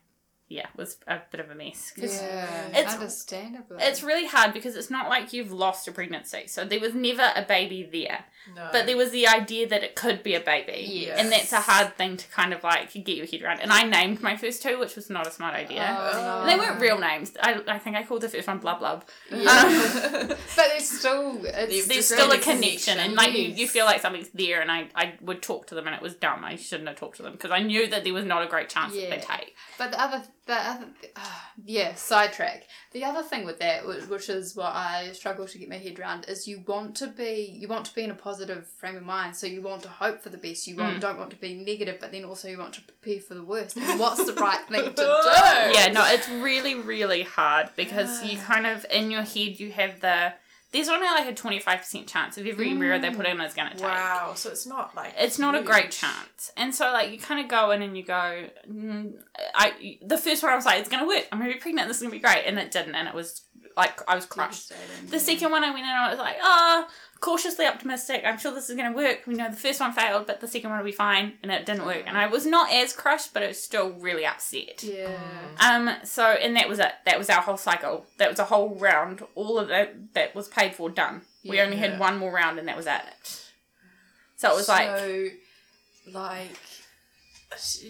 yeah, 0.51 0.67
it 0.67 0.77
was 0.77 0.97
a 1.07 1.21
bit 1.31 1.41
of 1.41 1.49
a 1.49 1.55
mess. 1.55 1.93
Yeah, 1.97 2.69
it's- 2.71 2.93
understandable. 2.93 3.77
It's 3.79 4.03
really 4.03 4.27
hard 4.27 4.53
because 4.53 4.75
it's 4.75 4.91
not 4.91 5.09
like 5.09 5.33
you've 5.33 5.53
lost 5.53 5.87
a 5.87 5.93
pregnancy. 5.93 6.49
So 6.49 6.65
there 6.65 6.81
was 6.81 6.93
never 6.93 7.33
a 7.37 7.43
baby 7.43 7.89
there. 7.91 8.25
No. 8.57 8.69
But 8.73 8.87
there 8.87 8.97
was 8.97 9.13
the 9.13 9.29
idea 9.29 9.69
that 9.69 9.85
it 9.85 9.95
could 9.95 10.25
be 10.25 10.35
a 10.35 10.41
baby. 10.41 10.85
Yes. 11.07 11.21
And 11.21 11.31
that's 11.31 11.53
a 11.53 11.61
hard 11.61 11.97
thing 11.97 12.17
to 12.17 12.29
kind 12.31 12.53
of 12.53 12.65
like 12.65 12.93
get 12.93 13.17
your 13.17 13.27
head 13.27 13.43
around. 13.43 13.61
And 13.61 13.73
I 13.73 13.85
named 13.85 14.23
my 14.23 14.37
first 14.37 14.61
two, 14.61 14.79
which 14.81 14.97
was 14.97 15.09
not 15.09 15.27
a 15.27 15.31
smart 15.31 15.55
idea. 15.55 15.97
Oh, 15.97 16.41
And 16.41 16.49
they 16.49 16.57
weren't 16.57 16.81
real 16.81 16.99
names. 16.99 17.33
I, 17.41 17.63
I 17.69 17.79
think 17.79 17.97
I 17.97 18.03
called 18.03 18.23
the 18.23 18.29
first 18.29 18.49
one 18.49 18.59
Blub 18.59 18.81
Blub. 18.81 19.05
Yeah. 19.31 19.51
Um, 19.51 20.29
but 20.29 20.39
there's 20.57 20.89
still 20.89 21.39
it's 21.45 21.87
There's 21.87 22.07
still 22.07 22.33
a 22.33 22.39
connection, 22.39 22.61
connection, 22.61 22.99
and 22.99 23.15
like 23.15 23.35
you, 23.35 23.49
yes. 23.49 23.59
you 23.59 23.69
feel 23.69 23.85
like 23.85 24.01
something's 24.01 24.31
there. 24.31 24.61
And 24.61 24.71
I, 24.73 24.89
I 24.97 25.15
would 25.21 25.43
talk 25.43 25.69
to 25.69 25.75
them, 25.77 25.87
and 25.87 25.95
it 25.95 26.03
was 26.03 26.15
dumb. 26.15 26.45
I 26.45 26.57
shouldn't 26.57 26.89
have 26.89 26.99
talked 26.99 27.19
to 27.19 27.23
them 27.23 27.33
because 27.33 27.53
I 27.53 27.61
knew 27.61 27.87
that 27.89 28.03
there 28.05 28.15
was 28.15 28.25
not 28.25 28.43
a 28.43 28.49
great 28.49 28.69
chance 28.69 28.95
that 28.95 29.11
they'd 29.11 29.23
take. 29.23 29.55
But 29.79 29.93
the 29.93 30.01
other, 30.01 30.23
other, 30.55 30.87
uh, 31.17 31.21
yeah, 31.65 31.95
sidetrack. 31.95 32.65
The 32.93 33.05
other 33.05 33.23
thing 33.23 33.45
with 33.45 33.59
that, 33.61 33.83
wh- 33.83 34.11
which 34.11 34.29
is 34.29 34.57
what 34.57 34.75
I 34.75 35.11
struggle 35.13 35.47
to 35.47 35.59
get 35.59 35.69
my 35.69 35.77
head 35.77 35.99
around, 35.99 36.27
is 36.29 36.49
you 36.49 36.63
want 36.67 36.97
to 36.97 37.07
be, 37.07 37.57
you 37.59 37.69
want 37.69 37.85
to 37.87 37.95
be 37.95 38.03
in 38.03 38.11
a 38.11 38.15
positive 38.15 38.67
frame 38.67 38.97
of 38.97 39.05
mind. 39.05 39.37
So 39.37 39.47
you 39.47 39.63
want 39.63 39.83
to 39.83 39.89
hope 39.89 40.23
for 40.23 40.29
the 40.29 40.39
best. 40.39 40.67
You 40.67 40.77
want, 40.77 41.01
don't 41.01 41.19
want 41.19 41.31
to 41.31 41.37
be 41.37 41.55
negative, 41.55 41.99
but 42.01 42.13
then 42.13 42.25
also 42.25 42.49
you 42.49 42.59
want 42.59 42.75
to 42.75 42.83
prepare 42.83 43.21
for 43.21 43.35
the 43.35 43.45
worst. 43.45 43.77
And 43.77 43.99
what's 44.01 44.25
the 44.25 44.35
right 44.41 44.61
thing 44.69 44.85
to 44.85 44.91
do? 44.97 45.03
Yeah, 45.03 45.91
no, 45.93 46.05
it's 46.07 46.29
really, 46.29 46.75
really 46.75 47.23
hard 47.23 47.71
because 47.77 48.25
you 48.25 48.39
kind 48.51 48.67
of 48.67 48.85
in 48.91 49.11
your 49.11 49.23
head 49.23 49.61
you 49.61 49.71
have 49.73 50.01
the 50.01 50.33
there's 50.73 50.89
only 50.89 51.07
like 51.07 51.29
a 51.29 51.35
twenty 51.35 51.59
five 51.59 51.81
percent 51.81 52.07
chance 52.07 52.39
of 52.39 52.47
every 52.47 52.71
embryo 52.71 52.99
they 52.99 53.11
put 53.11 53.27
in 53.27 53.41
is 53.41 53.55
gonna 53.55 53.71
take. 53.71 53.83
wow. 53.83 54.33
So 54.37 54.51
it's 54.51 54.67
not 54.67 54.95
like 54.95 55.15
It's 55.19 55.39
not 55.39 55.55
a 55.55 55.63
great 55.63 55.91
chance, 55.91 56.53
and 56.57 56.75
so 56.75 56.93
like 56.93 57.11
you 57.11 57.19
kind 57.19 57.41
of 57.41 57.49
go 57.49 57.71
in 57.73 57.83
and 57.83 57.97
you 57.97 58.05
go, 58.05 58.45
mm, 58.71 59.13
I 59.55 59.99
the 60.03 60.19
first 60.19 60.43
one 60.43 60.53
I 60.53 60.57
was 60.57 60.67
like, 60.67 60.81
it's 60.81 60.89
gonna 60.89 61.07
work. 61.07 61.27
I'm 61.33 61.39
gonna 61.39 61.53
be 61.53 61.59
pregnant. 61.59 61.89
This 61.89 61.99
is 61.99 62.03
gonna 62.03 62.13
be 62.13 62.21
great, 62.21 62.45
and 62.47 62.59
it 62.59 62.71
didn't, 62.71 62.95
and 62.95 63.09
it 63.09 63.15
was 63.15 63.43
like 63.77 64.01
I 64.09 64.15
was 64.15 64.27
crushed. 64.27 64.71
The 65.09 65.17
yeah. 65.17 65.19
second 65.19 65.51
one 65.51 65.65
I 65.65 65.71
went 65.71 65.85
in, 65.85 65.91
and 65.91 65.99
I 65.99 66.11
was 66.11 66.19
like, 66.19 66.37
ah, 66.41 66.89
cautiously 67.21 67.67
optimistic. 67.67 68.23
I'm 68.25 68.39
sure 68.39 68.53
this 68.53 68.71
is 68.71 68.77
going 68.77 68.91
to 68.91 68.97
work. 68.97 69.27
We 69.27 69.35
know 69.35 69.51
the 69.51 69.57
first 69.57 69.81
one 69.81 69.93
failed, 69.93 70.27
but 70.27 70.41
the 70.41 70.49
second 70.49 70.71
one 70.71 70.79
will 70.79 70.87
be 70.87 70.93
fine, 70.93 71.35
and 71.43 71.53
it 71.53 71.67
didn't 71.67 71.87
work. 71.87 72.05
And 72.07 72.17
I 72.17 72.27
was 72.27 72.47
not 72.47 72.73
as 72.73 72.93
crushed, 72.93 73.35
but 73.35 73.43
it 73.43 73.49
was 73.49 73.63
still 73.63 73.91
really 73.91 74.27
upset. 74.27 74.83
Yeah. 74.83 75.17
Um. 75.61 75.91
So, 76.05 76.25
and 76.25 76.57
that 76.57 76.69
was 76.69 76.79
it. 76.79 76.93
That 77.05 77.19
was 77.19 77.31
our 77.31 77.43
whole 77.43 77.57
cycle. 77.57 78.07
That 78.19 78.31
was 78.31 78.39
a 78.39 78.45
whole 78.45 78.75
round. 78.75 79.23
All 79.35 79.59
of 79.59 79.69
that 79.69 80.15
that 80.15 80.35
was 80.35 80.49
paid 80.49 80.75
for 80.75 80.91
done. 80.91 81.23
Yeah. 81.43 81.51
We 81.51 81.61
only 81.61 81.77
had 81.77 81.99
one 81.99 82.19
more 82.19 82.33
round, 82.33 82.59
and 82.59 82.69
that 82.69 82.77
was 82.77 82.87
it. 82.87 83.47
So 84.37 84.51
it 84.51 84.57
was 84.57 84.69
like, 84.69 84.89
so, 84.89 85.27
like 86.13 86.57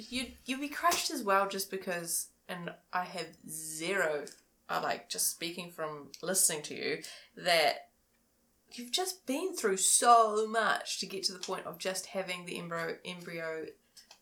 you 0.09 0.27
you'd 0.47 0.61
be 0.61 0.69
crushed 0.69 1.11
as 1.11 1.23
well 1.23 1.49
just 1.49 1.71
because 1.71 2.29
and 2.49 2.73
I 2.93 3.05
have 3.05 3.27
zero 3.49 4.25
I 4.69 4.81
like 4.81 5.09
just 5.09 5.31
speaking 5.31 5.71
from 5.71 6.09
listening 6.23 6.63
to 6.63 6.75
you 6.75 7.03
that 7.37 7.90
you've 8.79 8.93
just 8.93 9.27
been 9.27 9.55
through 9.55 9.77
so 9.79 10.47
much 10.47 10.99
to 11.01 11.07
get 11.07 11.23
to 11.25 11.33
the 11.33 11.39
point 11.39 11.67
of 11.67 11.79
just 11.79 12.07
having 12.07 12.47
the 12.47 12.59
embryo 12.59 12.97
embryo 13.05 13.67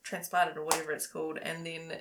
transplanted 0.02 0.56
or 0.56 0.64
whatever 0.64 0.92
it's 0.92 1.06
called 1.06 1.38
and 1.42 1.66
then 1.66 1.92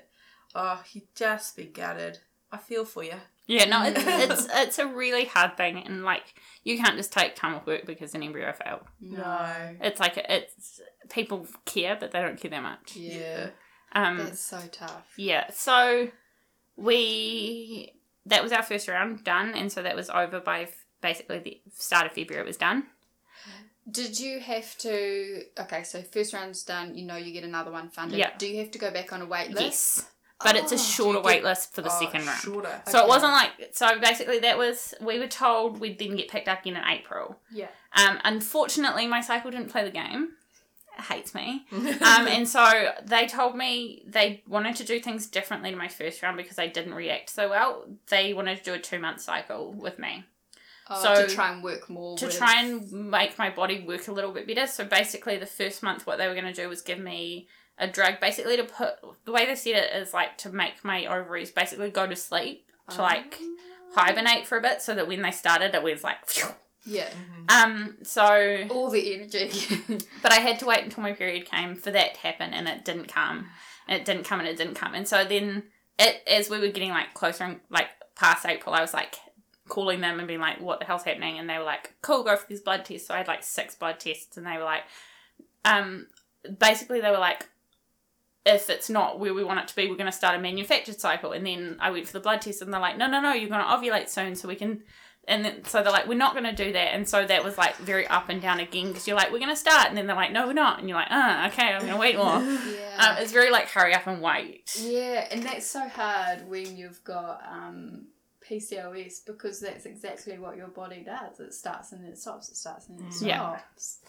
oh 0.55 0.81
you'd 0.93 1.13
just 1.15 1.55
be 1.55 1.65
gutted. 1.65 2.19
I 2.49 2.55
feel 2.57 2.85
for 2.85 3.03
you. 3.03 3.11
yeah, 3.45 3.65
no, 3.65 3.83
it's 3.83 4.01
it's 4.07 4.47
it's 4.53 4.79
a 4.79 4.87
really 4.87 5.25
hard 5.25 5.57
thing, 5.57 5.83
and 5.85 6.03
like 6.05 6.33
you 6.63 6.77
can't 6.77 6.95
just 6.95 7.11
take 7.11 7.35
time 7.35 7.55
off 7.55 7.67
work 7.67 7.85
because 7.85 8.15
an 8.15 8.23
embryo 8.23 8.53
failed. 8.53 8.83
No. 9.01 9.75
It's 9.81 9.99
like 9.99 10.15
it's 10.17 10.79
people 11.09 11.45
care, 11.65 11.97
but 11.99 12.11
they 12.11 12.21
don't 12.21 12.39
care 12.39 12.51
that 12.51 12.63
much. 12.63 12.95
Yeah. 12.95 13.49
Um. 13.91 14.17
That's 14.17 14.39
so 14.39 14.61
tough. 14.71 15.13
Yeah, 15.17 15.49
so 15.51 16.07
we 16.77 17.93
that 18.25 18.43
was 18.43 18.51
our 18.51 18.63
first 18.63 18.87
round 18.87 19.23
done, 19.23 19.53
and 19.53 19.69
so 19.71 19.81
that 19.83 19.95
was 19.95 20.09
over 20.09 20.39
by 20.39 20.61
f- 20.61 20.85
basically 21.01 21.39
the 21.39 21.61
start 21.73 22.05
of 22.05 22.11
February. 22.13 22.43
It 22.43 22.47
was 22.47 22.57
done. 22.57 22.87
Did 23.89 24.19
you 24.19 24.39
have 24.41 24.77
to? 24.79 25.43
Okay, 25.59 25.83
so 25.83 26.01
first 26.01 26.33
round's 26.33 26.63
done. 26.63 26.95
You 26.95 27.05
know 27.05 27.15
you 27.15 27.31
get 27.31 27.43
another 27.45 27.71
one 27.71 27.89
funded. 27.89 28.19
Yeah. 28.19 28.31
Do 28.37 28.47
you 28.47 28.59
have 28.59 28.71
to 28.71 28.79
go 28.79 28.91
back 28.91 29.13
on 29.13 29.21
a 29.21 29.25
wait 29.25 29.51
list? 29.51 29.61
Yes, 29.61 30.05
but 30.43 30.57
it's 30.57 30.73
a 30.73 30.75
Oh, 30.75 30.77
shorter 30.77 31.19
get- 31.19 31.25
wait 31.25 31.43
list 31.45 31.73
for 31.73 31.81
the 31.81 31.89
Oh, 31.91 31.99
second 31.99 32.25
round. 32.27 32.41
Shorter. 32.41 32.81
So 32.87 33.01
it 33.01 33.07
wasn't 33.07 33.31
like 33.31 33.51
so. 33.71 33.97
Basically, 33.99 34.39
that 34.39 34.57
was 34.57 34.93
we 34.99 35.19
were 35.19 35.27
told 35.27 35.79
we'd 35.79 35.99
then 35.99 36.17
get 36.17 36.27
picked 36.27 36.49
up 36.49 36.61
again 36.61 36.75
in 36.75 36.83
April. 36.83 37.39
Yeah. 37.49 37.69
Um, 37.93 38.19
unfortunately, 38.25 39.07
my 39.07 39.21
cycle 39.21 39.51
didn't 39.51 39.69
play 39.71 39.85
the 39.85 39.91
game. 39.91 40.33
It 40.97 41.03
hates 41.05 41.33
me. 41.33 41.65
um, 41.71 42.27
and 42.27 42.45
so 42.47 42.91
they 43.05 43.25
told 43.25 43.55
me 43.55 44.03
they 44.05 44.43
wanted 44.47 44.75
to 44.77 44.83
do 44.83 44.99
things 44.99 45.27
differently 45.27 45.71
to 45.71 45.77
my 45.77 45.87
first 45.87 46.21
round 46.21 46.35
because 46.35 46.59
I 46.59 46.67
didn't 46.67 46.93
react 46.95 47.29
so 47.29 47.49
well. 47.49 47.85
They 48.09 48.33
wanted 48.33 48.57
to 48.57 48.63
do 48.65 48.73
a 48.73 48.79
two 48.79 48.99
month 48.99 49.21
cycle 49.21 49.71
with 49.71 49.97
me. 49.97 50.25
Oh, 50.89 51.03
So- 51.03 51.25
to 51.27 51.33
try 51.33 51.51
and 51.51 51.63
work 51.63 51.89
more. 51.89 52.17
to 52.17 52.25
with- 52.27 52.37
try 52.37 52.61
and 52.61 52.91
make 52.91 53.37
my 53.37 53.49
body 53.49 53.79
work 53.81 54.07
a 54.07 54.11
little 54.11 54.31
bit 54.31 54.47
better. 54.47 54.67
So 54.67 54.85
basically, 54.85 55.37
the 55.37 55.45
first 55.45 55.83
month, 55.83 56.05
what 56.07 56.17
they 56.17 56.27
were 56.27 56.33
going 56.33 56.45
to 56.45 56.53
do 56.53 56.69
was 56.69 56.81
give 56.81 56.99
me 56.99 57.47
a 57.77 57.87
drug, 57.87 58.19
basically 58.19 58.57
to 58.57 58.63
put 58.63 58.95
the 59.25 59.31
way 59.31 59.45
they 59.45 59.55
said 59.55 59.75
it 59.75 59.93
is 59.95 60.13
like 60.13 60.37
to 60.39 60.49
make 60.49 60.83
my 60.83 61.05
ovaries 61.05 61.51
basically 61.51 61.91
go 61.91 62.07
to 62.07 62.15
sleep 62.15 62.65
to 62.89 63.01
like 63.01 63.37
hibernate 63.93 64.47
for 64.47 64.57
a 64.57 64.61
bit, 64.61 64.81
so 64.81 64.95
that 64.95 65.07
when 65.07 65.21
they 65.21 65.31
started, 65.31 65.73
it 65.75 65.83
was 65.83 66.03
like. 66.03 66.27
phew. 66.27 66.47
Yeah. 66.85 67.09
Um. 67.49 67.97
So, 68.03 68.65
All 68.69 68.89
the 68.89 69.13
energy. 69.13 69.51
but 70.23 70.31
I 70.31 70.35
had 70.39 70.57
to 70.59 70.65
wait 70.65 70.85
until 70.85 71.03
my 71.03 71.11
period 71.11 71.45
came 71.45 71.75
for 71.75 71.91
that 71.91 72.13
to 72.15 72.19
happen, 72.21 72.53
and 72.53 72.65
it 72.67 72.85
didn't 72.85 73.09
come, 73.09 73.47
and 73.89 73.99
it 73.99 74.05
didn't 74.05 74.23
come, 74.23 74.39
and 74.39 74.47
it 74.47 74.55
didn't 74.55 74.75
come, 74.75 74.93
and 74.95 75.05
so 75.07 75.25
then 75.25 75.63
it 75.99 76.21
as 76.27 76.49
we 76.49 76.59
were 76.59 76.69
getting 76.69 76.91
like 76.91 77.13
closer 77.13 77.43
and 77.43 77.59
like 77.69 77.87
past 78.15 78.45
April, 78.45 78.73
I 78.73 78.79
was 78.81 78.93
like 78.93 79.15
calling 79.67 80.01
them 80.01 80.19
and 80.19 80.27
being 80.27 80.39
like, 80.39 80.61
"What 80.61 80.79
the 80.79 80.85
hell's 80.85 81.03
happening?" 81.03 81.39
And 81.39 81.49
they 81.49 81.57
were 81.57 81.63
like, 81.63 81.93
"Cool, 82.01 82.23
go 82.23 82.35
for 82.35 82.47
these 82.47 82.61
blood 82.61 82.85
tests." 82.85 83.07
So 83.07 83.13
I 83.13 83.17
had 83.17 83.27
like 83.27 83.43
six 83.43 83.75
blood 83.75 83.99
tests, 83.99 84.37
and 84.37 84.45
they 84.45 84.57
were 84.57 84.63
like, 84.63 84.83
um, 85.65 86.07
basically 86.59 87.01
they 87.01 87.11
were 87.11 87.17
like, 87.17 87.47
if 88.45 88.69
it's 88.69 88.89
not 88.89 89.19
where 89.19 89.33
we 89.33 89.43
want 89.43 89.59
it 89.59 89.67
to 89.67 89.75
be, 89.75 89.87
we're 89.87 89.97
going 89.97 90.05
to 90.05 90.11
start 90.11 90.35
a 90.35 90.39
manufactured 90.39 90.99
cycle. 90.99 91.33
And 91.33 91.45
then 91.45 91.77
I 91.79 91.91
went 91.91 92.07
for 92.07 92.13
the 92.13 92.19
blood 92.19 92.41
test, 92.41 92.61
and 92.61 92.73
they're 92.73 92.79
like, 92.81 92.97
"No, 92.97 93.07
no, 93.07 93.19
no, 93.19 93.33
you're 93.33 93.49
going 93.49 93.61
to 93.61 93.67
ovulate 93.67 94.09
soon, 94.09 94.35
so 94.35 94.47
we 94.47 94.55
can." 94.55 94.83
And 95.29 95.43
then, 95.43 95.65
so 95.65 95.83
they're 95.83 95.91
like, 95.91 96.07
we're 96.07 96.17
not 96.17 96.31
going 96.31 96.45
to 96.45 96.53
do 96.55 96.71
that. 96.71 96.93
And 96.93 97.07
so 97.07 97.25
that 97.25 97.43
was 97.43 97.57
like 97.57 97.75
very 97.77 98.07
up 98.07 98.29
and 98.29 98.41
down 98.41 98.61
again 98.61 98.87
because 98.87 99.05
you're 99.05 99.17
like, 99.17 99.29
we're 99.29 99.39
going 99.39 99.51
to 99.51 99.57
start. 99.57 99.89
And 99.89 99.97
then 99.97 100.07
they're 100.07 100.15
like, 100.15 100.31
no, 100.31 100.47
we're 100.47 100.53
not. 100.53 100.79
And 100.79 100.87
you're 100.87 100.97
like, 100.97 101.09
oh, 101.11 101.47
okay, 101.47 101.73
I'm 101.73 101.81
going 101.81 101.91
to 101.91 101.99
wait 101.99 102.15
more. 102.15 102.39
yeah. 102.41 102.95
Um, 102.97 103.17
it's 103.19 103.33
very 103.33 103.51
like 103.51 103.67
hurry 103.67 103.93
up 103.93 104.07
and 104.07 104.21
wait. 104.21 104.73
yeah, 104.81 105.27
and 105.29 105.43
that's 105.43 105.69
so 105.69 105.85
hard 105.89 106.47
when 106.47 106.77
you've 106.77 107.03
got 107.03 107.41
um, 107.51 108.07
PCOS 108.49 109.25
because 109.25 109.59
that's 109.59 109.85
exactly 109.85 110.37
what 110.39 110.57
your 110.57 110.67
body 110.67 111.03
does. 111.05 111.39
It 111.39 111.53
starts 111.53 111.91
and 111.91 112.03
then 112.03 112.11
it 112.11 112.17
stops. 112.17 112.49
It 112.49 112.55
starts 112.57 112.87
and 112.89 112.99
then 112.99 113.07
it 113.07 113.21
Yeah. 113.21 113.57
stops. 113.57 113.99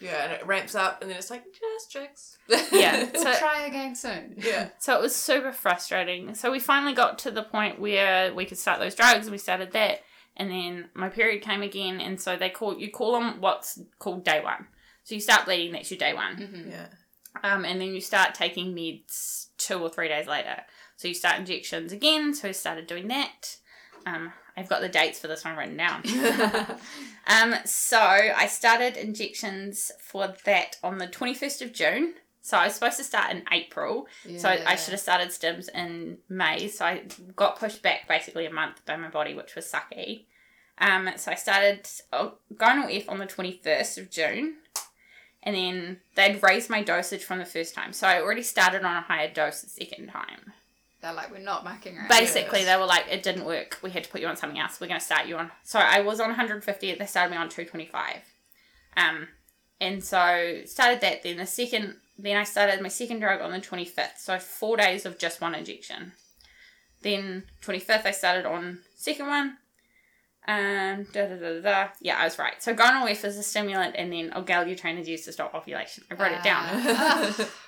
Yeah, 0.00 0.24
and 0.24 0.32
it 0.32 0.44
ramps 0.44 0.74
up, 0.74 1.00
and 1.02 1.10
then 1.10 1.16
it's 1.18 1.30
like 1.30 1.44
just 1.52 1.90
chicks. 1.90 2.36
Yeah. 2.72 3.08
We'll 3.14 3.36
try 3.36 3.66
again 3.66 3.94
soon. 3.94 4.34
yeah. 4.38 4.70
So 4.80 4.96
it 4.96 5.00
was 5.00 5.14
super 5.14 5.52
frustrating. 5.52 6.34
So 6.34 6.50
we 6.50 6.58
finally 6.58 6.94
got 6.94 7.18
to 7.20 7.30
the 7.30 7.44
point 7.44 7.78
where 7.80 8.34
we 8.34 8.44
could 8.44 8.58
start 8.58 8.80
those 8.80 8.96
drugs. 8.96 9.26
And 9.26 9.32
We 9.32 9.38
started 9.38 9.70
that, 9.72 10.00
and 10.36 10.50
then 10.50 10.88
my 10.94 11.08
period 11.08 11.42
came 11.42 11.62
again, 11.62 12.00
and 12.00 12.20
so 12.20 12.36
they 12.36 12.50
call 12.50 12.76
you 12.76 12.90
call 12.90 13.12
them 13.12 13.40
what's 13.40 13.78
called 14.00 14.24
day 14.24 14.42
one. 14.42 14.66
So 15.04 15.14
you 15.14 15.20
start 15.20 15.44
bleeding. 15.44 15.72
That's 15.72 15.90
your 15.92 15.98
day 15.98 16.12
one. 16.12 16.36
Mm-hmm. 16.38 16.70
Yeah. 16.70 16.86
Um, 17.44 17.64
and 17.64 17.80
then 17.80 17.94
you 17.94 18.00
start 18.00 18.34
taking 18.34 18.74
meds 18.74 19.46
two 19.58 19.78
or 19.78 19.88
three 19.90 20.08
days 20.08 20.26
later. 20.26 20.62
So 20.96 21.06
you 21.08 21.14
start 21.14 21.38
injections 21.38 21.92
again. 21.92 22.34
So 22.34 22.48
I 22.48 22.52
started 22.52 22.86
doing 22.88 23.08
that. 23.08 23.58
Um, 24.06 24.32
I've 24.56 24.68
got 24.68 24.80
the 24.80 24.88
dates 24.88 25.18
for 25.18 25.28
this 25.28 25.44
one 25.44 25.56
written 25.56 25.76
down. 25.76 26.02
Um, 27.26 27.54
so 27.64 27.98
I 27.98 28.46
started 28.46 28.96
injections 28.96 29.90
for 29.98 30.34
that 30.44 30.76
on 30.82 30.98
the 30.98 31.08
21st 31.08 31.62
of 31.62 31.72
June. 31.72 32.14
So 32.42 32.58
I 32.58 32.66
was 32.66 32.74
supposed 32.74 32.98
to 32.98 33.04
start 33.04 33.30
in 33.30 33.44
April. 33.50 34.06
So 34.36 34.50
I, 34.50 34.62
I 34.66 34.76
should 34.76 34.92
have 34.92 35.00
started 35.00 35.28
stims 35.28 35.70
in 35.74 36.18
May. 36.28 36.68
So 36.68 36.84
I 36.84 37.04
got 37.34 37.58
pushed 37.58 37.80
back 37.80 38.06
basically 38.06 38.44
a 38.44 38.52
month 38.52 38.84
by 38.84 38.96
my 38.96 39.08
body, 39.08 39.34
which 39.34 39.54
was 39.54 39.64
sucky. 39.64 40.26
Um, 40.76 41.08
so 41.16 41.32
I 41.32 41.36
started 41.36 41.88
oh, 42.12 42.34
gonal 42.54 42.94
F 42.94 43.08
on 43.08 43.18
the 43.18 43.26
21st 43.26 43.98
of 43.98 44.10
June. 44.10 44.56
And 45.42 45.56
then 45.56 46.00
they'd 46.14 46.42
raised 46.42 46.68
my 46.68 46.82
dosage 46.82 47.24
from 47.24 47.38
the 47.38 47.44
first 47.46 47.74
time. 47.74 47.94
So 47.94 48.06
I 48.06 48.20
already 48.20 48.42
started 48.42 48.84
on 48.84 48.96
a 48.96 49.00
higher 49.00 49.32
dose 49.32 49.62
the 49.62 49.68
second 49.70 50.08
time. 50.08 50.52
They're 51.04 51.12
like, 51.12 51.30
we're 51.30 51.38
not 51.38 51.64
mucking 51.64 51.98
around. 51.98 52.08
Basically, 52.08 52.64
they 52.64 52.76
were 52.78 52.86
like, 52.86 53.04
it 53.10 53.22
didn't 53.22 53.44
work. 53.44 53.78
We 53.82 53.90
had 53.90 54.04
to 54.04 54.10
put 54.10 54.22
you 54.22 54.26
on 54.26 54.38
something 54.38 54.58
else. 54.58 54.80
We're 54.80 54.86
going 54.86 55.00
to 55.00 55.04
start 55.04 55.26
you 55.26 55.36
on. 55.36 55.50
So 55.62 55.78
I 55.78 56.00
was 56.00 56.18
on 56.18 56.28
150. 56.28 56.94
They 56.94 57.04
started 57.04 57.30
me 57.30 57.36
on 57.36 57.50
225. 57.50 58.22
Um, 58.96 59.28
and 59.82 60.02
so 60.02 60.62
started 60.64 61.02
that. 61.02 61.22
Then 61.22 61.36
the 61.36 61.46
second, 61.46 61.96
then 62.16 62.38
I 62.38 62.44
started 62.44 62.80
my 62.80 62.88
second 62.88 63.20
drug 63.20 63.42
on 63.42 63.50
the 63.50 63.60
25th. 63.60 64.16
So 64.16 64.38
four 64.38 64.78
days 64.78 65.04
of 65.04 65.18
just 65.18 65.42
one 65.42 65.54
injection. 65.54 66.12
Then 67.02 67.44
25th, 67.62 68.06
I 68.06 68.12
started 68.12 68.46
on 68.46 68.78
second 68.96 69.26
one. 69.26 69.58
Um, 70.48 71.06
da, 71.12 71.26
da, 71.26 71.36
da, 71.36 71.52
da, 71.54 71.60
da. 71.60 71.88
Yeah, 72.00 72.16
I 72.16 72.24
was 72.24 72.38
right. 72.38 72.62
So 72.62 72.74
gonal 72.74 73.10
F 73.10 73.26
is 73.26 73.36
a 73.36 73.42
stimulant, 73.42 73.94
and 73.98 74.10
then 74.10 74.30
Orgalutran 74.30 74.98
is 74.98 75.08
used 75.08 75.26
to 75.26 75.32
stop 75.32 75.54
ovulation. 75.54 76.04
I 76.10 76.14
wrote 76.14 76.32
it 76.32 76.42
down. 76.42 77.34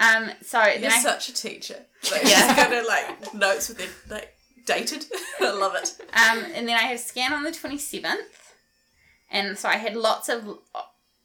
Um, 0.00 0.30
so 0.42 0.64
You're 0.64 0.90
I, 0.90 1.02
such 1.02 1.28
a 1.28 1.34
teacher. 1.34 1.76
Like, 2.10 2.24
Yeah. 2.24 2.54
Kind 2.54 2.72
of 2.74 2.86
like 2.86 3.34
notes 3.34 3.68
with 3.68 3.80
it, 3.80 3.90
like 4.08 4.34
dated. 4.64 5.04
I 5.40 5.50
love 5.50 5.74
it. 5.76 5.94
Um, 6.14 6.44
and 6.54 6.66
then 6.66 6.76
I 6.76 6.82
had 6.82 6.96
a 6.96 6.98
scan 6.98 7.32
on 7.32 7.42
the 7.42 7.50
27th. 7.50 8.16
And 9.30 9.58
so 9.58 9.68
I 9.68 9.76
had 9.76 9.94
lots 9.94 10.28
of 10.28 10.58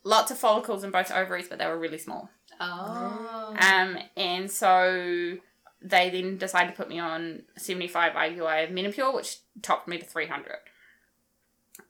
lots 0.03 0.30
of 0.30 0.38
follicles 0.38 0.84
in 0.84 0.91
both 0.91 1.11
ovaries, 1.11 1.47
but 1.47 1.57
they 1.57 1.65
were 1.65 1.80
really 1.80 1.97
small. 1.97 2.30
oh. 2.59 3.55
Um, 3.59 3.97
and 4.15 4.51
so 4.51 5.38
they 5.82 6.09
then 6.09 6.38
decided 6.38 6.71
to 6.71 6.78
put 6.78 6.89
me 6.89 6.99
on 6.99 7.43
75 7.57 8.13
IUI 8.13 8.65
of 8.65 8.69
Menopur, 8.69 9.13
which 9.13 9.38
topped 9.61 9.88
me 9.88 9.97
to 9.97 10.05
300. 10.05 10.57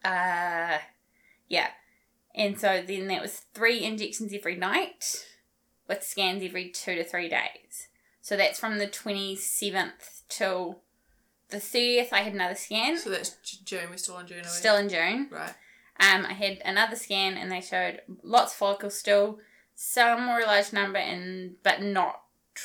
Uh, 0.03 0.77
yeah. 1.49 1.67
And 2.33 2.59
so 2.59 2.81
then 2.85 3.07
that 3.07 3.21
was 3.21 3.41
three 3.53 3.83
injections 3.83 4.33
every 4.33 4.55
night 4.55 5.25
with 5.87 6.03
scans 6.03 6.43
every 6.43 6.69
two 6.69 6.95
to 6.95 7.03
three 7.03 7.29
days. 7.29 7.87
So 8.21 8.35
that's 8.35 8.59
from 8.59 8.77
the 8.79 8.87
27th 8.87 10.21
till 10.29 10.81
the 11.49 11.57
30th, 11.57 12.11
I 12.11 12.21
had 12.21 12.33
another 12.33 12.55
scan. 12.55 12.97
So 12.97 13.09
that's 13.11 13.31
June. 13.63 13.89
We're 13.89 13.97
still 13.97 14.17
in 14.17 14.27
June. 14.27 14.39
Are 14.39 14.43
we? 14.43 14.47
Still 14.49 14.77
in 14.77 14.89
June. 14.89 15.29
Right. 15.31 15.53
Um, 15.99 16.25
I 16.25 16.33
had 16.33 16.59
another 16.65 16.95
scan 16.95 17.37
and 17.37 17.51
they 17.51 17.61
showed 17.61 18.01
lots 18.23 18.51
of 18.53 18.57
follicles 18.57 18.97
still. 18.97 19.39
Some 19.75 20.27
were 20.27 20.39
a 20.39 20.45
large 20.45 20.71
number, 20.71 20.97
and 20.99 21.55
but 21.61 21.81
not. 21.81 22.21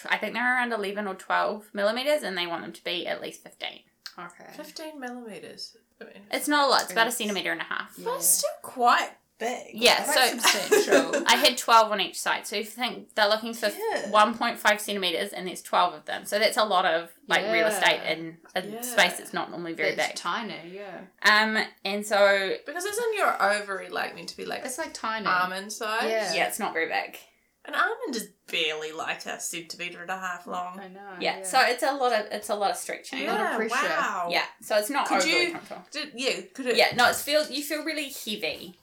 I 0.09 0.16
think 0.16 0.35
they're 0.35 0.55
around 0.55 0.73
eleven 0.73 1.09
or 1.09 1.14
twelve 1.16 1.68
millimeters, 1.73 2.23
and 2.23 2.39
they 2.39 2.47
want 2.47 2.62
them 2.62 2.73
to 2.73 2.85
be 2.85 3.05
at 3.07 3.21
least 3.21 3.43
fifteen. 3.43 3.81
Okay. 4.18 4.45
15 4.53 5.01
millimeters. 5.01 5.77
I 6.01 6.05
mean, 6.05 6.12
It's 6.31 6.47
not 6.49 6.66
a 6.66 6.71
lot. 6.71 6.83
It's 6.83 6.93
about 6.93 7.07
a 7.07 7.12
centimeter 7.12 7.53
and 7.53 7.61
a 7.61 7.64
half. 7.64 7.95
Yeah. 7.97 8.11
that's 8.11 8.27
still 8.27 8.51
quite 8.62 9.11
big. 9.41 9.70
Yeah, 9.74 10.05
Quite 10.05 10.14
so- 10.14 10.38
substantial. 10.38 11.24
I 11.26 11.34
had 11.36 11.59
twelve 11.59 11.91
on 11.91 12.01
each 12.01 12.20
side. 12.20 12.47
So 12.47 12.55
if 12.57 12.66
you 12.66 12.70
think 12.70 13.14
they're 13.16 13.28
looking 13.28 13.55
for 13.55 13.68
Yeah. 13.70 14.11
one 14.11 14.36
point 14.38 14.59
five 14.59 14.80
centimeters, 14.80 15.32
and 15.32 15.49
there's 15.49 15.62
twelve 15.62 15.95
of 15.95 16.05
them, 16.05 16.24
so 16.26 16.38
that's 16.38 16.57
a 16.57 16.64
lot 16.64 16.84
of 16.84 17.11
like 17.26 17.43
real 17.51 17.66
estate 17.66 18.01
Yeah. 18.05 18.12
in 18.12 18.38
a 18.55 18.62
Yeah. 18.66 18.80
space 18.82 19.16
that's 19.18 19.32
not 19.32 19.51
normally 19.51 19.72
very 19.72 19.91
big. 19.91 19.99
It's 20.01 20.09
big. 20.11 20.16
tiny, 20.16 20.61
yeah. 20.74 21.01
Um, 21.24 21.59
and 21.84 22.07
so 22.07 22.55
because 22.66 22.84
isn't 22.84 23.14
your 23.16 23.43
ovary 23.43 23.88
like 23.88 24.14
meant 24.14 24.28
to 24.28 24.36
be 24.36 24.45
like 24.45 24.64
It's 24.64 24.78
like 24.78 24.93
tiny. 24.95 25.26
almond 25.26 25.72
size? 25.72 26.05
Yeah. 26.05 26.34
yeah, 26.34 26.47
it's 26.47 26.59
not 26.61 26.72
very 26.72 26.86
big. 26.88 27.18
An 27.66 27.74
almond 27.74 28.16
is 28.16 28.26
barely 28.51 28.91
like 28.91 29.26
a 29.26 29.38
centimeter 29.38 30.01
and 30.01 30.11
a 30.11 30.18
half 30.18 30.47
long. 30.47 30.80
I 30.80 30.88
know. 30.88 31.01
Yeah, 31.20 31.43
so 31.43 31.61
it's 31.61 31.82
a 31.82 31.93
lot 31.93 32.11
of 32.18 32.24
it's 32.32 32.49
a 32.49 32.55
lot 32.55 32.70
of 32.70 32.76
stretching. 32.78 33.26
lot 33.26 33.34
of 33.38 33.47
Yeah, 33.49 33.57
pressure. 33.57 33.88
wow. 33.88 34.28
Yeah, 34.30 34.45
so 34.62 34.76
it's 34.78 34.88
not 34.88 35.07
Could 35.07 35.18
overly 35.18 35.43
you- 35.43 35.53
comfortable. 35.53 35.84
Did, 35.93 36.12
yeah, 36.14 36.41
could 36.55 36.66
it? 36.68 36.76
Yeah, 36.76 36.95
no, 36.97 37.11
it's 37.11 37.20
feel 37.20 37.47
you 37.51 37.62
feel 37.62 37.84
really 37.84 38.09
heavy, 38.09 38.78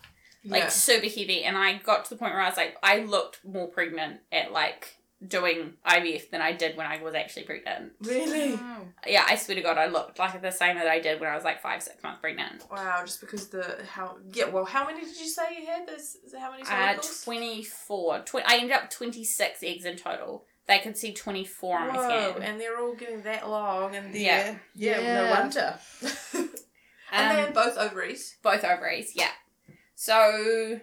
like 0.47 0.63
yeah. 0.63 0.69
super 0.69 1.05
heavy, 1.07 1.43
and 1.43 1.57
I 1.57 1.73
got 1.77 2.05
to 2.05 2.09
the 2.09 2.15
point 2.17 2.33
where 2.33 2.41
I 2.41 2.47
was 2.49 2.57
like, 2.57 2.77
I 2.83 2.99
looked 2.99 3.39
more 3.45 3.67
pregnant 3.67 4.21
at 4.31 4.51
like 4.51 4.95
doing 5.27 5.73
IVF 5.83 6.29
than 6.29 6.41
I 6.41 6.51
did 6.51 6.77
when 6.77 6.85
I 6.85 7.01
was 7.01 7.15
actually 7.15 7.41
pregnant. 7.43 7.93
Really? 8.01 8.53
Oh. 8.53 8.81
Yeah, 9.07 9.25
I 9.27 9.35
swear 9.35 9.55
to 9.55 9.61
God, 9.63 9.77
I 9.79 9.87
looked 9.87 10.19
like 10.19 10.39
the 10.41 10.51
same 10.51 10.75
that 10.77 10.87
I 10.87 10.99
did 10.99 11.19
when 11.19 11.27
I 11.27 11.33
was 11.35 11.43
like 11.43 11.59
five, 11.59 11.81
six 11.81 12.01
months 12.03 12.19
pregnant. 12.21 12.63
Wow, 12.71 13.01
just 13.03 13.19
because 13.21 13.47
the 13.47 13.79
how 13.89 14.17
yeah, 14.31 14.45
well 14.49 14.65
how 14.65 14.85
many 14.85 14.99
did 15.01 15.17
you 15.19 15.27
say 15.27 15.57
you 15.59 15.65
had? 15.65 15.87
There's 15.87 16.17
is 16.23 16.35
how 16.37 16.51
many 16.51 16.63
Uh, 16.69 16.95
twenty 17.23 17.63
four. 17.63 18.19
Tw- 18.19 18.45
I 18.45 18.57
ended 18.57 18.73
up 18.73 18.89
twenty 18.91 19.23
six 19.23 19.63
eggs 19.63 19.85
in 19.85 19.95
total. 19.97 20.45
They 20.67 20.79
could 20.79 20.95
see 20.97 21.13
twenty 21.13 21.45
four 21.45 21.79
on 21.79 21.87
my 21.87 21.95
Whoa, 21.95 22.31
scan. 22.33 22.43
and 22.43 22.61
they're 22.61 22.77
all 22.79 22.93
getting 22.93 23.23
that 23.23 23.49
long 23.49 23.95
and 23.95 24.13
they're 24.13 24.21
Yeah. 24.21 24.55
yeah, 24.75 24.99
Yeah. 25.01 25.13
no 25.23 25.29
wonder. 25.31 25.79
and 27.11 27.29
Um, 27.31 27.35
then 27.37 27.53
both 27.53 27.77
ovaries. 27.77 28.35
both 28.43 28.63
ovaries 28.63 29.13
yeah 29.15 29.31
so 29.99 30.79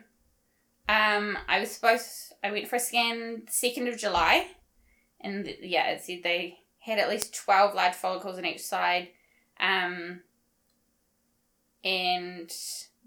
um 0.89 1.39
i 1.49 1.61
was 1.61 1.71
supposed 1.71 2.33
i 2.43 2.51
went 2.51 2.67
for 2.67 2.75
a 2.75 2.81
scan 2.81 3.43
2nd 3.47 3.89
of 3.89 3.97
july 3.97 4.49
and 5.21 5.49
yeah 5.63 5.91
it 5.91 6.03
said 6.03 6.19
they 6.25 6.59
had 6.81 6.99
at 6.99 7.09
least 7.09 7.33
12 7.33 7.77
large 7.77 7.95
follicles 7.95 8.39
on 8.39 8.45
each 8.45 8.61
side 8.61 9.09
um 9.61 10.21
and 11.85 12.53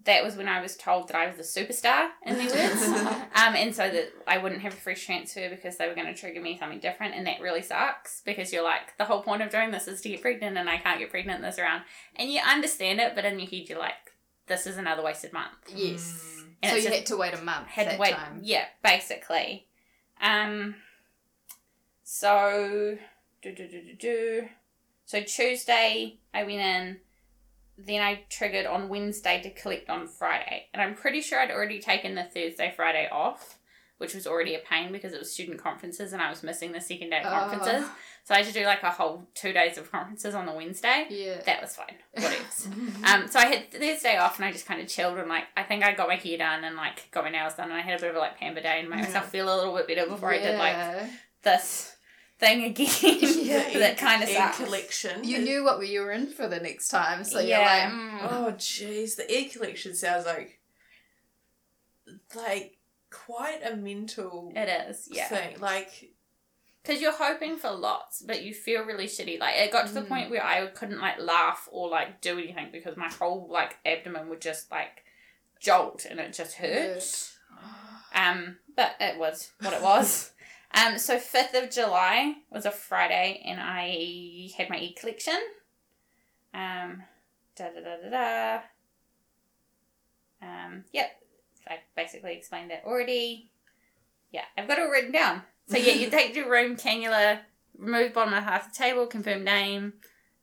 that 0.05 0.23
was 0.23 0.37
when 0.37 0.47
i 0.47 0.61
was 0.61 0.77
told 0.77 1.09
that 1.09 1.17
i 1.17 1.27
was 1.29 1.37
a 1.39 1.59
superstar 1.59 2.07
in 2.25 2.37
their 2.37 2.47
words. 2.47 2.83
Um 3.35 3.55
and 3.55 3.75
so 3.75 3.89
that 3.89 4.13
i 4.25 4.37
wouldn't 4.37 4.61
have 4.61 4.73
a 4.73 4.77
fresh 4.77 5.05
transfer 5.05 5.49
because 5.49 5.75
they 5.75 5.89
were 5.89 5.93
going 5.93 6.07
to 6.07 6.15
trigger 6.15 6.39
me 6.39 6.57
something 6.57 6.79
different 6.79 7.15
and 7.15 7.27
that 7.27 7.41
really 7.41 7.61
sucks 7.61 8.21
because 8.25 8.53
you're 8.53 8.63
like 8.63 8.97
the 8.97 9.05
whole 9.05 9.21
point 9.21 9.41
of 9.41 9.49
doing 9.49 9.71
this 9.71 9.89
is 9.89 9.99
to 10.01 10.09
get 10.09 10.21
pregnant 10.21 10.57
and 10.57 10.69
i 10.69 10.77
can't 10.77 10.99
get 10.99 11.11
pregnant 11.11 11.41
this 11.41 11.59
round. 11.59 11.83
And 12.15 12.31
you 12.31 12.39
understand 12.39 13.01
it 13.01 13.13
but 13.13 13.25
in 13.25 13.39
your 13.39 13.49
head 13.49 13.67
you're 13.67 13.77
like 13.77 14.13
this 14.47 14.65
is 14.67 14.77
another 14.77 15.03
wasted 15.03 15.33
month 15.33 15.51
Yes. 15.73 16.23
And 16.63 16.71
so 16.71 16.75
you 16.77 16.83
just- 16.83 16.95
had 16.95 17.05
to 17.07 17.17
wait 17.17 17.33
a 17.33 17.41
month 17.41 17.67
had 17.67 17.87
that 17.87 17.93
to 17.93 17.99
wait 17.99 18.13
time. 18.13 18.39
yeah 18.43 18.65
basically 18.83 19.67
um 20.21 20.75
so 22.03 22.97
do, 23.41 23.53
do, 23.53 23.67
do, 23.67 23.81
do, 23.81 23.93
do. 23.95 24.47
so 25.05 25.21
tuesday 25.21 26.17
i 26.33 26.43
went 26.43 26.59
in 26.59 26.97
then 27.77 28.01
i 28.01 28.21
triggered 28.29 28.65
on 28.65 28.89
wednesday 28.89 29.41
to 29.41 29.49
collect 29.51 29.89
on 29.89 30.07
friday 30.07 30.65
and 30.73 30.81
i'm 30.81 30.95
pretty 30.95 31.21
sure 31.21 31.39
i'd 31.39 31.51
already 31.51 31.79
taken 31.79 32.15
the 32.15 32.23
thursday 32.23 32.73
friday 32.75 33.07
off 33.11 33.59
which 33.97 34.13
was 34.13 34.27
already 34.27 34.53
a 34.55 34.59
pain 34.59 34.91
because 34.91 35.13
it 35.13 35.19
was 35.19 35.31
student 35.31 35.61
conferences 35.61 36.13
and 36.13 36.21
i 36.21 36.29
was 36.29 36.43
missing 36.43 36.71
the 36.71 36.81
second 36.81 37.09
day 37.09 37.17
of 37.21 37.23
conferences 37.31 37.83
Oh. 37.85 37.95
so 38.23 38.33
i 38.35 38.37
had 38.37 38.47
to 38.47 38.53
do 38.53 38.65
like 38.65 38.83
a 38.83 38.91
whole 38.91 39.27
two 39.33 39.53
days 39.53 39.77
of 39.77 39.91
conferences 39.91 40.35
on 40.35 40.45
the 40.45 40.51
wednesday 40.53 41.05
Yeah. 41.09 41.41
that 41.45 41.61
was 41.61 41.75
fine 41.75 41.95
whatever 42.11 42.35
um, 43.05 43.27
so 43.27 43.39
I 43.39 43.45
had 43.45 43.71
Thursday 43.71 44.17
off 44.17 44.37
and 44.37 44.45
I 44.45 44.51
just 44.51 44.65
kind 44.65 44.81
of 44.81 44.87
chilled 44.87 45.17
and 45.17 45.29
like 45.29 45.43
I 45.55 45.63
think 45.63 45.83
I 45.83 45.93
got 45.93 46.07
my 46.07 46.15
hair 46.15 46.37
done 46.37 46.63
and 46.63 46.75
like 46.75 47.09
got 47.11 47.23
my 47.23 47.29
nails 47.29 47.53
done 47.55 47.69
and 47.69 47.77
I 47.77 47.81
had 47.81 47.97
a 47.99 48.01
bit 48.01 48.09
of 48.09 48.15
a 48.15 48.19
like 48.19 48.37
pamper 48.37 48.61
day 48.61 48.79
and 48.79 48.89
made 48.89 48.99
myself 48.99 49.29
feel 49.29 49.45
a 49.53 49.55
little 49.55 49.75
bit 49.75 49.87
better 49.87 50.07
before 50.09 50.31
I 50.33 50.39
did 50.39 50.57
like 50.57 51.09
this 51.43 51.95
thing 52.39 52.63
again 52.63 52.87
Yeah. 53.01 53.69
that 53.79 53.97
kind 53.97 54.23
of 54.23 54.29
egg 54.29 54.35
sucks. 54.35 54.57
collection. 54.57 55.23
You 55.23 55.39
knew 55.39 55.63
what 55.63 55.85
you 55.87 56.01
were 56.01 56.11
in 56.11 56.27
for 56.27 56.47
the 56.47 56.59
next 56.59 56.89
time, 56.89 57.23
so 57.23 57.39
Yeah. 57.39 57.89
you're 57.89 57.91
like, 57.99 58.21
mm. 58.21 58.31
Oh 58.31 58.51
jeez, 58.57 59.15
the 59.15 59.29
egg 59.31 59.53
collection 59.53 59.93
sounds 59.95 60.25
like 60.25 60.59
like 62.35 62.76
quite 63.25 63.59
a 63.63 63.75
mental 63.75 64.51
It 64.55 64.69
is, 64.89 65.07
yeah. 65.11 65.27
thing. 65.27 65.59
Like 65.59 66.11
Because 66.83 67.01
you're 67.01 67.11
hoping 67.11 67.57
for 67.57 67.71
lots, 67.71 68.21
but 68.21 68.43
you 68.43 68.53
feel 68.53 68.83
really 68.85 69.07
shitty. 69.07 69.39
Like 69.39 69.55
it 69.57 69.71
got 69.71 69.87
to 69.87 69.93
the 69.93 70.01
Mm. 70.03 70.07
point 70.09 70.29
where 70.31 70.43
I 70.45 70.65
couldn't 70.67 70.99
like 71.01 71.19
laugh 71.19 71.67
or 71.71 71.89
like 71.89 72.21
do 72.21 72.37
anything 72.37 72.69
because 72.71 72.95
my 72.95 73.09
whole 73.09 73.47
like 73.51 73.77
abdomen 73.85 74.29
would 74.29 74.41
just 74.41 74.71
like 74.71 75.03
jolt 75.59 76.05
and 76.05 76.19
it 76.19 76.33
just 76.33 76.55
hurt. 76.55 77.03
Um, 78.15 78.57
but 78.75 78.95
it 78.99 79.19
was 79.19 79.51
what 79.59 79.73
it 79.73 79.81
was. 79.81 80.31
um, 80.73 80.97
so 80.97 81.19
fifth 81.19 81.53
of 81.53 81.69
July 81.69 82.35
was 82.49 82.65
a 82.65 82.71
Friday, 82.71 83.43
and 83.45 83.59
I 83.61 84.49
had 84.57 84.69
my 84.69 84.79
e 84.79 84.93
collection. 84.93 85.37
Um, 86.53 87.03
da 87.55 87.65
da 87.69 87.81
da 87.81 87.97
da 88.01 88.09
da. 88.09 88.59
Um, 90.41 90.85
yep, 90.93 91.21
I 91.69 91.79
basically 91.95 92.33
explained 92.35 92.71
that 92.71 92.83
already. 92.85 93.51
Yeah, 94.31 94.43
I've 94.57 94.67
got 94.67 94.77
it 94.79 94.83
all 94.83 94.89
written 94.91 95.11
down. 95.11 95.41
So 95.69 95.77
yeah, 95.77 95.93
you 95.93 96.09
take 96.11 96.35
your 96.35 96.49
room 96.49 96.75
cannula, 96.77 97.39
remove 97.77 98.13
bottom 98.13 98.33
of 98.33 98.43
half 98.43 98.71
the 98.71 98.77
table, 98.77 99.07
confirm 99.07 99.43
name. 99.43 99.93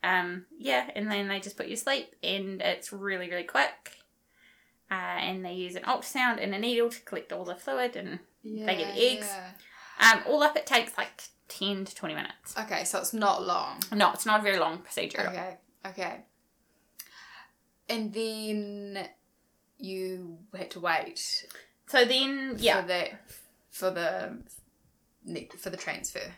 Um, 0.03 0.47
yeah, 0.59 0.91
and 0.95 1.11
then 1.11 1.29
they 1.29 1.41
just 1.41 1.57
put 1.57 1.66
you 1.66 1.77
to 1.77 1.81
sleep, 1.83 2.14
and 2.22 2.61
it's 2.61 2.93
really 2.93 3.29
really 3.31 3.45
quick. 3.45 3.99
Uh, 4.91 4.95
and 4.95 5.45
they 5.45 5.55
use 5.55 5.75
an 5.77 5.83
ultrasound 5.85 6.43
and 6.43 6.55
a 6.55 6.59
needle 6.59 6.91
to 6.91 7.01
collect 7.01 7.33
all 7.33 7.45
the 7.45 7.55
fluid, 7.57 7.97
and 7.97 8.18
They 8.45 8.77
get 8.77 8.95
the 8.95 9.03
eggs. 9.12 9.27
um, 9.99 10.20
all 10.29 10.43
up 10.43 10.57
it 10.57 10.66
takes 10.66 10.97
like 10.99 11.22
ten 11.49 11.85
to 11.87 11.95
twenty 11.95 12.14
minutes. 12.14 12.55
Okay, 12.59 12.85
so 12.85 12.99
it's 12.99 13.14
not 13.14 13.43
long. 13.47 13.81
No, 13.93 14.12
it's 14.12 14.27
not 14.27 14.41
a 14.41 14.43
very 14.43 14.59
long 14.59 14.79
procedure. 14.79 15.27
Okay, 15.29 15.57
okay. 15.87 16.25
And 17.89 18.12
then 18.12 19.09
you 19.79 20.39
had 20.57 20.70
to 20.72 20.81
wait 20.81 21.47
So 21.87 22.05
then, 22.05 22.57
yeah, 22.59 22.81
for 22.81 22.87
the 22.87 23.09
for 23.70 23.91
the 23.91 24.39
for 25.59 25.70
the 25.70 25.77
transfer. 25.77 26.33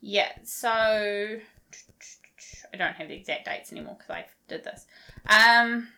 Yeah, 0.00 0.30
so 0.44 0.68
I 2.72 2.76
don't 2.76 2.94
have 2.94 3.08
the 3.08 3.14
exact 3.14 3.46
dates 3.46 3.72
anymore 3.72 3.96
because 3.98 4.10
I 4.10 4.26
did 4.48 4.64
this. 4.64 4.86
Um, 5.26 5.88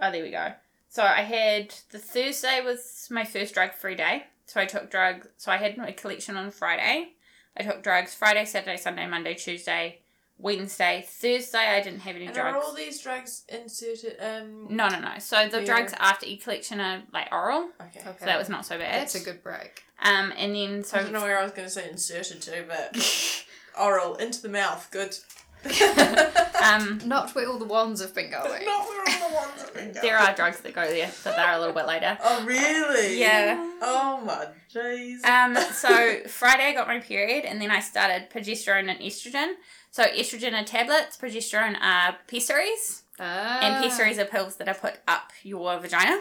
oh, 0.00 0.10
there 0.10 0.22
we 0.22 0.30
go. 0.30 0.52
So 0.88 1.02
I 1.02 1.22
had 1.22 1.74
the 1.90 1.98
Thursday 1.98 2.60
was 2.62 3.08
my 3.10 3.24
first 3.24 3.54
drug 3.54 3.72
free 3.72 3.94
day. 3.94 4.24
So 4.46 4.60
I 4.60 4.66
took 4.66 4.90
drugs. 4.90 5.28
So 5.38 5.50
I 5.50 5.56
had 5.56 5.78
my 5.78 5.92
collection 5.92 6.36
on 6.36 6.50
Friday. 6.50 7.12
I 7.56 7.62
took 7.62 7.82
drugs 7.82 8.14
Friday, 8.14 8.44
Saturday, 8.44 8.76
Sunday, 8.76 9.06
Monday, 9.06 9.34
Tuesday, 9.34 10.00
Wednesday, 10.42 11.04
Thursday. 11.08 11.58
I 11.58 11.80
didn't 11.80 12.00
have 12.00 12.16
any 12.16 12.26
And 12.26 12.34
drugs. 12.34 12.56
are 12.56 12.60
all 12.62 12.74
these 12.74 13.00
drugs 13.00 13.44
inserted? 13.48 14.16
Um. 14.20 14.66
no, 14.68 14.88
no, 14.88 14.98
no. 15.00 15.18
So 15.18 15.48
the 15.48 15.60
Yeah. 15.60 15.64
drugs 15.66 15.94
after 15.98 16.26
e 16.26 16.36
collection 16.36 16.80
are 16.80 17.02
like 17.12 17.28
oral. 17.32 17.70
Okay. 17.80 18.00
Okay. 18.00 18.16
So 18.18 18.24
that 18.26 18.38
was 18.38 18.48
not 18.48 18.66
so 18.66 18.76
bad. 18.76 19.00
That's 19.00 19.14
a 19.14 19.20
good 19.20 19.42
break. 19.42 19.84
Um, 20.02 20.32
and 20.36 20.54
then 20.54 20.82
so 20.84 20.98
I 20.98 21.02
don't 21.02 21.12
know 21.12 21.20
where 21.22 21.38
I 21.38 21.44
was 21.44 21.52
going 21.52 21.66
to 21.68 21.72
say 21.72 21.88
inserted 21.88 22.42
to, 22.42 22.64
but 22.66 23.44
oral 23.80 24.16
into 24.16 24.42
the 24.42 24.48
mouth. 24.48 24.88
Good. 24.90 25.16
um, 26.60 27.00
Not 27.06 27.34
where 27.36 27.48
all 27.48 27.58
the 27.58 27.64
wands 27.64 28.00
have 28.00 28.14
been 28.14 28.30
going. 28.30 28.64
Not 28.64 28.88
where 28.88 29.22
all 29.22 29.28
the 29.28 29.34
ones 29.34 29.62
have 29.62 29.74
been 29.74 29.92
there 30.02 30.18
are 30.18 30.34
drugs 30.34 30.60
that 30.60 30.74
go 30.74 30.84
there, 30.88 31.10
but 31.22 31.36
they're 31.36 31.52
a 31.52 31.58
little 31.60 31.74
bit 31.74 31.86
later. 31.86 32.18
Oh 32.22 32.44
really? 32.44 33.20
Yeah. 33.20 33.54
Oh 33.80 34.20
my 34.24 34.48
jeez. 34.74 35.24
Um, 35.24 35.54
so 35.72 36.20
Friday 36.28 36.64
I 36.64 36.72
got 36.74 36.88
my 36.88 36.98
period, 36.98 37.44
and 37.44 37.60
then 37.62 37.70
I 37.70 37.78
started 37.80 38.28
progesterone 38.30 38.90
and 38.90 38.98
estrogen. 39.00 39.54
So 39.92 40.04
estrogen 40.04 40.60
are 40.60 40.64
tablets, 40.64 41.16
progesterone 41.16 41.76
are 41.80 42.16
pessaries, 42.26 43.02
Ah. 43.20 43.60
and 43.60 43.84
pessaries 43.84 44.18
are 44.18 44.24
pills 44.24 44.56
that 44.56 44.66
are 44.68 44.74
put 44.74 44.94
up 45.06 45.30
your 45.44 45.78
vagina. 45.78 46.20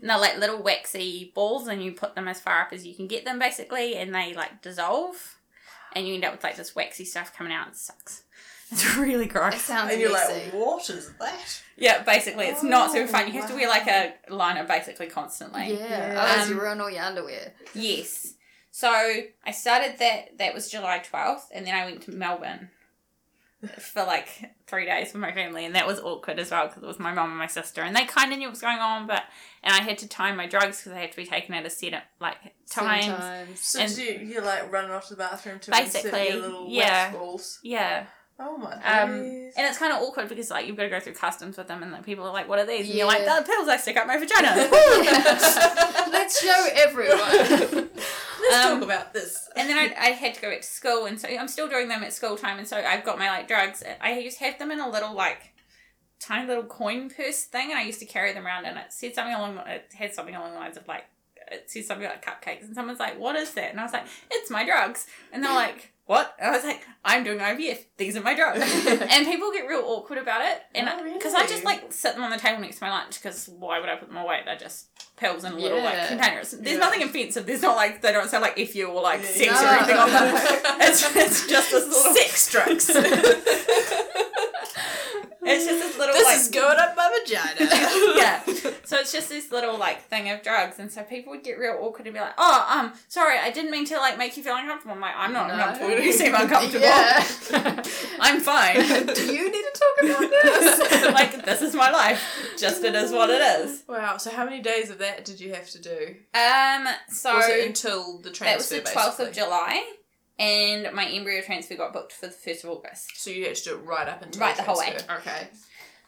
And 0.00 0.08
they're 0.08 0.18
like 0.18 0.38
little 0.38 0.62
waxy 0.62 1.30
balls, 1.34 1.68
and 1.68 1.84
you 1.84 1.92
put 1.92 2.14
them 2.14 2.26
as 2.28 2.40
far 2.40 2.62
up 2.62 2.72
as 2.72 2.86
you 2.86 2.94
can 2.94 3.06
get 3.06 3.24
them, 3.24 3.38
basically, 3.38 3.94
and 3.96 4.14
they 4.14 4.32
like 4.32 4.62
dissolve, 4.62 5.36
and 5.94 6.08
you 6.08 6.14
end 6.14 6.24
up 6.24 6.32
with 6.32 6.42
like 6.42 6.56
this 6.56 6.74
waxy 6.74 7.04
stuff 7.04 7.36
coming 7.36 7.52
out. 7.52 7.68
It 7.68 7.76
sucks. 7.76 8.22
It's 8.70 8.96
really 8.98 9.24
gross. 9.24 9.54
It 9.54 9.56
gross. 9.56 9.62
sounds 9.62 9.92
and 9.92 10.00
you're 10.00 10.12
messy. 10.12 10.44
like, 10.44 10.52
what 10.52 10.90
is 10.90 11.10
that? 11.18 11.62
Yeah, 11.78 12.02
basically, 12.02 12.46
it's 12.48 12.62
not 12.62 12.92
super 12.92 13.08
fun. 13.08 13.26
You 13.26 13.40
have 13.40 13.48
to 13.48 13.54
wear 13.56 13.66
like 13.68 13.86
a 13.86 14.12
liner 14.28 14.64
basically 14.66 15.06
constantly. 15.06 15.72
yeah. 15.72 15.88
Yeah. 15.88 16.36
Oh, 16.38 16.42
so 16.42 16.48
you 16.50 16.54
Um, 16.54 16.60
ruin 16.64 16.80
all 16.82 16.90
your 16.90 17.02
underwear. 17.02 17.52
Yes. 17.74 18.34
So 18.70 18.90
I 18.90 19.50
started 19.52 19.98
that. 20.00 20.36
That 20.38 20.52
was 20.54 20.70
July 20.70 20.98
twelfth, 20.98 21.48
and 21.52 21.66
then 21.66 21.74
I 21.74 21.86
went 21.86 22.02
to 22.02 22.10
Melbourne 22.12 22.68
for 23.78 24.04
like 24.04 24.28
three 24.66 24.84
days 24.84 25.12
with 25.12 25.20
my 25.20 25.32
family, 25.32 25.64
and 25.64 25.74
that 25.74 25.86
was 25.86 25.98
awkward 26.00 26.38
as 26.38 26.50
well 26.50 26.68
because 26.68 26.82
it 26.82 26.86
was 26.86 26.98
my 26.98 27.12
mum 27.12 27.30
and 27.30 27.38
my 27.38 27.46
sister, 27.46 27.82
and 27.82 27.94
they 27.96 28.04
kind 28.04 28.32
of 28.32 28.38
knew 28.38 28.46
what 28.46 28.52
was 28.52 28.60
going 28.60 28.78
on, 28.78 29.06
but 29.06 29.24
and 29.62 29.74
I 29.74 29.82
had 29.82 29.98
to 29.98 30.08
time 30.08 30.36
my 30.36 30.46
drugs 30.46 30.78
because 30.78 30.92
they 30.92 31.00
had 31.00 31.10
to 31.10 31.16
be 31.16 31.26
taken 31.26 31.54
at 31.54 31.66
a 31.66 31.70
set 31.70 32.04
like 32.20 32.36
times. 32.70 33.06
Sometimes. 33.06 33.60
So 33.60 33.80
And- 33.80 33.98
you, 33.98 34.12
you're 34.34 34.44
like 34.44 34.70
running 34.70 34.90
off 34.92 35.08
to 35.08 35.14
the 35.14 35.18
bathroom 35.18 35.58
to 35.60 35.70
Basically, 35.72 36.32
little 36.32 36.68
yeah. 36.68 37.12
Yeah. 37.62 38.06
Oh 38.40 38.56
my 38.56 38.72
Um, 38.84 39.20
days. 39.20 39.54
and 39.56 39.66
it's 39.66 39.78
kind 39.78 39.92
of 39.92 40.00
awkward 40.00 40.28
because 40.28 40.48
like 40.48 40.68
you've 40.68 40.76
got 40.76 40.84
to 40.84 40.88
go 40.90 41.00
through 41.00 41.14
customs 41.14 41.56
with 41.56 41.66
them, 41.66 41.82
and 41.82 41.90
like 41.90 42.04
people 42.06 42.24
are 42.24 42.32
like, 42.32 42.48
"What 42.48 42.60
are 42.60 42.66
these?" 42.66 42.86
And 42.88 42.94
you're 42.96 43.08
like, 43.08 43.24
"The 43.24 43.42
pills 43.44 43.66
I 43.66 43.76
stick 43.78 43.96
up 43.96 44.06
my 44.06 44.16
vagina." 44.16 44.54
Let's 46.12 46.40
show 46.40 46.68
everyone. 46.74 47.90
Let's 48.48 48.66
um, 48.66 48.74
talk 48.74 48.84
about 48.84 49.12
this. 49.12 49.48
And 49.56 49.68
then 49.68 49.78
I, 49.78 49.94
I 49.98 50.10
had 50.10 50.34
to 50.34 50.40
go 50.40 50.50
back 50.50 50.62
to 50.62 50.66
school, 50.66 51.06
and 51.06 51.20
so 51.20 51.28
I'm 51.28 51.48
still 51.48 51.68
doing 51.68 51.88
them 51.88 52.02
at 52.02 52.12
school 52.12 52.36
time. 52.36 52.58
And 52.58 52.66
so 52.66 52.78
I've 52.78 53.04
got 53.04 53.18
my 53.18 53.28
like 53.28 53.48
drugs. 53.48 53.82
I 54.00 54.18
used 54.18 54.38
to 54.38 54.44
have 54.44 54.58
them 54.58 54.70
in 54.70 54.80
a 54.80 54.88
little 54.88 55.14
like 55.14 55.54
tiny 56.20 56.46
little 56.46 56.64
coin 56.64 57.10
purse 57.10 57.44
thing, 57.44 57.70
and 57.70 57.78
I 57.78 57.82
used 57.82 58.00
to 58.00 58.06
carry 58.06 58.32
them 58.32 58.46
around. 58.46 58.64
And 58.64 58.78
it 58.78 58.92
said 58.92 59.14
something 59.14 59.34
along. 59.34 59.58
It 59.66 59.92
had 59.96 60.14
something 60.14 60.34
along 60.34 60.52
the 60.52 60.58
lines 60.58 60.76
of 60.76 60.86
like 60.88 61.04
it 61.50 61.70
said 61.70 61.84
something 61.84 62.06
like 62.06 62.24
cupcakes. 62.24 62.62
And 62.64 62.74
someone's 62.74 63.00
like, 63.00 63.18
"What 63.18 63.36
is 63.36 63.52
that?" 63.54 63.70
And 63.70 63.80
I 63.80 63.82
was 63.82 63.92
like, 63.92 64.06
"It's 64.30 64.50
my 64.50 64.64
drugs." 64.64 65.06
And 65.32 65.44
they're 65.44 65.52
like. 65.52 65.92
What? 66.08 66.34
And 66.38 66.48
I 66.48 66.56
was 66.56 66.64
like, 66.64 66.80
I'm 67.04 67.22
doing 67.22 67.38
IVF. 67.38 67.84
These 67.98 68.16
are 68.16 68.22
my 68.22 68.34
drugs. 68.34 68.62
and 68.86 69.26
people 69.26 69.52
get 69.52 69.68
real 69.68 69.82
awkward 69.84 70.18
about 70.18 70.40
it. 70.40 70.62
And 70.74 70.88
Oh, 70.88 71.12
because 71.12 71.34
I 71.34 71.46
just 71.46 71.64
like 71.64 71.92
sit 71.92 72.14
them 72.14 72.24
on 72.24 72.30
the 72.30 72.38
table 72.38 72.62
next 72.62 72.78
to 72.78 72.84
my 72.84 72.90
lunch 72.90 73.22
because 73.22 73.46
why 73.58 73.78
would 73.78 73.90
I 73.90 73.96
put 73.96 74.08
them 74.08 74.16
away? 74.16 74.40
They're 74.42 74.56
just 74.56 74.86
pills 75.18 75.44
in 75.44 75.52
a 75.52 75.56
little 75.56 75.82
like 75.82 75.92
Yeah. 75.96 76.08
containers. 76.08 76.52
There's 76.52 76.78
Yeah. 76.78 76.78
nothing 76.78 77.02
offensive. 77.02 77.44
There's 77.44 77.60
not 77.60 77.76
like 77.76 78.00
they 78.00 78.12
don't 78.12 78.30
sound 78.30 78.40
like 78.40 78.56
if 78.58 78.74
you 78.74 78.86
or 78.86 79.02
like 79.02 79.20
Yeah, 79.20 79.26
sex 79.28 79.46
yeah. 79.60 79.74
or 79.74 79.76
anything 79.76 79.96
on 79.98 80.10
them. 80.10 80.34
It's, 80.80 81.14
it's 81.16 81.46
just 81.46 81.70
this 81.72 81.86
little 81.86 82.14
Sex 82.14 82.50
drugs. 82.52 82.90
It's 85.50 85.64
just 85.64 85.80
this 85.80 85.96
little 85.96 86.12
this 86.14 86.24
like 86.26 86.36
is 86.36 86.48
going 86.48 86.76
up 86.78 86.94
my 86.94 87.08
vagina. 87.24 87.70
yeah. 88.18 88.42
So 88.84 88.98
it's 88.98 89.12
just 89.12 89.30
this 89.30 89.50
little 89.50 89.78
like 89.78 90.02
thing 90.02 90.28
of 90.28 90.42
drugs, 90.42 90.78
and 90.78 90.92
so 90.92 91.02
people 91.02 91.32
would 91.32 91.42
get 91.42 91.58
real 91.58 91.78
awkward 91.80 92.06
and 92.06 92.12
be 92.14 92.20
like, 92.20 92.34
"Oh, 92.36 92.66
um, 92.70 92.92
sorry, 93.08 93.38
I 93.38 93.50
didn't 93.50 93.70
mean 93.70 93.86
to 93.86 93.96
like 93.96 94.18
make 94.18 94.36
you 94.36 94.42
feel 94.42 94.56
uncomfortable." 94.56 94.94
I'm 94.94 95.00
like, 95.00 95.14
"I'm 95.16 95.32
not 95.32 95.48
No. 95.48 95.54
uncomfortable. 95.54 95.90
You 96.04 96.12
seem 96.12 96.34
uncomfortable. 96.34 96.84
Yeah. 96.84 97.24
I'm 98.20 98.40
fine. 98.40 98.76
Do 99.06 99.32
you 99.34 99.50
need 99.50 99.64
to 99.72 99.80
talk 99.80 100.10
about 100.18 100.30
this? 100.30 101.04
like 101.12 101.44
this 101.44 101.62
is 101.62 101.74
my 101.74 101.90
life. 101.90 102.22
Just 102.58 102.82
it 102.84 102.94
is 102.94 103.12
what 103.12 103.30
it 103.30 103.40
is." 103.40 103.84
Wow. 103.88 104.16
So 104.16 104.30
how 104.30 104.44
many 104.44 104.60
days 104.60 104.90
of 104.90 104.98
that 104.98 105.24
did 105.24 105.40
you 105.40 105.54
have 105.54 105.68
to 105.70 105.80
do? 105.80 106.14
Um. 106.34 106.86
So 107.08 107.34
was 107.36 107.48
it 107.48 107.66
until 107.66 108.18
the 108.18 108.30
transfer? 108.30 108.74
that 108.74 108.82
was 108.84 108.90
the 108.90 108.92
twelfth 108.92 109.20
of? 109.20 109.32
July, 109.32 109.84
and 110.38 110.92
my 110.94 111.06
embryo 111.06 111.42
transfer 111.42 111.76
got 111.76 111.92
booked 111.92 112.12
for 112.12 112.26
the 112.26 112.32
first 112.32 112.64
of 112.64 112.70
August. 112.70 113.10
So 113.16 113.30
you 113.30 113.44
had 113.46 113.56
to 113.56 113.64
do 113.64 113.74
it 113.76 113.84
right 113.84 114.08
up 114.08 114.22
until 114.22 114.40
Right, 114.40 114.56
the 114.56 114.62
whole 114.62 114.78
way. 114.78 114.96
Okay. 115.18 115.48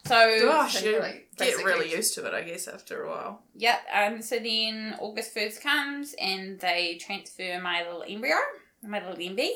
So 0.06 0.38
Gosh, 0.46 0.82
you 0.82 0.98
like, 0.98 1.28
get 1.36 1.62
really 1.62 1.90
used 1.90 2.14
to 2.14 2.26
it, 2.26 2.32
I 2.32 2.40
guess, 2.42 2.66
after 2.66 3.04
a 3.04 3.10
while. 3.10 3.42
Yep. 3.56 3.80
Um. 3.94 4.22
So 4.22 4.38
then 4.38 4.96
August 4.98 5.34
first 5.34 5.62
comes, 5.62 6.14
and 6.18 6.58
they 6.58 6.98
transfer 7.00 7.60
my 7.62 7.82
little 7.84 8.04
embryo, 8.08 8.36
my 8.82 8.98
little 9.06 9.16
emby. 9.22 9.50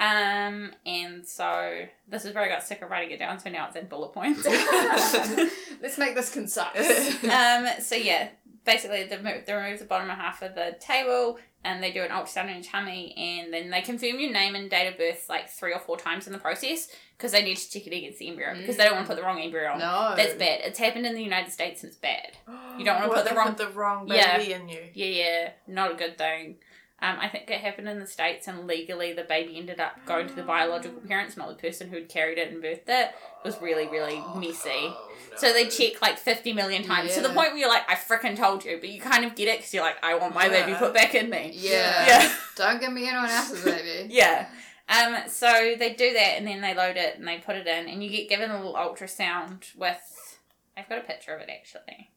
Um. 0.00 0.72
And 0.86 1.26
so 1.26 1.82
this 2.08 2.24
is 2.24 2.34
where 2.34 2.42
I 2.44 2.48
got 2.48 2.62
sick 2.62 2.82
of 2.82 2.90
writing 2.90 3.10
it 3.10 3.18
down. 3.18 3.38
So 3.38 3.50
now 3.50 3.66
it's 3.68 3.76
in 3.76 3.86
bullet 3.86 4.12
points. 4.12 4.44
Let's 5.82 5.98
make 5.98 6.14
this 6.14 6.32
concise. 6.32 7.22
um. 7.24 7.66
So 7.82 7.94
yeah, 7.96 8.28
basically 8.64 9.04
they 9.04 9.16
remove, 9.16 9.46
they 9.46 9.52
remove 9.52 9.78
the 9.78 9.84
bottom 9.84 10.08
half 10.08 10.42
of 10.42 10.54
the 10.54 10.76
table, 10.80 11.38
and 11.64 11.82
they 11.82 11.92
do 11.92 12.02
an 12.02 12.10
ultrasound 12.10 12.48
in 12.48 12.54
your 12.56 12.62
tummy, 12.64 13.14
and 13.16 13.52
then 13.52 13.70
they 13.70 13.82
confirm 13.82 14.18
your 14.18 14.32
name 14.32 14.54
and 14.54 14.70
date 14.70 14.88
of 14.88 14.96
birth 14.96 15.26
like 15.28 15.48
three 15.50 15.72
or 15.74 15.78
four 15.80 15.96
times 15.98 16.26
in 16.26 16.32
the 16.32 16.38
process 16.38 16.88
because 17.16 17.32
they 17.32 17.42
need 17.42 17.56
to 17.56 17.70
check 17.70 17.86
it 17.86 17.94
against 17.94 18.18
the 18.18 18.28
embryo 18.28 18.54
because 18.56 18.78
they 18.78 18.84
don't 18.84 18.94
want 18.94 19.06
to 19.06 19.12
put 19.14 19.20
the 19.20 19.26
wrong 19.26 19.38
embryo 19.40 19.72
on. 19.72 19.78
no. 19.78 20.14
That's 20.16 20.32
bad. 20.34 20.60
It's 20.64 20.78
happened 20.78 21.04
in 21.04 21.14
the 21.14 21.22
United 21.22 21.52
States 21.52 21.82
and 21.82 21.90
it's 21.90 21.98
bad. 21.98 22.32
You 22.78 22.84
don't 22.86 22.96
wanna 22.96 23.08
What, 23.08 23.24
put 23.24 23.28
the 23.28 23.34
wrong- 23.36 23.54
the 23.56 23.68
wrong 23.68 24.08
Yeah. 24.08 24.38
in 24.38 24.68
you. 24.70 24.80
Yeah, 24.94 25.06
yeah, 25.06 25.50
not 25.66 25.92
a 25.92 25.94
good 25.94 26.16
thing. 26.16 26.56
Um, 27.02 27.16
I 27.18 27.28
think 27.28 27.50
it 27.50 27.60
happened 27.60 27.88
in 27.88 27.98
the 27.98 28.06
States 28.06 28.46
and 28.46 28.66
legally 28.66 29.14
the 29.14 29.24
baby 29.24 29.56
ended 29.56 29.80
up 29.80 30.04
going 30.04 30.28
to 30.28 30.34
the 30.34 30.42
biological 30.42 31.00
parents, 31.00 31.34
not 31.34 31.48
the 31.48 31.54
person 31.54 31.88
who'd 31.88 32.10
carried 32.10 32.36
it 32.36 32.52
and 32.52 32.62
birthed 32.62 32.88
it. 32.88 32.88
It 32.88 33.14
was 33.42 33.60
really, 33.62 33.88
really 33.88 34.22
messy. 34.36 34.92
So 35.36 35.52
they 35.52 35.66
check 35.68 36.02
like 36.02 36.18
50 36.18 36.52
million 36.52 36.82
times 36.82 37.14
to 37.14 37.22
the 37.22 37.28
point 37.28 37.52
where 37.52 37.56
you're 37.56 37.70
like, 37.70 37.88
I 37.88 37.94
frickin' 37.94 38.36
told 38.36 38.66
you, 38.66 38.76
but 38.78 38.90
you 38.90 39.00
kind 39.00 39.24
of 39.24 39.34
get 39.34 39.48
it 39.48 39.58
because 39.58 39.72
you're 39.72 39.82
like, 39.82 39.96
I 40.04 40.14
want 40.16 40.34
my 40.34 40.48
baby 40.50 40.74
put 40.74 40.92
back 40.92 41.14
in 41.14 41.30
me. 41.30 41.52
Yeah. 41.54 42.06
Yeah. 42.06 42.32
Don't 42.56 42.80
give 42.80 42.92
me 42.92 43.08
anyone 43.08 43.30
else's 43.30 43.64
baby. 43.64 44.12
Yeah. 44.14 44.48
Um, 44.90 45.28
so 45.28 45.76
they 45.78 45.94
do 45.94 46.12
that 46.12 46.34
and 46.36 46.46
then 46.46 46.60
they 46.60 46.74
load 46.74 46.96
it 46.96 47.16
and 47.16 47.26
they 47.26 47.38
put 47.38 47.54
it 47.56 47.66
in 47.66 47.88
and 47.88 48.02
you 48.02 48.10
get 48.10 48.28
given 48.28 48.50
a 48.50 48.56
little 48.56 48.74
ultrasound 48.74 49.74
with 49.76 50.38
I've 50.76 50.88
got 50.88 50.98
a 50.98 51.02
picture 51.02 51.32
of 51.34 51.40
it 51.40 51.48
actually. 51.48 52.10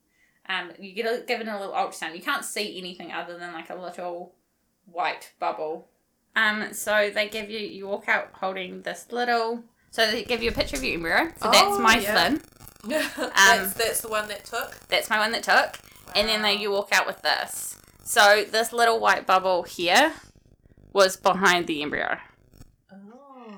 Um, 0.49 0.71
you 0.79 0.93
get 0.93 1.05
a, 1.05 1.23
given 1.23 1.47
a 1.47 1.59
little 1.59 1.73
ultrasound. 1.73 2.15
You 2.15 2.21
can't 2.21 2.43
see 2.43 2.77
anything 2.77 3.11
other 3.11 3.38
than 3.38 3.53
like 3.53 3.69
a 3.69 3.75
little 3.75 4.34
white 4.86 5.31
bubble. 5.39 5.88
Um, 6.36 6.73
so 6.73 7.09
they 7.13 7.29
give 7.29 7.49
you 7.49 7.59
you 7.59 7.88
walk 7.88 8.07
out 8.07 8.29
holding 8.34 8.81
this 8.81 9.07
little 9.11 9.63
so 9.91 10.09
they 10.09 10.23
give 10.23 10.41
you 10.41 10.49
a 10.49 10.53
picture 10.53 10.75
of 10.75 10.84
your 10.84 10.95
embryo. 10.95 11.31
So 11.38 11.51
that's 11.51 11.67
Oh, 11.67 11.79
my 11.79 11.97
yeah. 11.99 12.29
fin. 12.29 12.41
that's, 12.89 13.74
that's 13.75 14.01
the 14.01 14.08
one 14.09 14.28
that 14.28 14.43
took. 14.43 14.75
That's 14.89 15.08
my 15.09 15.20
one 15.20 15.32
that 15.33 15.43
took. 15.43 15.78
And 16.16 16.28
then 16.28 16.41
they, 16.41 16.55
you 16.55 16.71
walk 16.71 16.89
out 16.91 17.05
with 17.05 17.21
this. 17.21 17.78
So 18.03 18.43
this 18.49 18.74
little 18.74 18.99
white 18.99 19.28
bubble 19.28 19.62
here 19.63 20.13
was 20.91 21.16
behind 21.16 21.67
the 21.67 21.83
embryo. 21.83 22.17
Oh. 22.91 23.58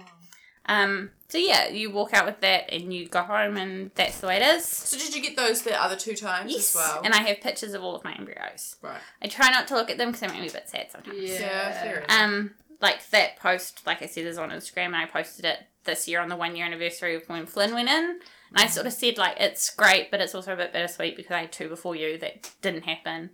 Um, 0.66 1.12
so 1.28 1.38
yeah, 1.38 1.68
you 1.70 1.92
walk 1.92 2.14
out 2.14 2.26
with 2.26 2.40
that 2.42 2.72
and 2.72 2.94
you 2.94 3.08
go 3.08 3.22
home 3.24 3.58
and 3.58 3.92
that's 3.96 4.20
the 4.20 4.28
way 4.28 4.38
it 4.38 4.44
is. 4.44 4.66
So 4.66 4.98
did 4.98 5.16
you 5.16 5.22
get 5.22 5.36
those 5.36 5.62
the 5.64 5.82
other 5.82 5.96
two 5.96 6.16
times 6.16 6.52
Yes, 6.52 6.76
as 6.76 6.82
well? 6.82 7.02
and 7.04 7.14
I 7.14 7.24
have 7.24 7.42
pictures 7.42 7.74
of 7.74 7.84
all 7.84 7.96
of 7.96 8.04
my 8.04 8.14
embryos. 8.16 8.76
right. 8.82 9.00
I 9.22 9.28
try 9.28 9.50
not 9.50 9.68
to 9.70 9.76
look 9.76 9.90
at 9.90 9.98
them 9.98 10.10
because 10.10 10.22
they 10.22 10.28
make 10.28 10.42
me 10.42 10.50
a 10.50 10.52
bit 10.54 10.70
sad 10.70 10.92
sometimes. 10.92 11.18
Yeah, 11.22 11.72
fair 11.72 11.98
enough. 12.00 12.12
Um, 12.12 12.52
like 12.82 13.10
that 13.10 13.38
post, 13.38 13.82
like 13.88 14.02
I 14.02 14.06
said, 14.06 14.26
is 14.26 14.38
on 14.38 14.50
Instagram, 14.50 14.88
and 14.88 14.98
I 14.98 15.06
posted 15.06 15.46
it 15.46 15.60
this 15.86 16.08
year 16.08 16.20
on 16.20 16.30
the 16.30 16.36
one 16.36 16.56
year 16.56 16.66
anniversary 16.66 17.16
of 17.16 17.24
when 17.28 17.46
Flynn 17.46 17.74
went 17.74 17.90
in. 17.90 18.20
And 18.52 18.64
I 18.64 18.68
sort 18.68 18.86
of 18.86 18.94
said 18.94 19.18
like 19.18 19.38
it's 19.40 19.70
great, 19.74 20.12
but 20.12 20.22
it's 20.22 20.36
also 20.36 20.54
a 20.54 20.56
bit 20.56 20.72
bittersweet 20.74 21.16
because 21.16 21.32
I 21.32 21.42
had 21.42 21.52
two 21.52 21.68
before 21.70 21.96
you 21.96 22.18
that 22.20 22.52
didn't 22.62 22.84
happen. 22.84 23.30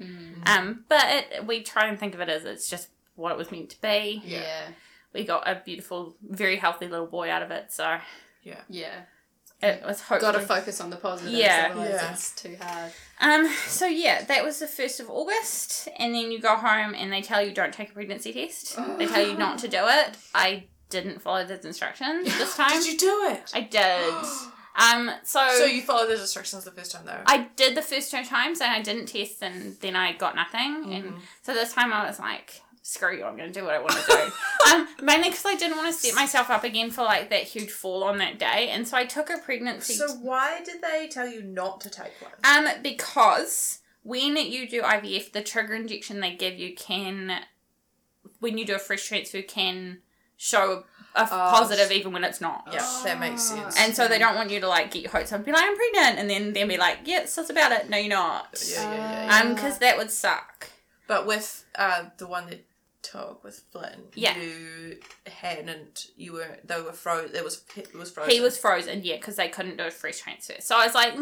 Mm. 0.46 0.48
Um, 0.50 0.86
but 0.90 1.04
it, 1.06 1.46
we 1.46 1.62
try 1.64 1.88
and 1.88 2.00
think 2.00 2.14
of 2.14 2.22
it 2.22 2.30
as 2.30 2.46
it's 2.46 2.70
just 2.70 2.90
what 3.16 3.32
it 3.32 3.38
was 3.38 3.52
meant 3.52 3.70
to 3.72 3.82
be. 3.82 4.22
Yeah. 4.26 4.68
We 5.14 5.26
got 5.26 5.48
a 5.48 5.62
beautiful, 5.66 6.16
very 6.22 6.56
healthy 6.58 6.88
little 6.88 7.08
boy 7.08 7.30
out 7.30 7.42
of 7.44 7.52
it, 7.52 7.72
so 7.72 7.98
Yeah. 8.44 8.62
Yeah. 8.70 9.02
It 9.64 9.84
was 9.86 10.02
hopefully. 10.02 10.32
Got 10.32 10.40
to 10.40 10.46
focus 10.48 10.82
on 10.82 10.90
the 10.90 10.96
positives. 10.96 11.36
Yeah. 11.38 11.68
Otherwise 11.72 11.90
Yeah. 11.92 12.12
it's 12.14 12.32
too 12.36 12.58
hard. 12.60 12.92
Um, 13.20 13.48
so 13.68 13.86
yeah, 13.86 14.24
that 14.24 14.44
was 14.44 14.58
the 14.58 14.68
first 14.68 15.00
of 15.00 15.10
August, 15.10 15.88
and 16.00 16.16
then 16.16 16.32
you 16.32 16.40
go 16.40 16.56
home 16.56 16.96
and 16.96 17.12
they 17.14 17.22
tell 17.22 17.44
you 17.46 17.54
don't 17.54 17.74
take 17.74 17.92
a 17.92 17.94
pregnancy 17.94 18.34
test. 18.34 18.76
They 18.98 19.06
tell 19.06 19.26
you 19.28 19.38
not 19.38 19.60
to 19.60 19.68
do 19.68 19.84
it. 19.88 20.18
I 20.34 20.64
didn't 20.90 21.22
follow 21.22 21.46
those 21.46 21.64
instructions 21.64 22.26
this 22.40 22.56
time. 22.58 22.72
Did 22.72 22.88
you 22.92 22.98
do 22.98 23.28
it? 23.32 23.52
I 23.54 23.62
did. 23.62 24.14
Um, 24.74 25.12
so, 25.26 25.46
So 25.58 25.66
you 25.66 25.82
followed 25.82 26.08
those 26.08 26.22
instructions 26.22 26.64
the 26.64 26.72
first 26.72 26.94
time 26.94 27.06
though. 27.06 27.20
I 27.26 27.50
did 27.58 27.76
the 27.76 27.82
first 27.82 28.10
two 28.10 28.24
times 28.24 28.62
and 28.62 28.72
I 28.72 28.82
didn't 28.82 29.08
test, 29.08 29.44
and 29.44 29.76
then 29.82 29.98
I 29.98 30.14
got 30.14 30.34
nothing. 30.34 30.94
And 30.94 31.16
so 31.42 31.54
this 31.54 31.74
time 31.74 31.92
I 31.92 32.08
was 32.08 32.20
like, 32.20 32.62
screw 32.92 33.16
you, 33.16 33.24
I'm 33.24 33.38
going 33.38 33.52
to 33.52 33.58
do 33.58 33.66
what 33.66 33.74
I 33.74 33.80
want 33.80 33.94
to 33.94 34.06
do. 34.06 34.72
um, 34.74 34.88
mainly 35.02 35.30
because 35.30 35.46
I 35.46 35.56
didn't 35.56 35.78
want 35.78 35.88
to 35.88 35.94
set 35.94 36.14
myself 36.14 36.50
up 36.50 36.64
again 36.64 36.92
for 36.92 37.04
like 37.04 37.30
that 37.30 37.44
huge 37.44 37.72
fall 37.72 38.04
on 38.04 38.18
that 38.18 38.38
day, 38.38 38.70
and 38.70 38.88
so 38.88 38.98
I 38.98 39.06
took 39.06 39.30
a 39.30 39.38
pregnancy. 39.38 39.94
so 39.94 40.14
why 40.16 40.62
did 40.64 40.82
they 40.82 41.08
tell 41.08 41.28
you 41.28 41.42
not 41.42 41.80
to 41.82 41.90
take 41.90 42.12
one? 42.20 42.32
Um, 42.44 42.82
because 42.84 43.80
when 44.04 44.36
you 44.36 44.68
do 44.68 44.82
IVF, 44.82 45.32
the 45.32 45.42
trigger 45.42 45.74
injection 45.74 46.20
they 46.20 46.36
give 46.36 46.60
you 46.60 46.76
can, 46.76 47.42
when 48.40 48.58
you 48.58 48.66
do 48.66 48.76
a 48.76 48.80
fresh 48.80 49.08
transfer, 49.08 49.42
can 49.42 50.00
show 50.36 50.84
a 51.16 51.26
positive 51.26 51.92
even 51.92 52.12
when 52.12 52.24
it's 52.24 52.42
not. 52.42 52.68
Yeah, 52.74 52.86
that 53.06 53.20
makes 53.20 53.44
sense. 53.44 53.80
And 53.80 53.96
so 53.96 54.08
they 54.08 54.20
don't 54.20 54.36
want 54.36 54.50
you 54.50 54.60
to 54.60 54.68
like 54.68 54.92
get 54.92 55.04
your 55.04 55.12
hopes 55.12 55.32
up 55.32 55.38
and 55.38 55.46
be 55.46 55.52
like, 55.54 55.64
I'm 55.64 55.78
pregnant, 55.78 56.20
and 56.20 56.30
then 56.30 56.52
then 56.52 56.68
be 56.68 56.78
like, 56.78 57.00
yeah, 57.06 57.22
it's 57.22 57.36
just 57.36 57.50
about 57.50 57.72
it. 57.72 57.90
No, 57.90 57.98
you're 57.98 58.10
not. 58.10 58.62
yeah, 58.68 58.84
yeah, 58.84 58.96
yeah, 58.96 59.26
yeah. 59.26 59.50
Um, 59.50 59.56
because 59.56 59.78
that 59.80 59.98
would 59.98 60.12
suck. 60.12 60.70
But 61.08 61.26
with 61.26 61.66
uh 61.76 62.06
the 62.18 62.28
one 62.28 62.48
that 62.48 62.66
took 63.02 63.44
with 63.44 63.64
Flynn, 63.72 64.04
Yeah. 64.14 64.38
you 64.38 64.98
hadn't. 65.28 66.08
You 66.16 66.34
were. 66.34 66.58
They 66.64 66.82
were 66.82 66.94
frozen. 66.94 67.36
It 67.36 67.44
was. 67.44 67.64
It 67.76 67.94
was 67.94 68.12
frozen. 68.12 68.32
He 68.32 68.40
was 68.42 68.58
frozen, 68.58 69.02
yeah, 69.04 69.16
because 69.16 69.36
they 69.36 69.48
couldn't 69.50 69.78
do 69.78 69.86
a 69.86 69.92
fresh 69.92 70.20
transfer. 70.20 70.56
So 70.60 70.76
I 70.78 70.86
was 70.86 70.96
like, 70.96 71.16
"Mm, 71.16 71.22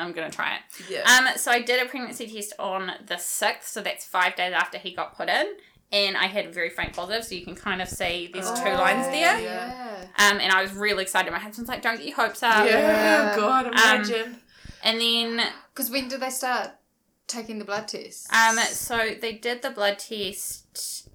I'm 0.00 0.12
gonna 0.12 0.30
try 0.30 0.56
it. 0.56 0.62
Yeah. 0.90 1.02
Um, 1.10 1.36
so 1.36 1.50
I 1.50 1.60
did 1.62 1.84
a 1.84 1.88
pregnancy 1.88 2.26
test 2.26 2.52
on 2.58 2.92
the 3.06 3.16
sixth, 3.16 3.70
so 3.70 3.80
that's 3.82 4.04
five 4.04 4.36
days 4.36 4.52
after 4.52 4.78
he 4.78 4.94
got 4.94 5.16
put 5.16 5.28
in, 5.28 5.46
and 5.92 6.16
I 6.16 6.26
had 6.26 6.46
a 6.46 6.50
very 6.52 6.70
faint 6.70 6.92
positive, 6.94 7.24
so 7.24 7.34
you 7.34 7.44
can 7.44 7.54
kind 7.54 7.80
of 7.82 7.88
see 7.88 8.30
there's 8.32 8.50
two 8.60 8.70
lines 8.70 9.06
there. 9.06 9.40
Yeah. 9.40 10.06
Um, 10.18 10.38
and 10.40 10.52
I 10.52 10.62
was 10.62 10.72
really 10.72 11.02
excited. 11.02 11.32
My 11.32 11.38
husband's 11.38 11.68
like, 11.68 11.82
"Don't 11.82 11.96
get 11.96 12.06
your 12.06 12.16
hopes 12.16 12.42
up." 12.42 12.66
yeah. 12.66 12.78
Yeah. 12.78 13.36
God, 13.36 13.66
imagine. 13.68 14.40
And 14.82 15.00
then, 15.00 15.46
Because 15.74 15.90
when 15.90 16.08
did 16.08 16.20
they 16.20 16.30
start 16.30 16.70
taking 17.30 17.58
the 17.58 17.64
blood 17.64 17.88
test? 17.88 18.32
um, 18.34 18.56
so 18.58 19.10
they 19.20 19.32
did 19.32 19.62
the 19.62 19.70
blood 19.70 19.98
test 19.98 21.08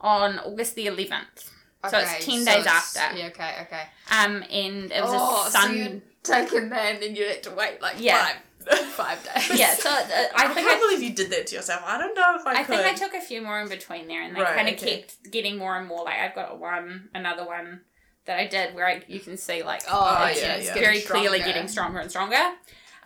on 0.00 0.38
August 0.38 0.74
the 0.74 0.86
eleventh. 0.86 1.50
Okay, 1.84 1.90
so 1.90 1.98
it's 2.16 2.26
10 2.26 2.44
days 2.44 2.66
after. 2.66 3.16
Yeah, 3.16 3.26
okay, 3.28 3.54
okay. 3.62 3.82
Um, 4.10 4.42
and 4.50 4.90
it 4.90 5.00
was 5.00 5.12
oh, 5.14 5.46
a 5.46 5.50
sun. 5.50 5.68
so 5.68 5.72
you'd 5.74 6.02
taken 6.24 6.70
that 6.70 6.94
and 6.94 7.02
then 7.02 7.14
you 7.14 7.24
had 7.28 7.42
to 7.44 7.50
wait 7.52 7.80
like 7.80 7.96
Yeah. 8.00 8.30
five, 8.66 8.78
five 8.86 9.22
days. 9.22 9.58
yeah, 9.60 9.74
so 9.74 9.88
uh, 9.88 9.94
I 9.94 10.30
I 10.34 10.48
think 10.48 10.66
can't 10.66 10.76
I 10.76 10.80
believe 10.80 11.02
you 11.08 11.14
did 11.14 11.30
that 11.30 11.46
to 11.48 11.54
yourself. 11.54 11.82
I 11.86 11.96
don't 11.98 12.14
know 12.16 12.34
if 12.36 12.44
I, 12.46 12.50
I 12.54 12.64
could. 12.64 12.76
think 12.78 12.86
I 12.86 12.94
took 12.94 13.14
a 13.14 13.20
few 13.20 13.40
more 13.42 13.60
in 13.60 13.68
between 13.68 14.08
there, 14.08 14.22
and 14.22 14.34
they 14.36 14.40
Right, 14.40 14.56
kind 14.56 14.68
of 14.68 14.74
okay. 14.74 14.98
kept 15.02 15.30
getting 15.30 15.56
more 15.56 15.76
and 15.78 15.86
more. 15.86 16.02
Like 16.04 16.18
I've 16.18 16.34
got 16.34 16.58
one, 16.58 17.10
another 17.14 17.46
one 17.46 17.82
that 18.24 18.38
I 18.40 18.46
did 18.48 18.74
where 18.74 18.86
I, 18.86 19.02
you 19.06 19.20
can 19.20 19.36
see 19.36 19.62
like 19.62 19.82
Oh, 19.88 20.26
it's 20.30 20.42
yeah, 20.42 20.54
it's 20.56 20.66
yeah. 20.66 20.74
very 20.74 20.94
Getting 20.94 21.06
clearly 21.08 21.38
stronger. 21.38 21.52
getting 21.52 21.68
stronger 21.68 21.98
and 22.00 22.10
stronger. 22.10 22.54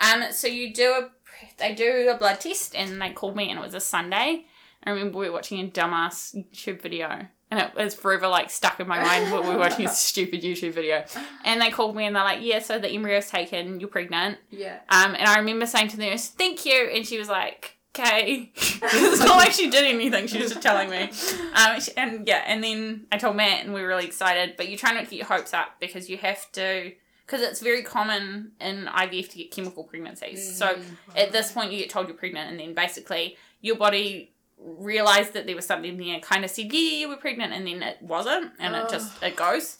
Um, 0.01 0.33
so 0.33 0.49
you 0.49 0.73
do 0.73 0.91
a 0.93 1.11
they 1.59 1.75
do 1.75 2.09
a 2.11 2.17
blood 2.17 2.41
test, 2.41 2.75
and 2.75 3.01
they 3.01 3.11
called 3.11 3.37
me, 3.37 3.51
and 3.51 3.59
it 3.59 3.63
was 3.63 3.75
a 3.75 3.81
Sunday. 3.81 4.47
I 4.85 4.91
remember 4.91 5.19
we 5.19 5.27
were 5.27 5.33
watching 5.33 5.61
a 5.61 5.69
dumbass 5.69 6.35
YouTube 6.53 6.81
video. 6.83 7.27
And 7.51 7.61
it 7.61 7.75
was 7.75 7.95
forever 7.95 8.29
like 8.29 8.49
stuck 8.49 8.81
in 8.81 8.89
my 8.89 9.03
mind. 9.03 9.31
when 9.31 9.43
we 9.43 9.51
were 9.51 9.59
watching 9.59 9.85
a 9.85 9.89
stupid 9.93 10.43
YouTube 10.43 10.73
video, 10.73 11.05
and 11.45 11.61
they 11.61 11.71
called 11.71 11.95
me 11.95 12.07
and 12.07 12.17
they're 12.17 12.25
like, 12.25 12.39
"Yeah, 12.41 12.61
so 12.61 12.79
the 12.79 12.89
embryo's 12.89 13.29
taken. 13.29 13.79
You're 13.79 13.91
pregnant." 13.91 14.39
Yeah. 14.51 14.79
Um, 14.89 15.15
and 15.15 15.29
I 15.29 15.39
remember 15.39 15.67
saying 15.67 15.89
to 15.89 15.99
the 15.99 16.07
nurse, 16.07 16.29
"Thank 16.29 16.65
you," 16.65 16.89
and 16.95 17.07
she 17.07 17.19
was 17.19 17.29
like, 17.29 17.77
"Okay." 17.95 18.51
it's 18.57 19.21
not 19.21 19.37
like 19.37 19.53
she 19.53 19.69
did 19.69 19.85
anything; 19.85 20.29
she 20.29 20.39
was 20.39 20.53
just 20.53 20.63
telling 20.63 20.89
me. 20.89 21.11
Um, 21.55 21.79
and 21.99 22.27
yeah, 22.27 22.43
and 22.47 22.65
then 22.65 23.07
I 23.13 23.19
told 23.19 23.37
Matt, 23.37 23.67
and 23.67 23.75
we 23.75 23.83
were 23.83 23.89
really 23.89 24.07
excited. 24.07 24.55
But 24.57 24.71
you 24.71 24.79
try 24.79 24.95
not 24.95 25.05
to 25.05 25.11
get 25.11 25.17
your 25.19 25.27
hopes 25.27 25.53
up 25.53 25.79
because 25.79 26.09
you 26.09 26.17
have 26.17 26.51
to, 26.53 26.93
because 27.33 27.47
it's 27.47 27.61
very 27.61 27.83
common 27.83 28.53
in 28.61 28.85
IVF 28.85 29.31
to 29.31 29.39
get 29.39 29.51
chemical 29.51 29.85
pregnancies. 29.85 30.55
So 30.55 30.67
mm-hmm. 30.67 31.17
at 31.17 31.33
this 31.33 31.51
point, 31.51 31.73
you 31.73 31.79
get 31.79 31.89
told 31.89 32.07
you're 32.07 32.17
pregnant, 32.17 32.51
and 32.51 32.61
then 32.61 32.75
basically 32.75 33.39
your 33.63 33.77
body 33.77 34.35
realized 34.59 35.33
that 35.33 35.47
there 35.47 35.57
was 35.57 35.65
something 35.65 35.97
there, 35.97 36.13
and 36.13 36.23
kind 36.23 36.45
of 36.45 36.51
said, 36.51 36.71
"Yeah, 36.71 36.79
yeah, 36.79 36.99
yeah, 36.99 37.07
we're 37.07 37.17
pregnant," 37.17 37.55
and 37.55 37.67
then 37.67 37.83
it 37.83 37.97
wasn't, 38.03 38.53
and 38.59 38.77
it 38.77 38.91
just 38.91 39.23
it 39.23 39.35
goes. 39.35 39.79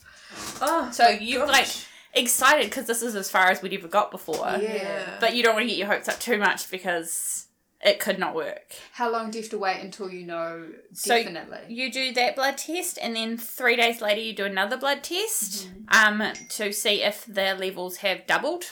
Oh, 0.61 0.87
oh 0.87 0.91
So 0.91 1.09
you're 1.09 1.45
like 1.45 1.67
excited 2.15 2.71
because 2.71 2.87
this 2.87 3.03
is 3.03 3.13
as 3.13 3.29
far 3.29 3.51
as 3.51 3.61
we'd 3.61 3.73
ever 3.73 3.87
got 3.87 4.09
before. 4.09 4.57
yeah. 4.59 5.17
But 5.19 5.35
you 5.35 5.43
don't 5.43 5.53
want 5.53 5.63
to 5.63 5.69
get 5.69 5.77
your 5.77 5.87
hopes 5.87 6.09
up 6.09 6.19
too 6.19 6.39
much 6.39 6.71
because 6.71 7.45
it 7.83 7.99
could 7.99 8.17
not 8.19 8.33
work. 8.35 8.73
How 8.93 9.11
long 9.11 9.29
do 9.31 9.37
you 9.37 9.43
have 9.43 9.51
to 9.51 9.57
wait 9.57 9.81
until 9.81 10.09
you 10.09 10.25
know 10.25 10.69
So- 10.93 11.15
definitely? 11.17 11.73
You 11.73 11.91
do 11.91 12.13
that 12.13 12.35
blood 12.35 12.57
test, 12.57 12.97
and 13.01 13.15
then 13.15 13.37
three 13.37 13.75
days 13.75 14.01
later, 14.01 14.21
you 14.21 14.33
do 14.33 14.45
another 14.45 14.77
blood 14.77 15.03
test 15.03 15.69
um, 15.89 16.23
to 16.49 16.71
see 16.71 17.03
if 17.03 17.25
the 17.25 17.55
levels 17.55 17.97
have 17.97 18.25
doubled. 18.27 18.65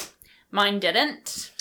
Mine 0.50 0.80
didn't. 0.80 1.52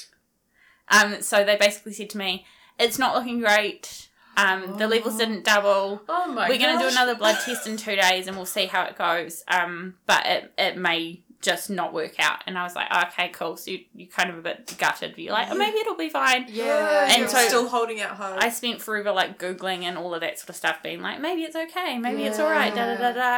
Um, 0.89 1.23
so 1.23 1.45
they 1.45 1.57
basically 1.57 1.93
said 1.93 2.11
to 2.11 2.19
me, 2.19 2.47
"It's 2.79 2.99
not 2.99 3.15
looking 3.15 3.41
great. 3.41 4.09
Um, 4.37 4.79
The 4.79 4.87
levels 4.89 5.17
didn't 5.19 5.45
double. 5.45 6.03
oh 6.09 6.27
my 6.33 6.49
We're 6.49 6.59
going 6.59 6.79
to 6.79 6.85
do 6.85 6.89
another 6.91 7.15
blood 7.15 7.39
test 7.45 7.67
in 7.67 7.77
two 7.77 7.95
days, 7.97 8.27
and 8.27 8.37
we'll 8.37 8.47
see 8.47 8.67
how 8.67 8.85
it 8.85 8.97
goes. 8.97 9.45
Um, 9.49 9.97
but 10.07 10.25
it 10.27 10.53
it 10.59 10.77
may." 10.77 11.23
Just 11.43 11.71
not 11.71 11.95
work 11.95 12.17
out, 12.21 12.41
and 12.47 12.59
I 12.59 12.65
was 12.65 12.75
like, 12.77 12.93
okay, 13.07 13.29
cool. 13.29 13.57
So 13.57 13.71
you 13.71 13.81
you 13.95 14.07
kind 14.09 14.29
of 14.29 14.37
a 14.37 14.43
bit 14.43 14.75
gutted. 14.79 15.15
You're 15.17 15.33
like, 15.33 15.49
oh, 15.51 15.55
maybe 15.55 15.79
it'll 15.79 15.95
be 15.97 16.11
fine. 16.11 16.45
Yeah, 16.51 17.05
And 17.09 17.23
and 17.23 17.31
so- 17.31 17.39
so 17.39 17.47
still 17.49 17.69
holding 17.69 17.99
out 18.01 18.11
hope. 18.17 18.37
I 18.43 18.51
spent 18.51 18.83
forever 18.83 19.11
like 19.13 19.39
googling 19.39 19.85
and 19.85 19.97
all 19.97 20.13
of 20.15 20.21
that 20.21 20.39
sort 20.39 20.51
of 20.51 20.57
stuff, 20.57 20.83
being 20.83 21.01
like, 21.01 21.19
maybe 21.21 21.43
it's 21.43 21.57
okay, 21.57 21.97
maybe 21.97 22.25
it's 22.25 22.39
all 22.39 22.51
right, 22.51 22.75
da 22.75 22.95
da 22.95 23.13
da 23.13 23.13
da. 23.13 23.37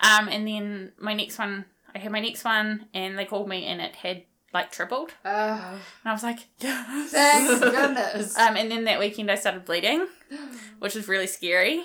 Um, 0.00 0.28
and 0.28 0.48
then 0.48 0.92
my 0.98 1.14
next 1.14 1.38
one, 1.38 1.64
I 1.94 1.98
had 1.98 2.10
my 2.10 2.18
next 2.20 2.42
one, 2.44 2.86
and 2.92 3.16
they 3.16 3.24
called 3.24 3.48
me, 3.48 3.66
and 3.66 3.80
it 3.80 3.94
had 3.94 4.24
like 4.52 4.72
tripled, 4.72 5.12
Uh, 5.24 5.28
and 5.70 5.80
I 6.04 6.12
was 6.12 6.22
like, 6.24 6.40
yes. 6.58 7.10
thank 7.12 7.60
goodness. 7.60 8.36
Um, 8.36 8.56
and 8.56 8.68
then 8.70 8.82
that 8.84 8.98
weekend 8.98 9.30
I 9.30 9.36
started 9.36 9.64
bleeding, 9.64 10.08
which 10.80 10.96
was 10.96 11.06
really 11.06 11.28
scary. 11.28 11.82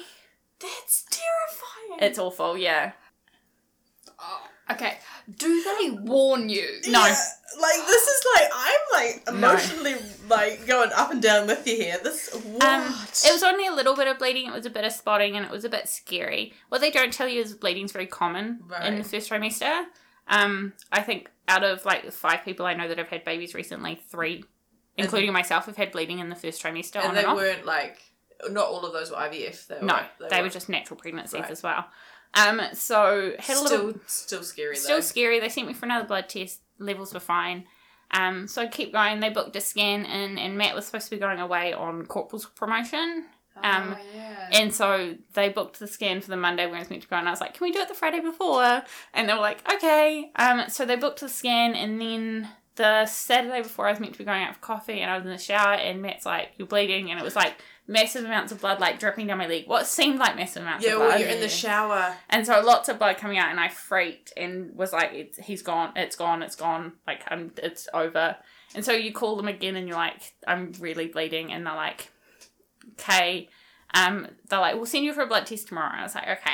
That's 0.60 1.06
terrifying. 1.12 2.10
It's 2.10 2.18
awful, 2.20 2.58
yeah. 2.58 2.94
Okay. 4.72 4.98
Do 5.38 5.64
they 5.64 5.90
warn 5.92 6.50
you? 6.50 6.68
No. 6.88 7.06
Yeah, 7.06 7.16
like 7.62 7.88
this 7.88 8.08
is 8.08 8.24
like 8.36 8.50
I'm 8.54 8.80
like 8.94 9.24
No. 9.28 9.34
emotionally 9.34 9.96
like 10.30 10.66
going 10.68 10.92
up 10.96 11.12
and 11.12 11.22
down 11.22 11.48
with 11.48 11.66
you 11.68 11.76
here. 11.76 11.98
This 12.04 12.34
what? 12.44 12.64
Um, 12.64 12.82
it 13.26 13.32
was 13.34 13.44
only 13.44 13.68
a 13.68 13.72
little 13.74 13.96
bit 13.96 14.08
of 14.08 14.18
bleeding. 14.20 14.48
It 14.48 14.54
was 14.54 14.66
a 14.66 14.70
bit 14.70 14.84
of 14.86 14.92
spotting, 14.92 15.36
and 15.36 15.46
it 15.46 15.52
was 15.52 15.66
a 15.66 15.70
bit 15.70 15.88
scary. 15.90 16.54
What 16.70 16.82
they 16.82 16.92
don't 16.92 17.12
tell 17.14 17.28
you 17.28 17.42
is 17.42 17.54
bleeding's 17.54 17.92
very 17.92 18.08
common 18.08 18.60
in 18.86 18.98
the 18.98 19.04
first 19.04 19.30
trimester. 19.30 19.86
Um, 20.28 20.74
I 20.92 21.02
think 21.02 21.30
out 21.48 21.64
of 21.64 21.84
like 21.86 22.12
five 22.12 22.44
people 22.46 22.66
I 22.66 22.76
know 22.76 22.88
that 22.88 22.98
have 23.00 23.10
had 23.10 23.24
babies 23.26 23.56
recently, 23.56 24.00
three, 24.10 24.44
including 24.98 25.34
myself, 25.34 25.66
have 25.66 25.76
had 25.78 25.92
bleeding 25.92 26.20
in 26.20 26.30
the 26.30 26.36
first 26.36 26.62
trimester. 26.64 26.98
and 26.98 27.08
on 27.10 27.14
they 27.16 27.22
and 27.22 27.30
off. 27.30 27.38
weren't 27.38 27.66
like 27.66 27.98
not 28.52 28.68
all 28.68 28.86
of 28.86 28.94
those 28.94 29.10
were 29.10 29.18
IVF. 29.18 29.68
They 29.68 29.82
no, 29.82 30.00
were, 30.20 30.30
they, 30.30 30.42
were 30.42 30.50
just 30.50 30.70
natural 30.70 30.98
pregnancies 30.98 31.42
Right. 31.42 31.52
as 31.52 31.64
well. 31.64 31.86
Um, 32.36 32.62
so 32.74 33.34
had 33.40 33.58
a 33.58 33.60
still 33.60 33.84
little 33.86 34.02
still 34.06 34.44
scary 34.44 34.76
still 34.76 35.02
scary. 35.02 35.40
They 35.40 35.50
sent 35.50 35.68
me 35.68 35.74
for 35.74 35.86
another 35.86 36.08
blood 36.08 36.30
test. 36.30 36.62
Levels 36.78 37.14
were 37.14 37.20
fine. 37.20 37.66
Um, 38.12 38.48
so 38.48 38.62
I 38.62 38.68
kept 38.68 38.92
going. 38.92 39.20
They 39.20 39.30
booked 39.30 39.56
a 39.56 39.62
scan 39.62 40.06
in, 40.06 40.38
and 40.38 40.58
Matt 40.58 40.76
was 40.76 40.86
supposed 40.86 41.06
to 41.06 41.12
be 41.12 41.20
going 41.20 41.40
away 41.40 41.74
on 41.74 42.06
corporal's 42.06 42.46
promotion. 42.46 43.26
Um, 43.64 43.96
oh, 43.98 44.04
yeah. 44.16 44.50
And 44.54 44.74
so 44.74 45.16
they 45.34 45.50
booked 45.50 45.80
the 45.80 45.88
scan 45.88 46.22
for 46.22 46.30
the 46.30 46.38
Monday 46.38 46.66
when 46.66 46.76
I 46.76 46.80
was 46.80 46.90
meant 46.90 47.04
to 47.04 47.10
go, 47.10 47.18
and 47.18 47.28
I 47.28 47.32
was 47.32 47.42
like, 47.42 47.56
"Can 47.56 47.66
we 47.66 47.72
do 47.72 47.80
it 47.80 47.88
the 47.88 47.94
Friday 47.94 48.20
before?" 48.20 48.84
And 49.14 49.28
they 49.28 49.34
were 49.34 49.40
like, 49.40 49.60
"Okay." 49.72 50.32
Um, 50.36 50.64
so 50.70 50.86
they 50.86 50.96
booked 50.96 51.20
the 51.20 51.30
scan, 51.30 51.76
and 51.76 52.00
then 52.00 52.50
the 52.76 53.06
Saturday 53.06 53.62
before 53.62 53.88
I 53.88 53.92
was 53.92 54.00
meant 54.00 54.14
to 54.14 54.20
be 54.20 54.26
going 54.26 54.44
out 54.44 54.56
for 54.56 54.62
coffee, 54.62 55.02
and 55.02 55.12
I 55.12 55.18
was 55.18 55.26
in 55.26 55.32
the 55.32 55.38
shower, 55.38 55.74
and 55.74 56.02
Matt's 56.02 56.26
like, 56.26 56.52
"You're 56.58 56.68
bleeding," 56.68 57.12
and 57.12 57.20
it 57.20 57.24
was 57.24 57.36
like 57.36 57.56
massive 57.90 58.24
amounts 58.24 58.52
of 58.52 58.62
blood 58.62 58.80
like 58.80 59.00
dripping 59.00 59.28
down 59.28 59.40
my 59.40 59.48
leg. 59.48 59.66
What 59.68 59.88
seemed 59.88 60.20
like 60.20 60.36
massive 60.36 60.62
amounts 60.62 60.86
Yeah, 60.86 60.94
of 60.94 61.00
well, 61.00 61.08
blood. 61.10 61.20
you're 61.22 61.30
in 61.30 61.40
the 61.42 61.50
shower. 61.50 62.16
And 62.30 62.46
so 62.46 62.62
lots 62.62 62.88
of 62.88 63.00
blood 63.00 63.18
coming 63.18 63.38
out, 63.40 63.50
and 63.50 63.60
I 63.60 63.68
freaked 63.68 64.32
and 64.38 64.76
was 64.76 64.94
like, 64.94 65.12
it's, 65.14 65.38
"He's 65.40 65.62
gone! 65.64 65.92
It's 65.96 66.16
gone! 66.16 66.44
It's 66.44 66.56
gone! 66.56 66.94
Like, 67.08 67.24
I'm, 67.28 67.52
it's 67.58 67.88
over." 67.94 68.38
And 68.76 68.86
so 68.86 68.92
you 68.94 69.12
call 69.12 69.36
them 69.36 69.48
again, 69.48 69.76
and 69.76 69.88
you're 69.88 69.98
like, 69.98 70.34
"I'm 70.48 70.72
really 70.80 71.08
bleeding," 71.08 71.52
and 71.52 71.66
they're 71.66 71.76
like, 71.76 72.12
"Okay." 72.94 73.50
Um, 73.96 74.28
they're 74.48 74.60
like, 74.60 74.76
"We'll 74.76 74.86
send 74.86 75.04
you 75.06 75.14
for 75.14 75.22
a 75.24 75.28
blood 75.28 75.48
test 75.48 75.68
tomorrow." 75.68 75.92
And 75.92 76.00
I 76.02 76.04
was 76.04 76.16
like, 76.16 76.28
"Okay." 76.28 76.54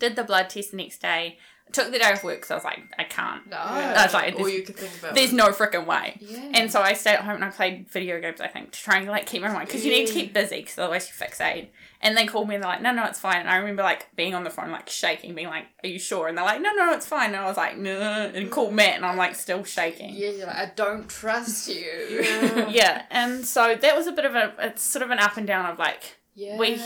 Did 0.00 0.16
the 0.16 0.24
blood 0.24 0.50
test 0.50 0.72
the 0.72 0.76
next 0.76 0.98
day. 1.00 1.38
Took 1.72 1.92
the 1.92 1.98
day 1.98 2.10
off 2.10 2.24
work 2.24 2.36
because 2.36 2.50
I 2.50 2.54
was 2.54 2.64
like, 2.64 2.80
"I 2.98 3.04
can't." 3.04 3.46
No. 3.50 3.56
I 3.58 4.04
was 4.04 4.14
like, 4.14 4.34
All 4.36 4.44
"There's, 4.44 4.52
you 4.54 4.62
could 4.62 4.76
think 4.76 4.92
about. 4.98 5.14
there's 5.14 5.32
no 5.32 5.48
freaking 5.48 5.86
way." 5.86 6.16
Yeah. 6.20 6.50
And 6.54 6.70
so 6.72 6.80
I 6.80 6.92
stayed 6.94 7.14
at 7.14 7.24
home 7.24 7.36
and 7.36 7.44
I 7.44 7.50
played 7.50 7.88
video 7.90 8.20
games, 8.20 8.40
I 8.40 8.48
think, 8.48 8.72
to 8.72 8.80
try 8.80 8.98
and 8.98 9.08
like 9.08 9.26
keep 9.26 9.42
my 9.42 9.52
mind 9.52 9.66
because 9.68 9.84
you 9.84 9.90
need 9.92 10.06
to 10.06 10.12
keep 10.12 10.32
busy 10.32 10.60
because 10.60 10.78
otherwise 10.78 11.08
you 11.08 11.26
fixate. 11.26 11.68
And 12.00 12.16
they 12.16 12.26
called 12.26 12.48
me 12.48 12.54
and 12.54 12.62
they're 12.62 12.70
like, 12.70 12.80
no, 12.80 12.92
no, 12.92 13.06
it's 13.06 13.18
fine. 13.18 13.40
And 13.40 13.50
I 13.50 13.56
remember 13.56 13.82
like 13.82 14.06
being 14.14 14.32
on 14.32 14.44
the 14.44 14.50
phone, 14.50 14.70
like 14.70 14.88
shaking, 14.88 15.34
being 15.34 15.48
like, 15.48 15.64
are 15.82 15.88
you 15.88 15.98
sure? 15.98 16.28
And 16.28 16.38
they're 16.38 16.44
like, 16.44 16.60
no, 16.60 16.70
no, 16.72 16.92
it's 16.92 17.06
fine. 17.06 17.30
And 17.30 17.38
I 17.38 17.46
was 17.46 17.56
like, 17.56 17.76
no, 17.76 17.90
and 18.32 18.48
called 18.52 18.72
Matt 18.72 18.94
and 18.94 19.04
I'm 19.04 19.16
like 19.16 19.34
still 19.34 19.64
shaking. 19.64 20.14
yeah, 20.14 20.30
you're 20.30 20.46
like, 20.46 20.54
I 20.56 20.72
don't 20.76 21.08
trust 21.08 21.68
you. 21.68 21.74
Yeah. 22.22 22.68
Yeah, 22.78 23.02
and 23.10 23.44
so 23.44 23.74
that 23.74 23.96
was 23.96 24.06
a 24.06 24.12
bit 24.12 24.24
of 24.26 24.36
a, 24.36 24.54
it's 24.60 24.82
sort 24.82 25.02
of 25.02 25.10
an 25.10 25.18
up 25.18 25.36
and 25.38 25.46
down 25.46 25.66
of 25.66 25.78
like, 25.78 26.17
Yeah. 26.38 26.56
we 26.56 26.80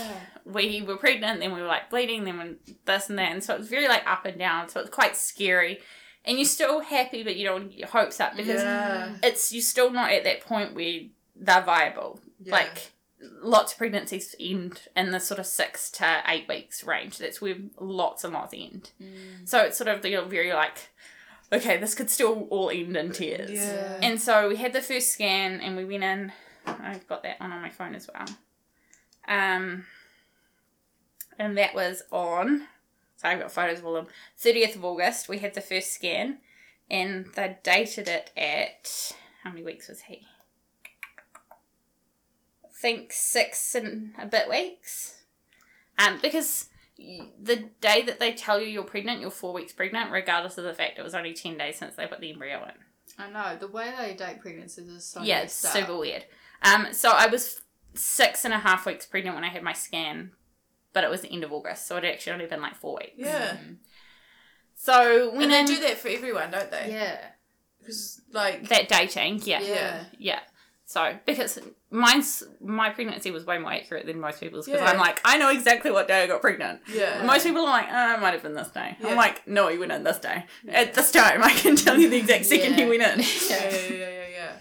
we 0.45 0.81
were 0.81 0.97
pregnant, 0.97 1.39
then 1.39 1.53
we 1.53 1.61
were 1.61 1.67
like 1.67 1.89
bleeding, 1.91 2.23
then 2.25 2.39
we 2.39 2.73
this 2.85 3.09
and 3.09 3.19
that, 3.19 3.31
and 3.31 3.43
so 3.43 3.53
it 3.53 3.59
was 3.59 3.69
very 3.69 3.87
like 3.87 4.05
up 4.07 4.25
and 4.25 4.37
down. 4.39 4.67
So 4.69 4.79
it's 4.81 4.89
quite 4.89 5.15
scary, 5.15 5.79
and 6.25 6.37
you're 6.37 6.45
still 6.45 6.79
happy, 6.81 7.23
but 7.23 7.35
you 7.35 7.45
don't 7.45 7.69
get 7.69 7.77
your 7.79 7.87
hopes 7.87 8.19
up 8.19 8.35
because 8.35 8.61
Yeah. 8.63 9.15
it's 9.21 9.53
you're 9.53 9.61
still 9.61 9.91
not 9.91 10.11
at 10.11 10.23
that 10.23 10.41
point 10.41 10.73
where 10.73 11.01
they're 11.35 11.61
viable. 11.61 12.19
Yeah. 12.41 12.53
Like 12.53 12.91
lots 13.41 13.71
of 13.73 13.77
pregnancies 13.77 14.35
end 14.39 14.81
in 14.97 15.11
the 15.11 15.19
sort 15.19 15.39
of 15.39 15.45
six 15.45 15.89
to 15.91 16.23
eight 16.27 16.47
weeks 16.49 16.83
range. 16.83 17.19
That's 17.19 17.39
where 17.41 17.55
lots 17.79 18.23
and 18.23 18.33
lots 18.33 18.53
end. 18.53 18.91
Mm. 19.01 19.47
So 19.47 19.59
it's 19.59 19.77
sort 19.77 19.87
of 19.87 20.03
you're 20.05 20.25
very 20.25 20.51
like, 20.51 20.89
okay, 21.51 21.77
this 21.77 21.95
could 21.95 22.09
still 22.09 22.47
all 22.49 22.69
end 22.69 22.97
in 22.97 23.11
tears. 23.11 23.51
Yeah. 23.51 23.99
And 24.01 24.19
so 24.19 24.49
we 24.49 24.55
had 24.57 24.73
the 24.73 24.81
first 24.81 25.11
scan 25.13 25.61
and 25.61 25.77
we 25.77 25.85
went 25.85 26.03
in. 26.03 26.31
I've 26.65 27.07
got 27.07 27.23
that 27.23 27.39
one 27.39 27.51
on 27.51 27.61
my 27.61 27.69
phone 27.69 27.95
as 27.95 28.09
well. 28.13 28.25
Um, 29.27 29.85
and 31.39 31.57
that 31.57 31.73
was 31.73 32.03
on. 32.11 32.67
So 33.17 33.27
I've 33.27 33.39
got 33.39 33.51
photos 33.51 33.79
of 33.79 33.85
all 33.85 33.95
of 33.95 34.05
them. 34.05 34.13
30th 34.39 34.75
of 34.75 34.85
August, 34.85 35.29
we 35.29 35.39
had 35.39 35.53
the 35.53 35.61
first 35.61 35.93
scan, 35.93 36.39
and 36.89 37.27
they 37.35 37.57
dated 37.63 38.07
it 38.07 38.31
at. 38.35 39.13
How 39.43 39.49
many 39.49 39.63
weeks 39.63 39.89
was 39.89 40.01
he? 40.01 40.21
I 42.63 42.69
think 42.73 43.11
six 43.11 43.75
and 43.75 44.13
a 44.17 44.25
bit 44.25 44.49
weeks. 44.49 45.21
Um, 45.99 46.19
because 46.21 46.69
the 46.97 47.69
day 47.81 48.03
that 48.03 48.19
they 48.19 48.33
tell 48.33 48.59
you 48.59 48.67
you're 48.67 48.83
pregnant, 48.83 49.19
you're 49.19 49.31
four 49.31 49.53
weeks 49.53 49.73
pregnant, 49.73 50.11
regardless 50.11 50.57
of 50.57 50.63
the 50.63 50.73
fact 50.73 50.97
it 50.97 51.03
was 51.03 51.15
only 51.15 51.33
10 51.33 51.57
days 51.57 51.77
since 51.77 51.95
they 51.95 52.07
put 52.07 52.19
the 52.19 52.31
embryo 52.31 52.63
in 52.63 52.71
I 53.17 53.29
know 53.29 53.57
the 53.59 53.67
way 53.67 53.93
they 53.97 54.13
date 54.15 54.39
pregnancies 54.41 54.87
is 54.87 55.05
so 55.05 55.21
yeah, 55.21 55.41
it's 55.41 55.53
super 55.53 55.97
weird. 55.97 56.25
Um, 56.61 56.87
so 56.93 57.11
I 57.11 57.27
was 57.27 57.61
six 57.93 58.45
and 58.45 58.53
a 58.53 58.59
half 58.59 58.85
weeks 58.85 59.05
pregnant 59.05 59.35
when 59.35 59.43
I 59.43 59.49
had 59.49 59.63
my 59.63 59.73
scan, 59.73 60.31
but 60.93 61.03
it 61.03 61.09
was 61.09 61.21
the 61.21 61.31
end 61.31 61.43
of 61.43 61.51
August, 61.53 61.87
so 61.87 61.97
it 61.97 62.05
actually 62.05 62.33
only 62.33 62.45
been 62.45 62.61
like 62.61 62.75
four 62.75 62.97
weeks. 62.99 63.13
Yeah. 63.17 63.49
Mm-hmm. 63.57 63.73
So 64.75 65.31
when 65.31 65.43
And 65.43 65.51
they 65.51 65.59
I 65.61 65.65
do 65.65 65.79
that 65.81 65.97
for 65.97 66.09
everyone, 66.09 66.51
don't 66.51 66.69
they? 66.71 66.91
Yeah. 66.91 67.17
Because, 67.79 68.21
like, 68.31 68.67
that 68.69 68.87
dating, 68.89 69.41
yeah, 69.43 69.61
Yeah. 69.61 70.03
yeah. 70.17 70.39
So 70.85 71.17
because 71.25 71.59
mine's 71.89 72.43
my 72.61 72.89
pregnancy 72.89 73.31
was 73.31 73.45
way 73.45 73.57
more 73.57 73.71
accurate 73.71 74.05
than 74.05 74.19
most 74.19 74.39
people's 74.41 74.65
because 74.65 74.81
Yeah. 74.81 74.91
I'm 74.91 74.97
like 74.99 75.19
I 75.23 75.37
know 75.37 75.49
exactly 75.49 75.91
what 75.91 76.07
day 76.07 76.23
I 76.23 76.27
got 76.27 76.41
pregnant. 76.41 76.81
yeah. 76.93 77.23
Most 77.25 77.45
people 77.45 77.61
are 77.61 77.69
like, 77.69 77.87
oh, 77.89 78.13
it 78.15 78.19
might 78.19 78.33
have 78.33 78.43
been 78.43 78.53
this 78.53 78.67
day. 78.69 78.97
Yeah. 78.99 79.07
I'm 79.07 79.15
like, 79.15 79.47
no, 79.47 79.69
he 79.69 79.77
went 79.77 79.91
in 79.93 80.03
this 80.03 80.19
day. 80.19 80.45
At 80.67 80.93
this 80.93 81.11
time, 81.11 81.41
I 81.41 81.51
can 81.51 81.75
tell 81.77 81.97
you 81.97 82.09
the 82.09 82.17
exact 82.17 82.45
second 82.45 82.73
he 82.75 82.81
Yeah. 82.81 82.89
went 82.89 83.01
in. 83.01 83.19
Yeah, 83.49 83.69
yeah, 83.71 83.87
yeah, 83.89 84.09
yeah, 84.09 84.27
yeah. 84.29 84.51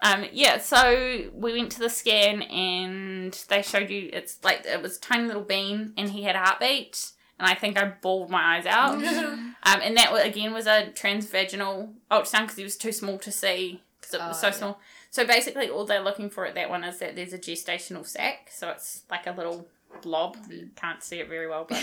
Um, 0.00 0.26
yeah, 0.32 0.58
so 0.58 1.24
we 1.34 1.52
went 1.52 1.72
to 1.72 1.80
the 1.80 1.90
scan 1.90 2.42
and 2.42 3.32
they 3.48 3.62
showed 3.62 3.90
you 3.90 4.10
it's 4.12 4.38
like 4.44 4.64
it 4.64 4.80
was 4.80 4.96
a 4.96 5.00
tiny 5.00 5.26
little 5.26 5.42
bean 5.42 5.92
and 5.96 6.10
he 6.10 6.22
had 6.22 6.36
a 6.36 6.38
heartbeat 6.38 7.10
and 7.38 7.48
I 7.48 7.54
think 7.54 7.76
I 7.76 7.84
bawled 8.00 8.30
my 8.30 8.56
eyes 8.56 8.66
out. 8.66 8.94
um, 9.04 9.54
and 9.64 9.96
that 9.96 10.12
again 10.24 10.52
was 10.52 10.66
a 10.66 10.90
transvaginal 10.94 11.92
ultrasound 12.10 12.42
because 12.42 12.56
he 12.56 12.64
was 12.64 12.76
too 12.76 12.92
small 12.92 13.18
to 13.18 13.32
see 13.32 13.82
because 14.00 14.14
it 14.14 14.20
was 14.20 14.36
Oh, 14.38 14.40
so 14.40 14.46
yeah. 14.48 14.52
small. 14.52 14.80
So 15.10 15.26
basically, 15.26 15.68
all 15.68 15.84
they're 15.84 16.02
looking 16.02 16.30
for 16.30 16.46
at 16.46 16.54
that 16.54 16.68
one 16.70 16.84
is 16.84 16.98
that 16.98 17.16
there's 17.16 17.32
a 17.32 17.38
gestational 17.38 18.06
sac, 18.06 18.50
so 18.52 18.68
it's 18.70 19.02
like 19.10 19.26
a 19.26 19.32
little 19.32 19.66
blob. 20.02 20.36
You 20.50 20.68
can't 20.76 21.02
see 21.02 21.18
it 21.18 21.28
very 21.28 21.48
well, 21.48 21.66
but 21.68 21.82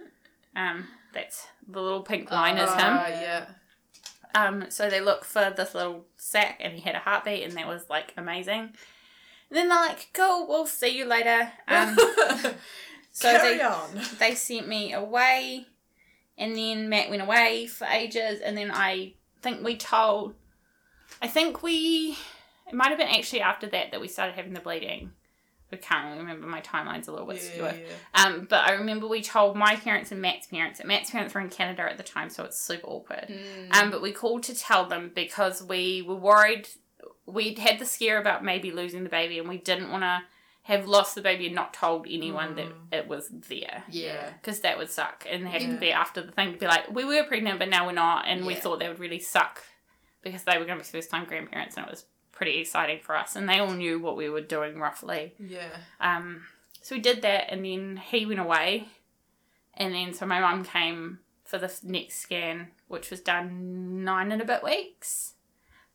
um, 0.56 0.86
that's 1.14 1.46
the 1.66 1.80
little 1.80 2.02
pink 2.02 2.30
line 2.30 2.56
is 2.58 2.70
him. 2.70 2.78
Ah, 2.78 3.08
yeah. 3.08 3.46
Um, 4.34 4.66
so 4.70 4.90
they 4.90 5.00
look 5.00 5.24
for 5.24 5.52
this 5.56 5.74
little 5.74 6.04
sack, 6.16 6.60
and 6.60 6.74
he 6.74 6.80
had 6.80 6.94
a 6.94 7.00
heartbeat, 7.00 7.44
and 7.44 7.52
that 7.54 7.66
was 7.66 7.88
like 7.88 8.12
amazing. 8.16 8.60
And 8.60 8.70
then 9.50 9.68
they're 9.68 9.78
like, 9.88 10.08
"Cool, 10.12 10.46
we'll 10.48 10.66
see 10.66 10.96
you 10.96 11.04
later." 11.04 11.52
Um, 11.66 11.96
so 13.12 13.32
Carry 13.32 13.56
they 13.56 13.62
on. 13.62 14.00
they 14.18 14.34
sent 14.34 14.68
me 14.68 14.92
away, 14.92 15.66
and 16.36 16.56
then 16.56 16.88
Matt 16.88 17.10
went 17.10 17.22
away 17.22 17.66
for 17.66 17.86
ages, 17.86 18.40
and 18.40 18.56
then 18.56 18.70
I 18.72 19.14
think 19.42 19.64
we 19.64 19.76
told, 19.76 20.34
I 21.22 21.28
think 21.28 21.62
we, 21.62 22.16
it 22.66 22.74
might 22.74 22.88
have 22.88 22.98
been 22.98 23.08
actually 23.08 23.40
after 23.40 23.66
that 23.68 23.92
that 23.92 24.00
we 24.00 24.08
started 24.08 24.34
having 24.34 24.52
the 24.52 24.60
bleeding. 24.60 25.12
I 25.72 25.76
can't 25.76 26.06
really 26.06 26.18
remember 26.18 26.46
my 26.46 26.60
timeline's 26.62 27.08
a 27.08 27.12
little 27.12 27.26
bit 27.26 27.36
Yeah, 27.36 27.70
skewed. 27.70 27.84
yeah. 27.88 28.24
Um, 28.24 28.46
but 28.48 28.68
I 28.68 28.72
remember 28.72 29.06
we 29.06 29.22
told 29.22 29.56
my 29.56 29.76
parents 29.76 30.10
and 30.12 30.20
Matt's 30.22 30.46
parents. 30.46 30.80
And 30.80 30.88
Matt's 30.88 31.10
parents 31.10 31.34
were 31.34 31.40
in 31.40 31.50
Canada 31.50 31.82
at 31.82 31.96
the 31.98 32.02
time, 32.02 32.30
so 32.30 32.44
it's 32.44 32.58
super 32.60 32.86
awkward. 32.86 33.26
Mm. 33.28 33.74
Um, 33.74 33.90
but 33.90 34.00
we 34.00 34.12
called 34.12 34.42
to 34.44 34.54
tell 34.54 34.86
them 34.86 35.10
because 35.14 35.62
we 35.62 36.02
were 36.02 36.14
worried. 36.16 36.68
We'd 37.26 37.58
had 37.58 37.78
the 37.78 37.84
scare 37.84 38.18
about 38.18 38.42
maybe 38.44 38.70
losing 38.70 39.02
the 39.04 39.10
baby, 39.10 39.38
and 39.38 39.48
we 39.48 39.58
didn't 39.58 39.90
want 39.90 40.02
to 40.04 40.22
have 40.62 40.86
lost 40.86 41.14
the 41.14 41.22
baby 41.22 41.46
and 41.46 41.54
not 41.54 41.72
told 41.72 42.06
anyone 42.08 42.54
that 42.56 42.66
it 42.92 43.08
was 43.08 43.28
there. 43.48 43.84
yeah. 43.88 44.30
Because 44.40 44.60
that 44.60 44.76
would 44.78 44.90
suck, 44.90 45.26
and 45.28 45.46
have 45.48 45.62
Yeah. 45.62 45.72
to 45.74 45.76
be 45.78 45.92
after 45.92 46.20
the 46.22 46.32
thing 46.32 46.52
to 46.52 46.58
be 46.58 46.66
like, 46.66 46.90
we 46.90 47.04
were 47.04 47.24
pregnant, 47.24 47.58
but 47.58 47.68
now 47.70 47.86
we're 47.86 47.92
not, 47.92 48.26
and 48.26 48.44
we 48.46 48.54
thought 48.54 48.78
that 48.80 48.88
would 48.88 48.98
really 48.98 49.18
suck 49.18 49.62
because 50.22 50.42
they 50.44 50.58
were 50.58 50.64
going 50.66 50.78
to 50.78 50.84
be 50.84 50.90
first 50.98 51.10
time 51.10 51.24
grandparents, 51.26 51.76
and 51.76 51.86
it 51.86 51.90
was 51.90 52.04
pretty 52.38 52.58
exciting 52.60 53.00
for 53.02 53.16
us, 53.16 53.34
and 53.34 53.48
they 53.48 53.58
all 53.58 53.72
knew 53.72 53.98
what 53.98 54.16
we 54.16 54.30
were 54.30 54.40
doing 54.40 54.78
roughly. 54.78 55.34
Yeah. 55.40 55.76
Um, 56.00 56.44
so 56.80 56.94
we 56.94 57.02
did 57.02 57.20
that, 57.22 57.52
and 57.52 57.64
then 57.64 58.00
he 58.10 58.24
went 58.24 58.38
away, 58.38 58.86
and 59.74 59.92
then 59.92 60.14
so 60.14 60.24
my 60.24 60.38
mum 60.40 60.64
came 60.64 61.18
for 61.44 61.58
the 61.58 61.76
next 61.82 62.18
scan, 62.18 62.68
which 62.86 63.10
was 63.10 63.20
done 63.20 64.04
nine 64.04 64.30
and 64.30 64.40
a 64.40 64.44
bit 64.44 64.62
weeks. 64.62 65.34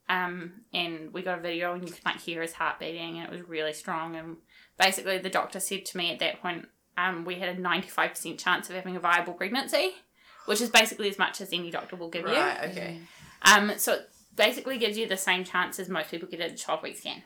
Um, 0.10 0.64
and 0.74 1.14
we 1.14 1.22
got 1.22 1.40
a 1.40 1.41
video, 1.41 1.74
and 1.74 1.88
you 1.88 1.94
could 1.94 2.06
like 2.06 2.20
hear 2.20 2.41
his 2.41 2.53
heart 2.53 2.78
beating, 2.78 3.20
and 3.20 3.26
it 3.26 3.32
was 3.32 3.48
really 3.48 3.72
strong. 3.72 4.18
And 4.18 4.36
basically, 4.78 5.18
the 5.20 5.30
doctor 5.30 5.61
said 5.61 5.86
to 5.86 5.98
me 5.98 6.11
at 6.11 6.20
that 6.20 6.41
point, 6.41 6.68
um, 6.98 7.24
we 7.24 7.36
had 7.36 7.57
a 7.57 7.60
ninety 7.60 7.88
five 7.88 8.11
percent 8.11 8.38
chance 8.38 8.70
of 8.70 8.76
having 8.76 8.98
a 8.98 8.99
viable 8.99 9.34
pregnancy, 9.34 9.91
which 10.45 10.60
is 10.60 10.70
basically 10.70 11.07
as 11.07 11.18
much 11.18 11.40
as 11.40 11.53
any 11.53 11.72
doctor 11.72 11.95
will 11.95 12.10
give 12.10 12.28
you. 12.28 12.34
Right, 12.34 12.70
okay. 12.70 12.99
Um, 13.44 13.72
so 13.78 14.02
basically 14.35 14.77
gives 14.77 14.97
you 14.97 15.07
the 15.07 15.18
same 15.18 15.43
chance 15.43 15.80
as 15.80 15.89
most 15.89 16.11
people 16.11 16.27
get 16.27 16.41
at 16.41 16.51
a 16.51 16.57
twelve 16.57 16.84
week 16.84 16.97
scan. 16.97 17.23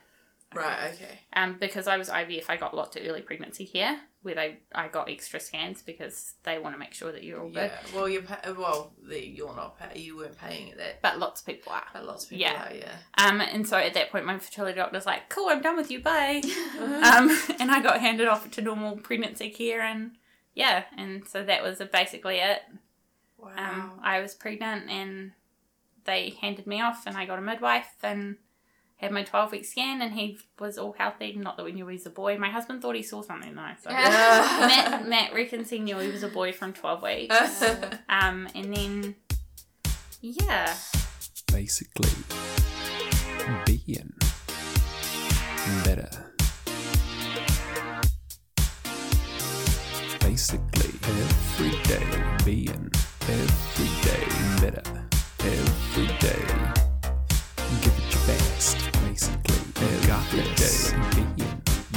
Right, 0.54 0.92
okay. 0.94 1.18
Um, 1.34 1.58
because 1.60 1.86
I 1.86 1.98
was 1.98 2.08
IVF, 2.08 2.44
I 2.48 2.56
got 2.56 2.74
lots 2.74 2.96
of 2.96 3.02
early 3.06 3.20
pregnancy 3.20 3.64
here, 3.66 4.00
where 4.22 4.34
they 4.34 4.60
I 4.74 4.88
got 4.88 5.10
extra 5.10 5.38
scans 5.40 5.82
because 5.82 6.32
they 6.42 6.58
want 6.58 6.74
to 6.74 6.78
make 6.78 6.94
sure 6.94 7.12
that 7.12 7.22
you're 7.22 7.38
all 7.42 7.50
good. 7.50 7.70
Yeah. 7.70 7.78
Well, 7.94 8.08
you're 8.08 8.22
pa- 8.22 8.40
well, 8.56 8.94
you're 9.10 9.54
not 9.54 9.78
pay- 9.78 10.00
you 10.00 10.16
weren't 10.16 10.38
paying 10.38 10.68
it 10.68 10.78
that, 10.78 11.02
But 11.02 11.18
lots 11.18 11.42
of 11.42 11.46
people 11.46 11.70
are. 11.72 11.84
but 11.92 12.06
lots 12.06 12.24
of 12.24 12.30
people 12.30 12.46
Yeah. 12.46 12.66
are. 12.66 12.74
Yeah. 12.74 12.96
Um, 13.18 13.42
and 13.42 13.68
so 13.68 13.76
at 13.76 13.92
that 13.92 14.10
point, 14.10 14.24
my 14.24 14.38
fertility 14.38 14.76
doctor's 14.78 15.04
like, 15.04 15.28
"Cool, 15.28 15.50
I'm 15.50 15.60
done 15.60 15.76
with 15.76 15.90
you, 15.90 16.00
bye." 16.00 16.40
um, 16.78 17.38
and 17.60 17.70
I 17.70 17.80
got 17.82 18.00
handed 18.00 18.26
off 18.26 18.50
to 18.52 18.62
normal 18.62 18.96
pregnancy 18.96 19.50
care, 19.50 19.82
and 19.82 20.12
yeah, 20.54 20.84
and 20.96 21.28
so 21.28 21.44
that 21.44 21.62
was 21.62 21.82
basically 21.92 22.36
it. 22.38 22.62
Wow. 23.36 23.50
Um, 23.54 24.00
I 24.02 24.20
was 24.20 24.34
pregnant, 24.34 24.88
and 24.88 25.32
they 26.08 26.30
handed 26.40 26.66
me 26.66 26.80
off, 26.80 27.06
and 27.06 27.16
I 27.16 27.26
got 27.26 27.38
a 27.38 27.42
midwife, 27.42 27.94
and 28.02 28.36
had 28.96 29.12
my 29.12 29.22
12 29.22 29.52
week 29.52 29.64
scan, 29.64 30.02
and 30.02 30.12
he 30.14 30.38
was 30.58 30.76
all 30.76 30.92
healthy. 30.98 31.34
Not 31.36 31.56
that 31.56 31.64
we 31.64 31.72
knew 31.72 31.86
he 31.86 31.94
was 31.94 32.06
a 32.06 32.10
boy. 32.10 32.36
My 32.36 32.48
husband 32.48 32.82
thought 32.82 32.96
he 32.96 33.02
saw 33.02 33.22
something 33.22 33.54
though. 33.54 33.72
So. 33.82 33.90
Matt, 33.92 35.06
Matt 35.08 35.32
reckons 35.34 35.70
he 35.70 35.78
knew 35.78 35.98
he 35.98 36.10
was 36.10 36.22
a 36.22 36.28
boy 36.28 36.52
from 36.52 36.72
12 36.72 37.02
weeks. 37.02 37.64
Um, 38.10 38.48
and 38.54 38.74
then, 38.74 39.14
yeah. 40.22 40.74
basically 41.52 42.08
being 43.66 44.12
better. 45.84 46.08
Basically, 50.20 50.94
every 51.04 51.82
day 51.82 52.24
being 52.44 52.90
every 53.28 54.10
day 54.10 54.70
better 54.70 55.08
day. 56.28 56.44
Give 57.80 57.96
it 57.96 58.08
your 58.12 58.24
best, 58.26 58.76
basically. 59.00 59.60
You 59.80 59.96
got 60.06 60.24
the 60.30 60.42
day. 60.62 60.78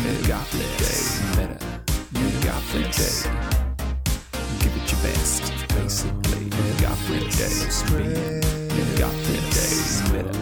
You 0.04 0.14
got 0.28 0.46
the 0.52 0.64
day. 0.80 1.02
Better. 1.36 1.60
You 2.18 2.28
got 2.40 2.64
the 2.72 2.82
day. 3.00 3.18
Give 4.62 4.76
it 4.78 4.86
your 4.92 5.02
best, 5.04 5.44
basically. 5.76 6.44
You 6.46 6.70
got 6.80 6.98
the 7.10 7.18
day. 7.40 7.56
You 8.76 8.86
got 8.98 9.16
the 9.28 9.38
day. 9.58 9.76
Better. 10.14 10.36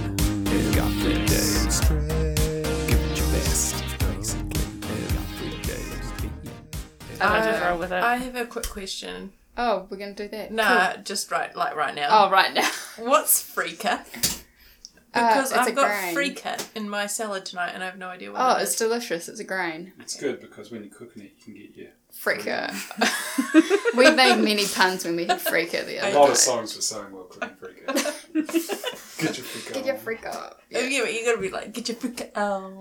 I 7.22 7.24
just 7.52 7.62
roll 7.64 7.80
with 7.80 7.92
it. 7.92 8.04
I 8.04 8.18
have 8.18 8.36
a 8.36 8.46
quick 8.46 8.70
question. 8.70 9.34
Oh, 9.58 9.88
we're 9.90 9.98
gonna 9.98 10.14
do 10.14 10.28
that. 10.30 10.52
Nah, 10.52 10.98
just 10.98 11.32
right, 11.32 11.54
like 11.56 11.76
right 11.76 11.94
now. 11.96 12.08
Oh, 12.10 12.30
right 12.32 12.54
now. 12.54 12.70
What's 12.98 13.42
freekeh? 13.44 14.44
Uh, 15.12 15.28
Because 15.28 15.52
it's 15.52 15.58
a 15.58 15.62
I've 15.62 15.76
got 15.76 15.88
grain. 15.88 16.16
freekeh 16.16 16.76
in 16.76 16.90
my 16.90 17.08
salad 17.08 17.46
tonight, 17.46 17.72
and 17.74 17.82
I 17.84 17.88
have 17.88 17.98
no 17.98 18.10
idea 18.10 18.32
what 18.32 18.40
Oh, 18.42 18.58
it 18.60 18.64
it's 18.64 18.76
delicious. 18.76 19.28
It's 19.28 19.40
a 19.40 19.44
grain. 19.44 19.92
It's 20.00 20.16
good 20.20 20.40
because 20.40 20.72
when 20.72 20.84
you're 20.84 20.94
cooking 20.94 21.24
it, 21.24 21.32
you 21.40 21.44
can 21.44 21.54
get 21.56 21.76
your. 21.76 21.88
Freekeh. 22.14 23.94
we 23.98 24.10
made 24.12 24.38
many 24.44 24.66
puns 24.66 25.06
when 25.06 25.16
we 25.16 25.26
had 25.26 25.40
freekeh 25.40 25.86
the 25.86 26.00
other 26.00 26.12
A 26.16 26.20
lot 26.20 26.26
day. 26.28 26.32
of 26.32 26.38
songs 26.38 26.76
were 26.76 26.82
saying 26.82 27.12
well 27.12 27.24
cooking 27.26 27.56
freekeh. 27.62 28.16
Get 29.20 29.38
your 29.38 29.46
freekeh. 29.46 29.74
Get 29.74 29.86
your 29.86 29.96
on. 29.96 30.02
freekeh. 30.02 30.34
Oh, 30.34 30.54
yeah, 30.70 31.02
but 31.02 31.14
you 31.14 31.26
gotta 31.26 31.42
be 31.42 31.50
like, 31.50 31.74
get 31.74 31.90
your 31.90 31.98
freekeh 31.98 32.36
out. 32.38 32.72